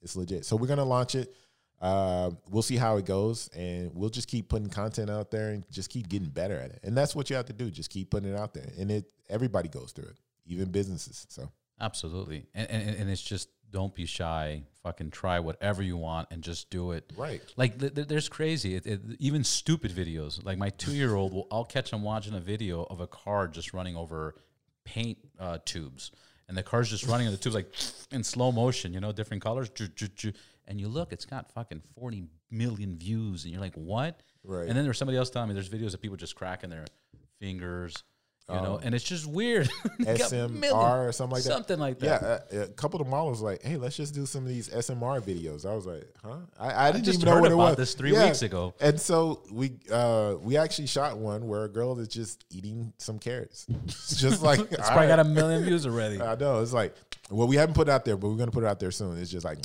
it's 0.00 0.16
legit. 0.16 0.44
So 0.44 0.56
we're 0.56 0.68
gonna 0.68 0.84
launch 0.84 1.14
it. 1.14 1.34
Uh, 1.80 2.30
we'll 2.50 2.62
see 2.62 2.76
how 2.76 2.96
it 2.96 3.04
goes, 3.04 3.48
and 3.56 3.92
we'll 3.94 4.10
just 4.10 4.28
keep 4.28 4.48
putting 4.48 4.68
content 4.68 5.10
out 5.10 5.30
there 5.30 5.50
and 5.50 5.64
just 5.70 5.90
keep 5.90 6.08
getting 6.08 6.28
better 6.28 6.58
at 6.58 6.70
it. 6.70 6.80
And 6.82 6.96
that's 6.96 7.14
what 7.14 7.30
you 7.30 7.36
have 7.36 7.46
to 7.46 7.52
do. 7.52 7.70
Just 7.70 7.90
keep 7.90 8.10
putting 8.10 8.32
it 8.32 8.38
out 8.38 8.54
there, 8.54 8.68
and 8.78 8.90
it 8.90 9.10
everybody 9.28 9.68
goes 9.68 9.92
through 9.92 10.08
it, 10.08 10.18
even 10.46 10.70
businesses. 10.70 11.26
So 11.28 11.50
Absolutely. 11.80 12.46
And, 12.54 12.70
and 12.70 12.96
and 12.96 13.10
it's 13.10 13.22
just 13.22 13.48
don't 13.70 13.94
be 13.94 14.06
shy. 14.06 14.62
Fucking 14.82 15.10
try 15.10 15.40
whatever 15.40 15.82
you 15.82 15.96
want 15.96 16.28
and 16.30 16.42
just 16.42 16.70
do 16.70 16.92
it. 16.92 17.12
right, 17.16 17.42
Like 17.56 17.78
th- 17.78 17.94
th- 17.94 18.08
there's 18.08 18.28
crazy, 18.28 18.74
it, 18.74 18.86
it, 18.86 19.00
even 19.18 19.44
stupid 19.44 19.90
videos. 19.90 20.42
Like 20.44 20.56
my 20.56 20.70
two 20.70 20.92
year 20.92 21.14
old, 21.14 21.32
will 21.34 21.46
I'll 21.50 21.64
catch 21.64 21.92
him 21.92 22.02
watching 22.02 22.34
a 22.34 22.40
video 22.40 22.84
of 22.84 23.00
a 23.00 23.06
car 23.06 23.48
just 23.48 23.74
running 23.74 23.96
over 23.96 24.34
paint 24.84 25.18
uh, 25.38 25.58
tubes, 25.64 26.10
and 26.48 26.56
the 26.56 26.62
car's 26.62 26.88
just 26.88 27.06
running 27.06 27.26
in 27.26 27.32
the 27.32 27.38
tubes 27.38 27.54
like 27.54 27.72
in 28.10 28.24
slow 28.24 28.50
motion. 28.52 28.94
You 28.94 29.00
know, 29.00 29.12
different 29.12 29.42
colors. 29.42 29.70
And 30.66 30.78
you 30.78 30.88
look, 30.88 31.12
it's 31.12 31.24
got 31.24 31.50
fucking 31.52 31.82
40 31.98 32.24
million 32.50 32.96
views, 32.96 33.44
and 33.44 33.52
you're 33.52 33.60
like, 33.60 33.74
what? 33.74 34.22
right. 34.44 34.68
And 34.68 34.76
then 34.76 34.84
there's 34.84 34.98
somebody 34.98 35.16
else 35.16 35.30
telling 35.30 35.48
me 35.48 35.54
there's 35.54 35.70
videos 35.70 35.94
of 35.94 36.02
people 36.02 36.16
just 36.16 36.36
cracking 36.36 36.68
their 36.70 36.84
fingers, 37.40 38.04
you 38.48 38.54
know, 38.56 38.76
Oh. 38.76 38.80
and 38.82 38.94
it's 38.94 39.04
just 39.04 39.26
weird. 39.26 39.68
They 39.98 40.16
got 40.16 40.30
million- 40.32 40.52
SMR 40.62 41.08
or 41.08 41.12
something 41.12 41.34
like 41.34 41.42
that. 41.44 41.52
something 41.52 41.78
like 41.78 42.00
Yeah, 42.02 42.18
that. 42.18 42.46
a, 42.52 42.62
a 42.62 42.68
couple 42.68 43.00
of 43.00 43.06
the 43.06 43.10
models 43.10 43.42
like, 43.42 43.62
hey, 43.62 43.76
let's 43.76 43.96
just 43.96 44.14
do 44.14 44.24
some 44.26 44.44
of 44.44 44.48
these 44.48 44.68
SMR 44.68 45.20
videos. 45.20 45.66
I 45.66 45.74
was 45.74 45.84
like, 45.86 46.04
huh? 46.24 46.36
I, 46.58 46.88
I 46.88 46.92
didn't 46.92 47.04
just 47.04 47.20
even 47.20 47.34
know 47.34 47.40
what 47.40 47.50
it 47.52 47.56
was. 47.56 47.76
this 47.76 47.94
three 47.94 48.12
Yeah. 48.12 48.24
weeks 48.26 48.42
ago. 48.42 48.74
And 48.80 48.98
so 49.00 49.42
we 49.52 49.72
uh 49.90 50.34
we 50.40 50.56
actually 50.56 50.86
shot 50.86 51.18
one 51.18 51.46
where 51.48 51.64
a 51.64 51.68
girl 51.68 51.98
is 51.98 52.08
just 52.08 52.44
eating 52.50 52.92
some 52.98 53.18
carrots. 53.18 53.66
Just 54.16 54.42
like 54.42 54.60
It's 54.72 54.88
probably 54.88 55.08
got 55.08 55.18
a 55.20 55.24
million 55.24 55.64
views 55.64 55.84
already. 55.86 56.20
I 56.22 56.34
know. 56.36 56.60
It's 56.62 56.72
like 56.72 56.94
well, 57.30 57.46
we 57.48 57.56
haven't 57.56 57.74
put 57.74 57.88
it 57.88 57.90
out 57.90 58.04
there, 58.06 58.16
but 58.16 58.28
we're 58.28 58.36
gonna 58.36 58.50
put 58.50 58.64
it 58.64 58.68
out 58.68 58.80
there 58.80 58.90
soon. 58.90 59.18
It's 59.18 59.30
just 59.30 59.44
like 59.44 59.58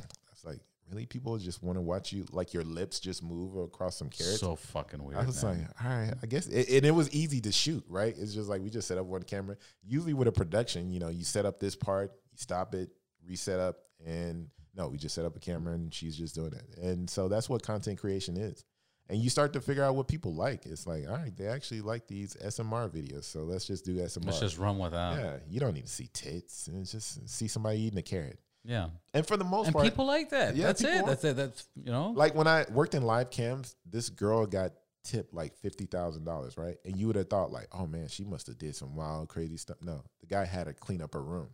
really 0.89 1.05
people 1.05 1.37
just 1.37 1.63
want 1.63 1.77
to 1.77 1.81
watch 1.81 2.11
you 2.11 2.25
like 2.31 2.53
your 2.53 2.63
lips 2.63 2.99
just 2.99 3.23
move 3.23 3.55
across 3.55 3.95
some 3.95 4.09
carrots. 4.09 4.39
So 4.39 4.55
fucking 4.55 5.03
weird. 5.03 5.19
I 5.19 5.25
was 5.25 5.43
like, 5.43 5.57
all 5.83 5.89
right, 5.89 6.13
I 6.21 6.25
guess, 6.25 6.47
it, 6.47 6.69
and 6.69 6.85
it 6.85 6.91
was 6.91 7.09
easy 7.11 7.41
to 7.41 7.51
shoot, 7.51 7.83
right? 7.87 8.15
It's 8.17 8.33
just 8.33 8.49
like 8.49 8.61
we 8.61 8.69
just 8.69 8.87
set 8.87 8.97
up 8.97 9.05
one 9.05 9.23
camera. 9.23 9.57
Usually 9.83 10.13
with 10.13 10.27
a 10.27 10.31
production, 10.31 10.91
you 10.91 10.99
know, 10.99 11.09
you 11.09 11.23
set 11.23 11.45
up 11.45 11.59
this 11.59 11.75
part, 11.75 12.11
you 12.31 12.37
stop 12.37 12.75
it, 12.75 12.89
reset 13.25 13.59
up, 13.59 13.77
and 14.05 14.47
no, 14.75 14.87
we 14.87 14.97
just 14.97 15.15
set 15.15 15.25
up 15.25 15.35
a 15.35 15.39
camera 15.39 15.73
and 15.73 15.93
she's 15.93 16.17
just 16.17 16.35
doing 16.35 16.53
it. 16.53 16.77
And 16.81 17.09
so 17.09 17.27
that's 17.27 17.49
what 17.49 17.63
content 17.63 17.99
creation 17.99 18.37
is. 18.37 18.65
And 19.09 19.19
you 19.19 19.29
start 19.29 19.53
to 19.53 19.61
figure 19.61 19.83
out 19.83 19.95
what 19.95 20.07
people 20.07 20.33
like. 20.33 20.65
It's 20.65 20.87
like, 20.87 21.07
all 21.07 21.15
right, 21.17 21.35
they 21.35 21.47
actually 21.47 21.81
like 21.81 22.07
these 22.07 22.35
SMR 22.37 22.89
videos, 22.89 23.25
so 23.25 23.41
let's 23.41 23.65
just 23.65 23.83
do 23.85 23.97
SMR. 23.97 24.25
Let's 24.25 24.39
just 24.39 24.57
run 24.57 24.79
with 24.79 24.93
that. 24.93 25.19
yeah, 25.19 25.35
you 25.49 25.59
don't 25.59 25.73
need 25.73 25.85
to 25.85 25.91
see 25.91 26.09
tits. 26.13 26.69
It's 26.73 26.91
just 26.93 27.29
see 27.29 27.47
somebody 27.47 27.81
eating 27.81 27.99
a 27.99 28.03
carrot. 28.03 28.39
Yeah. 28.65 28.89
And 29.13 29.25
for 29.27 29.37
the 29.37 29.43
most 29.43 29.67
And 29.67 29.73
part, 29.73 29.85
people 29.85 30.05
like 30.05 30.29
that. 30.29 30.55
Yeah, 30.55 30.67
That's 30.67 30.81
it. 30.83 30.91
people- 30.91 31.07
That's 31.07 31.23
it. 31.23 31.35
That's 31.35 31.67
you 31.75 31.91
know. 31.91 32.11
like 32.15 32.33
when 32.35 32.47
I 32.47 32.65
worked 32.71 32.95
in 32.95 33.03
live 33.03 33.29
cams, 33.29 33.75
this 33.85 34.09
girl 34.09 34.45
got 34.45 34.71
tipped 35.03 35.33
like 35.33 35.55
fifty 35.57 35.85
thousand 35.85 36.23
dollars, 36.23 36.57
right? 36.57 36.77
And 36.85 36.95
you 36.97 37.07
would 37.07 37.17
have 37.17 37.29
thought 37.29 37.51
like, 37.51 37.67
oh 37.73 37.85
man, 37.85 38.07
she 38.07 38.23
must 38.23 38.47
have 38.47 38.57
did 38.57 38.75
some 38.75 38.95
wild, 38.95 39.27
crazy 39.29 39.57
stuff. 39.57 39.77
No, 39.81 40.01
the 40.21 40.27
guy 40.27 40.45
had 40.45 40.67
to 40.67 40.73
clean 40.73 41.01
up 41.01 41.13
her 41.13 41.21
room. 41.23 41.49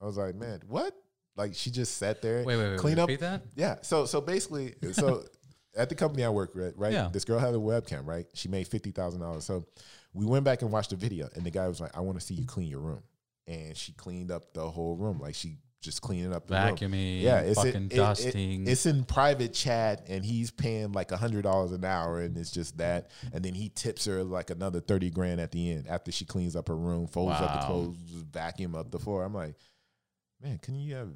I 0.00 0.06
was 0.06 0.16
like, 0.16 0.34
man, 0.36 0.60
what? 0.68 0.94
Like 1.36 1.54
she 1.54 1.70
just 1.70 1.96
sat 1.96 2.22
there, 2.22 2.44
wait, 2.44 2.56
wait, 2.56 2.70
wait. 2.70 2.78
clean 2.78 2.98
up. 2.98 3.08
that. 3.18 3.42
Yeah. 3.56 3.76
So 3.82 4.04
so 4.06 4.20
basically, 4.20 4.74
so 4.92 5.24
at 5.76 5.88
the 5.88 5.94
company 5.94 6.24
I 6.24 6.28
work 6.28 6.54
with, 6.54 6.76
right? 6.76 6.92
Yeah. 6.92 7.08
This 7.12 7.24
girl 7.24 7.38
had 7.38 7.54
a 7.54 7.58
webcam, 7.58 8.06
right? 8.06 8.26
She 8.34 8.48
made 8.48 8.68
fifty 8.68 8.90
thousand 8.92 9.20
dollars. 9.20 9.44
So 9.44 9.66
we 10.14 10.26
went 10.26 10.44
back 10.44 10.62
and 10.62 10.70
watched 10.70 10.90
the 10.90 10.96
video, 10.96 11.28
and 11.34 11.44
the 11.44 11.50
guy 11.50 11.66
was 11.68 11.80
like, 11.80 11.96
I 11.96 12.00
want 12.00 12.20
to 12.20 12.24
see 12.24 12.34
you 12.34 12.44
clean 12.46 12.68
your 12.68 12.80
room, 12.80 13.02
and 13.48 13.76
she 13.76 13.92
cleaned 13.94 14.30
up 14.30 14.52
the 14.52 14.68
whole 14.70 14.94
room, 14.94 15.18
like 15.18 15.34
she 15.34 15.56
just 15.82 16.00
cleaning 16.00 16.32
up 16.32 16.46
the 16.46 16.54
room. 16.54 16.76
Vacuuming. 16.76 17.20
Yeah, 17.20 17.40
it's 17.40 17.58
fucking 17.58 17.74
in, 17.74 17.84
it- 17.86 17.92
it- 17.92 17.96
dusting. 17.96 18.66
it's 18.66 18.86
in 18.86 19.04
private 19.04 19.52
chat, 19.52 20.06
and 20.08 20.24
he's 20.24 20.50
paying 20.50 20.92
like 20.92 21.12
a 21.12 21.16
hundred 21.18 21.42
dollars 21.42 21.72
an 21.72 21.84
hour, 21.84 22.20
and 22.20 22.38
it's 22.38 22.50
just 22.50 22.78
that. 22.78 23.10
And 23.32 23.44
then 23.44 23.52
he 23.54 23.68
tips 23.68 24.06
her 24.06 24.22
like 24.24 24.48
another 24.50 24.80
thirty 24.80 25.10
grand 25.10 25.40
at 25.40 25.50
the 25.52 25.72
end 25.72 25.86
after 25.88 26.10
she 26.12 26.24
cleans 26.24 26.56
up 26.56 26.68
her 26.68 26.76
room, 26.76 27.06
folds 27.08 27.34
up 27.40 27.52
the 27.52 27.58
Wow. 27.58 27.66
clothes, 27.66 27.96
vacuum 28.32 28.74
up 28.74 28.90
the 28.90 28.98
floor. 28.98 29.24
I'm 29.24 29.34
like, 29.34 29.56
man, 30.40 30.58
can 30.58 30.76
you 30.76 30.94
have 30.94 31.10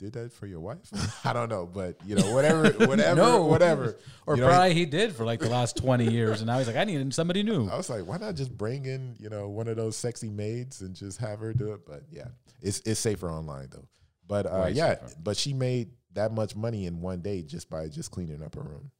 did 0.00 0.14
that 0.14 0.32
for 0.32 0.46
your 0.46 0.60
wife? 0.60 0.80
I 1.26 1.32
don't 1.34 1.48
know, 1.50 1.66
but 1.66 1.96
you 2.06 2.14
know, 2.16 2.32
whatever, 2.34 2.70
whatever, 2.86 3.14
No. 3.14 3.44
whatever. 3.44 3.98
or 4.26 4.34
you 4.34 4.40
know, 4.40 4.48
probably 4.48 4.74
he 4.74 4.86
did 4.86 5.14
for 5.14 5.24
like 5.24 5.40
the 5.40 5.50
last 5.50 5.76
twenty 5.76 6.10
years, 6.10 6.40
and 6.40 6.46
now 6.46 6.58
he's 6.58 6.66
like, 6.66 6.76
I 6.76 6.84
need 6.84 7.12
somebody 7.14 7.42
new. 7.42 7.68
I 7.68 7.76
was 7.76 7.90
like, 7.90 8.06
why 8.06 8.16
not 8.16 8.34
just 8.34 8.56
bring 8.56 8.86
in, 8.86 9.14
you 9.20 9.28
know, 9.28 9.48
one 9.48 9.68
of 9.68 9.76
those 9.76 9.96
sexy 9.96 10.30
maids 10.30 10.80
and 10.80 10.94
just 10.96 11.18
have 11.18 11.38
her 11.40 11.52
do 11.52 11.72
it? 11.74 11.84
But 11.86 12.04
yeah, 12.10 12.28
it's 12.62 12.80
it's 12.86 12.98
safer 12.98 13.30
online 13.30 13.68
though. 13.70 13.86
But 14.26 14.46
uh, 14.46 14.62
Way 14.64 14.72
yeah, 14.72 14.94
safer. 14.94 15.14
but 15.22 15.36
she 15.36 15.52
made 15.52 15.90
that 16.14 16.32
much 16.32 16.56
money 16.56 16.86
in 16.86 17.00
one 17.00 17.20
day 17.20 17.42
just 17.42 17.68
by 17.70 17.88
just 17.88 18.10
cleaning 18.10 18.42
up 18.42 18.54
her 18.54 18.62
room. 18.62 18.90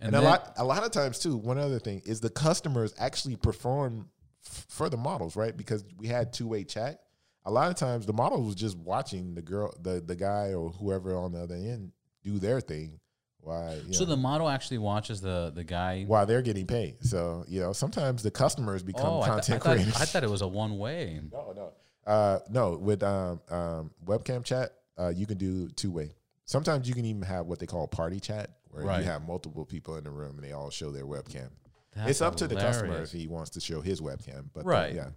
And, 0.00 0.12
then- 0.12 0.22
a 0.22 0.24
lot 0.24 0.52
a 0.56 0.64
lot 0.64 0.82
of 0.84 0.90
times 0.90 1.18
too, 1.20 1.36
one 1.36 1.58
other 1.58 1.78
thing 1.78 2.02
is 2.04 2.20
the 2.20 2.28
customers 2.30 2.92
actually 2.98 3.36
perform 3.36 4.08
f- 4.44 4.66
for 4.68 4.90
the 4.90 4.96
models, 4.96 5.36
right? 5.36 5.56
Because 5.56 5.84
we 5.96 6.08
had 6.08 6.32
two 6.32 6.48
way 6.48 6.64
chat. 6.64 7.00
A 7.44 7.50
lot 7.50 7.70
of 7.70 7.76
times 7.76 8.06
the 8.06 8.12
model 8.12 8.42
was 8.42 8.54
just 8.54 8.76
watching 8.78 9.34
the 9.34 9.42
girl, 9.42 9.74
the 9.80 10.00
the 10.00 10.16
guy 10.16 10.54
or 10.54 10.70
whoever 10.70 11.16
on 11.16 11.32
the 11.32 11.40
other 11.42 11.54
end 11.56 11.92
do 12.22 12.38
their 12.38 12.60
thing. 12.60 13.00
Why? 13.40 13.80
You 13.86 13.94
So 13.94 14.04
know, 14.04 14.10
the 14.10 14.16
model 14.16 14.48
actually 14.48 14.78
watches 14.78 15.20
the 15.20 15.50
the 15.54 15.64
guy. 15.64 16.04
while 16.06 16.24
they're 16.26 16.42
getting 16.42 16.66
paid. 16.66 17.04
So 17.04 17.44
you 17.48 17.60
know, 17.60 17.72
sometimes 17.72 18.22
the 18.22 18.30
customers 18.30 18.82
become 18.84 19.06
Oh, 19.06 19.20
I, 19.22 19.26
th- 19.26 19.30
I 19.30 19.34
content 19.34 19.62
thought, 19.64 19.72
creators. 19.76 20.00
I 20.00 20.04
thought 20.04 20.22
it 20.24 20.30
was 20.30 20.42
a 20.42 20.48
one 20.48 20.78
way. 20.78 21.20
No, 21.32 21.52
no, 21.52 21.72
uh, 22.06 22.38
no. 22.50 22.76
With 22.76 23.02
um, 23.02 23.40
um, 23.50 23.90
webcam 24.04 24.44
chat, 24.44 24.70
uh, 24.98 25.08
you 25.08 25.26
can 25.26 25.38
do 25.38 25.68
two 25.70 25.90
way. 25.90 26.12
Sometimes 26.44 26.88
you 26.88 26.94
can 26.94 27.04
even 27.04 27.22
have 27.22 27.46
what 27.46 27.58
they 27.58 27.66
call 27.66 27.88
party 27.88 28.20
chat, 28.20 28.50
where 28.70 28.84
Right. 28.84 28.98
you 29.00 29.04
have 29.06 29.26
multiple 29.26 29.64
people 29.64 29.96
in 29.96 30.04
the 30.04 30.10
room 30.10 30.36
and 30.36 30.44
they 30.46 30.52
all 30.52 30.70
show 30.70 30.90
their 30.92 31.06
webcam. 31.06 31.48
it's 31.96 32.20
up 32.20 32.36
to 32.36 32.46
the 32.46 32.54
customer 32.56 33.02
if 33.02 33.10
he 33.12 33.26
wants 33.26 33.50
to 33.50 33.60
show 33.60 33.80
his 33.80 34.00
webcam, 34.00 34.48
but 34.54 34.60
uh, 34.60 34.68
Right. 34.68 34.94
yeah, 34.94 35.08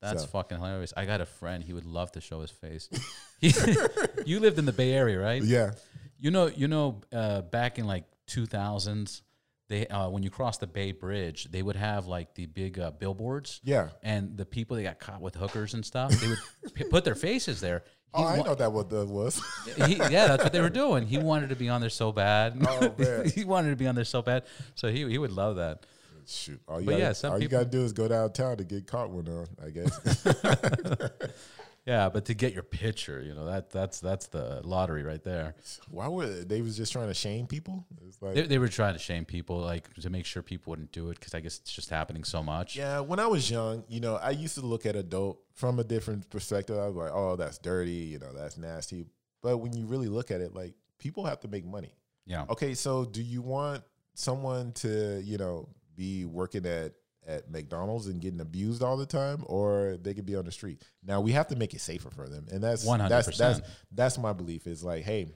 That's 0.00 0.22
So- 0.22 0.28
fucking 0.28 0.58
hilarious. 0.58 0.92
I 0.96 1.04
got 1.06 1.20
a 1.20 1.26
friend. 1.26 1.62
He 1.64 1.72
would 1.72 1.86
love 1.86 2.12
to 2.12 2.20
show 2.20 2.40
his 2.40 2.50
face. 2.50 2.88
He- 3.40 3.52
you 4.26 4.40
lived 4.40 4.58
in 4.58 4.64
the 4.64 4.72
Bay 4.72 4.92
Area, 4.92 5.18
right? 5.18 5.42
yeah, 5.42 5.72
You 6.18 6.30
know, 6.30 6.46
you 6.46 6.68
know, 6.68 7.00
uh, 7.12 7.42
back 7.42 7.78
in 7.78 7.86
like 7.86 8.04
2000s, 8.28 9.22
they 9.68 9.86
uh, 9.88 10.08
when 10.08 10.22
you 10.22 10.30
cross 10.30 10.58
the 10.58 10.66
Bay 10.66 10.92
Bridge, 10.92 11.48
they 11.50 11.60
would 11.60 11.76
have 11.76 12.06
like 12.06 12.34
the 12.34 12.46
big 12.46 12.78
uh, 12.78 12.92
billboards, 12.92 13.60
yeah. 13.64 13.88
and 14.02 14.36
the 14.36 14.46
people 14.46 14.76
that 14.76 14.82
got 14.84 15.00
caught 15.00 15.20
with 15.20 15.34
hookers 15.34 15.74
and 15.74 15.84
stuff, 15.84 16.12
they 16.12 16.28
would 16.28 16.38
p- 16.74 16.84
put 16.84 17.04
their 17.04 17.14
faces 17.16 17.60
there. 17.60 17.82
He 18.14 18.22
Oh, 18.22 18.26
I 18.26 18.40
know 18.42 18.54
that 18.54 18.72
what 18.72 18.88
that 18.90 19.06
was. 19.08 19.42
he, 19.86 19.96
yeah, 19.96 20.28
that's 20.28 20.44
what 20.44 20.52
they 20.52 20.60
were 20.60 20.70
doing. 20.70 21.06
He 21.06 21.18
wanted 21.18 21.48
to 21.50 21.56
be 21.56 21.68
on 21.68 21.80
there 21.80 21.90
so 21.90 22.12
bad. 22.12 22.56
Oh, 22.66 22.94
man. 22.96 23.28
he 23.28 23.44
wanted 23.44 23.70
to 23.70 23.76
be 23.76 23.86
on 23.88 23.94
there 23.96 24.04
so 24.04 24.22
bad. 24.22 24.44
So 24.76 24.88
he 24.88 25.06
he 25.10 25.18
would 25.18 25.32
love 25.32 25.56
that. 25.56 25.84
Shoot, 26.26 26.60
all 26.68 26.80
you 26.80 26.86
But 26.86 26.92
gotta, 26.92 27.02
yeah, 27.02 27.12
some 27.12 27.32
all 27.32 27.38
people- 27.38 27.42
you 27.58 27.64
gotta 27.64 27.70
do 27.70 27.82
is 27.84 27.92
go 27.92 28.08
downtown 28.08 28.56
to 28.56 28.64
get 28.64 28.86
caught 28.86 29.10
one 29.10 29.28
on. 29.28 29.46
I 29.64 29.70
guess. 29.70 30.26
Yeah, 31.86 32.08
but 32.08 32.24
to 32.24 32.34
get 32.34 32.52
your 32.52 32.64
picture, 32.64 33.22
you 33.22 33.32
know 33.32 33.46
that 33.46 33.70
that's 33.70 34.00
that's 34.00 34.26
the 34.26 34.60
lottery 34.64 35.04
right 35.04 35.22
there. 35.22 35.54
Why 35.88 36.08
were 36.08 36.26
they, 36.26 36.60
was 36.60 36.76
just 36.76 36.90
trying 36.92 37.06
to 37.06 37.14
shame 37.14 37.46
people? 37.46 37.86
It's 38.04 38.20
like 38.20 38.34
They, 38.34 38.42
they 38.42 38.58
were 38.58 38.66
trying 38.66 38.94
to 38.94 38.98
shame 38.98 39.24
people, 39.24 39.58
like 39.58 39.94
to 39.94 40.10
make 40.10 40.26
sure 40.26 40.42
people 40.42 40.70
wouldn't 40.72 40.90
do 40.90 41.10
it 41.10 41.20
because 41.20 41.32
I 41.32 41.38
guess 41.38 41.58
it's 41.58 41.72
just 41.72 41.88
happening 41.88 42.24
so 42.24 42.42
much. 42.42 42.74
Yeah, 42.74 42.98
when 42.98 43.20
I 43.20 43.28
was 43.28 43.48
young, 43.48 43.84
you 43.86 44.00
know, 44.00 44.16
I 44.16 44.30
used 44.30 44.56
to 44.56 44.62
look 44.66 44.84
at 44.84 44.96
adult 44.96 45.38
from 45.54 45.78
a 45.78 45.84
different 45.84 46.28
perspective. 46.28 46.76
I 46.76 46.88
was 46.88 46.96
like, 46.96 47.12
oh, 47.14 47.36
that's 47.36 47.58
dirty, 47.58 47.92
you 47.92 48.18
know, 48.18 48.32
that's 48.32 48.56
nasty. 48.58 49.06
But 49.40 49.58
when 49.58 49.72
you 49.72 49.86
really 49.86 50.08
look 50.08 50.32
at 50.32 50.40
it, 50.40 50.56
like 50.56 50.74
people 50.98 51.24
have 51.24 51.38
to 51.42 51.48
make 51.48 51.64
money. 51.64 51.94
Yeah. 52.26 52.46
Okay, 52.50 52.74
so 52.74 53.04
do 53.04 53.22
you 53.22 53.42
want 53.42 53.84
someone 54.14 54.72
to, 54.72 55.22
you 55.24 55.38
know, 55.38 55.68
be 55.96 56.24
working 56.24 56.66
at 56.66 56.92
at 57.26 57.50
McDonald's 57.50 58.06
and 58.06 58.20
getting 58.20 58.40
abused 58.40 58.82
all 58.84 58.96
the 58.96 59.06
time, 59.06 59.42
or 59.46 59.96
they 60.00 60.14
could 60.14 60.26
be 60.26 60.36
on 60.36 60.44
the 60.44 60.52
street? 60.52 60.82
Now 61.04 61.20
we 61.20 61.32
have 61.32 61.48
to 61.48 61.56
make 61.56 61.74
it 61.74 61.80
safer 61.80 62.10
for 62.10 62.28
them, 62.28 62.46
and 62.52 62.62
that's 62.62 62.84
that's 63.08 63.28
100%. 63.28 63.38
that's 63.38 63.60
that's 63.92 64.18
my 64.18 64.32
belief. 64.32 64.66
Is 64.66 64.84
like, 64.84 65.04
hey, 65.04 65.26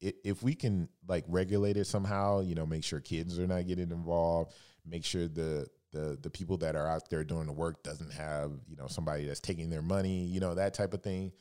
if 0.00 0.42
we 0.42 0.54
can 0.54 0.88
like 1.06 1.24
regulate 1.28 1.76
it 1.76 1.86
somehow, 1.86 2.40
you 2.40 2.54
know, 2.54 2.64
make 2.66 2.84
sure 2.84 3.00
kids 3.00 3.38
are 3.38 3.46
not 3.46 3.66
getting 3.66 3.90
involved, 3.90 4.54
make 4.86 5.04
sure 5.04 5.28
the 5.28 5.66
the 5.92 6.16
the 6.22 6.30
people 6.30 6.56
that 6.58 6.76
are 6.76 6.86
out 6.88 7.10
there 7.10 7.24
doing 7.24 7.46
the 7.46 7.52
work 7.52 7.82
doesn't 7.82 8.12
have 8.12 8.52
you 8.68 8.76
know 8.76 8.86
somebody 8.86 9.26
that's 9.26 9.40
taking 9.40 9.68
their 9.70 9.82
money, 9.82 10.24
you 10.24 10.40
know, 10.40 10.54
that 10.54 10.72
type 10.74 10.94
of 10.94 11.02
thing. 11.02 11.32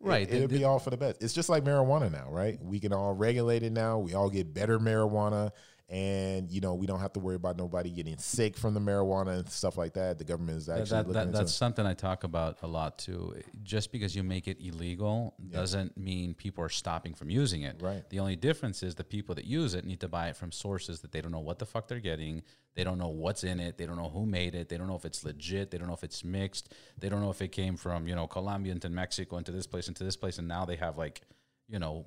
Right, 0.00 0.30
It, 0.30 0.48
the- 0.48 0.58
be 0.58 0.64
all 0.64 0.78
for 0.78 0.90
the 0.90 0.96
best. 0.96 1.22
It's 1.22 1.32
just 1.32 1.48
like 1.48 1.64
marijuana 1.64 2.10
now, 2.10 2.28
right? 2.30 2.56
We 2.62 2.78
can 2.78 2.92
all 2.92 3.14
regulate 3.14 3.64
it 3.64 3.72
now. 3.72 3.98
We 3.98 4.14
all 4.14 4.30
get 4.30 4.54
better 4.54 4.78
marijuana, 4.78 5.50
and 5.90 6.50
you 6.50 6.60
know 6.60 6.74
we 6.74 6.86
don't 6.86 7.00
have 7.00 7.14
to 7.14 7.20
worry 7.20 7.36
about 7.36 7.56
nobody 7.56 7.90
getting 7.90 8.18
sick 8.18 8.58
from 8.58 8.74
the 8.74 8.80
marijuana 8.80 9.38
and 9.38 9.48
stuff 9.48 9.78
like 9.78 9.94
that. 9.94 10.18
The 10.18 10.24
government 10.24 10.58
is 10.58 10.68
actually 10.68 10.90
that, 10.90 11.12
that, 11.12 11.26
into 11.28 11.38
that's 11.38 11.50
it. 11.52 11.54
something 11.54 11.86
I 11.86 11.94
talk 11.94 12.24
about 12.24 12.58
a 12.62 12.66
lot 12.66 12.98
too. 12.98 13.34
Just 13.62 13.90
because 13.90 14.14
you 14.14 14.22
make 14.22 14.48
it 14.48 14.58
illegal 14.60 15.34
doesn't 15.50 15.96
mean 15.96 16.34
people 16.34 16.62
are 16.62 16.68
stopping 16.68 17.14
from 17.14 17.30
using 17.30 17.62
it. 17.62 17.76
Right. 17.80 18.08
The 18.10 18.18
only 18.18 18.36
difference 18.36 18.82
is 18.82 18.96
the 18.96 19.04
people 19.04 19.34
that 19.36 19.46
use 19.46 19.74
it 19.74 19.86
need 19.86 20.00
to 20.00 20.08
buy 20.08 20.28
it 20.28 20.36
from 20.36 20.52
sources 20.52 21.00
that 21.00 21.12
they 21.12 21.22
don't 21.22 21.32
know 21.32 21.40
what 21.40 21.58
the 21.58 21.66
fuck 21.66 21.88
they're 21.88 22.00
getting. 22.00 22.42
They 22.74 22.84
don't 22.84 22.98
know 22.98 23.08
what's 23.08 23.42
in 23.42 23.58
it. 23.58 23.78
They 23.78 23.86
don't 23.86 23.96
know 23.96 24.10
who 24.10 24.26
made 24.26 24.54
it. 24.54 24.68
They 24.68 24.76
don't 24.76 24.88
know 24.88 24.94
if 24.94 25.06
it's 25.06 25.24
legit. 25.24 25.70
They 25.70 25.78
don't 25.78 25.88
know 25.88 25.94
if 25.94 26.04
it's 26.04 26.22
mixed. 26.22 26.74
They 26.98 27.08
don't 27.08 27.20
know 27.22 27.30
if 27.30 27.40
it 27.40 27.48
came 27.48 27.76
from 27.76 28.06
you 28.06 28.14
know 28.14 28.26
Colombia 28.26 28.72
into 28.72 28.90
Mexico 28.90 29.38
into 29.38 29.52
this 29.52 29.66
place 29.66 29.88
into 29.88 30.04
this 30.04 30.16
place, 30.16 30.38
and 30.38 30.46
now 30.46 30.66
they 30.66 30.76
have 30.76 30.98
like 30.98 31.22
you 31.66 31.78
know 31.78 32.06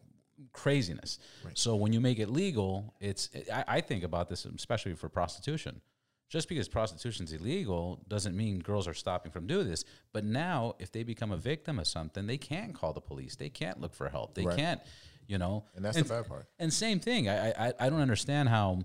craziness. 0.54 1.20
So 1.54 1.76
when 1.76 1.94
you 1.94 2.00
make 2.02 2.20
it 2.20 2.30
legal, 2.30 2.94
it's 3.00 3.30
I, 3.54 3.64
I 3.68 3.82
think 3.82 4.04
about 4.04 4.30
this 4.30 4.46
especially 4.46 4.94
for 4.96 5.10
prostitution. 5.10 5.82
Just 6.30 6.48
because 6.48 6.70
prostitution's 6.70 7.34
illegal 7.34 8.02
doesn't 8.08 8.38
mean 8.38 8.60
girls 8.60 8.88
are 8.88 8.94
stopping 8.94 9.34
from 9.34 9.48
doing 9.48 9.68
this. 9.68 9.84
But 10.14 10.24
now, 10.24 10.76
if 10.80 10.90
they 10.90 11.04
become 11.04 11.32
a 11.32 11.38
victim 11.38 11.78
of 11.78 11.88
something, 11.88 12.26
they 12.26 12.38
can't 12.38 12.74
call 12.74 12.94
the 12.94 13.02
police. 13.02 13.36
They 13.36 13.50
can't 13.50 13.82
look 13.82 13.94
for 13.94 14.08
help. 14.08 14.34
They 14.34 14.46
Right. 14.46 14.58
can't, 14.58 14.80
you 15.28 15.38
know. 15.38 15.66
And 15.76 15.84
that's 15.84 15.98
the 15.98 16.06
bad 16.06 16.28
part. 16.30 16.46
And 16.58 16.72
same 16.74 17.02
thing. 17.02 17.28
I, 17.28 17.52
I 17.68 17.74
I 17.82 17.90
don't 17.90 18.00
understand 18.00 18.48
how 18.48 18.80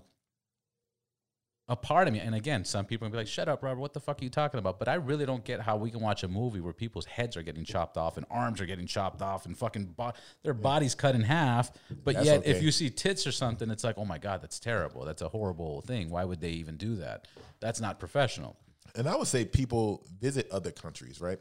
a 1.69 1.75
part 1.75 2.07
of 2.07 2.13
me, 2.13 2.19
and 2.19 2.33
again, 2.33 2.63
some 2.63 2.85
people 2.85 3.09
be 3.09 3.17
like, 3.17 3.27
"Shut 3.27 3.49
up, 3.49 3.61
Robert. 3.63 3.79
What 3.79 3.93
the 3.93 3.99
fuck 3.99 4.21
are 4.21 4.23
you 4.23 4.29
talking 4.29 4.57
about?" 4.57 4.79
But 4.79 4.87
I 4.87 4.95
really 4.95 5.25
don't 5.25 5.43
get 5.43 5.59
how 5.59 5.77
we 5.77 5.91
can 5.91 5.99
watch 5.99 6.23
a 6.23 6.27
movie 6.27 6.61
where 6.61 6.73
people's 6.73 7.05
heads 7.05 7.35
are 7.35 7.43
getting 7.43 7.65
chopped 7.65 7.97
off 7.97 8.17
and 8.17 8.25
arms 8.29 8.61
are 8.61 8.65
getting 8.65 8.87
chopped 8.87 9.21
off 9.21 9.45
and 9.45 9.57
fucking 9.57 9.85
bo- 9.97 10.13
their 10.43 10.53
bodies 10.53 10.95
cut 10.95 11.15
in 11.15 11.21
half. 11.21 11.71
But 12.03 12.15
That's 12.15 12.25
yet, 12.25 12.47
if 12.47 12.61
you 12.61 12.71
see 12.71 12.89
tits 12.89 13.27
or 13.27 13.31
something, 13.31 13.69
it's 13.69 13.83
like, 13.83 13.97
"Oh 13.97 14.05
my 14.05 14.17
god, 14.17 14.41
that's 14.41 14.59
terrible. 14.59 15.03
That's 15.05 15.21
a 15.21 15.29
horrible 15.29 15.81
thing. 15.81 16.09
Why 16.09 16.23
would 16.23 16.39
they 16.39 16.51
even 16.51 16.77
do 16.77 16.95
that? 16.97 17.27
That's 17.59 17.81
not 17.81 17.99
professional." 17.99 18.57
and 18.97 19.07
I 19.07 19.15
would 19.15 19.27
say 19.27 19.45
people 19.45 20.03
visit 20.19 20.49
other 20.51 20.71
countries, 20.71 21.21
right? 21.21 21.39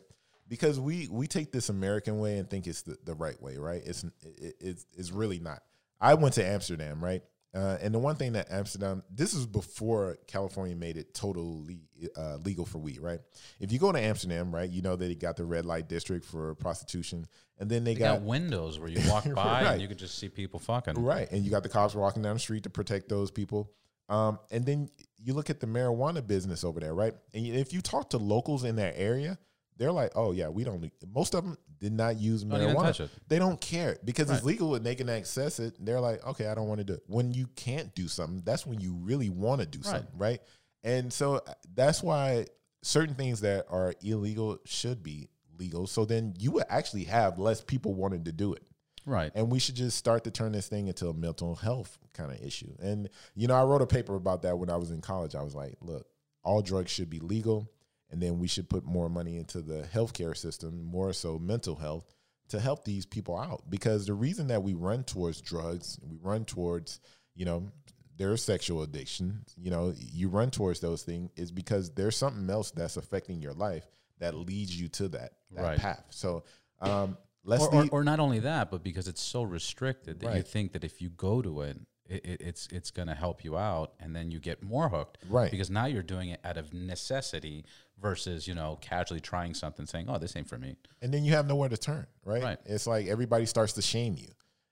Because 0.48 0.78
we 0.78 1.08
we 1.10 1.26
take 1.26 1.50
this 1.50 1.70
American 1.70 2.20
way 2.20 2.38
and 2.38 2.48
think 2.48 2.66
it's 2.66 2.82
the, 2.82 2.96
the 3.04 3.14
right 3.14 3.40
way, 3.42 3.56
right? 3.56 3.82
It's 3.84 4.04
it, 4.22 4.56
it's 4.60 4.86
it's 4.96 5.10
really 5.10 5.40
not. 5.40 5.62
I 6.00 6.14
went 6.14 6.34
to 6.34 6.44
Amsterdam, 6.44 7.02
right? 7.02 7.22
Uh, 7.56 7.78
and 7.80 7.94
the 7.94 7.98
one 7.98 8.16
thing 8.16 8.34
that 8.34 8.50
Amsterdam, 8.50 9.02
this 9.10 9.32
is 9.32 9.46
before 9.46 10.18
California 10.26 10.76
made 10.76 10.98
it 10.98 11.14
totally 11.14 11.80
uh, 12.14 12.36
legal 12.44 12.66
for 12.66 12.76
weed, 12.76 13.00
right? 13.00 13.20
If 13.60 13.72
you 13.72 13.78
go 13.78 13.90
to 13.92 13.98
Amsterdam, 13.98 14.54
right, 14.54 14.68
you 14.68 14.82
know 14.82 14.94
that 14.94 15.06
they 15.06 15.14
got 15.14 15.36
the 15.36 15.44
red 15.46 15.64
light 15.64 15.88
district 15.88 16.26
for 16.26 16.54
prostitution, 16.56 17.26
and 17.58 17.70
then 17.70 17.82
they, 17.82 17.94
They 17.94 18.00
got 18.00 18.18
got 18.18 18.22
windows 18.26 18.78
where 18.78 18.90
you 18.90 19.00
walk 19.10 19.24
by 19.32 19.62
Right. 19.62 19.72
and 19.72 19.80
you 19.80 19.88
could 19.88 19.98
just 19.98 20.18
see 20.18 20.28
people 20.28 20.60
fucking. 20.60 21.02
Right. 21.02 21.30
And 21.32 21.44
you 21.46 21.50
got 21.50 21.62
the 21.62 21.70
cops 21.70 21.94
walking 21.94 22.20
down 22.20 22.34
the 22.34 22.40
street 22.40 22.64
to 22.64 22.70
protect 22.70 23.08
those 23.08 23.30
people. 23.30 23.72
Um, 24.10 24.38
and 24.50 24.66
then 24.66 24.90
you 25.16 25.32
look 25.32 25.48
at 25.48 25.58
the 25.60 25.66
marijuana 25.66 26.24
business 26.26 26.62
over 26.62 26.78
there, 26.78 26.94
right? 26.94 27.14
And 27.32 27.46
if 27.46 27.72
you 27.72 27.80
talk 27.80 28.10
to 28.10 28.18
locals 28.18 28.64
in 28.64 28.76
that 28.76 28.94
area, 28.98 29.38
they're 29.78 29.92
like, 29.92 30.12
oh, 30.14 30.32
yeah, 30.32 30.48
we 30.48 30.64
don't, 30.64 30.90
most 31.14 31.34
of 31.34 31.44
them 31.44 31.56
did 31.78 31.92
not 31.92 32.16
use 32.18 32.42
Don't 32.42 32.58
marijuana. 32.60 33.08
They 33.28 33.38
don't 33.38 33.60
care 33.60 33.98
because 34.04 34.30
it's 34.30 34.44
legal 34.44 34.74
and 34.74 34.84
they 34.84 34.94
can 34.94 35.08
access 35.08 35.58
it. 35.60 35.74
They're 35.78 36.00
like, 36.00 36.26
okay, 36.26 36.46
I 36.46 36.54
don't 36.54 36.68
want 36.68 36.78
to 36.78 36.84
do 36.84 36.94
it. 36.94 37.02
When 37.06 37.32
you 37.32 37.46
can't 37.56 37.94
do 37.94 38.08
something, 38.08 38.42
that's 38.44 38.66
when 38.66 38.80
you 38.80 38.94
really 38.94 39.28
want 39.30 39.60
to 39.60 39.66
do 39.66 39.78
Right. 39.78 39.84
something, 39.86 40.18
right? 40.18 40.40
And 40.82 41.12
so 41.12 41.36
uh, 41.36 41.52
that's 41.74 42.02
why 42.02 42.46
certain 42.82 43.14
things 43.14 43.40
that 43.40 43.66
are 43.68 43.92
illegal 44.02 44.58
should 44.64 45.02
be 45.02 45.28
legal. 45.58 45.86
So 45.86 46.04
then 46.04 46.34
you 46.38 46.52
would 46.52 46.64
actually 46.68 47.04
have 47.04 47.38
less 47.38 47.60
people 47.60 47.92
wanting 47.94 48.24
to 48.24 48.32
do 48.32 48.52
it 48.54 48.62
Right. 49.04 49.32
and 49.34 49.50
we 49.50 49.58
should 49.58 49.74
just 49.74 49.96
start 49.96 50.24
to 50.24 50.30
turn 50.30 50.52
this 50.52 50.68
thing 50.68 50.86
into 50.88 51.08
a 51.08 51.14
mental 51.14 51.54
health 51.54 51.98
kind 52.14 52.30
of 52.32 52.40
issue. 52.40 52.72
And 52.80 53.08
you 53.34 53.46
know, 53.48 53.54
I 53.54 53.64
wrote 53.64 53.82
a 53.82 53.86
paper 53.86 54.14
about 54.14 54.42
that 54.42 54.58
when 54.58 54.70
I 54.70 54.76
was 54.76 54.90
in 54.90 55.00
college. 55.02 55.34
I 55.34 55.42
was 55.42 55.54
like, 55.54 55.74
look, 55.82 56.06
all 56.44 56.62
drugs 56.62 56.90
should 56.90 57.10
be 57.10 57.18
legal, 57.18 57.68
and 58.10 58.22
then 58.22 58.38
we 58.38 58.48
should 58.48 58.68
put 58.68 58.84
more 58.84 59.08
money 59.08 59.36
into 59.36 59.60
the 59.60 59.82
healthcare 59.92 60.36
system, 60.36 60.84
more 60.84 61.12
so 61.12 61.38
mental 61.38 61.76
health, 61.76 62.06
to 62.48 62.60
help 62.60 62.84
these 62.84 63.06
people 63.06 63.36
out. 63.36 63.64
Because 63.68 64.06
the 64.06 64.14
reason 64.14 64.46
that 64.48 64.62
we 64.62 64.74
run 64.74 65.04
towards 65.04 65.40
drugs, 65.40 65.98
we 66.02 66.16
run 66.22 66.44
towards, 66.44 67.00
you 67.34 67.44
know, 67.44 67.70
their 68.16 68.36
sexual 68.36 68.82
addiction, 68.82 69.44
you 69.56 69.70
know, 69.70 69.92
you 69.98 70.28
run 70.28 70.50
towards 70.50 70.80
those 70.80 71.02
things 71.02 71.30
is 71.36 71.50
because 71.50 71.90
there's 71.90 72.16
something 72.16 72.48
else 72.48 72.70
that's 72.70 72.96
affecting 72.96 73.42
your 73.42 73.52
life 73.52 73.86
that 74.18 74.34
leads 74.34 74.78
you 74.78 74.88
to 74.88 75.08
that 75.08 75.32
that 75.50 75.62
Right. 75.62 75.78
path. 75.78 76.04
So 76.10 76.44
um 76.80 77.18
let's 77.44 77.64
or, 77.64 77.74
or, 77.74 77.88
or 77.92 78.04
not 78.04 78.20
only 78.20 78.38
that, 78.40 78.70
but 78.70 78.82
because 78.82 79.06
it's 79.08 79.20
so 79.20 79.42
restricted 79.42 80.20
that 80.20 80.34
you 80.36 80.42
think 80.42 80.72
that 80.72 80.84
if 80.84 81.02
you 81.02 81.10
go 81.10 81.42
to 81.42 81.60
it, 81.62 81.78
it, 82.08 82.24
it 82.24 82.40
it's 82.40 82.68
it's 82.72 82.90
going 82.90 83.08
to 83.08 83.14
help 83.14 83.44
you 83.44 83.56
out, 83.56 83.92
and 84.00 84.14
then 84.14 84.30
you 84.30 84.38
get 84.38 84.62
more 84.62 84.88
hooked, 84.88 85.18
Right. 85.28 85.50
Because 85.50 85.70
now 85.70 85.86
you're 85.86 86.02
doing 86.02 86.30
it 86.30 86.40
out 86.44 86.56
of 86.56 86.72
necessity 86.72 87.64
versus 88.00 88.46
you 88.46 88.54
know 88.54 88.78
casually 88.80 89.20
trying 89.20 89.54
something, 89.54 89.86
saying, 89.86 90.06
"Oh, 90.08 90.18
this 90.18 90.36
ain't 90.36 90.48
for 90.48 90.58
me." 90.58 90.76
and 91.02 91.12
then 91.12 91.24
you 91.24 91.32
have 91.32 91.46
nowhere 91.46 91.68
to 91.68 91.76
turn, 91.76 92.06
right? 92.24 92.42
Right. 92.42 92.58
It's 92.66 92.86
like 92.86 93.06
everybody 93.06 93.46
starts 93.46 93.72
to 93.74 93.82
shame 93.82 94.16
you, 94.18 94.28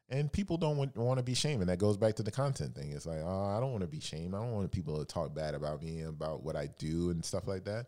and 0.08 0.30
people 0.32 0.56
don't 0.56 0.76
want, 0.76 0.96
want 0.96 1.18
to 1.18 1.24
be 1.24 1.34
shamed, 1.34 1.60
and 1.60 1.68
that 1.70 1.78
goes 1.78 1.96
back 1.96 2.16
to 2.16 2.22
the 2.22 2.30
content 2.30 2.74
thing. 2.74 2.92
It's 2.92 3.06
like, 3.06 3.20
oh, 3.24 3.56
I 3.56 3.60
don't 3.60 3.72
want 3.72 3.82
to 3.82 3.88
be 3.88 4.00
shamed. 4.00 4.34
I 4.34 4.38
don't 4.38 4.52
want 4.52 4.70
people 4.70 4.98
to 4.98 5.04
talk 5.04 5.34
bad 5.34 5.54
about 5.54 5.82
me 5.82 6.00
and 6.00 6.10
about 6.10 6.42
what 6.42 6.56
I 6.56 6.68
do 6.78 7.10
and 7.10 7.24
stuff 7.24 7.46
like 7.46 7.64
that. 7.64 7.86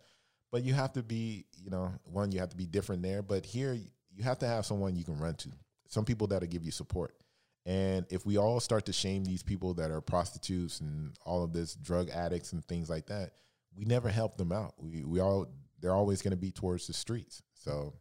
But 0.51 0.65
you 0.65 0.75
have 0.75 0.93
to 0.95 1.03
be, 1.03 1.45
you 1.63 1.71
know, 1.71 1.93
one, 2.05 2.33
you 2.33 2.41
have 2.41 2.51
to 2.51 2.57
be 2.57 2.67
different 2.67 3.03
there. 3.03 3.21
But 3.21 3.45
here, 3.45 3.75
you 3.75 4.23
have 4.23 4.39
to 4.39 4.47
have 4.47 4.65
someone 4.65 4.97
you 4.97 5.05
can 5.05 5.19
run 5.19 5.35
to, 5.35 5.51
some 5.89 6.05
people 6.05 6.27
that'll 6.29 6.49
give 6.49 6.65
you 6.65 6.71
support. 6.71 7.15
And 7.67 8.07
if 8.11 8.25
we 8.25 8.39
all 8.39 8.61
start 8.61 8.87
to 8.87 8.93
shame 8.93 9.25
these 9.25 9.43
people 9.43 9.75
that 9.75 9.91
are 9.91 10.01
prostitutes 10.01 10.81
and 10.81 11.13
all 11.27 11.43
of 11.43 11.53
this 11.53 11.75
drug 11.75 12.09
addicts 12.11 12.53
and 12.53 12.65
things 12.65 12.89
like 12.89 13.07
that, 13.07 13.33
we 13.77 13.85
never 13.85 14.09
help 14.09 14.37
them 14.37 14.53
out. 14.53 14.75
We 14.79 15.05
we 15.05 15.21
all 15.21 15.49
they're 15.81 15.93
always 15.93 16.23
going 16.23 16.31
to 16.31 16.37
be 16.37 16.53
towards 16.53 16.87
the 16.87 16.93
streets. 16.93 17.43
So, 17.55 17.95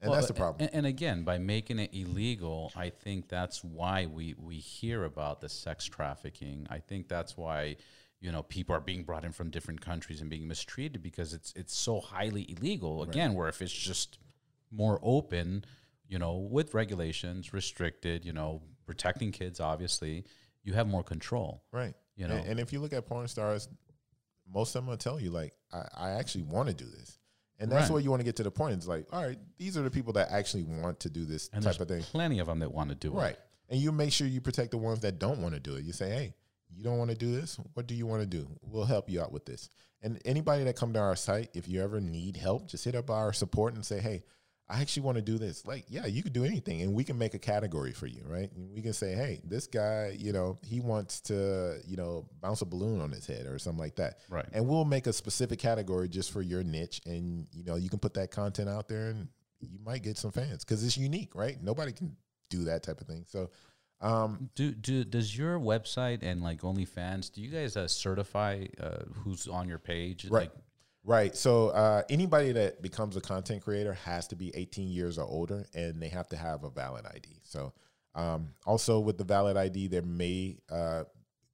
and 0.00 0.10
Well, 0.10 0.18
that's 0.18 0.28
the 0.28 0.34
problem. 0.34 0.66
And, 0.66 0.74
and 0.74 0.86
again, 0.86 1.24
by 1.24 1.38
making 1.38 1.78
it 1.78 1.90
illegal, 1.94 2.70
I 2.76 2.90
think 2.90 3.28
that's 3.28 3.64
why 3.64 4.04
we 4.06 4.34
we 4.38 4.56
hear 4.56 5.04
about 5.04 5.40
the 5.40 5.48
sex 5.48 5.86
trafficking. 5.86 6.66
I 6.68 6.78
think 6.78 7.08
that's 7.08 7.34
why 7.34 7.76
you 8.20 8.30
know 8.30 8.42
people 8.42 8.76
are 8.76 8.80
being 8.80 9.04
brought 9.04 9.24
in 9.24 9.32
from 9.32 9.48
different 9.48 9.80
countries 9.80 10.20
and 10.20 10.28
being 10.28 10.46
mistreated 10.46 11.02
because 11.02 11.32
it's 11.32 11.54
it's 11.56 11.74
so 11.74 11.98
highly 11.98 12.42
illegal. 12.50 13.02
Again, 13.02 13.32
where 13.32 13.48
if 13.48 13.62
it's 13.62 13.72
just 13.72 14.18
more 14.70 15.00
open, 15.02 15.64
you 16.06 16.18
know, 16.18 16.36
with 16.36 16.74
regulations, 16.74 17.54
restricted, 17.54 18.24
you 18.26 18.34
know, 18.34 18.60
protecting 18.88 19.30
kids, 19.30 19.60
obviously, 19.60 20.24
you 20.64 20.72
have 20.72 20.88
more 20.88 21.04
control. 21.04 21.62
right. 21.72 21.94
you 22.16 22.26
know. 22.26 22.34
and, 22.34 22.58
if 22.58 22.72
you 22.72 22.80
look 22.80 22.92
at 22.92 23.06
porn 23.06 23.28
stars, 23.28 23.68
most 24.52 24.74
of 24.74 24.80
them 24.82 24.86
will 24.88 24.96
tell 24.96 25.20
you 25.20 25.30
like, 25.30 25.52
I, 25.72 25.82
I 25.96 26.10
actually 26.12 26.42
want 26.44 26.68
to 26.68 26.74
do 26.74 26.86
this. 26.86 27.18
And 27.60 27.70
that's 27.70 27.82
Right. 27.90 27.94
what 27.94 28.04
you 28.04 28.10
want 28.10 28.20
to 28.20 28.24
get 28.24 28.36
to 28.36 28.42
the 28.42 28.50
point. 28.50 28.74
It's 28.74 28.86
like, 28.88 29.06
all 29.12 29.22
right, 29.24 29.38
these 29.58 29.76
are 29.76 29.82
the 29.82 29.90
people 29.90 30.14
that 30.14 30.30
actually 30.30 30.62
want 30.64 31.00
to 31.00 31.10
do 31.10 31.24
this 31.24 31.50
And 31.52 31.62
type 31.62 31.76
there's 31.76 31.80
of 31.82 31.88
thing. 31.88 32.02
plenty 32.02 32.38
of 32.38 32.46
them 32.46 32.60
that 32.60 32.72
want 32.72 32.88
to 32.88 32.94
do 32.96 33.10
Right. 33.10 33.18
it. 33.18 33.24
Right. 33.24 33.36
And 33.68 33.80
you 33.80 33.92
make 33.92 34.12
sure 34.12 34.26
you 34.26 34.40
protect 34.40 34.70
the 34.70 34.78
ones 34.78 35.00
that 35.00 35.18
don't 35.18 35.42
want 35.42 35.54
to 35.54 35.60
do 35.60 35.74
it. 35.76 35.84
You 35.84 35.92
say, 35.92 36.08
hey, 36.10 36.34
you 36.74 36.82
don't 36.82 36.96
want 36.98 37.10
to 37.10 37.16
do 37.16 37.30
this? 37.32 37.58
What 37.74 37.86
do 37.86 37.94
you 37.94 38.06
want 38.06 38.22
to 38.22 38.26
do? 38.26 38.48
We'll 38.62 38.84
help 38.86 39.10
you 39.10 39.20
out 39.20 39.30
with 39.32 39.44
this. 39.44 39.68
And 40.00 40.18
anybody 40.24 40.64
that 40.64 40.76
come 40.76 40.92
to 40.94 40.98
our 41.00 41.16
site, 41.16 41.50
if 41.54 41.68
you 41.68 41.82
ever 41.82 42.00
need 42.00 42.36
help, 42.36 42.68
just 42.68 42.84
hit 42.84 42.94
up 42.94 43.10
our 43.10 43.32
support 43.32 43.74
and 43.74 43.84
say, 43.84 43.98
hey, 44.00 44.22
I 44.70 44.82
actually 44.82 45.04
want 45.04 45.16
to 45.16 45.22
do 45.22 45.38
this. 45.38 45.64
Like, 45.66 45.86
yeah, 45.88 46.04
you 46.04 46.22
could 46.22 46.34
do 46.34 46.44
anything, 46.44 46.82
and 46.82 46.92
we 46.92 47.02
can 47.02 47.16
make 47.16 47.32
a 47.32 47.38
category 47.38 47.92
for 47.92 48.06
you, 48.06 48.22
right? 48.26 48.50
We 48.74 48.82
can 48.82 48.92
say, 48.92 49.14
hey, 49.14 49.40
this 49.42 49.66
guy, 49.66 50.14
you 50.18 50.32
know, 50.32 50.58
he 50.62 50.80
wants 50.80 51.20
to, 51.22 51.78
you 51.86 51.96
know, 51.96 52.26
bounce 52.42 52.60
a 52.60 52.66
balloon 52.66 53.00
on 53.00 53.10
his 53.10 53.26
head 53.26 53.46
or 53.46 53.58
something 53.58 53.80
like 53.80 53.96
that, 53.96 54.18
Right. 54.28 54.46
And 54.52 54.68
we'll 54.68 54.84
make 54.84 55.06
a 55.06 55.12
specific 55.12 55.58
category 55.58 56.08
just 56.08 56.32
for 56.32 56.42
your 56.42 56.62
niche, 56.62 57.00
and 57.06 57.46
you 57.52 57.64
know, 57.64 57.76
you 57.76 57.88
can 57.88 57.98
put 57.98 58.14
that 58.14 58.30
content 58.30 58.68
out 58.68 58.88
there, 58.88 59.08
and 59.08 59.28
you 59.60 59.78
might 59.84 60.02
get 60.02 60.18
some 60.18 60.32
fans 60.32 60.64
because 60.64 60.84
it's 60.84 60.98
unique, 60.98 61.34
right? 61.34 61.56
Nobody 61.62 61.92
can 61.92 62.14
do 62.50 62.64
that 62.64 62.82
type 62.82 63.00
of 63.00 63.06
thing. 63.06 63.24
So, 63.26 63.50
um, 64.00 64.50
Do 64.54 64.72
do 64.72 65.02
does 65.04 65.36
your 65.36 65.58
website 65.58 66.22
and 66.22 66.42
like 66.42 66.60
OnlyFans? 66.60 67.32
Do 67.32 67.40
you 67.40 67.48
guys 67.48 67.76
uh, 67.76 67.88
certify 67.88 68.66
uh, 68.80 69.04
who's 69.24 69.48
on 69.48 69.66
your 69.68 69.78
page? 69.78 70.26
Right. 70.26 70.42
Like, 70.42 70.52
Right. 71.04 71.34
So 71.36 71.68
uh, 71.68 72.02
anybody 72.10 72.52
that 72.52 72.82
becomes 72.82 73.16
a 73.16 73.20
content 73.20 73.62
creator 73.62 73.94
has 73.94 74.26
to 74.28 74.36
be 74.36 74.54
18 74.54 74.88
years 74.88 75.18
or 75.18 75.26
older, 75.26 75.64
and 75.74 76.02
they 76.02 76.08
have 76.08 76.28
to 76.28 76.36
have 76.36 76.64
a 76.64 76.70
valid 76.70 77.06
ID. 77.06 77.40
So 77.44 77.72
um, 78.14 78.48
also 78.66 78.98
with 79.00 79.16
the 79.16 79.24
valid 79.24 79.56
ID, 79.56 79.88
there 79.88 80.02
may 80.02 80.58
uh, 80.70 81.04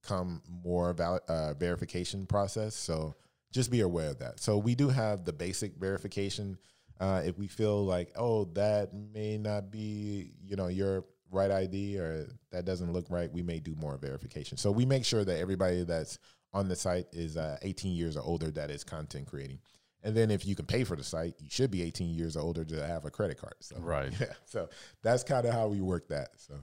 come 0.02 0.42
more 0.64 0.92
valid, 0.92 1.22
uh, 1.28 1.54
verification 1.54 2.26
process. 2.26 2.74
So 2.74 3.14
just 3.52 3.70
be 3.70 3.80
aware 3.80 4.10
of 4.10 4.18
that. 4.18 4.40
So 4.40 4.58
we 4.58 4.74
do 4.74 4.88
have 4.88 5.24
the 5.24 5.32
basic 5.32 5.76
verification. 5.76 6.58
Uh, 6.98 7.22
if 7.24 7.38
we 7.38 7.46
feel 7.46 7.84
like, 7.84 8.10
oh, 8.16 8.46
that 8.54 8.90
may 8.94 9.38
not 9.38 9.70
be, 9.70 10.32
you 10.44 10.56
know, 10.56 10.68
your 10.68 11.04
right 11.30 11.50
ID 11.50 11.98
or 11.98 12.28
that 12.50 12.64
doesn't 12.64 12.92
look 12.92 13.06
right, 13.10 13.32
we 13.32 13.42
may 13.42 13.60
do 13.60 13.74
more 13.76 13.96
verification. 13.98 14.56
So 14.56 14.70
we 14.70 14.84
make 14.86 15.04
sure 15.04 15.24
that 15.24 15.38
everybody 15.38 15.84
that's 15.84 16.18
on 16.54 16.68
the 16.68 16.76
site 16.76 17.06
is 17.12 17.36
uh, 17.36 17.58
18 17.62 17.92
years 17.92 18.16
or 18.16 18.22
older 18.22 18.50
that 18.52 18.70
is 18.70 18.84
content 18.84 19.26
creating. 19.26 19.58
And 20.02 20.16
then 20.16 20.30
if 20.30 20.46
you 20.46 20.54
can 20.54 20.66
pay 20.66 20.84
for 20.84 20.96
the 20.96 21.04
site, 21.04 21.34
you 21.40 21.48
should 21.50 21.70
be 21.70 21.82
18 21.82 22.14
years 22.14 22.36
or 22.36 22.40
older 22.40 22.64
to 22.64 22.86
have 22.86 23.04
a 23.04 23.10
credit 23.10 23.38
card. 23.38 23.54
So 23.60 23.76
Right. 23.80 24.12
yeah. 24.20 24.32
So 24.46 24.68
that's 25.02 25.24
kind 25.24 25.46
of 25.46 25.52
how 25.52 25.68
we 25.68 25.80
work 25.80 26.08
that. 26.08 26.28
So 26.36 26.54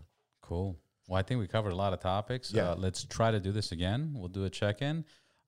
Cool. 0.42 0.78
Well, 1.08 1.20
I 1.20 1.24
think 1.24 1.40
we 1.40 1.48
covered 1.48 1.72
a 1.72 1.76
lot 1.76 1.94
of 1.94 2.00
topics. 2.00 2.54
Yeah. 2.54 2.72
Uh, 2.72 2.76
let's 2.76 3.04
try 3.04 3.32
to 3.32 3.40
do 3.40 3.52
this 3.52 3.72
again. 3.72 4.14
We'll 4.16 4.30
do 4.30 4.46
a 4.46 4.50
check 4.50 4.82
in. 4.82 5.04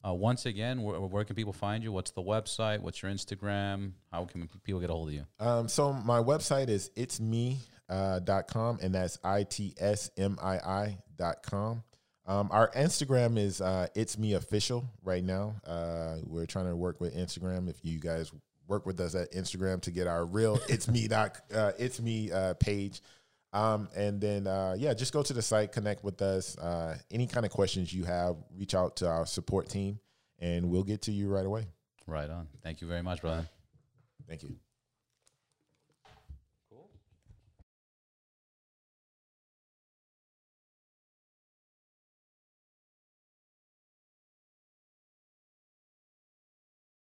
Uh, 0.06 0.14
once 0.14 0.46
again, 0.46 0.82
where, 0.82 1.00
where 1.00 1.24
can 1.24 1.36
people 1.36 1.54
find 1.54 1.82
you? 1.84 1.92
What's 1.92 2.12
the 2.12 2.22
website? 2.22 2.80
What's 2.82 3.02
your 3.02 3.12
Instagram? 3.12 3.94
How 4.12 4.26
can 4.26 4.50
people 4.64 4.82
get 4.82 4.90
a 4.90 4.94
hold 4.94 5.08
of 5.10 5.14
you? 5.14 5.26
Um, 5.40 5.70
so 5.70 5.94
my 5.94 6.20
website 6.20 6.68
is 6.68 6.92
it's 6.98 7.22
me 7.22 7.60
uh, 7.90 8.20
dot 8.20 8.48
com, 8.48 8.80
and 8.82 8.94
that's 8.94 9.18
i 9.24 9.44
t 9.44 9.74
s 9.78 10.10
m 10.18 10.38
i 10.42 10.58
i 10.58 10.98
dot 11.16 11.44
com. 11.44 11.84
Um, 12.26 12.50
our 12.52 12.72
Instagram 12.72 13.38
is 13.38 13.60
uh, 13.60 13.88
it's 13.96 14.18
me 14.18 14.34
official 14.34 14.86
right 15.04 15.24
now. 15.24 15.56
Uh, 15.66 16.18
we're 16.26 16.46
trying 16.46 16.68
to 16.68 16.76
work 16.76 17.02
with 17.02 17.16
Instagram. 17.16 17.70
If 17.70 17.84
you 17.84 18.00
guys 18.00 18.32
work 18.68 18.86
with 18.86 19.00
us 19.00 19.14
at 19.14 19.32
Instagram 19.34 19.82
to 19.82 19.92
get 19.92 20.08
our 20.08 20.26
real 20.26 20.58
it's 20.70 20.88
me 20.88 21.08
doc 21.08 21.42
uh, 21.54 21.74
it's 21.78 22.02
me 22.02 22.32
uh, 22.32 22.54
page. 22.56 23.02
Um, 23.52 23.88
and 23.96 24.20
then 24.20 24.48
uh, 24.48 24.76
yeah, 24.78 24.94
just 24.94 25.14
go 25.14 25.22
to 25.22 25.34
the 25.34 25.42
site, 25.42 25.72
connect 25.72 26.04
with 26.04 26.22
us. 26.22 26.58
Uh, 26.58 26.98
any 27.12 27.28
kind 27.28 27.46
of 27.46 27.52
questions 27.52 27.94
you 27.94 28.04
have, 28.06 28.36
reach 28.58 28.74
out 28.74 28.96
to 28.98 29.08
our 29.08 29.26
support 29.28 29.70
team, 29.70 30.00
and 30.40 30.70
we'll 30.70 30.84
get 30.84 31.04
to 31.04 31.12
you 31.12 31.30
right 31.30 31.46
away. 31.46 31.68
Right 32.08 32.30
on. 32.30 32.48
Thank 32.64 32.82
you 32.82 32.88
very 32.88 33.04
much, 33.04 33.22
brother. 33.22 33.46
Thank 34.28 34.44
you. 34.44 34.56